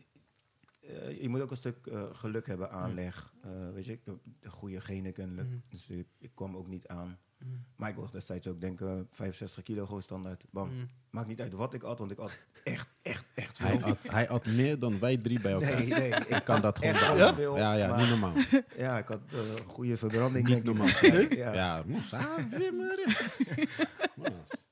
eh, 0.88 1.22
je 1.22 1.30
moet 1.30 1.42
ook 1.42 1.52
een 1.52 1.58
stuk 1.58 1.88
eh, 1.88 2.04
geluk 2.12 2.48
hebben, 2.48 2.72
aanleg. 2.72 3.34
eh, 3.44 3.52
weet 3.74 3.86
je, 3.86 3.92
ik 3.92 4.02
heb 4.06 4.16
de 4.40 4.50
goede 4.50 4.80
genen 4.82 5.14
kennelijk. 5.14 5.48
Mhm. 5.48 5.58
Dus 5.70 5.90
ik, 5.90 6.08
ik 6.20 6.32
kwam 6.36 6.56
ook 6.58 6.68
niet 6.68 6.88
aan. 6.88 7.18
Mhm. 7.38 7.50
Maar 7.76 7.90
ik 7.90 7.96
was 7.96 8.12
destijds 8.12 8.48
ook, 8.48 8.62
denk 8.62 8.82
ik, 8.82 8.88
eh, 8.88 8.94
65 9.12 9.64
kilo 9.64 9.86
gewoon 9.86 10.02
standaard. 10.02 10.46
Bam. 10.52 10.68
Mhm. 10.70 10.86
Maakt 11.10 11.28
niet 11.28 11.42
uit 11.42 11.54
wat 11.54 11.74
ik 11.74 11.84
at, 11.84 12.00
want 12.00 12.12
ik 12.12 12.18
at 12.18 12.38
echt, 12.64 12.88
echt, 13.02 13.26
echt 13.34 13.58
veel. 13.58 13.68
Hij 13.68 13.78
had, 13.78 14.04
hij 14.08 14.26
had 14.26 14.46
meer 14.46 14.80
dan 14.80 15.00
wij 15.00 15.18
drie 15.18 15.42
bij 15.42 15.52
elkaar. 15.52 15.78
Nee, 15.80 15.88
nee. 15.88 16.10
Ik 16.28 16.44
kan 16.44 16.62
dat 16.62 16.78
gewoon 16.78 16.94
echt 16.94 17.14
wel 17.14 17.34
veel, 17.34 17.58
Ja, 17.58 17.74
ja, 17.74 17.88
maar- 17.88 17.98
niet 18.00 18.10
normaal. 18.10 18.34
Ja, 18.78 18.98
ik 18.98 19.08
had 19.08 19.22
eh, 19.32 19.40
een 19.40 19.58
goede 19.68 19.98
verbranding, 19.98 20.48
Niet 20.48 20.64
denk 20.66 20.78
ik. 20.78 20.84
normaal. 21.02 21.38
Ja. 21.38 21.54
Ja, 21.54 21.84
moest. 21.86 22.14
Ah. 22.14 22.38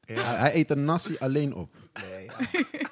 Ja. 0.08 0.22
Hij, 0.24 0.38
hij 0.40 0.56
eet 0.56 0.70
een 0.70 0.86
nasi 0.86 1.16
alleen 1.18 1.54
op. 1.54 1.76
Nee, 1.94 2.24
ja. 2.26 2.34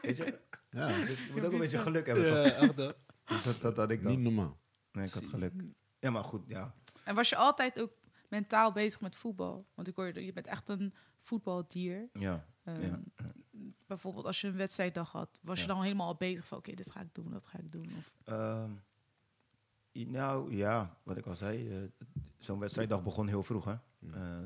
Weet 0.01 0.17
je, 0.17 0.39
Ja, 0.69 0.87
dus 1.05 1.25
je 1.25 1.29
moet 1.33 1.45
ook 1.45 1.51
een 1.51 1.59
beetje 1.59 1.77
geluk 1.77 2.05
hebben, 2.05 2.25
toch? 2.27 2.33
Ja, 2.35 2.43
echt, 2.53 2.79
eh. 2.79 2.89
Dat, 3.25 3.59
dat 3.61 3.77
had 3.77 3.91
ik 3.91 4.03
dan. 4.03 4.11
niet 4.11 4.19
normaal. 4.21 4.57
Nee, 4.91 5.05
ik 5.05 5.11
had 5.13 5.25
geluk. 5.25 5.53
Ja, 5.99 6.09
maar 6.09 6.23
goed, 6.23 6.43
ja. 6.47 6.73
En 7.03 7.15
was 7.15 7.29
je 7.29 7.35
altijd 7.35 7.79
ook 7.79 7.91
mentaal 8.29 8.71
bezig 8.71 9.01
met 9.01 9.15
voetbal? 9.15 9.67
Want 9.73 9.87
ik 9.87 9.95
hoorde, 9.95 10.25
je 10.25 10.33
bent 10.33 10.47
echt 10.47 10.69
een 10.69 10.93
voetbaldier. 11.21 12.09
Ja, 12.13 12.45
Ehm, 12.63 12.81
Ja. 12.81 13.01
Bijvoorbeeld 13.87 14.25
als 14.25 14.41
je 14.41 14.47
een 14.47 14.55
wedstrijddag 14.57 15.11
had, 15.11 15.39
was 15.43 15.61
je 15.61 15.67
dan 15.67 15.81
helemaal 15.81 16.07
al 16.07 16.15
bezig 16.15 16.45
van 16.47 16.57
oké, 16.57 16.73
dit 16.73 16.91
ga 16.91 16.99
ik 17.01 17.13
doen, 17.15 17.31
dat 17.31 17.47
ga 17.47 17.57
ik 17.57 17.71
doen. 17.71 17.85
Of, 17.97 18.11
Ehm, 18.23 18.71
nou 20.11 20.55
ja, 20.55 20.97
wat 21.03 21.17
ik 21.17 21.25
al 21.25 21.35
zei, 21.35 21.69
eh, 21.69 22.07
zo'n 22.37 22.59
wedstrijddag 22.59 23.03
begon 23.03 23.27
heel 23.27 23.43
vroeg. 23.43 23.65
Hè? 23.65 23.75
Eh, 24.13 24.43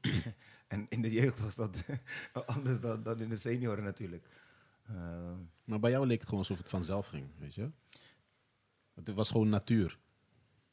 en 0.68 0.86
in 0.88 1.02
de 1.02 1.10
jeugd 1.12 1.40
was 1.40 1.54
dat 1.54 1.84
anders 2.56 2.80
dan, 2.80 3.02
dan 3.02 3.20
in 3.20 3.28
de 3.28 3.36
senioren 3.36 3.84
natuurlijk. 3.84 4.26
Ehm, 4.88 5.36
Maar 5.64 5.80
bij 5.80 5.90
jou 5.90 6.06
leek 6.06 6.18
het 6.18 6.24
gewoon 6.28 6.40
alsof 6.40 6.58
het 6.58 6.68
vanzelf 6.68 7.06
ging, 7.06 7.30
weet 7.38 7.54
je? 7.54 7.70
Het 8.94 9.14
was 9.14 9.30
gewoon 9.30 9.48
natuur. 9.48 9.98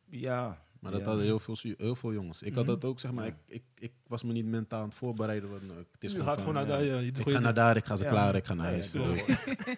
ja. 0.05 0.61
Maar 0.79 0.91
dat 0.91 1.01
ja. 1.01 1.07
hadden 1.07 1.25
heel 1.25 1.39
veel, 1.39 1.57
heel 1.77 1.95
veel 1.95 2.13
jongens. 2.13 2.41
Ik 2.41 2.53
had 2.53 2.63
Mhm. 2.63 2.73
dat 2.73 2.85
ook, 2.85 2.99
zeg 2.99 3.11
maar. 3.11 3.25
Ja. 3.25 3.31
Ik, 3.31 3.37
ik, 3.45 3.63
ik 3.75 3.93
was 4.07 4.23
me 4.23 4.31
niet 4.33 4.45
mentaal 4.45 4.81
aan 4.81 4.87
het 4.87 4.97
voorbereiden. 4.97 5.49
Want, 5.49 5.61
eh, 5.63 5.69
het 5.69 5.85
is 5.99 6.11
Je 6.11 6.17
gewoon 6.17 6.25
gaat 6.25 6.41
van, 6.41 6.53
gewoon 6.55 6.67
naar 6.69 6.83
ja, 6.83 6.91
daar. 6.91 7.01
je 7.03 7.11
doet 7.11 7.27
Ik 7.27 7.33
ga 7.33 7.39
naar 7.39 7.53
daar, 7.53 7.77
ik 7.77 7.85
ga 7.85 7.95
ze 7.95 8.03
Ja. 8.03 8.09
klaar, 8.09 8.35
ik 8.35 8.45
ga 8.45 8.53
naar 8.53 8.65
Ja, 8.65 8.71
huis. 8.71 8.91
ja, 8.91 9.01
Ja, 9.01 9.15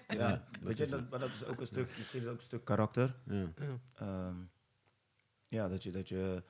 Ja, 0.07 0.17
Ja, 0.29 0.47
weet 0.61 0.77
je, 0.77 0.87
dat, 0.87 1.09
maar 1.09 1.19
dat 1.19 1.29
is 1.29 1.45
ook 1.45 1.59
een 1.59 1.65
stuk, 1.67 1.97
misschien 1.97 2.21
is 2.21 2.27
ook 2.27 2.37
een 2.37 2.43
stuk 2.43 2.65
karakter. 2.65 3.15
ja. 3.25 3.51
Ja. 3.55 3.79
Ehm, 3.93 4.35
ja, 5.49 5.67
dat 5.67 5.83
je, 5.83 5.91
dat 5.91 6.07
je 6.09 6.43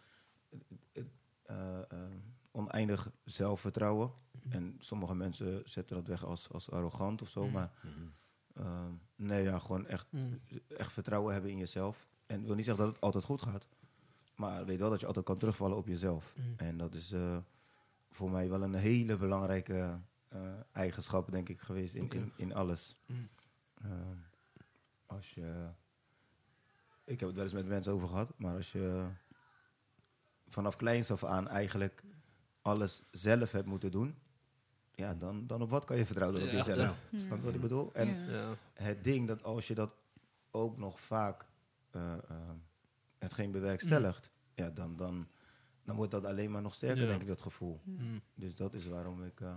eh, 0.93 1.03
eh, 1.43 1.79
eh, 1.89 1.97
oneindig 2.51 3.11
zelfvertrouwen. 3.23 4.11
En 4.49 4.75
sommige 4.79 5.15
mensen 5.15 5.61
zetten 5.65 5.95
dat 5.95 6.07
weg 6.07 6.25
als, 6.25 6.51
als 6.51 6.71
arrogant 6.71 7.21
of 7.21 7.29
zo. 7.29 7.45
Mm. 7.45 7.51
Maar 7.51 7.71
ehm, 8.55 8.91
nee, 9.15 9.43
ja, 9.43 9.59
gewoon 9.59 9.85
echt, 9.87 10.07
Mm. 10.11 10.39
echt 10.67 10.91
vertrouwen 10.93 11.33
hebben 11.33 11.51
in 11.51 11.57
jezelf. 11.57 12.07
En 12.25 12.39
ik 12.39 12.45
wil 12.45 12.55
niet 12.55 12.65
zeggen 12.65 12.83
dat 12.85 12.93
het 12.93 13.03
altijd 13.03 13.23
goed 13.23 13.41
gaat. 13.41 13.67
Maar 14.35 14.65
weet 14.65 14.79
wel 14.79 14.89
dat 14.89 14.99
je 14.99 15.05
altijd 15.05 15.25
kan 15.25 15.37
terugvallen 15.37 15.77
op 15.77 15.87
jezelf. 15.87 16.33
Mm. 16.35 16.53
En 16.57 16.77
dat 16.77 16.93
is 16.93 17.11
eh, 17.11 17.37
voor 18.09 18.31
mij 18.31 18.49
wel 18.49 18.61
een 18.63 18.73
hele 18.73 19.17
belangrijke 19.17 19.99
eh, 20.27 20.41
eigenschap, 20.71 21.31
denk 21.31 21.49
ik, 21.49 21.59
geweest 21.61 21.95
in, 21.95 22.09
in, 22.09 22.31
in 22.35 22.53
alles. 22.53 22.95
Mm. 23.05 23.29
Ehm, 23.81 24.17
als 25.05 25.33
je. 25.33 25.69
Ik 27.03 27.19
heb 27.19 27.27
het 27.27 27.35
wel 27.37 27.45
eens 27.45 27.53
met 27.53 27.65
mensen 27.67 27.93
over 27.93 28.07
gehad, 28.07 28.33
maar 28.37 28.55
als 28.55 28.71
je 28.71 29.07
vanaf 30.47 30.75
kleins 30.75 31.11
af 31.11 31.23
aan 31.23 31.47
eigenlijk 31.47 32.03
alles 32.61 33.01
zelf 33.11 33.51
hebt 33.51 33.67
moeten 33.67 33.91
doen, 33.91 34.15
ja, 34.95 35.13
dan, 35.13 35.47
dan 35.47 35.61
op 35.61 35.69
wat 35.69 35.85
kan 35.85 35.97
je 35.97 36.05
vertrouwen 36.05 36.39
dan 36.39 36.49
op 36.49 36.53
Ja, 36.55 36.59
jezelf? 36.65 36.97
ja. 37.11 37.19
Snap 37.19 37.37
je 37.37 37.43
wat 37.43 37.55
ik 37.55 37.61
bedoel? 37.61 37.93
En 37.93 38.07
het 38.73 39.03
ding 39.03 39.27
dat 39.27 39.43
als 39.43 39.67
je 39.67 39.73
dat 39.75 39.95
ook 40.51 40.77
nog 40.77 40.99
vaak 40.99 41.45
eh, 41.91 42.13
eh, 42.13 42.19
hetgeen 43.17 43.51
bewerkstelligt, 43.51 44.29
ja, 44.53 44.69
dan, 44.69 44.95
dan, 44.95 45.27
dan 45.83 45.95
wordt 45.95 46.11
dat 46.11 46.25
alleen 46.25 46.51
maar 46.51 46.61
nog 46.61 46.75
sterker, 46.75 47.01
Ja. 47.03 47.07
denk 47.07 47.21
ik, 47.21 47.27
dat 47.27 47.41
gevoel. 47.41 47.79
Mm. 47.83 48.21
Dus 48.35 48.55
dat 48.55 48.73
is 48.73 48.87
waarom 48.87 49.23
ik 49.23 49.41
eh, 49.41 49.53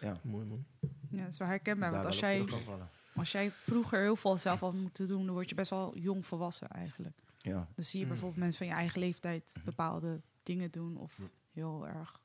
ja, 0.00 0.16
Mooi 0.22 0.46
man. 0.46 0.64
ja, 1.10 1.22
dat 1.22 1.32
is 1.32 1.38
wel 1.38 1.48
herkenbaar. 1.48 1.90
daar 1.90 2.02
Want 2.02 2.12
als 2.12 2.20
jij, 2.20 2.34
terug 2.44 2.50
kan 2.50 2.62
vallen. 2.64 2.88
als 3.14 3.32
jij 3.32 3.50
vroeger 3.50 4.00
heel 4.00 4.16
veel 4.16 4.38
zelf 4.38 4.60
had 4.60 4.72
moeten 4.74 5.06
doen, 5.08 5.24
dan 5.26 5.34
word 5.34 5.48
je 5.48 5.54
best 5.54 5.70
wel 5.70 5.98
jong 5.98 6.26
volwassen 6.26 6.68
eigenlijk. 6.68 7.18
Ja. 7.40 7.68
Dan 7.74 7.84
zie 7.84 7.98
je 7.98 8.04
Mm. 8.04 8.10
bijvoorbeeld 8.10 8.40
mensen 8.40 8.58
van 8.58 8.66
je 8.66 8.72
eigen 8.72 9.00
leeftijd 9.00 9.52
Mhm. 9.56 9.64
bepaalde 9.64 10.20
dingen 10.42 10.70
doen 10.70 10.96
of 10.96 11.18
heel 11.52 11.86
erg 11.86 12.20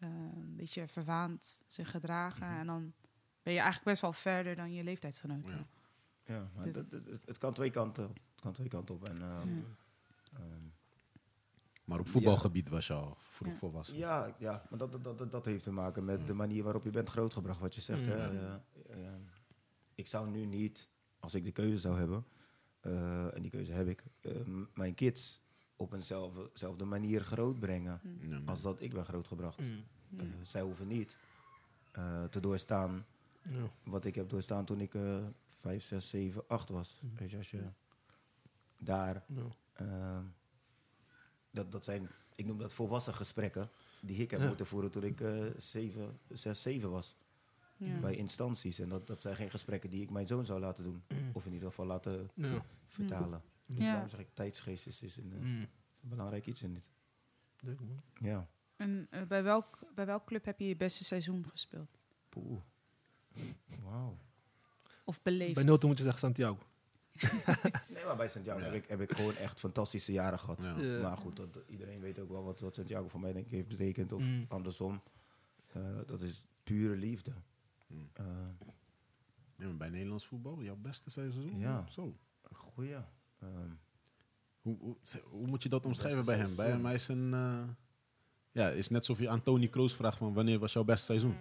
een 0.00 0.56
beetje 0.56 0.86
verwaand 0.88 1.62
zich 1.66 1.90
gedragen. 1.90 2.46
Mhm. 2.48 2.58
En 2.58 2.66
dan 2.66 2.92
ben 3.42 3.52
je 3.52 3.58
eigenlijk 3.58 3.84
best 3.90 4.02
wel 4.02 4.12
verder 4.12 4.56
dan 4.56 4.72
je 4.72 4.84
leeftijdsgenoten. 4.84 5.56
Ja. 5.56 5.66
Ja, 6.34 6.50
maar 6.54 6.64
Dus- 6.64 6.74
het, 6.74 6.90
het, 6.90 7.06
het- 7.06 7.26
het 7.26 7.38
kan 7.38 7.52
twee 7.52 7.70
kanten, 7.70 8.04
het 8.04 8.40
kan 8.40 8.52
twee 8.52 8.68
kanten 8.68 8.94
op. 8.94 9.04
En, 9.08 9.22
ehm, 9.22 9.48
Ja. 9.56 9.62
ehm, 10.32 10.68
Maar 11.84 11.98
op 11.98 12.08
voetbalgebied 12.08 12.68
was 12.68 12.86
je 12.86 12.92
al 12.92 13.16
vroeg 13.18 13.52
Ja. 13.52 13.58
volwassen. 13.58 13.96
ja, 13.96 14.34
ja, 14.38 14.62
maar 14.70 14.78
dat, 14.78 14.92
dat, 14.92 15.18
dat, 15.18 15.30
dat 15.30 15.44
heeft 15.44 15.62
te 15.62 15.70
maken 15.70 16.04
met 16.04 16.26
de 16.26 16.34
manier 16.34 16.62
waarop 16.62 16.84
je 16.84 16.90
bent 16.90 17.08
grootgebracht, 17.10 17.60
wat 17.60 17.74
je 17.74 17.80
zegt. 17.80 18.06
Hè? 18.06 18.14
Eh, 18.38 18.54
eh, 19.06 19.12
ik 19.94 20.06
zou 20.06 20.30
nu 20.30 20.44
niet, 20.46 20.88
als 21.18 21.34
ik 21.34 21.44
de 21.44 21.52
keuze 21.52 21.76
zou 21.78 21.98
hebben, 21.98 22.24
eh, 22.80 23.34
en 23.36 23.42
die 23.42 23.50
keuze 23.50 23.72
heb 23.72 23.88
ik, 23.88 24.04
eh, 24.20 24.32
mijn 24.74 24.94
kids 24.94 25.42
op 25.80 25.92
eenzelfde 25.92 26.50
zelfde 26.54 26.84
manier 26.84 27.20
grootbrengen 27.20 28.00
man. 28.28 28.46
als 28.48 28.62
dat 28.62 28.80
ik 28.80 28.92
ben 28.92 29.04
grootgebracht. 29.04 29.60
Mm. 29.60 29.84
Eh, 30.16 30.26
zij 30.42 30.62
hoeven 30.62 30.86
niet 30.86 31.16
eh, 31.92 32.24
te 32.24 32.40
doorstaan 32.40 33.06
Ja. 33.42 33.70
wat 33.84 34.04
ik 34.04 34.14
heb 34.14 34.28
doorstaan 34.28 34.64
toen 34.64 34.80
ik 34.80 34.94
eh 34.94 35.16
5, 35.60 35.84
6, 35.84 36.08
7, 36.10 36.44
8 36.48 36.68
was. 36.68 37.00
Mhm. 37.02 37.14
Weet 37.16 37.30
je, 37.30 37.36
als 37.36 37.50
je 37.50 37.62
daar 38.78 39.24
Ja. 39.26 39.42
Ehm, 39.72 40.24
dat, 41.50 41.72
dat 41.72 41.84
zijn, 41.84 42.08
ik 42.34 42.46
noem 42.46 42.58
dat 42.58 42.72
volwassen 42.72 43.14
gesprekken 43.14 43.70
die 44.00 44.16
ik 44.22 44.30
heb 44.30 44.40
Ja. 44.40 44.46
moeten 44.46 44.66
voeren 44.66 44.90
toen 44.90 45.04
ik 45.04 45.20
eh 45.20 45.44
7, 45.56 46.18
6, 46.28 46.62
7 46.62 46.90
was. 46.90 47.16
Ja. 47.76 47.98
Bij 47.98 48.14
instanties. 48.16 48.78
En 48.78 48.88
dat, 48.88 49.06
dat 49.06 49.22
zijn 49.22 49.36
geen 49.36 49.50
gesprekken 49.50 49.90
die 49.90 50.02
ik 50.02 50.10
mijn 50.10 50.26
zoon 50.26 50.44
zou 50.44 50.60
laten 50.60 50.84
doen. 50.84 51.02
Mm. 51.08 51.30
Of 51.32 51.46
in 51.46 51.52
ieder 51.52 51.68
geval 51.68 51.86
laten 51.86 52.30
Ja. 52.34 52.64
vertalen. 52.86 53.42
Dus 53.74 53.84
Ja. 53.84 53.90
daarom 53.92 54.08
zeg 54.08 54.20
ik, 54.20 54.28
tijdsgeest 54.34 54.86
is, 54.86 55.02
is, 55.02 55.16
een, 55.16 55.32
eh, 55.32 55.38
Mm. 55.38 55.60
is 55.94 56.02
een 56.02 56.08
belangrijk 56.08 56.46
iets 56.46 56.62
in 56.62 56.74
dit. 56.74 56.90
Leuk 57.60 57.80
man. 57.80 58.02
Ja. 58.20 58.48
En 58.76 59.06
eh, 59.10 59.22
bij, 59.22 59.42
welk, 59.42 59.78
bij 59.94 60.06
welk 60.06 60.26
club 60.26 60.44
heb 60.44 60.58
je 60.60 60.66
je 60.68 60.76
beste 60.76 61.04
seizoen 61.04 61.46
gespeeld? 61.46 61.98
Poeh. 62.28 62.60
Wauw. 63.82 64.16
Of 65.04 65.22
beleefd? 65.22 65.54
Bij 65.54 65.64
Noten 65.64 65.88
moet 65.88 65.96
je 65.96 66.02
zeggen 66.02 66.20
Santiago. 66.20 66.58
Nee, 67.88 68.04
maar 68.04 68.16
bij 68.16 68.28
Santiago 68.28 68.58
Ja. 68.58 68.64
heb, 68.64 68.74
ik, 68.74 68.88
heb 68.88 69.00
ik 69.00 69.12
gewoon 69.12 69.36
echt 69.36 69.58
fantastische 69.58 70.12
jaren 70.12 70.38
gehad. 70.38 70.62
Ja. 70.62 70.78
Ja. 70.80 71.00
Maar 71.02 71.16
goed, 71.16 71.36
dat, 71.36 71.58
iedereen 71.66 72.00
weet 72.00 72.18
ook 72.18 72.28
wel 72.30 72.44
wat, 72.44 72.60
wat 72.60 72.74
Santiago 72.74 73.08
voor 73.08 73.20
mij 73.20 73.32
denk 73.32 73.44
ik 73.46 73.50
heeft 73.52 73.68
betekend. 73.68 74.12
Of 74.12 74.22
Mm. 74.22 74.44
andersom. 74.48 75.02
Eh, 75.66 75.98
dat 76.06 76.22
is 76.22 76.44
pure 76.62 76.96
liefde. 76.96 77.32
Mm. 77.86 78.08
Eh, 78.12 78.24
Ja, 79.56 79.66
maar 79.66 79.76
bij 79.76 79.88
Nederlands 79.90 80.26
voetbal, 80.26 80.62
jouw 80.62 80.76
beste 80.76 81.10
seizoen? 81.10 81.58
Ja. 81.58 81.86
Zo. 81.90 82.16
goeie. 82.52 82.96
Ehm, 83.40 83.70
Hoe, 84.60 84.76
hoe, 84.80 84.96
hoe 85.24 85.46
moet 85.46 85.62
je 85.62 85.68
dat 85.68 85.86
omschrijven 85.86 86.24
bij 86.24 86.36
hem? 86.36 86.54
Bij 86.54 86.64
seizoen. 86.66 86.84
hem 86.86 86.94
is 86.94 87.08
een... 87.08 87.34
eh, 87.34 87.68
ja, 88.52 88.68
is 88.68 88.88
net 88.88 88.98
alsof 88.98 89.18
je 89.18 89.28
aan 89.28 89.42
Tony 89.42 89.68
Kroos 89.68 89.94
vraagt 89.94 90.18
van 90.18 90.32
wanneer 90.34 90.58
was 90.58 90.72
jouw 90.72 90.84
beste 90.84 91.04
seizoen? 91.04 91.34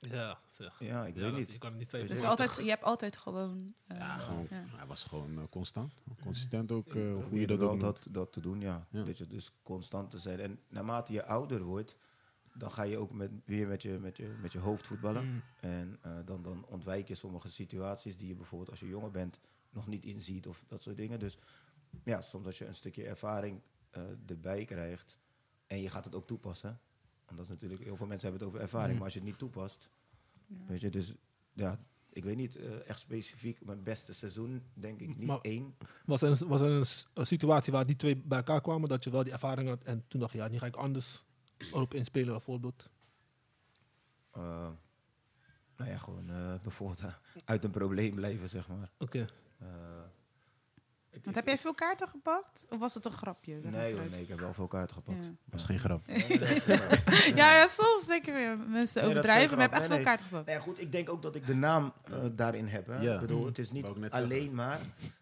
Ja, 0.00 0.38
zeg. 0.46 0.78
ja, 0.78 1.06
ik 1.06 1.14
Ja, 1.14 1.20
weet 1.20 1.30
dat- 1.30 1.38
niet. 1.38 1.52
Je 1.52 1.58
kan 1.58 1.70
het 1.70 1.78
niet 1.78 1.90
zeggen. 1.90 2.08
Dus 2.10 2.22
altijd, 2.22 2.56
je 2.56 2.68
hebt 2.68 2.82
altijd 2.82 3.16
gewoon... 3.16 3.74
eh, 3.86 3.98
Ja, 3.98 4.18
gewoon, 4.18 4.46
ja. 4.50 4.64
hij 4.76 4.86
was 4.86 5.04
gewoon 5.04 5.38
eh, 5.38 5.44
constant. 5.50 5.92
Consistent 6.22 6.72
ook, 6.72 6.94
eh, 6.94 7.24
hoe 7.28 7.40
je 7.40 7.46
dat 7.46 7.60
ook 7.60 7.80
dat, 7.80 8.06
dat 8.10 8.32
te 8.32 8.40
doen, 8.40 8.60
ja. 8.60 8.86
Ja. 8.90 9.02
Dat 9.02 9.18
je 9.18 9.26
dus 9.26 9.50
constant 9.62 10.10
te 10.10 10.18
zijn. 10.18 10.40
En 10.40 10.60
naarmate 10.68 11.12
je 11.12 11.24
ouder 11.24 11.62
wordt, 11.62 11.96
dan 12.54 12.70
ga 12.70 12.82
je 12.82 12.98
ook 12.98 13.12
met, 13.12 13.30
weer 13.44 13.66
met 13.68 13.82
je, 13.82 13.98
met, 14.00 14.16
je, 14.16 14.34
met 14.40 14.52
je 14.52 14.58
hoofd 14.58 14.86
voetballen. 14.86 15.24
Mm. 15.26 15.42
En 15.60 15.98
eh, 16.02 16.12
dan, 16.24 16.42
dan 16.42 16.64
ontwijk 16.68 17.08
je 17.08 17.14
sommige 17.14 17.50
situaties 17.50 18.16
die 18.16 18.28
je 18.28 18.34
bijvoorbeeld 18.34 18.70
als 18.70 18.80
je 18.80 18.88
jonger 18.88 19.10
bent 19.10 19.40
nog 19.74 19.86
niet 19.86 20.04
inziet 20.04 20.46
of 20.46 20.64
dat 20.68 20.82
soort 20.82 20.96
dingen. 20.96 21.18
Dus 21.18 21.38
ja, 22.04 22.22
soms 22.22 22.46
als 22.46 22.58
je 22.58 22.66
een 22.66 22.74
stukje 22.74 23.04
ervaring 23.06 23.60
eh, 23.90 24.02
erbij 24.26 24.64
krijgt 24.64 25.18
en 25.66 25.80
je 25.80 25.88
gaat 25.90 26.04
het 26.04 26.14
ook 26.14 26.26
toepassen. 26.26 26.80
Want 27.24 27.36
dat 27.36 27.46
is 27.46 27.52
natuurlijk, 27.52 27.82
heel 27.82 27.96
veel 27.96 28.06
mensen 28.06 28.28
hebben 28.28 28.46
het 28.46 28.54
over 28.56 28.64
ervaring, 28.64 28.90
Mm. 28.92 28.96
maar 28.96 29.04
als 29.04 29.12
je 29.14 29.18
het 29.20 29.28
niet 29.28 29.38
toepast, 29.38 29.90
Ja. 30.46 30.56
weet 30.66 30.80
je, 30.80 30.90
dus 30.90 31.14
ja, 31.52 31.78
ik 32.10 32.24
weet 32.24 32.36
niet, 32.36 32.56
eh, 32.56 32.88
echt 32.88 32.98
specifiek, 32.98 33.64
mijn 33.64 33.82
beste 33.82 34.14
seizoen 34.14 34.62
denk 34.74 35.00
ik 35.00 35.16
niet 35.16 35.26
Maar- 35.26 35.40
één. 35.40 35.76
Was 36.06 36.22
er, 36.22 36.30
een, 36.42 36.48
was 36.48 36.60
er 36.60 36.70
een, 37.14 37.26
situatie 37.26 37.72
waar 37.72 37.86
die 37.86 37.96
twee 37.96 38.16
bij 38.16 38.38
elkaar 38.38 38.60
kwamen, 38.60 38.88
dat 38.88 39.04
je 39.04 39.10
wel 39.10 39.24
die 39.24 39.32
ervaring 39.32 39.68
had 39.68 39.82
en 39.84 40.04
toen 40.08 40.20
dacht 40.20 40.32
je, 40.32 40.38
ja, 40.38 40.48
nu 40.48 40.58
ga 40.58 40.66
ik 40.66 40.76
anders 40.76 41.24
erop 41.58 41.94
inspelen 41.94 42.32
bijvoorbeeld? 42.32 42.90
Eh, 44.30 44.70
nou 45.76 45.90
ja, 45.90 45.98
gewoon 45.98 46.26
bijvoorbeeld 46.62 47.02
uit 47.44 47.64
een 47.64 47.70
probleem 47.70 48.14
blijven, 48.14 48.48
zeg 48.48 48.68
maar. 48.68 48.90
Oké. 48.98 49.26
Ik- 49.58 51.24
Want 51.24 51.26
ik- 51.26 51.34
heb 51.34 51.46
jij 51.46 51.58
veel 51.58 51.74
kaarten 51.74 52.08
gepakt? 52.08 52.66
Of 52.70 52.78
was 52.78 52.94
het 52.94 53.04
een 53.04 53.12
grapje? 53.12 53.60
zeg 53.60 53.70
Nee, 53.72 53.94
nee, 53.94 54.20
ik 54.22 54.28
heb 54.28 54.38
wel 54.40 54.54
veel 54.54 54.66
kaarten 54.66 54.94
gepakt. 54.96 55.24
Ja. 55.24 55.32
Dat 55.44 55.60
is 55.60 55.66
geen 55.66 55.78
grap. 55.78 56.06
Ja, 57.34 57.56
ja, 57.56 57.66
soms 57.66 58.06
denken 58.06 58.34
we 58.34 58.40
mensen 58.40 58.72
Nee, 58.72 58.84
dat 58.84 58.94
is 58.94 58.96
overdrijven, 58.96 59.56
maar 59.58 59.68
hebt 59.68 59.74
grap. 59.74 59.82
echt 59.82 59.86
veel 59.94 60.02
kaarten 60.04 60.24
gepakt. 60.26 60.46
Nee, 60.46 60.58
goed, 60.58 60.80
ik 60.80 60.92
denk 60.92 61.08
ook 61.10 61.22
dat 61.22 61.34
ik 61.34 61.46
de 61.46 61.54
naam 61.54 61.92
eh, 62.04 62.24
daarin 62.32 62.66
heb. 62.66 62.86
Hè. 62.86 63.00
Ja. 63.02 63.14
Ik 63.14 63.20
bedoel, 63.20 63.46
het 63.46 63.58
is 63.58 63.70
niet 63.70 63.86
ik 63.86 64.12
alleen 64.12 64.28
zeggen. 64.30 64.54
maar... 64.54 64.80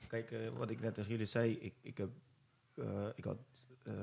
Kijk, 0.08 0.30
eh, 0.30 0.38
wat 0.56 0.70
ik 0.70 0.80
net 0.80 0.94
tegen 0.94 1.10
jullie 1.10 1.26
zei, 1.26 1.52
ik, 1.52 1.74
ik, 1.80 1.98
heb, 1.98 2.10
eh, 2.74 3.06
ik 3.14 3.24
had, 3.24 3.38
eh, 3.82 3.94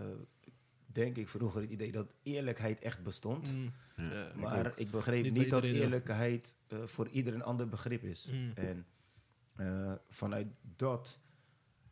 denk 0.85 1.17
ik, 1.17 1.29
vroeger 1.29 1.61
het 1.61 1.69
idee 1.69 1.91
dat 1.91 2.13
eerlijkheid 2.23 2.79
echt 2.79 3.03
bestond. 3.03 3.51
Mm. 3.51 3.71
Ja. 3.95 4.31
Maar 4.35 4.71
ik 4.75 4.91
begreep 4.91 5.31
Niet 5.31 5.49
dat 5.49 5.63
eerlijkheid 5.63 6.55
eh, 6.67 6.77
voor 6.85 7.07
ieder 7.07 7.33
een 7.33 7.43
ander 7.43 7.67
begrip 7.69 8.03
is. 8.03 8.29
Mm. 8.31 8.51
En 8.55 8.85
eh, 9.59 9.93
vanuit 10.09 10.47
dat 10.75 11.19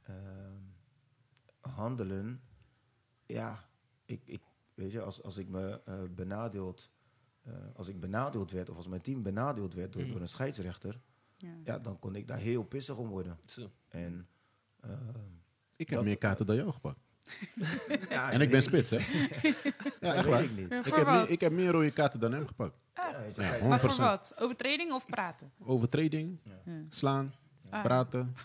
ehm, 0.03 0.55
handelen, 1.59 2.41
ja, 3.26 3.70
ik, 4.05 4.22
ik, 4.26 4.41
weet 4.74 4.91
je, 4.91 5.01
als, 5.01 5.24
als 5.24 5.38
ik 5.38 5.47
me 5.47 5.82
eh, 5.86 5.95
benadeeld, 6.09 6.91
eh, 7.43 7.53
als 7.76 7.88
ik 7.88 7.99
benadeeld 7.99 8.51
werd 8.51 8.70
of 8.70 8.76
als 8.76 8.88
mijn 8.88 9.01
team 9.01 9.24
benadeeld 9.24 9.74
werd 9.74 9.93
door, 9.93 10.03
Mm. 10.03 10.11
door 10.11 10.22
een 10.22 10.30
scheidsrechter, 10.30 10.99
Ja. 11.38 11.53
ja, 11.63 11.80
dan 11.80 11.99
kon 11.99 12.15
ik 12.15 12.28
daar 12.28 12.38
heel 12.39 12.63
pissig 12.63 12.95
om 12.95 13.07
worden. 13.07 13.38
Zo. 13.45 13.72
En 13.88 14.28
ehm, 14.80 14.93
Ik 15.76 15.89
heb 15.89 15.97
Dat- 15.97 16.07
meer 16.07 16.18
kaarten 16.18 16.45
dan 16.45 16.55
jou 16.55 16.72
gepakt. 16.72 16.99
Ja, 18.09 18.32
En 18.32 18.41
ik 18.41 18.49
ben 18.49 18.61
spits, 18.61 18.89
hè? 18.89 18.97
Ja, 20.07 20.13
echt 20.13 20.26
waar. 20.26 20.43
ik 20.43 20.51
niet. 20.55 20.72
Ik 20.72 20.93
heb, 20.93 21.05
meer, 21.05 21.30
ik 21.30 21.39
heb 21.39 21.51
meer 21.51 21.72
rode 21.72 21.91
kaarten 21.91 22.20
dan 22.20 22.32
hem 22.34 22.47
gepakt. 22.47 22.78
Ja, 22.93 23.20
je, 23.22 23.28
Ja, 23.28 23.32
kijk, 23.49 23.61
100%. 23.61 23.68
Maar 23.68 23.80
voor 23.80 23.95
wat? 23.95 24.34
Overtreding 24.39 24.91
of 24.93 25.05
praten? 25.05 25.51
Overtreding, 25.59 26.39
Ja. 26.43 26.84
slaan, 26.89 27.34
Ah. 27.70 27.84
praten. 27.84 28.36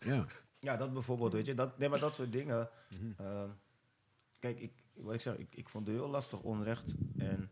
Ja. 0.00 0.26
Ja, 0.58 0.76
dat 0.76 0.92
bijvoorbeeld, 0.92 1.32
weet 1.32 1.46
je. 1.46 1.54
Dat, 1.54 1.78
nee, 1.78 1.88
maar 1.88 2.00
dat 2.00 2.14
soort 2.14 2.32
dingen. 2.32 2.68
Mhm. 2.90 3.26
ehm, 3.26 3.48
kijk, 4.38 4.60
ik, 4.60 4.72
wat 4.94 5.14
ik 5.14 5.20
zeg, 5.20 5.36
ik, 5.36 5.54
ik 5.54 5.68
vond 5.68 5.86
het 5.86 5.96
heel 5.96 6.08
lastig 6.08 6.40
onrecht. 6.40 6.94
En 7.16 7.50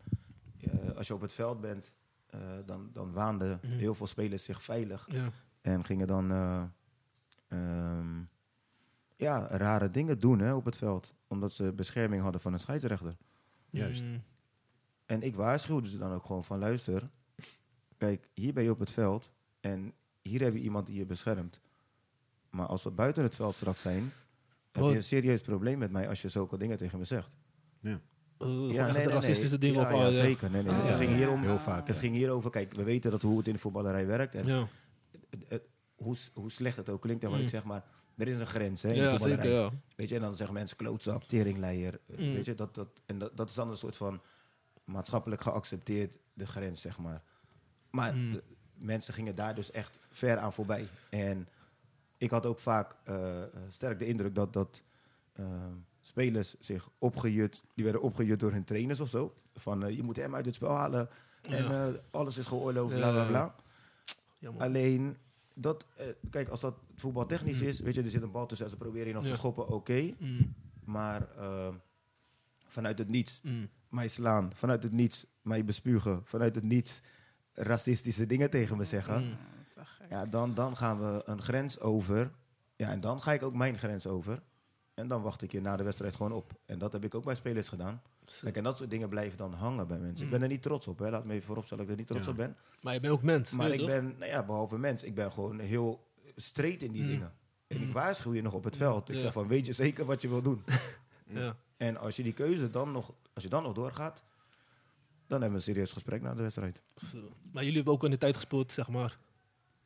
eh, 0.59 0.95
als 0.95 1.07
je 1.07 1.13
op 1.13 1.21
het 1.21 1.33
veld 1.33 1.61
bent, 1.61 1.91
eh, 2.25 2.39
dan, 2.65 2.89
dan 2.93 3.11
waanden 3.11 3.59
Mhm. 3.63 3.75
heel 3.77 3.95
veel 3.95 4.07
spelers 4.07 4.43
zich 4.43 4.63
veilig. 4.63 5.07
Ja. 5.11 5.31
En 5.61 5.83
gingen 5.85 6.07
dan 6.07 6.31
eh, 6.31 6.63
ehm, 7.47 8.21
ja, 9.15 9.47
rare 9.47 9.89
dingen 9.91 10.19
doen 10.19 10.39
hè, 10.39 10.53
op 10.53 10.65
het 10.65 10.77
veld. 10.77 11.13
Omdat 11.27 11.53
ze 11.53 11.73
bescherming 11.73 12.21
hadden 12.21 12.41
van 12.41 12.53
een 12.53 12.59
scheidsrechter. 12.59 13.17
Juist. 13.69 14.03
Mm. 14.03 14.23
En 15.05 15.21
ik 15.21 15.35
waarschuwde 15.35 15.87
ze 15.87 15.97
dan 15.97 16.11
ook 16.13 16.25
gewoon 16.25 16.43
van 16.43 16.59
luister. 16.59 17.09
Kijk, 17.97 18.29
hier 18.33 18.53
ben 18.53 18.63
je 18.63 18.71
op 18.71 18.79
het 18.79 18.91
veld 18.91 19.31
en 19.59 19.93
hier 20.29 20.41
heb 20.41 20.53
je 20.53 20.59
iemand 20.59 20.85
die 20.85 20.95
je 20.95 21.05
beschermt. 21.05 21.59
Maar 22.49 22.65
als 22.65 22.83
we 22.83 22.91
buiten 22.91 23.23
het 23.23 23.35
veld 23.35 23.55
straks 23.55 23.81
zijn, 23.81 24.11
heb 24.71 24.83
je 24.83 24.95
een 24.95 25.03
serieus 25.03 25.41
probleem 25.41 25.77
met 25.77 25.91
mij 25.91 26.09
als 26.09 26.21
je 26.21 26.29
zulke 26.29 26.57
dingen 26.57 26.77
tegen 26.77 26.97
me 26.99 27.05
zegt. 27.05 27.29
Ja. 27.79 27.99
Uh, 28.39 28.77
echt 28.85 28.93
de 28.95 29.03
racistische 29.09 29.57
dingen 29.57 29.81
ja, 29.81 29.85
of 29.93 29.99
ja, 29.99 30.05
ja. 30.05 30.11
zeker. 30.11 30.49
Nee, 30.51 30.63
nee. 30.63 30.71
Oh. 30.73 30.85
Het 30.85 30.95
ging 30.95 31.15
hier 31.15 31.29
om, 31.29 31.41
Heel 31.41 31.59
vaak. 31.59 31.87
het 31.87 31.97
ging 31.97 32.15
hier 32.15 32.29
over, 32.31 32.49
kijk, 32.49 32.73
we 32.73 32.83
weten 32.83 33.11
dat 33.11 33.21
hoe 33.21 33.37
het 33.37 33.47
in 33.47 33.53
de 33.53 33.59
voetballerij 33.59 34.05
werkt. 34.05 34.35
En 34.35 34.45
Ja, 34.45 34.67
het- 35.29 35.45
het- 35.47 35.67
hoe, 35.95 36.15
hoe 36.33 36.51
slecht 36.51 36.77
het 36.77 36.89
ook 36.89 37.01
klinkt, 37.01 37.23
en 37.23 37.29
wat 37.29 37.37
Mm. 37.37 37.43
ik 37.43 37.49
zeg, 37.49 37.63
maar 37.63 37.83
er 38.17 38.27
is 38.27 38.39
een 38.39 38.45
grens 38.47 38.81
hè, 38.81 38.89
in 38.89 38.95
de 38.95 39.01
ja 39.01 39.09
voetballerij. 39.09 39.45
zeker, 39.45 39.59
ja. 39.61 39.71
Weet 39.95 40.09
je, 40.09 40.15
en 40.15 40.21
dan 40.21 40.35
zeggen 40.35 40.55
mensen 40.55 40.77
klootzak, 40.77 41.23
teringleier. 41.23 41.99
Mm. 42.07 42.15
Weet 42.17 42.45
je, 42.45 42.55
dat, 42.55 42.75
dat, 42.75 42.87
en 43.05 43.17
dat, 43.19 43.37
dat 43.37 43.49
is 43.49 43.55
dan 43.55 43.69
een 43.69 43.77
soort 43.77 43.95
van 43.95 44.21
maatschappelijk 44.83 45.41
geaccepteerd 45.41 46.17
de 46.33 46.45
grens, 46.45 46.81
zeg 46.81 46.97
maar. 46.99 47.23
Maar 47.89 48.15
Mm. 48.15 48.39
Mensen 48.77 49.13
gingen 49.13 49.35
daar 49.35 49.55
dus 49.55 49.71
echt 49.71 49.97
ver 50.09 50.37
aan 50.37 50.53
voorbij. 50.53 50.87
En 51.09 51.47
ik 52.17 52.29
had 52.29 52.45
ook 52.45 52.59
vaak 52.59 52.95
eh, 53.03 53.41
sterk 53.67 53.99
de 53.99 54.05
indruk 54.05 54.35
dat, 54.35 54.53
dat 54.53 54.83
eh, 55.33 55.45
spelers 56.01 56.55
zich 56.59 56.89
opgejut, 56.97 57.63
die 57.73 57.83
werden 57.83 58.01
opgejut 58.01 58.39
door 58.39 58.51
hun 58.51 58.63
trainers 58.63 58.99
of 58.99 59.09
zo. 59.09 59.33
Van 59.55 59.83
eh, 59.85 59.95
je 59.95 60.03
moet 60.03 60.15
hem 60.15 60.35
uit 60.35 60.45
het 60.45 60.55
spel 60.55 60.69
halen 60.71 61.09
en 61.41 61.63
Ja. 61.63 61.91
alles 62.11 62.37
is 62.37 62.45
geoorloofd, 62.45 62.95
bla 62.95 63.11
bla 63.11 63.25
bla. 63.25 63.55
Alleen, 64.57 65.17
dat, 65.53 65.85
kijk, 66.29 66.49
als 66.49 66.59
dat 66.61 66.75
voetbaltechnisch 66.95 67.61
is, 67.61 67.79
weet 67.79 67.95
je, 67.95 68.01
er 68.03 68.09
zit 68.09 68.21
een 68.21 68.31
bal 68.31 68.45
tussen 68.45 68.65
en 68.65 68.71
ze 68.71 68.77
proberen 68.77 69.07
je 69.07 69.13
nog 69.13 69.21
Mm. 69.21 69.27
Ja. 69.27 69.33
te 69.33 69.39
schoppen, 69.39 69.67
oké. 69.67 70.13
Mm, 70.19 70.53
Maar 70.83 71.27
vanuit 72.65 72.97
het 72.97 73.09
niets 73.09 73.39
mm. 73.43 73.69
mij 73.89 74.07
slaan, 74.07 74.53
vanuit 74.53 74.83
het 74.83 74.91
niets 74.91 75.25
mij 75.41 75.65
bespugen, 75.65 76.21
vanuit 76.25 76.55
het 76.55 76.63
niets 76.63 77.01
racistische 77.55 78.25
dingen 78.25 78.49
tegen 78.49 78.77
me 78.77 78.83
zeggen, 78.83 79.23
Mm. 79.23 79.37
Ja, 80.09 80.25
dan, 80.25 80.53
dan 80.53 80.77
gaan 80.77 80.99
we 80.99 81.21
een 81.25 81.41
grens 81.41 81.79
over. 81.79 82.31
Ja, 82.75 82.89
en 82.89 82.99
dan 82.99 83.21
ga 83.21 83.33
ik 83.33 83.43
ook 83.43 83.53
mijn 83.53 83.77
grens 83.77 84.07
over. 84.07 84.41
En 84.93 85.07
dan 85.07 85.21
wacht 85.21 85.41
ik 85.41 85.51
je 85.51 85.61
na 85.61 85.77
de 85.77 85.83
wedstrijd 85.83 86.15
gewoon 86.15 86.31
op. 86.31 86.51
En 86.65 86.77
dat 86.79 86.93
heb 86.93 87.03
ik 87.03 87.15
ook 87.15 87.23
bij 87.23 87.35
spelers 87.35 87.67
gedaan. 87.67 88.01
Kijk, 88.41 88.57
en 88.57 88.63
dat 88.63 88.77
soort 88.77 88.89
dingen 88.89 89.09
blijven 89.09 89.37
dan 89.37 89.53
hangen 89.53 89.87
bij 89.87 89.97
mensen. 89.99 90.17
Ik 90.17 90.23
Mm. 90.23 90.29
ben 90.29 90.41
er 90.41 90.47
niet 90.47 90.61
trots 90.61 90.87
op, 90.87 90.99
hè. 90.99 91.09
laat 91.09 91.25
me 91.25 91.33
even 91.33 91.45
vooropstellen 91.45 91.83
dat 91.87 91.93
ik 91.93 91.99
er 91.99 92.05
niet 92.05 92.11
trots 92.23 92.25
Ja. 92.25 92.31
op 92.31 92.37
ben. 92.37 92.55
Maar 92.81 92.93
je 92.93 92.99
bent 92.99 93.13
ook 93.13 93.21
mens, 93.23 93.51
Maar 93.51 93.69
ik 93.71 93.77
toch? 93.79 93.87
ben, 93.87 94.15
nou 94.19 94.31
ja, 94.31 94.43
behalve 94.43 94.77
mens, 94.77 95.03
ik 95.03 95.15
ben 95.15 95.31
gewoon 95.31 95.59
heel 95.59 96.07
straight 96.35 96.81
in 96.81 96.91
die 96.91 97.01
Mm. 97.03 97.07
dingen. 97.07 97.33
En 97.67 97.77
ik 97.77 97.85
Mm. 97.87 97.91
waarschuw 97.93 98.33
je 98.33 98.41
nog 98.41 98.53
op 98.53 98.63
het 98.63 98.77
veld. 98.77 99.09
Ik 99.09 99.15
Ja. 99.15 99.21
zeg 99.21 99.33
van, 99.33 99.47
weet 99.47 99.65
je 99.65 99.73
zeker 99.73 100.05
wat 100.05 100.21
je 100.21 100.27
wil 100.29 100.41
doen? 100.41 100.63
Ja. 101.27 101.55
En 101.77 101.97
als 101.97 102.15
je 102.15 102.23
die 102.23 102.33
keuze 102.33 102.69
dan 102.69 102.91
nog, 102.91 103.13
als 103.33 103.43
je 103.43 103.49
dan 103.49 103.63
nog 103.63 103.73
doorgaat, 103.73 104.23
dan 105.27 105.41
hebben 105.41 105.49
we 105.49 105.55
een 105.55 105.61
serieus 105.73 105.91
gesprek 105.91 106.21
na 106.21 106.33
de 106.33 106.41
wedstrijd. 106.41 106.81
Zo. 107.11 107.17
Maar 107.51 107.61
jullie 107.63 107.75
hebben 107.77 107.93
ook 107.93 108.03
in 108.03 108.11
de 108.11 108.17
tijd 108.17 108.35
gespeeld, 108.35 108.71
zeg 108.71 108.87
maar, 108.89 109.17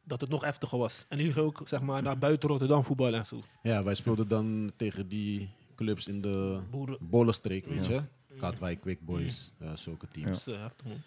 dat 0.03 0.21
het 0.21 0.29
nog 0.29 0.43
heftiger 0.43 0.77
was. 0.77 1.05
En 1.09 1.17
jullie 1.17 1.33
gingen 1.33 1.47
ook, 1.47 1.67
zeg 1.67 1.81
maar, 1.81 2.01
naar 2.01 2.17
buiten 2.17 2.49
Rotterdam 2.49 2.83
voetballen 2.83 3.19
en 3.19 3.25
zo. 3.25 3.41
ja, 3.63 3.83
wij 3.83 3.95
speelden 3.95 4.27
dan 4.27 4.71
tegen 4.75 5.07
die 5.09 5.49
clubs 5.75 6.07
in 6.07 6.21
de. 6.21 6.59
Bollenstreek, 6.99 7.65
weet 7.65 7.85
Ja. 7.85 7.93
je. 7.93 8.37
Katwijk, 8.37 8.81
Quick 8.81 9.05
Boys, 9.05 9.51
eh, 9.59 9.75
zulke 9.75 10.07
teams. 10.11 10.45
Heftig, 10.45 10.87
man. 10.87 11.01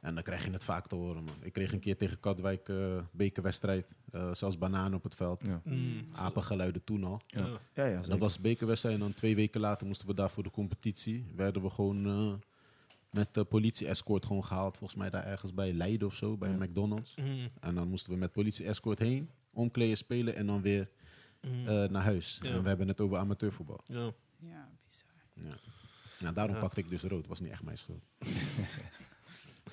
En 0.00 0.14
dan 0.14 0.22
krijg 0.22 0.44
je 0.44 0.50
het 0.50 0.64
vaak 0.64 0.86
te 0.86 0.94
horen, 0.94 1.24
man. 1.24 1.34
Ik 1.40 1.52
kreeg 1.52 1.72
een 1.72 1.80
keer 1.80 1.96
tegen 1.96 2.20
Katwijk 2.20 2.68
eh 2.68 2.76
bekerwedstrijd. 3.12 3.96
eh, 4.10 4.32
zelfs 4.34 4.58
bananen 4.58 4.94
op 4.94 5.02
het 5.02 5.14
veld. 5.14 5.40
Ja, 5.44 5.60
Mm. 5.64 6.04
Apengeluiden 6.12 6.84
toen 6.84 7.04
al. 7.04 7.20
Ja. 7.26 7.46
ja, 7.74 7.84
ja 7.84 8.00
Dat 8.00 8.18
was 8.18 8.38
bekerwedstrijd 8.40 8.94
en 8.94 9.00
dan 9.00 9.14
twee 9.14 9.34
weken 9.34 9.60
later 9.60 9.86
moesten 9.86 10.06
we 10.06 10.14
daar 10.14 10.30
voor 10.30 10.42
de 10.42 10.50
competitie. 10.50 11.24
Werden 11.36 11.62
we 11.62 11.70
gewoon 11.70 12.06
eh, 12.06 12.32
met 13.10 13.34
de 13.34 13.44
politie-escort 13.44 14.26
gewoon 14.26 14.44
gehaald. 14.44 14.76
Volgens 14.76 14.98
mij 14.98 15.10
daar 15.10 15.24
ergens 15.26 15.54
bij 15.54 15.72
Leiden 15.72 16.06
of 16.08 16.14
zo, 16.14 16.36
bij 16.36 16.50
Ja. 16.50 16.56
McDonald's. 16.56 17.14
Mm. 17.16 17.48
En 17.60 17.74
dan 17.74 17.88
moesten 17.88 18.12
we 18.12 18.18
met 18.18 18.32
politie-escort 18.32 18.98
heen, 18.98 19.30
omkleden, 19.52 19.96
spelen 19.96 20.34
en 20.36 20.46
dan 20.46 20.62
weer 20.62 20.90
Mm. 21.40 21.66
eh, 21.68 21.88
naar 21.88 22.02
huis. 22.02 22.38
Ja. 22.42 22.50
En 22.50 22.62
we 22.62 22.68
hebben 22.68 22.88
het 22.88 23.00
over 23.00 23.16
amateurvoetbal. 23.18 23.80
ja. 23.86 24.12
Ja, 24.38 24.68
bizar. 24.84 25.10
Ja. 25.34 25.54
Nou, 26.20 26.34
daarom 26.34 26.54
Ja. 26.54 26.60
pakte 26.60 26.80
ik 26.80 26.88
dus 26.88 27.02
rood. 27.02 27.26
was 27.26 27.40
niet 27.40 27.50
echt 27.50 27.62
mijn 27.62 27.78
schuld. 27.78 28.02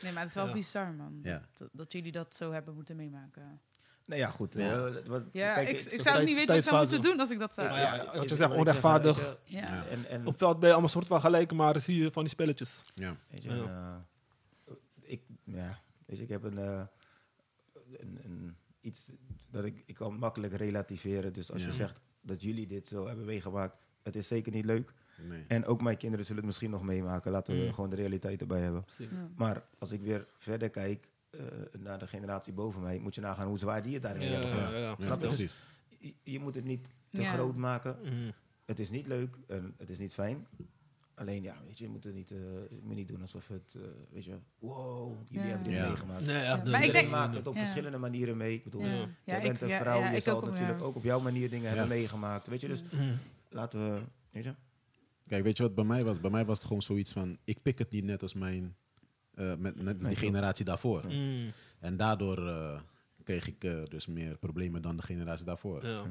Nee, 0.02 0.12
maar 0.12 0.22
het 0.22 0.30
is 0.30 0.36
wel 0.36 0.48
Ja. 0.48 0.54
bizar, 0.54 0.94
man. 0.94 1.20
Ja. 1.24 1.48
Dat, 1.54 1.70
dat 1.72 1.92
jullie 1.92 2.12
dat 2.12 2.36
zo 2.36 2.52
hebben 2.52 2.74
moeten 2.74 2.96
meemaken. 2.96 3.62
Nou 4.08 4.20
ja, 4.20 4.30
goed. 4.30 4.54
Ja. 4.54 4.86
eh, 4.88 5.06
wat, 5.06 5.24
Ja, 5.32 5.54
kijk, 5.54 5.70
ik, 5.70 5.80
zo'n 5.80 6.00
zou 6.02 6.20
ook 6.20 6.26
niet 6.26 6.36
weten 6.36 6.48
wat 6.48 6.58
ik 6.58 6.64
zou 6.64 6.78
moeten 6.80 7.02
doen 7.02 7.20
als 7.20 7.32
ik 7.32 7.40
dat 7.40 7.54
zou... 7.54 7.68
Ja, 7.68 8.06
wat 8.14 8.30
je 8.30 8.36
zegt, 8.36 8.52
onrechtvaardig. 8.54 9.38
Ja. 9.44 9.60
Ja. 9.60 9.86
En, 9.88 10.06
en, 10.10 10.20
Op 10.20 10.26
het 10.28 10.38
veld 10.38 10.56
ben 10.58 10.66
je 10.68 10.72
allemaal 10.72 10.90
soort 10.92 11.08
van 11.08 11.22
gelijk, 11.22 11.54
maar 11.54 11.74
dan 11.74 11.82
zie 11.82 12.04
je 12.04 12.12
van 12.12 12.22
die 12.24 12.32
spelletjes. 12.32 12.84
Ja. 12.94 13.16
Weet 13.30 13.44
je, 13.44 13.50
eh, 13.50 13.96
ik, 15.02 15.22
ja, 15.44 15.80
weet 16.06 16.18
je, 16.18 16.24
ik 16.24 16.30
heb 16.30 16.44
een, 16.44 16.58
eh, 16.58 16.82
een, 17.98 18.20
een 18.24 18.56
iets 18.82 19.12
dat 19.52 19.66
ik, 19.66 19.84
ik 19.86 19.96
kan 19.96 20.18
makkelijk 20.18 20.54
relativeren. 20.54 21.34
Dus 21.34 21.52
als 21.52 21.62
Ja. 21.62 21.68
je 21.68 21.74
zegt 21.74 22.02
dat 22.22 22.42
jullie 22.42 22.68
dit 22.68 22.88
zo 22.88 23.08
hebben 23.08 23.26
meegemaakt, 23.26 23.76
het 24.04 24.16
is 24.16 24.28
zeker 24.28 24.52
niet 24.52 24.66
leuk. 24.66 24.94
Nee. 25.28 25.44
En 25.48 25.66
ook 25.66 25.82
mijn 25.82 25.98
kinderen 25.98 26.26
zullen 26.26 26.42
het 26.42 26.48
misschien 26.50 26.70
nog 26.72 26.84
meemaken. 26.84 27.32
Laten 27.32 27.58
we 27.60 27.66
Mm. 27.66 27.74
gewoon 27.74 27.90
de 27.90 27.96
realiteit 27.96 28.42
erbij 28.42 28.62
hebben. 28.62 28.86
Ja. 28.98 29.08
Maar 29.36 29.64
als 29.80 29.92
ik 29.92 30.02
weer 30.02 30.28
verder 30.38 30.70
kijk 30.70 31.08
eh, 31.30 31.40
naar 31.80 32.00
de 32.00 32.08
generatie 32.08 32.54
boven 32.54 32.82
mij, 32.82 33.00
moet 33.00 33.16
je 33.16 33.22
nagaan 33.22 33.48
hoe 33.48 33.58
zwaar 33.60 33.84
die 33.84 33.94
het 33.94 34.02
daarin 34.04 34.24
Ja, 34.28 34.32
hebben 34.32 34.50
gehad. 34.52 34.70
ja. 34.70 34.78
Ja, 34.78 34.96
Snap 35.00 35.22
je? 35.22 35.28
precies. 35.28 35.56
Je, 36.00 36.14
je 36.24 36.40
moet 36.40 36.56
het 36.56 36.66
niet 36.66 36.90
te 37.10 37.22
Ja. 37.22 37.30
groot 37.32 37.56
maken. 37.56 37.98
Mm. 38.04 38.32
Het 38.66 38.80
is 38.80 38.90
niet 38.90 39.08
leuk 39.08 39.38
en 39.48 39.74
het 39.78 39.90
is 39.90 40.00
niet 40.00 40.14
fijn. 40.14 40.48
Alleen 41.16 41.42
ja, 41.44 41.56
weet 41.66 41.78
je, 41.78 41.84
je 41.84 41.90
moet 41.90 42.04
het 42.04 42.14
niet, 42.14 42.32
eh, 42.32 42.38
moet 42.82 42.96
niet 42.96 43.08
doen 43.08 43.22
alsof 43.22 43.48
het, 43.48 43.76
eh, 43.76 43.82
weet 44.12 44.26
je, 44.26 44.38
wow, 44.60 45.14
jullie 45.28 45.44
Ja. 45.48 45.54
hebben 45.54 45.68
dit 45.72 45.78
Ja. 45.78 45.88
meegemaakt. 45.88 46.26
Nee. 46.26 46.44
Ja, 46.44 46.56
maar 46.56 46.58
ik 46.66 46.66
Iedereen 46.66 46.92
denk- 46.92 47.10
maakt 47.10 47.36
het 47.36 47.48
op 47.48 47.54
Ja. 47.54 47.60
verschillende 47.60 47.98
manieren 47.98 48.38
mee. 48.38 48.54
Ik 48.54 48.64
bedoel, 48.64 48.82
Ja. 48.86 48.92
Ja, 48.96 49.08
jij 49.26 49.42
bent 49.42 49.62
een 49.62 49.70
vrouw, 49.72 50.00
ja, 50.00 50.12
je 50.12 50.20
zal 50.20 50.38
ook, 50.38 50.46
natuurlijk 50.50 50.80
ja. 50.80 50.86
ook 50.86 50.96
op 50.96 51.04
jouw 51.04 51.20
manier 51.20 51.50
dingen 51.50 51.70
Ja. 51.70 51.76
hebben 51.78 51.98
meegemaakt. 51.98 52.48
Weet 52.48 52.62
je, 52.62 52.68
dus 52.68 52.84
Mm. 52.92 53.18
laten 53.50 53.94
we, 53.94 54.02
weet 54.32 54.44
je. 54.44 54.54
Kijk, 55.28 55.44
weet 55.44 55.58
je 55.58 55.64
wat 55.64 55.76
bij 55.76 55.84
mij 55.84 56.04
was? 56.04 56.20
Bij 56.20 56.32
mij 56.32 56.46
was 56.46 56.58
het 56.58 56.68
gewoon 56.68 56.82
zoiets 56.82 57.12
van... 57.12 57.38
Ik 57.44 57.62
pik 57.62 57.78
het 57.78 57.92
niet 57.92 58.04
net 58.04 58.22
als 58.22 58.34
mijn... 58.34 58.76
eh, 59.38 59.56
met, 59.56 59.82
net 59.82 59.98
als 59.98 60.08
die 60.08 60.16
generatie 60.16 60.66
daarvoor. 60.66 61.06
Mm. 61.08 61.52
En 61.80 61.98
daardoor 61.98 62.48
eh, 62.48 62.80
kreeg 63.24 63.48
ik 63.48 63.64
eh, 63.64 63.84
dus 63.84 64.06
meer 64.08 64.38
problemen 64.38 64.82
dan 64.82 64.98
de 64.98 65.04
generatie 65.04 65.46
daarvoor. 65.46 65.86
Ja. 65.86 66.04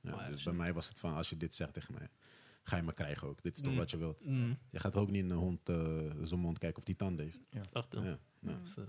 Ja, 0.00 0.10
Maar 0.16 0.30
dus 0.30 0.42
bij 0.42 0.52
mij 0.52 0.72
was 0.72 0.88
het 0.88 0.98
van, 0.98 1.14
als 1.14 1.30
je 1.30 1.36
dit 1.36 1.54
zegt 1.54 1.72
tegen 1.72 1.94
mij, 1.94 2.08
ga 2.62 2.76
je 2.76 2.82
me 2.82 2.92
krijgen 2.92 3.28
ook. 3.28 3.42
Dit 3.42 3.56
is 3.56 3.62
toch 3.62 3.72
Mm. 3.72 3.78
wat 3.78 3.90
je 3.90 3.96
wilt. 3.96 4.24
Mm. 4.26 4.58
Je 4.70 4.78
gaat 4.78 4.96
ook 4.96 5.10
niet 5.10 5.24
in 5.24 5.30
een 5.30 5.36
hond 5.36 5.68
uh, 5.68 5.76
zijn 6.22 6.40
mond 6.40 6.58
kijken 6.58 6.78
of 6.78 6.84
die 6.84 6.96
tanden 6.96 7.24
heeft. 7.24 7.38
Echt, 7.72 7.86
ja. 7.90 8.02
Ja, 8.02 8.18
ja. 8.40 8.66
Zo. 8.74 8.84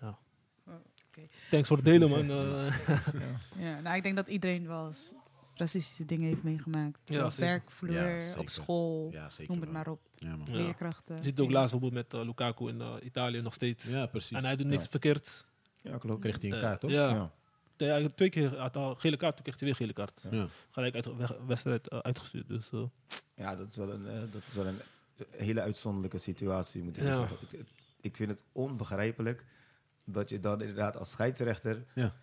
Ja. 0.00 0.18
Oh, 0.66 0.74
oké. 1.08 1.28
Thanks 1.50 1.68
voor 1.68 1.76
het 1.76 1.86
delen, 1.86 2.08
man. 2.10 2.30
Eh, 2.30 2.88
Ja, 3.66 3.80
nou, 3.80 3.96
ik 3.96 4.02
denk 4.02 4.16
dat 4.16 4.28
iedereen 4.28 4.66
wel 4.66 4.86
eens 4.86 5.12
racistische 5.60 6.04
dingen 6.04 6.28
heeft 6.28 6.42
meegemaakt. 6.42 6.98
Ja, 7.04 7.24
op 7.24 7.32
werkvloer, 7.32 7.92
Ja, 7.92 8.38
op 8.38 8.48
school, 8.48 9.08
Ja, 9.12 9.30
zeker. 9.30 9.52
noem 9.52 9.62
het 9.62 9.72
maar 9.72 9.88
op. 9.88 10.00
Ja, 10.14 10.36
man. 10.36 10.46
Ja. 10.50 10.54
Leerkrachten. 10.56 11.16
Je 11.16 11.22
ziet 11.22 11.36
het 11.38 11.40
ook 11.46 11.50
laatst 11.52 11.70
bijvoorbeeld 11.72 12.10
met 12.10 12.20
eh, 12.20 12.26
Lukaku 12.26 12.68
in 12.68 12.80
eh, 12.80 12.94
Italië 13.02 13.40
nog 13.40 13.54
steeds. 13.54 13.84
Ja, 13.84 14.06
precies. 14.06 14.36
En 14.36 14.44
hij 14.44 14.56
doet 14.56 14.66
niks 14.66 14.82
Ja. 14.82 14.88
verkeerd. 14.90 15.46
Ja, 15.82 15.98
klopt. 15.98 16.20
Kreeg 16.20 16.40
hij 16.40 16.50
een 16.50 16.56
Eh, 16.56 16.62
kaart, 16.62 16.80
toch? 16.80 16.90
Ja. 16.90 17.08
Ja. 17.08 17.30
Ja, 17.76 17.86
hij 17.86 18.02
had 18.02 18.16
twee 18.16 18.28
keer 18.30 18.56
had 18.58 18.76
al 18.76 18.94
gele 18.94 19.16
kaart, 19.16 19.34
toen 19.34 19.44
kreeg 19.44 19.56
hij 19.58 19.66
weer 19.66 19.76
gele 19.76 19.92
kaart. 19.92 20.20
Ja. 20.30 20.46
Gelijk 20.70 20.94
uit 20.94 21.08
wedstrijd 21.46 21.90
uitgestuurd. 21.90 22.48
Dus, 22.48 22.70
Ja, 23.34 23.56
dat 23.56 23.68
is 23.68 23.76
wel 23.76 23.90
een, 23.90 24.04
dat 24.32 24.42
is 24.46 24.52
wel 24.54 24.66
een 24.66 24.78
hele 25.30 25.60
uitzonderlijke 25.60 26.18
situatie, 26.18 26.82
moet 26.82 26.96
ik 26.96 27.02
Ja. 27.02 27.14
zeggen. 27.14 27.36
Ik, 27.50 27.66
ik 28.00 28.16
vind 28.16 28.30
het 28.30 28.42
onbegrijpelijk 28.52 29.44
dat 30.04 30.28
je 30.28 30.38
dan 30.38 30.60
inderdaad 30.60 30.96
als 30.96 31.10
scheidsrechter... 31.10 31.84
Ja. 31.94 32.14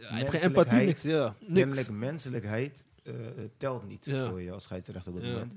Hij 0.00 0.18
heeft 0.18 0.30
geen 0.30 0.40
empathie, 0.40 0.84
niks. 0.86 1.02
Ja, 1.02 1.34
Kennelijk 1.38 1.74
niks. 1.74 1.90
menselijkheid 1.90 2.84
eh, 3.02 3.14
telt 3.56 3.86
niet 3.88 4.04
Ja. 4.04 4.28
voor 4.28 4.42
je 4.42 4.52
als 4.52 4.62
scheidsrechter 4.62 5.12
op 5.12 5.18
dat 5.18 5.26
Ja. 5.28 5.32
moment. 5.32 5.52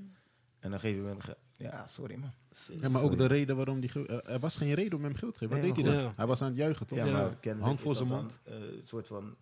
En 0.58 0.70
dan 0.70 0.80
geef 0.80 0.94
je 0.94 1.00
hem 1.02 1.10
een... 1.10 1.22
ge- 1.22 1.36
Ja, 1.56 1.86
sorry 1.86 2.14
man. 2.16 2.32
Ja, 2.68 2.88
maar 2.88 2.90
Sorry. 2.90 3.06
ook 3.06 3.18
de 3.18 3.26
reden 3.26 3.56
waarom 3.56 3.80
die... 3.80 4.06
eh, 4.06 4.32
er 4.34 4.38
was 4.40 4.56
geen 4.56 4.74
reden 4.74 4.98
om 4.98 5.04
hem 5.04 5.14
geld 5.14 5.32
te 5.32 5.38
geven. 5.38 5.54
Wat 5.54 5.64
Nee, 5.64 5.74
deed 5.74 5.86
hij 5.86 6.02
dan? 6.02 6.12
Hij 6.16 6.26
was 6.26 6.42
aan 6.42 6.48
het 6.48 6.56
juichen, 6.56 6.86
toch? 6.86 6.98
Ja, 6.98 7.04
maar 7.04 7.56
Hand 7.60 7.80
voor 7.80 7.94
zijn 7.94 8.08
dan, 8.08 8.18
mond. 8.18 8.38
eh, 8.44 8.54
een 8.54 8.80
soort 8.84 9.06
van 9.06 9.36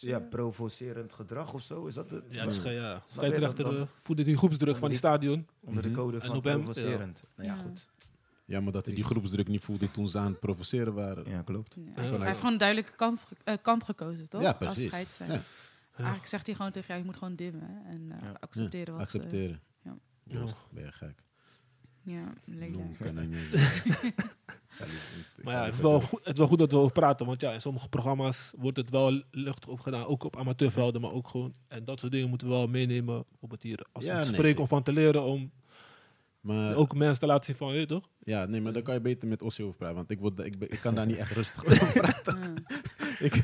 ja, 0.00 0.20
provocerend 0.20 1.12
gedrag 1.12 1.54
of 1.54 1.62
zo. 1.62 1.86
Is 1.86 1.94
dat 1.94 2.10
de, 2.10 2.22
Ja, 2.30 2.40
het 2.44 2.52
is, 2.52 2.62
ja. 2.72 3.02
scheidsrechter 3.06 3.78
eh, 3.78 3.82
voerde 3.98 4.22
die 4.24 4.36
groepsdruk 4.36 4.76
van 4.76 4.88
die 4.88 4.98
stadion. 4.98 5.46
onder 5.60 5.82
de 5.82 5.88
Mhm. 5.88 5.98
code 5.98 6.20
van 6.20 6.40
provocerend? 6.40 7.22
Nou 7.36 7.48
ja, 7.48 7.54
Ja. 7.54 7.62
goed. 7.62 7.88
Ja, 8.44 8.60
maar 8.60 8.72
dat 8.72 8.84
hij 8.84 8.94
die 8.94 9.04
groepsdruk 9.04 9.48
niet 9.48 9.62
voelde 9.64 9.90
toen 9.90 10.08
ze 10.08 10.18
aan 10.18 10.30
het 10.30 10.40
provoceren 10.40 10.94
waren. 10.94 11.30
Ja, 11.30 11.42
klopt. 11.42 11.74
Ja. 11.96 12.02
Ja. 12.02 12.10
Hij 12.16 12.26
heeft 12.26 12.36
gewoon 12.38 12.52
een 12.52 12.58
duidelijke 12.58 12.92
kant, 12.96 13.22
ge- 13.28 13.36
eh, 13.44 13.54
kant 13.62 13.84
gekozen, 13.84 14.28
toch? 14.28 14.42
Ja, 14.42 14.48
Als 14.48 14.56
precies. 14.58 14.86
scheidsrechter. 14.86 15.36
Ja. 15.36 15.42
Eigenlijk 15.98 16.26
zegt 16.26 16.46
hij 16.46 16.54
gewoon 16.56 16.70
tegen 16.72 16.88
jou, 16.88 16.98
je 17.00 17.06
moet 17.06 17.16
gewoon 17.16 17.34
dimmen 17.34 17.82
en 17.86 18.12
eh, 18.12 18.22
Ja. 18.22 18.36
accepteren 18.40 18.92
wat... 18.92 19.02
Accepteren. 19.02 19.60
ja. 19.82 19.96
Ja. 20.24 20.44
Ben 20.70 20.84
je 20.84 20.92
gek? 20.92 21.22
eh, 22.06 22.14
ja, 22.14 22.32
ik 25.38 25.44
Maar 25.44 25.54
ja, 25.54 25.64
het 25.64 25.74
is, 25.74 25.80
wel 25.80 26.00
goed, 26.00 26.18
het 26.24 26.32
is 26.32 26.38
wel 26.38 26.46
goed 26.48 26.58
dat 26.58 26.72
we 26.72 26.78
over 26.78 26.92
praten. 26.92 27.26
Want 27.26 27.40
ja, 27.40 27.52
in 27.52 27.60
sommige 27.60 27.88
programma's 27.88 28.52
wordt 28.56 28.76
het 28.76 28.90
wel 28.90 29.22
luchtig 29.30 29.68
over 29.70 29.82
gedaan. 29.84 30.04
Ook 30.06 30.24
op 30.24 30.36
amateurvelden, 30.36 31.00
maar 31.00 31.12
ook 31.12 31.28
gewoon... 31.28 31.54
En 31.68 31.84
dat 31.84 32.00
soort 32.00 32.12
dingen 32.12 32.28
moeten 32.28 32.46
we 32.46 32.52
wel 32.52 32.66
meenemen. 32.68 33.24
Bijvoorbeeld 33.28 33.62
hier, 33.62 33.86
als 33.92 34.04
we 34.04 34.10
Ja, 34.10 34.16
nee, 34.16 34.24
spreken 34.24 34.62
of 34.62 34.68
van 34.68 34.82
te 34.82 34.92
leren. 34.92 35.22
Om 35.22 35.50
Maar, 36.42 36.74
ook 36.76 36.94
mensen 36.94 37.20
te 37.20 37.26
laten 37.26 37.44
zien 37.44 37.54
van, 37.56 37.74
je 37.74 37.86
toch? 37.86 38.08
ja, 38.18 38.46
nee, 38.46 38.60
maar 38.60 38.72
dan 38.72 38.82
kan 38.82 38.94
je 38.94 39.00
beter 39.00 39.28
met 39.28 39.42
Ossie 39.42 39.64
over 39.64 39.76
praten. 39.76 39.96
Want 39.96 40.10
ik, 40.10 40.18
word, 40.18 40.38
ik, 40.38 40.54
ik 40.56 40.80
kan 40.80 40.94
daar 40.94 41.06
niet 41.06 41.16
echt 41.16 41.32
rustig 41.32 41.64
over 41.66 41.92
praten. 41.92 42.54
Ik, 43.18 43.34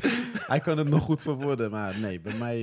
hij 0.47 0.61
kan 0.61 0.79
het 0.79 0.89
nog 0.89 1.03
goed 1.03 1.23
verwoorden, 1.23 1.71
maar 1.71 1.99
nee, 1.99 2.21
bij 2.21 2.35
mij, 2.35 2.57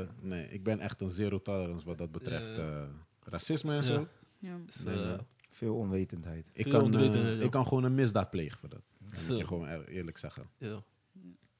eh, 0.00 0.06
nee, 0.20 0.48
ik 0.48 0.62
ben 0.64 0.78
echt 0.80 1.00
een 1.00 1.10
zero 1.10 1.42
tolerance 1.42 1.86
wat 1.86 1.98
dat 1.98 2.10
betreft. 2.12 2.56
Ja. 2.56 2.62
eh, 2.82 2.82
racisme 3.24 3.74
en 3.76 3.84
zo. 3.84 4.08
Ja. 4.38 4.56
Nee, 4.84 5.02
eh. 5.02 5.18
Veel 5.50 5.74
onwetendheid. 5.76 6.46
Ik 6.52 6.62
Veel 6.62 6.72
kan, 6.72 6.82
onwetendheid, 6.84 7.38
ja. 7.38 7.44
ik 7.44 7.50
kan 7.50 7.66
gewoon 7.66 7.84
een 7.84 7.94
misdaad 7.94 8.30
plegen 8.30 8.58
voor 8.58 8.68
dat. 8.68 8.82
Dat 8.98 9.28
moet 9.28 9.38
je 9.38 9.44
gewoon 9.44 9.68
eer- 9.68 9.88
eerlijk 9.88 10.18
zeggen. 10.18 10.50
ja. 10.58 10.82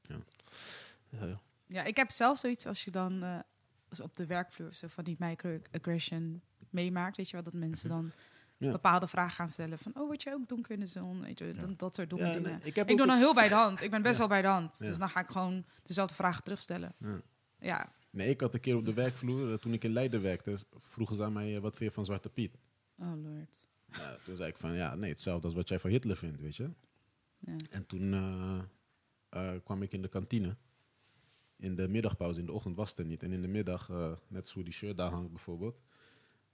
Ja. 0.02 0.16
Ja, 1.08 1.26
ja. 1.26 1.40
Ja, 1.66 1.84
ik 1.84 1.96
heb 1.96 2.10
zelf 2.10 2.38
zoiets 2.38 2.66
als 2.66 2.84
je 2.84 2.90
dan 2.90 3.22
eh, 3.22 3.38
als 3.88 4.00
op 4.00 4.16
de 4.16 4.26
werkvloer 4.26 4.74
zo 4.74 4.86
van 4.88 5.04
die 5.04 5.16
microaggression 5.18 6.42
meemaakt. 6.72 7.16
Weet 7.16 7.26
je 7.26 7.32
wel, 7.32 7.42
dat 7.42 7.52
mensen 7.52 7.88
dan 7.88 8.12
Ja. 8.56 8.70
bepaalde 8.72 9.06
vragen 9.06 9.34
gaan 9.34 9.50
stellen 9.50 9.78
van... 9.78 9.92
oh, 9.96 10.08
wat 10.08 10.22
je 10.22 10.32
ook 10.32 10.48
doen 10.48 10.62
kunnen 10.62 10.88
zo'n, 10.88 11.20
weet 11.20 11.38
je, 11.38 11.54
dan 11.54 11.74
dat 11.76 11.94
soort 11.94 12.10
domme 12.10 12.26
Ja, 12.26 12.32
dingen. 12.32 12.60
nee, 12.62 12.72
ik 12.72 12.96
doe 12.96 13.06
dan 13.06 13.18
heel 13.18 13.34
bij 13.34 13.48
de 13.48 13.54
hand. 13.54 13.82
Ik 13.82 13.90
ben 13.90 14.02
best 14.02 14.18
wel 14.18 14.28
bij 14.28 14.42
de 14.42 14.48
hand. 14.48 14.78
Dus 14.78 14.98
dan 14.98 15.08
ga 15.10 15.20
ik 15.20 15.28
gewoon 15.30 15.64
dezelfde 15.82 16.14
vragen 16.14 16.42
terugstellen. 16.44 16.94
Ja. 16.98 17.20
Ja, 17.60 17.92
Nee, 18.10 18.28
ik 18.30 18.40
had 18.40 18.54
een 18.54 18.60
keer 18.60 18.76
op 18.76 18.84
de 18.84 18.92
werkvloer, 18.92 19.58
toen 19.58 19.72
ik 19.72 19.84
in 19.84 19.92
Leiden 19.92 20.22
werkte, 20.22 20.58
vroegen 20.78 21.16
ze 21.16 21.22
aan 21.24 21.32
mij, 21.32 21.54
eh, 21.56 21.60
wat 21.60 21.76
vind 21.76 21.88
je 21.90 21.94
van 21.94 22.04
Zwarte 22.04 22.28
Piet? 22.30 22.58
oh 22.98 23.12
lord. 23.22 23.62
Ja, 23.92 24.16
toen 24.24 24.36
zei 24.36 24.48
ik 24.50 24.58
van, 24.58 24.72
ja, 24.74 24.94
nee, 24.94 25.10
hetzelfde 25.10 25.46
als 25.46 25.54
wat 25.56 25.68
jij 25.68 25.78
van 25.80 25.90
Hitler 25.90 26.16
vindt, 26.16 26.40
weet 26.40 26.56
je. 26.56 26.70
Ja. 27.38 27.56
En 27.70 27.86
toen 27.86 28.12
eh, 28.12 28.58
eh, 29.28 29.60
kwam 29.64 29.82
ik 29.82 29.92
in 29.92 30.02
de 30.02 30.08
kantine. 30.08 30.56
In 31.56 31.74
de 31.76 31.88
middagpauze, 31.88 32.40
in 32.40 32.46
de 32.46 32.52
ochtend 32.52 32.76
was 32.76 32.90
het 32.90 32.98
er 32.98 33.04
niet. 33.04 33.22
En 33.22 33.32
in 33.32 33.40
de 33.42 33.48
middag, 33.48 33.88
net 34.28 34.48
zoals 34.48 34.64
die 34.66 34.72
shirt 34.72 34.96
daar 34.96 35.10
hangt 35.10 35.30
bijvoorbeeld, 35.32 35.80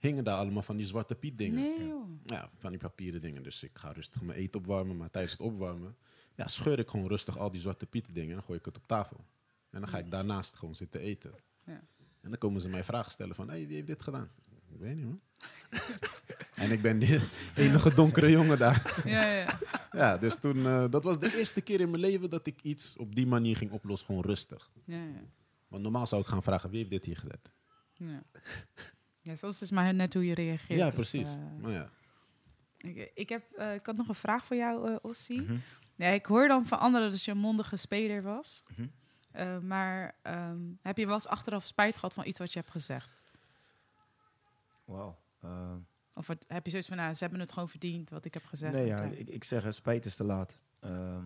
hingen 0.05 0.23
daar 0.23 0.37
allemaal 0.37 0.63
van 0.63 0.77
die 0.77 0.85
Zwarte 0.85 1.15
Piet 1.15 1.37
dingen. 1.37 1.77
Nee 1.77 1.87
joh. 1.87 2.09
Ja, 2.25 2.49
van 2.57 2.71
die 2.71 2.79
papieren 2.79 3.21
dingen. 3.21 3.43
Dus 3.43 3.63
ik 3.63 3.71
ga 3.73 3.91
rustig 3.91 4.21
mijn 4.21 4.39
eten 4.39 4.59
opwarmen, 4.59 4.97
maar 4.97 5.11
tijdens 5.11 5.33
het 5.33 5.41
opwarmen, 5.41 5.95
ja, 6.35 6.47
scheur 6.47 6.79
ik 6.79 6.89
gewoon 6.89 7.07
rustig 7.07 7.37
al 7.37 7.51
die 7.51 7.61
Zwarte 7.61 7.85
Pieten 7.85 8.13
dingen 8.13 8.29
en 8.29 8.35
dan 8.35 8.45
gooi 8.45 8.59
ik 8.59 8.65
het 8.65 8.77
op 8.77 8.87
tafel. 8.87 9.25
En 9.69 9.79
dan 9.79 9.89
ga 9.89 9.97
ik 9.97 10.11
daarnaast 10.11 10.55
gewoon 10.55 10.75
zitten 10.75 11.01
eten. 11.01 11.33
Ja. 11.65 11.83
En 12.21 12.29
dan 12.29 12.37
komen 12.37 12.61
ze 12.61 12.69
mij 12.69 12.83
vragen 12.83 13.11
stellen 13.11 13.35
van, 13.35 13.49
hey, 13.49 13.67
wie 13.67 13.75
heeft 13.75 13.87
dit 13.87 14.01
gedaan? 14.01 14.29
Ik 14.75 14.79
weet 14.81 14.95
niet, 14.95 15.05
man. 15.05 15.21
en 16.63 16.71
ik 16.71 16.81
ben 16.81 16.99
die 16.99 17.19
enige 17.55 17.93
donkere 17.93 18.31
jongen 18.31 18.57
daar. 18.57 19.01
Ja, 19.05 19.31
ja. 19.31 19.59
Ja, 19.91 20.17
dus 20.17 20.39
toen, 20.39 20.65
eh, 20.65 20.85
dat 20.89 21.03
was 21.03 21.19
de 21.19 21.37
eerste 21.37 21.61
keer 21.61 21.79
in 21.79 21.89
mijn 21.89 22.01
leven 22.01 22.29
dat 22.29 22.47
ik 22.47 22.61
iets 22.61 22.97
op 22.97 23.15
die 23.15 23.27
manier 23.27 23.57
ging 23.57 23.71
oplossen, 23.71 24.07
gewoon 24.07 24.23
rustig. 24.23 24.71
ja, 24.85 25.03
ja. 25.03 25.23
Want 25.67 25.83
normaal 25.83 26.07
zou 26.07 26.21
ik 26.21 26.27
gaan 26.27 26.43
vragen, 26.43 26.69
wie 26.69 26.77
heeft 26.79 26.89
dit 26.89 27.05
hier 27.05 27.17
gezet? 27.17 27.53
Ja, 27.93 28.23
ja 29.25 29.35
soms 29.35 29.53
is 29.53 29.59
het 29.59 29.71
maar 29.71 29.93
net 29.93 30.13
hoe 30.13 30.25
je 30.25 30.33
reageert. 30.33 30.79
ja, 30.79 30.85
Dus, 30.85 30.93
precies. 30.93 31.35
eh, 31.35 31.41
maar 31.61 31.71
ja. 31.71 31.89
ik, 32.77 33.11
ik, 33.15 33.29
heb, 33.29 33.51
eh, 33.51 33.73
ik 33.73 33.85
had 33.85 33.95
nog 33.97 34.07
een 34.07 34.15
vraag 34.15 34.45
voor 34.45 34.55
jou, 34.55 34.89
eh 34.91 34.95
Ossie. 35.01 35.41
Mhm. 35.41 35.57
Ja, 35.95 36.07
ik 36.07 36.25
hoor 36.25 36.47
dan 36.47 36.65
van 36.65 36.79
anderen 36.79 37.11
dat 37.11 37.23
je 37.23 37.31
een 37.31 37.37
mondige 37.37 37.75
speler 37.77 38.21
was. 38.21 38.63
Mhm. 38.75 38.87
Eh, 39.31 39.59
maar 39.59 40.15
ehm, 40.21 40.59
heb 40.81 40.97
je 40.97 41.05
wel 41.05 41.13
eens 41.15 41.27
achteraf 41.27 41.65
spijt 41.65 41.95
gehad 41.95 42.13
van 42.13 42.25
iets 42.25 42.39
wat 42.39 42.53
je 42.53 42.59
hebt 42.59 42.71
gezegd? 42.71 43.23
Wauw. 44.85 45.17
Eh, 45.41 45.73
Of 46.13 46.27
wat- 46.27 46.45
heb 46.47 46.63
je 46.65 46.69
zoiets 46.69 46.87
van, 46.87 46.97
nou, 46.97 47.13
ze 47.13 47.23
hebben 47.23 47.39
het 47.39 47.51
gewoon 47.51 47.69
verdiend 47.69 48.09
wat 48.09 48.25
ik 48.25 48.33
heb 48.33 48.45
gezegd? 48.45 48.73
nee, 48.73 48.85
ja, 48.85 49.01
ik, 49.03 49.27
ik 49.29 49.43
zeg, 49.43 49.73
spijt 49.73 50.05
is 50.05 50.15
te 50.15 50.23
laat. 50.23 50.59
Ehm, 50.79 51.25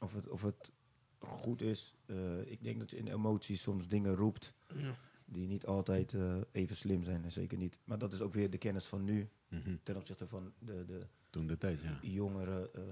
of, 0.00 0.12
het, 0.14 0.28
of 0.28 0.42
het 0.42 0.70
goed 1.18 1.60
is. 1.62 1.94
eh, 2.06 2.50
ik 2.50 2.62
denk 2.62 2.78
dat 2.78 2.90
je 2.90 2.96
in 2.96 3.06
emoties 3.08 3.62
soms 3.62 3.88
dingen 3.88 4.14
roept 4.14 4.54
Ja. 4.76 4.94
Die 5.30 5.46
niet 5.46 5.66
altijd 5.66 6.12
eh, 6.14 6.36
even 6.52 6.76
slim 6.76 7.02
zijn. 7.02 7.24
En 7.24 7.32
zeker 7.32 7.58
niet. 7.58 7.78
Maar 7.84 7.98
dat 7.98 8.12
is 8.12 8.20
ook 8.20 8.34
weer 8.34 8.50
de 8.50 8.58
kennis 8.58 8.86
van 8.86 9.04
nu 9.04 9.28
Mhm. 9.48 9.76
ten 9.82 9.96
opzichte 9.96 10.26
van 10.26 10.52
de, 10.58 10.84
de 10.84 11.06
Toen 11.30 11.46
de 11.46 11.58
tijd, 11.58 11.80
ja. 11.82 11.98
jongere 12.00 12.70
eh, 12.70 12.82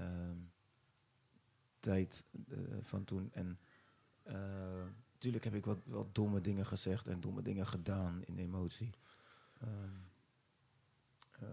ehm, 0.00 0.36
tijd 1.80 2.24
eh, 2.48 2.58
van 2.80 3.04
toen. 3.04 3.32
En 3.32 3.58
natuurlijk 5.12 5.44
heb 5.44 5.54
ik 5.54 5.64
wat, 5.64 5.78
wat 5.86 6.14
domme 6.14 6.40
dingen 6.40 6.66
gezegd 6.66 7.06
en 7.06 7.20
domme 7.20 7.42
dingen 7.42 7.66
gedaan 7.66 8.22
in 8.24 8.38
emotie. 8.38 8.90
Ehm, 9.60 9.90
eh, 11.40 11.48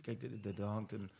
kijk, 0.00 0.22
er- 0.22 0.62
hangt 0.64 0.92
een, 0.92 1.10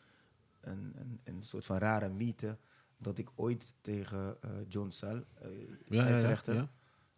een, 0.60 0.92
een, 0.96 1.20
een 1.24 1.42
soort 1.42 1.64
van 1.64 1.78
rare 1.78 2.08
mythe 2.08 2.58
dat 2.96 3.18
ik 3.18 3.30
ooit 3.34 3.74
tegen 3.80 4.36
John 4.68 4.90
Sal, 4.90 5.24
eh 5.34 5.68
Ja, 5.88 6.08
ja, 6.08 6.18
ja, 6.46 6.68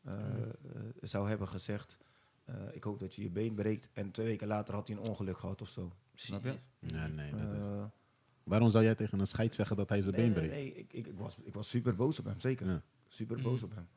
eh, 0.06 0.42
eh, 0.42 0.48
zou 1.00 1.28
hebben 1.28 1.48
gezegd... 1.48 1.96
eh, 2.44 2.54
ik 2.72 2.84
hoop 2.84 2.98
dat 3.00 3.14
je 3.14 3.22
je 3.22 3.30
been 3.30 3.54
breekt. 3.54 3.88
En 3.92 4.10
twee 4.10 4.26
weken 4.26 4.46
later 4.46 4.74
had 4.74 4.88
hij 4.88 4.96
een 4.96 5.02
ongeluk 5.02 5.38
gehad 5.38 5.62
of 5.62 5.68
zo. 5.68 5.92
Snap 6.14 6.44
je? 6.44 6.58
Ja, 6.78 7.06
nee, 7.06 7.30
dat 7.30 7.40
is- 7.52 7.58
Eh, 7.64 7.84
Waarom 8.44 8.70
zou 8.70 8.84
jij 8.84 8.94
tegen 8.94 9.18
een 9.18 9.26
scheid 9.26 9.54
zeggen 9.54 9.76
dat 9.76 9.88
hij 9.88 10.00
zijn 10.02 10.14
nee, 10.14 10.24
been 10.30 10.32
nee, 10.40 10.48
breekt? 10.48 10.74
nee, 10.74 10.84
ik, 10.84 10.92
ik, 10.92 11.06
ik, 11.06 11.18
was, 11.18 11.36
ik 11.42 11.54
was 11.54 11.68
super 11.68 11.94
boos 11.94 12.18
op 12.18 12.24
hem, 12.24 12.40
zeker. 12.40 12.66
Ja. 12.66 12.82
Super 13.08 13.36
Mm. 13.36 13.42
boos 13.42 13.62
op 13.62 13.74
hem. 13.74 13.88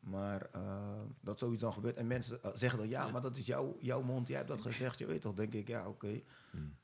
Maar 0.00 0.48
eh, 0.52 1.00
dat 1.20 1.38
zoiets 1.38 1.62
dan 1.62 1.72
gebeurt. 1.72 1.96
En 1.96 2.06
mensen 2.06 2.40
zeggen 2.54 2.78
dan, 2.78 2.88
ja, 2.88 3.08
maar 3.10 3.20
dat 3.20 3.36
is 3.36 3.46
jouw, 3.46 3.76
jouw 3.80 4.02
mond, 4.02 4.28
jij 4.28 4.36
hebt 4.36 4.48
dat 4.48 4.60
gezegd. 4.60 4.98
Je 4.98 5.06
weet 5.06 5.20
toch, 5.20 5.34
denk 5.34 5.52
ik, 5.54 5.68
ja, 5.68 5.88
oké. 5.88 6.20
Mm. 6.50 6.74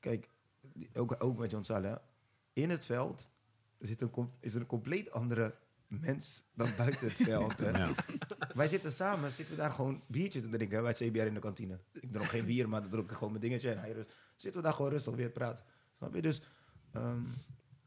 Kijk, 0.00 0.28
ook, 0.94 1.16
ook 1.24 1.38
met 1.38 1.50
John 1.50 1.64
Salah. 1.64 1.96
In 2.52 2.70
het 2.70 2.84
veld 2.84 3.28
zit 3.78 4.00
een, 4.00 4.30
is 4.40 4.54
er 4.54 4.60
een 4.60 4.66
compleet 4.66 5.10
andere 5.10 5.54
mens 6.00 6.44
dan 6.54 6.68
buiten 6.76 7.08
het 7.08 7.16
veld. 7.16 7.58
Hè. 7.58 7.70
Ja. 7.70 7.94
Wij 8.54 8.68
zitten 8.68 8.92
samen, 8.92 9.30
zitten 9.30 9.54
we 9.54 9.60
daar 9.60 9.70
gewoon 9.70 10.02
biertjes 10.06 10.42
te 10.42 10.48
drinken 10.48 10.76
hè, 10.76 10.82
bij 10.82 10.94
het 10.98 11.10
CBR 11.10 11.26
in 11.26 11.34
de 11.34 11.40
kantine. 11.40 11.78
Ik 11.92 12.12
dronk 12.12 12.28
geen 12.28 12.46
bier, 12.46 12.68
maar 12.68 12.80
dan 12.80 12.90
dronk 12.90 13.10
ik 13.10 13.16
gewoon 13.16 13.30
mijn 13.32 13.44
dingetje. 13.44 13.70
En 13.70 13.78
hij 13.78 13.92
rust, 13.92 14.14
zitten 14.36 14.60
we 14.60 14.66
daar 14.66 14.76
gewoon 14.76 14.90
rustig 14.90 15.14
weer 15.14 15.26
te 15.26 15.32
praten. 15.32 15.64
Snap 15.96 16.14
je? 16.14 16.22
Dus, 16.22 16.42
ehm, 16.92 17.22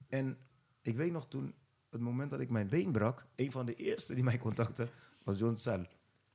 en 0.08 0.38
ik 0.82 0.96
weet 0.96 1.12
nog 1.12 1.28
toen, 1.28 1.54
het 1.90 2.02
moment 2.02 2.32
dat 2.32 2.40
ik 2.40 2.50
mijn 2.50 2.68
been 2.68 2.92
brak, 2.92 3.26
een 3.36 3.52
van 3.52 3.66
de 3.66 3.74
eerste 3.74 4.14
die 4.14 4.24
mij 4.24 4.38
contacte 4.38 4.88
was 5.24 5.40
John 5.40 5.56
Sal. 5.56 5.86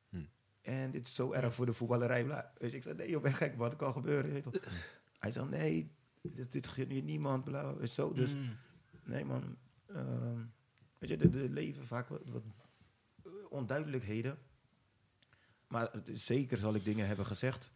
Hm. 0.09 0.25
En 0.63 0.91
dit 0.91 1.07
is 1.07 1.15
zo 1.15 1.33
erg 1.33 1.55
voor 1.55 1.67
de 1.67 1.73
voetballerij. 1.73 2.25
Bla. 2.25 2.53
Weet 2.59 2.71
je, 2.71 2.77
ik 2.77 2.83
zei, 2.83 2.97
nee 2.97 3.11
joh, 3.11 3.23
ben 3.23 3.35
gek, 3.35 3.57
wat 3.57 3.77
kan 3.77 3.93
gebeuren? 3.93 4.27
Je 4.27 4.33
weet 4.33 4.43
toch? 4.43 4.71
Hij 5.19 5.31
zei, 5.31 5.49
nee, 5.49 5.93
dit, 6.23 6.53
dit 6.53 6.67
geeft 6.67 6.91
hier 6.91 7.03
niemand. 7.03 7.45
Bla, 7.45 7.75
je, 7.81 7.87
zo. 7.87 8.13
Dus 8.13 8.35
Mm. 8.35 8.49
Nee, 9.05 9.25
man. 9.25 9.57
Ehm, 9.87 10.41
weet 11.01 11.11
je, 11.11 11.17
er 11.17 11.43
er 11.43 11.49
leven 11.49 11.87
vaak 11.87 12.09
wat, 12.09 12.23
wat 12.29 12.43
eh, 13.25 13.31
onduidelijkheden. 13.49 14.39
Maar 15.69 16.09
is- 16.09 16.27
zeker 16.27 16.59
zal 16.59 16.75
ik 16.75 16.85
dingen 16.85 17.07
hebben 17.07 17.27
gezegd 17.27 17.71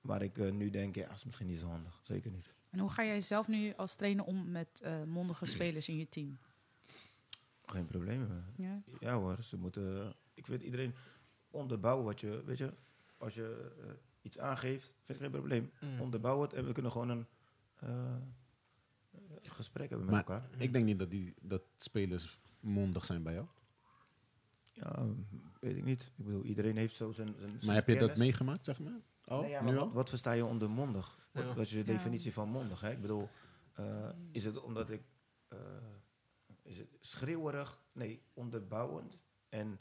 waar 0.00 0.22
ik 0.22 0.38
eh, 0.38 0.52
nu 0.52 0.70
denk, 0.70 0.94
ja, 0.94 1.12
is 1.12 1.24
misschien 1.24 1.46
niet 1.46 1.58
zo 1.58 1.66
handig. 1.66 2.00
Zeker 2.02 2.30
niet. 2.30 2.54
En 2.70 2.78
hoe 2.78 2.90
ga 2.90 3.04
jij 3.04 3.20
zelf 3.20 3.48
nu 3.48 3.72
als 3.74 3.94
trainer 3.94 4.24
om 4.24 4.50
met 4.50 4.80
eh, 4.80 5.02
mondige 5.04 5.46
spelers 5.56 5.88
in 5.88 5.96
je 5.96 6.08
team? 6.08 6.38
Geen 7.66 7.86
probleem. 7.86 8.22
eh. 8.30 8.36
Ja? 8.66 8.82
Ja 9.00 9.14
hoor, 9.14 9.42
ze 9.42 9.56
moeten... 9.56 10.14
Ik 10.34 10.46
vind 10.46 10.62
iedereen 10.62 10.94
onderbouwen 11.50 12.04
wat 12.04 12.20
je... 12.20 12.42
Weet 12.44 12.58
je, 12.58 12.72
als 13.18 13.34
je 13.34 13.74
eh, 13.80 13.90
iets 14.22 14.38
aangeeft, 14.38 14.84
vind 15.04 15.18
ik 15.18 15.24
geen 15.24 15.30
probleem. 15.32 15.70
Mm. 15.80 16.00
Onderbouw 16.00 16.42
het 16.42 16.52
en 16.52 16.66
we 16.66 16.72
kunnen 16.72 16.92
gewoon 16.92 17.08
een 17.08 17.26
eh, 17.76 18.16
gesprek 19.42 19.88
hebben 19.90 20.06
met 20.06 20.14
Maar- 20.26 20.34
elkaar. 20.36 20.60
Ik 20.62 20.72
denk 20.72 20.84
niet 20.84 20.98
dat, 20.98 21.10
die, 21.10 21.34
dat 21.42 21.62
spelers 21.76 22.38
mondig 22.66 23.04
zijn 23.04 23.22
bij 23.22 23.32
jou. 23.32 23.46
Ja, 24.70 25.06
weet 25.60 25.76
ik 25.76 25.84
niet. 25.84 26.12
Ik 26.16 26.24
bedoel, 26.24 26.42
iedereen 26.44 26.76
heeft 26.76 26.96
zo 26.96 27.12
zijn... 27.12 27.34
zijn 27.38 27.50
Maar 27.50 27.60
zijn 27.60 27.76
heb 27.76 27.88
je 27.88 27.96
dat 27.98 28.16
meegemaakt, 28.16 28.64
zeg 28.64 28.78
maar? 28.80 29.00
Oh, 29.24 29.40
Nee, 29.40 29.50
ja, 29.50 29.60
maar 29.62 29.72
nu 29.72 29.78
wat, 29.78 29.88
al? 29.88 29.92
wat 29.92 30.08
versta 30.08 30.32
je 30.32 30.44
onder 30.44 30.70
mondig? 30.70 31.18
Wat, 31.32 31.42
Ja. 31.42 31.48
wat 31.54 31.64
is 31.64 31.70
de 31.70 31.78
Ja. 31.78 31.84
definitie 31.84 32.32
van 32.32 32.48
mondig? 32.48 32.80
Hè? 32.80 32.90
Ik 32.90 33.00
bedoel, 33.00 33.28
eh, 33.72 34.08
is 34.32 34.44
het 34.44 34.60
omdat 34.62 34.90
ik... 34.90 35.02
eh, 35.48 35.58
is 36.62 36.78
het 36.78 36.88
schreeuwerig? 37.00 37.80
Nee, 37.92 38.22
onderbouwend. 38.34 39.18
En 39.48 39.80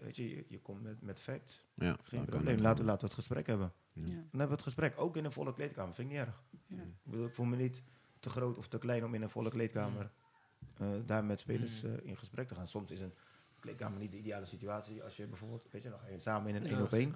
weet 0.00 0.16
je, 0.16 0.28
je, 0.28 0.44
je 0.48 0.60
komt 0.60 0.82
met, 0.82 1.02
met 1.02 1.20
facts. 1.20 1.66
Ja, 1.74 1.96
Geen 2.02 2.24
probleem. 2.24 2.54
het. 2.54 2.60
Laten 2.60 2.78
we, 2.84 2.90
laten 2.90 3.00
we 3.00 3.06
het 3.06 3.14
gesprek 3.14 3.46
hebben. 3.46 3.72
Ja. 3.92 4.02
Ja. 4.06 4.08
Dan 4.08 4.14
hebben 4.22 4.46
we 4.46 4.52
het 4.52 4.62
gesprek. 4.62 5.00
Ook 5.00 5.16
in 5.16 5.24
een 5.24 5.32
volle 5.32 5.52
kleedkamer. 5.52 5.94
Vind 5.94 6.10
ik 6.10 6.14
niet 6.18 6.26
erg. 6.26 6.42
Ja. 6.66 6.82
Ik 6.82 7.10
bedoel, 7.10 7.26
ik 7.26 7.34
voel 7.34 7.46
me 7.46 7.56
niet 7.56 7.82
te 8.20 8.30
groot 8.30 8.58
of 8.58 8.68
te 8.68 8.78
klein 8.78 9.04
om 9.04 9.14
in 9.14 9.22
een 9.22 9.30
volle 9.30 9.50
kleedkamer 9.50 10.10
daar 11.06 11.24
met 11.24 11.40
spelers 11.40 11.82
eh, 11.82 11.90
in 12.02 12.16
gesprek 12.16 12.48
te 12.48 12.54
gaan. 12.54 12.68
Soms 12.68 12.90
is 12.90 13.00
een 13.00 13.12
kleedkamer 13.60 13.98
niet 13.98 14.10
de 14.10 14.18
ideale 14.18 14.44
situatie 14.46 15.02
als 15.02 15.16
je 15.16 15.26
bijvoorbeeld, 15.26 15.68
weet 15.70 15.82
je, 15.82 15.94
je 16.10 16.20
samen 16.20 16.48
in 16.48 16.54
een 16.54 16.66
één 16.66 16.76
Ja, 16.76 16.82
op 16.82 16.92
één. 16.92 17.12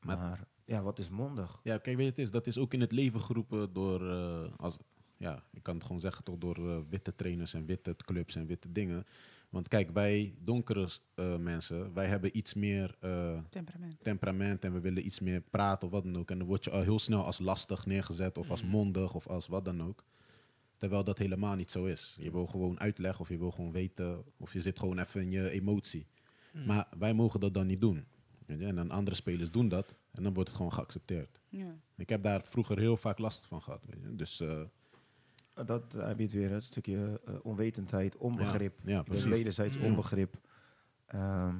Maar- 0.00 0.16
Maar 0.18 0.46
ja, 0.64 0.82
wat 0.82 0.98
is 0.98 1.08
mondig? 1.08 1.60
Ja, 1.62 1.78
kijk, 1.78 1.96
weet 1.96 2.04
je, 2.04 2.10
het 2.10 2.18
is, 2.20 2.30
dat 2.30 2.46
is 2.46 2.58
ook 2.58 2.72
in 2.74 2.80
het 2.80 2.92
leven 2.92 3.20
geroepen 3.20 3.72
door, 3.72 4.10
eh, 4.10 4.52
als, 4.56 4.76
ja, 5.16 5.42
ik 5.52 5.62
kan 5.62 5.74
het 5.74 5.84
gewoon 5.84 6.00
zeggen, 6.00 6.24
toch 6.24 6.38
door 6.38 6.56
eh, 6.70 6.78
witte 6.88 7.14
trainers 7.14 7.54
en 7.54 7.66
witte 7.66 7.96
clubs 7.96 8.36
en 8.36 8.46
witte 8.46 8.72
dingen. 8.72 9.06
Want 9.50 9.68
kijk, 9.68 9.90
wij 9.90 10.34
donkere 10.38 10.88
eh, 11.14 11.36
mensen, 11.36 11.94
wij 11.94 12.06
hebben 12.06 12.36
iets 12.36 12.54
meer 12.54 12.96
eh, 13.00 13.38
Temperament. 13.48 13.96
temperament 14.02 14.64
en 14.64 14.72
we 14.72 14.80
willen 14.80 15.06
iets 15.06 15.20
meer 15.20 15.40
praten 15.40 15.86
of 15.86 15.92
wat 15.92 16.04
dan 16.04 16.18
ook. 16.18 16.30
En 16.30 16.38
dan 16.38 16.46
word 16.46 16.64
je 16.64 16.70
al 16.70 16.82
heel 16.82 16.98
snel 16.98 17.24
als 17.24 17.38
lastig 17.38 17.86
neergezet 17.86 18.38
of 18.38 18.50
als 18.50 18.62
mondig 18.62 19.14
of 19.14 19.26
als 19.26 19.46
wat 19.46 19.64
dan 19.64 19.82
ook. 19.82 20.04
Terwijl 20.80 21.04
dat 21.04 21.18
helemaal 21.18 21.54
niet 21.56 21.70
zo 21.70 21.84
is. 21.84 22.16
Je 22.18 22.30
wil 22.30 22.46
gewoon 22.46 22.80
uitleg 22.80 23.20
of 23.20 23.28
je 23.28 23.38
wil 23.38 23.50
gewoon 23.50 23.72
weten 23.72 24.24
of 24.36 24.52
je 24.52 24.60
zit 24.60 24.78
gewoon 24.78 24.98
even 24.98 25.20
in 25.20 25.30
je 25.30 25.50
emotie. 25.50 26.06
Maar 26.66 26.88
wij 26.98 27.14
mogen 27.14 27.40
dat 27.40 27.54
dan 27.54 27.66
niet 27.66 27.80
doen. 27.80 28.06
Weet 28.46 28.58
je? 28.58 28.66
En 28.66 28.74
dan 28.74 28.90
andere 28.90 29.16
spelers 29.16 29.50
doen 29.50 29.68
dat 29.68 29.96
en 30.10 30.22
dan 30.22 30.34
wordt 30.34 30.48
het 30.48 30.56
gewoon 30.56 30.72
geaccepteerd. 30.72 31.40
Ja. 31.48 31.74
Ik 31.96 32.08
heb 32.08 32.22
daar 32.22 32.44
vroeger 32.44 32.78
heel 32.78 32.96
vaak 32.96 33.18
last 33.18 33.46
van 33.46 33.62
gehad. 33.62 33.84
Weet 33.86 34.00
je? 34.02 34.16
Dus 34.16 34.40
eh, 34.40 34.62
Dat 35.66 35.94
eh, 35.94 36.06
heb 36.06 36.16
je 36.18 36.24
het 36.24 36.32
weer, 36.32 36.52
een 36.52 36.62
stukje 36.62 37.20
eh, 37.24 37.34
onwetendheid, 37.42 38.16
onbegrip. 38.16 38.78
ja, 38.84 38.96
Dus 39.02 39.04
precies. 39.08 39.24
wederzijds 39.30 39.78
Mm. 39.78 39.84
onbegrip. 39.84 40.40
Ehm, 41.06 41.56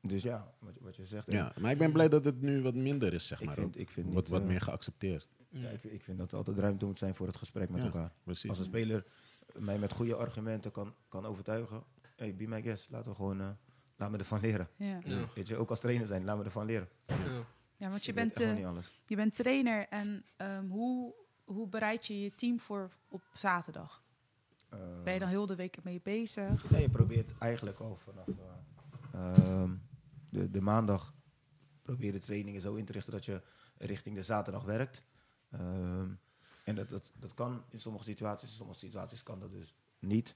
dus 0.00 0.22
ja, 0.22 0.54
wat, 0.58 0.72
wat 0.80 0.96
je 0.96 1.06
zegt. 1.06 1.32
Ja, 1.32 1.52
maar 1.60 1.70
ik 1.70 1.78
ben 1.78 1.92
blij 1.92 2.08
dat 2.08 2.24
het 2.24 2.40
nu 2.40 2.62
wat 2.62 2.74
minder 2.74 3.12
is, 3.14 3.26
zeg 3.26 3.40
ik 3.40 3.46
maar. 3.46 3.54
vind, 3.54 3.78
ik 3.78 3.90
vind 3.90 4.06
Wordt 4.12 4.28
niet, 4.28 4.36
wat 4.38 4.42
eh, 4.46 4.48
meer 4.52 4.60
geaccepteerd. 4.60 5.28
Ja, 5.52 5.68
ik, 5.68 5.84
ik 5.84 6.02
vind 6.02 6.18
dat 6.18 6.30
er 6.30 6.36
altijd 6.36 6.58
ruimte 6.58 6.84
moet 6.84 6.98
zijn 6.98 7.14
voor 7.14 7.26
het 7.26 7.36
gesprek 7.36 7.68
met 7.68 7.78
Ja. 7.80 7.84
elkaar. 7.86 8.12
Precies. 8.22 8.48
Als 8.50 8.58
een 8.58 8.64
speler 8.64 9.04
mij 9.58 9.78
met 9.78 9.92
goede 9.92 10.14
argumenten 10.16 10.70
kan, 10.70 10.94
kan 11.08 11.26
overtuigen. 11.26 11.82
Hey, 12.16 12.34
be 12.34 12.46
my 12.46 12.62
guest. 12.62 12.90
Laten 12.90 13.08
we 13.10 13.14
gewoon, 13.16 13.40
eh, 13.40 13.48
laat 13.96 14.10
me 14.10 14.18
ervan 14.18 14.40
leren. 14.40 14.68
Ja. 14.76 14.98
Ja. 15.04 15.24
Weet 15.34 15.48
je, 15.48 15.56
ook 15.56 15.70
als 15.70 15.80
trainer 15.80 16.06
zijn, 16.06 16.24
laat 16.24 16.38
me 16.38 16.44
ervan 16.44 16.66
leren. 16.66 16.88
Ja. 17.06 17.16
ja, 17.76 17.88
want 17.90 18.04
je 18.04 18.10
Ik 18.10 18.16
weet 18.18 18.34
bent, 18.34 18.40
eh, 18.40 18.56
niet 18.56 18.64
alles. 18.64 19.00
je 19.06 19.16
bent 19.16 19.36
trainer 19.36 19.88
en 19.88 20.24
ehm, 20.36 20.66
hoe, 20.68 21.14
hoe 21.44 21.68
bereid 21.68 22.06
je 22.06 22.20
je 22.20 22.34
team 22.34 22.60
voor 22.60 22.90
op 23.08 23.22
zaterdag? 23.32 24.02
Eh, 24.68 24.78
Ben 25.04 25.12
je 25.12 25.18
dan 25.18 25.28
heel 25.28 25.46
de 25.46 25.54
week 25.56 25.82
mee 25.84 26.00
bezig? 26.02 26.70
Nee, 26.70 26.80
je 26.82 26.88
probeert 26.90 27.38
eigenlijk 27.38 27.78
al 27.78 27.96
vanaf 27.96 28.26
eh, 29.12 29.36
ehm, 29.36 29.70
de, 30.30 30.50
de 30.50 30.60
maandag 30.60 31.14
probeer 31.82 32.12
de 32.12 32.18
trainingen 32.20 32.60
zo 32.60 32.74
in 32.74 32.84
te 32.84 32.92
richten 32.92 33.12
dat 33.12 33.24
je 33.24 33.42
richting 33.76 34.14
de 34.14 34.22
zaterdag 34.22 34.64
werkt. 34.64 35.04
Ehm, 35.52 36.10
en 36.64 36.74
dat, 36.74 36.88
dat, 36.88 37.12
dat 37.18 37.34
kan 37.34 37.64
in 37.68 37.80
sommige 37.80 38.04
situaties, 38.04 38.48
in 38.48 38.54
sommige 38.54 38.78
situaties 38.78 39.22
kan 39.22 39.40
dat 39.40 39.50
dus 39.50 39.74
niet. 39.98 40.34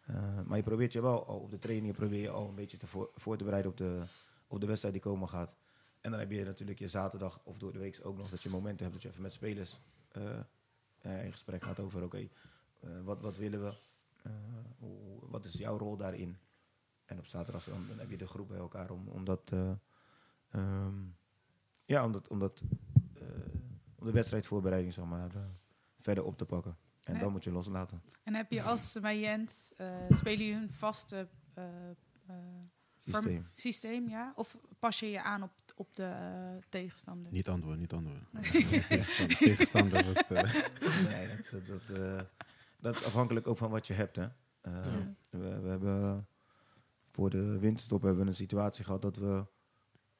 Eh, 0.00 0.42
maar 0.44 0.56
je 0.56 0.62
probeert 0.62 0.92
je 0.92 1.02
wel 1.02 1.26
al 1.26 1.38
op 1.38 1.50
de 1.50 1.58
trainingen 1.58 1.94
probeer 1.94 2.20
je 2.20 2.30
al 2.30 2.48
een 2.48 2.54
beetje 2.54 2.76
te 2.76 2.86
voor, 2.86 3.10
voor 3.14 3.36
te 3.36 3.44
bereiden 3.44 3.70
op 3.70 3.76
de, 3.76 4.02
op 4.46 4.60
de 4.60 4.66
wedstrijd 4.66 4.94
die 4.94 5.02
komen 5.02 5.28
gaat. 5.28 5.56
En 6.00 6.10
dan 6.10 6.20
heb 6.20 6.30
je 6.30 6.44
natuurlijk 6.44 6.78
je 6.78 6.88
zaterdag 6.88 7.40
of 7.42 7.58
door 7.58 7.72
de 7.72 7.78
week 7.78 8.00
ook 8.02 8.16
nog 8.16 8.28
dat 8.28 8.42
je 8.42 8.48
momenten 8.48 8.82
hebt 8.82 8.92
dat 8.92 9.02
je 9.02 9.08
even 9.08 9.22
met 9.22 9.32
spelers 9.32 9.78
eh, 10.08 11.24
in 11.24 11.32
gesprek 11.32 11.62
gaat 11.62 11.80
over 11.80 12.02
oké, 12.02 12.28
eh, 12.80 12.90
wat, 13.04 13.20
wat 13.20 13.36
willen 13.36 13.64
we? 13.64 13.74
Hoe, 14.78 15.18
wat 15.20 15.44
is 15.44 15.52
jouw 15.52 15.78
rol 15.78 15.96
daarin? 15.96 16.38
En 17.12 17.18
op 17.18 17.26
zaterdag 17.26 17.64
dan, 17.64 17.98
heb 17.98 18.10
je 18.10 18.16
de 18.16 18.26
groep 18.26 18.48
bij 18.48 18.58
elkaar 18.58 18.90
om, 18.90 19.08
om 19.08 19.24
dat, 19.24 19.50
eh, 19.52 19.72
ehm, 20.50 20.94
ja, 21.84 22.04
om 22.04 22.12
dat, 22.12 22.28
om 22.28 22.38
dat, 22.38 22.62
eh, 23.14 23.26
om 24.02 24.08
de 24.08 24.14
wedstrijdvoorbereiding 24.14 24.92
zeg 24.92 25.04
maar, 25.04 25.30
verder 26.00 26.24
op 26.24 26.38
te 26.38 26.44
pakken. 26.44 26.76
En 27.02 27.14
Ja. 27.14 27.20
dan 27.20 27.32
moet 27.32 27.44
je 27.44 27.52
loslaten. 27.52 28.02
En 28.22 28.34
heb 28.34 28.50
je 28.52 28.62
als 28.72 28.98
Mayent, 29.00 29.72
eh 29.76 29.96
spelen 30.10 30.38
jullie 30.46 30.62
een 30.62 30.70
vaste 30.70 31.28
eh, 31.54 31.64
eh, 32.26 32.36
Systeem. 32.96 33.46
systeem, 33.54 34.08
ja? 34.08 34.32
Of 34.36 34.56
pas 34.78 35.00
je 35.00 35.10
je 35.10 35.22
aan 35.22 35.42
op, 35.42 35.52
op 35.76 35.94
de 35.96 36.12
tegenstander? 36.68 37.32
Niet 37.32 37.48
antwoorden, 37.48 37.80
niet 37.80 37.92
antwoorden. 37.92 38.26
tegenstander, 38.42 39.36
tegenstander 39.38 40.04
wordt, 40.04 40.30
eh, 40.30 40.42
nee, 41.08 41.28
dat, 41.28 41.66
dat, 41.66 41.66
dat, 41.86 41.96
eh, 41.98 42.20
dat 42.80 42.96
is 42.96 43.04
afhankelijk 43.04 43.46
ook 43.46 43.56
van 43.56 43.70
wat 43.70 43.86
je 43.86 43.94
hebt. 43.94 44.16
Hè. 44.16 44.22
Eh, 44.60 44.72
Ja. 44.72 45.14
we, 45.30 45.60
we 45.60 45.68
hebben 45.68 46.26
voor 47.10 47.30
de 47.30 47.58
winterstop 47.58 48.02
hebben 48.02 48.22
we 48.22 48.28
een 48.28 48.34
situatie 48.34 48.84
gehad 48.84 49.02
dat 49.02 49.16
we 49.16 49.46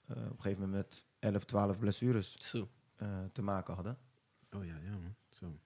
eh, 0.06 0.16
op 0.16 0.30
een 0.36 0.42
gegeven 0.42 0.60
moment 0.68 0.72
met 0.88 1.06
11, 1.18 1.44
12 1.44 1.78
blessures 1.78 2.32
Zo. 2.50 2.68
Eh, 3.02 3.24
te 3.32 3.42
maken 3.42 3.74
hadden. 3.74 3.98
oh 4.50 4.64
ja, 4.64 4.76
ja 4.78 4.90
man. 4.90 5.14
Zo. 5.28 5.58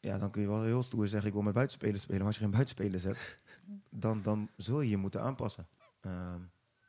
Ja, 0.00 0.18
dan 0.18 0.30
kun 0.30 0.42
je 0.42 0.48
wel 0.48 0.62
heel 0.62 0.82
stoer 0.82 1.08
zeggen, 1.08 1.28
ik 1.28 1.34
wil 1.34 1.42
met 1.42 1.54
buitenspelers 1.54 2.02
spelen. 2.02 2.18
Maar 2.18 2.26
als 2.26 2.36
je 2.36 2.42
geen 2.42 2.50
buitenspelers 2.50 3.02
hebt, 3.02 3.38
dan, 4.04 4.22
dan 4.22 4.50
zul 4.56 4.80
je 4.80 4.90
je 4.90 4.96
moeten 4.96 5.20
aanpassen. 5.22 5.68
Ehm, 6.00 6.40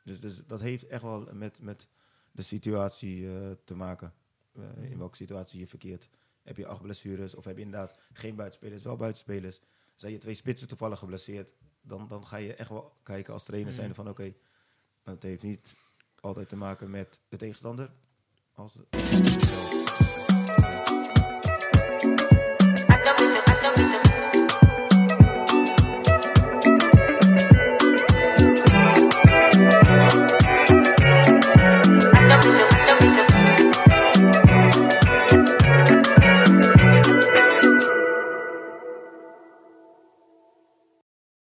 dus, 0.04 0.20
dus 0.20 0.46
dat 0.46 0.60
heeft 0.60 0.86
echt 0.86 1.02
wel 1.02 1.28
met, 1.32 1.60
met 1.60 1.88
de 2.32 2.42
situatie 2.42 3.38
eh, 3.38 3.50
te 3.64 3.74
maken. 3.74 4.14
Eh, 4.52 4.90
in 4.90 4.98
welke 4.98 5.16
situatie 5.16 5.60
je 5.60 5.66
verkeert. 5.66 6.08
Heb 6.42 6.56
je 6.56 6.66
acht 6.66 6.82
blessures 6.82 7.34
of 7.34 7.44
heb 7.44 7.56
je 7.56 7.62
inderdaad 7.62 7.98
geen 8.12 8.36
buitenspelers, 8.36 8.82
wel 8.82 8.96
buitenspelers. 8.96 9.60
Zijn 9.94 10.12
je 10.12 10.18
twee 10.18 10.34
spitsen 10.34 10.68
toevallig 10.68 10.98
geblesseerd, 10.98 11.54
dan, 11.80 12.08
dan 12.08 12.26
ga 12.26 12.36
je 12.36 12.54
echt 12.54 12.68
wel 12.68 12.96
kijken 13.02 13.32
als 13.32 13.44
trainer 13.44 13.70
Mm. 13.70 13.78
zijn 13.78 13.94
van 13.94 14.08
oké, 14.08 14.34
het 15.02 15.22
heeft 15.22 15.42
niet 15.42 15.74
altijd 16.20 16.48
te 16.48 16.56
maken 16.56 16.90
met 16.90 17.20
de 17.28 17.36
tegenstander. 17.36 17.92
Als 18.54 18.74
het 18.74 19.40
zelf. 19.40 20.11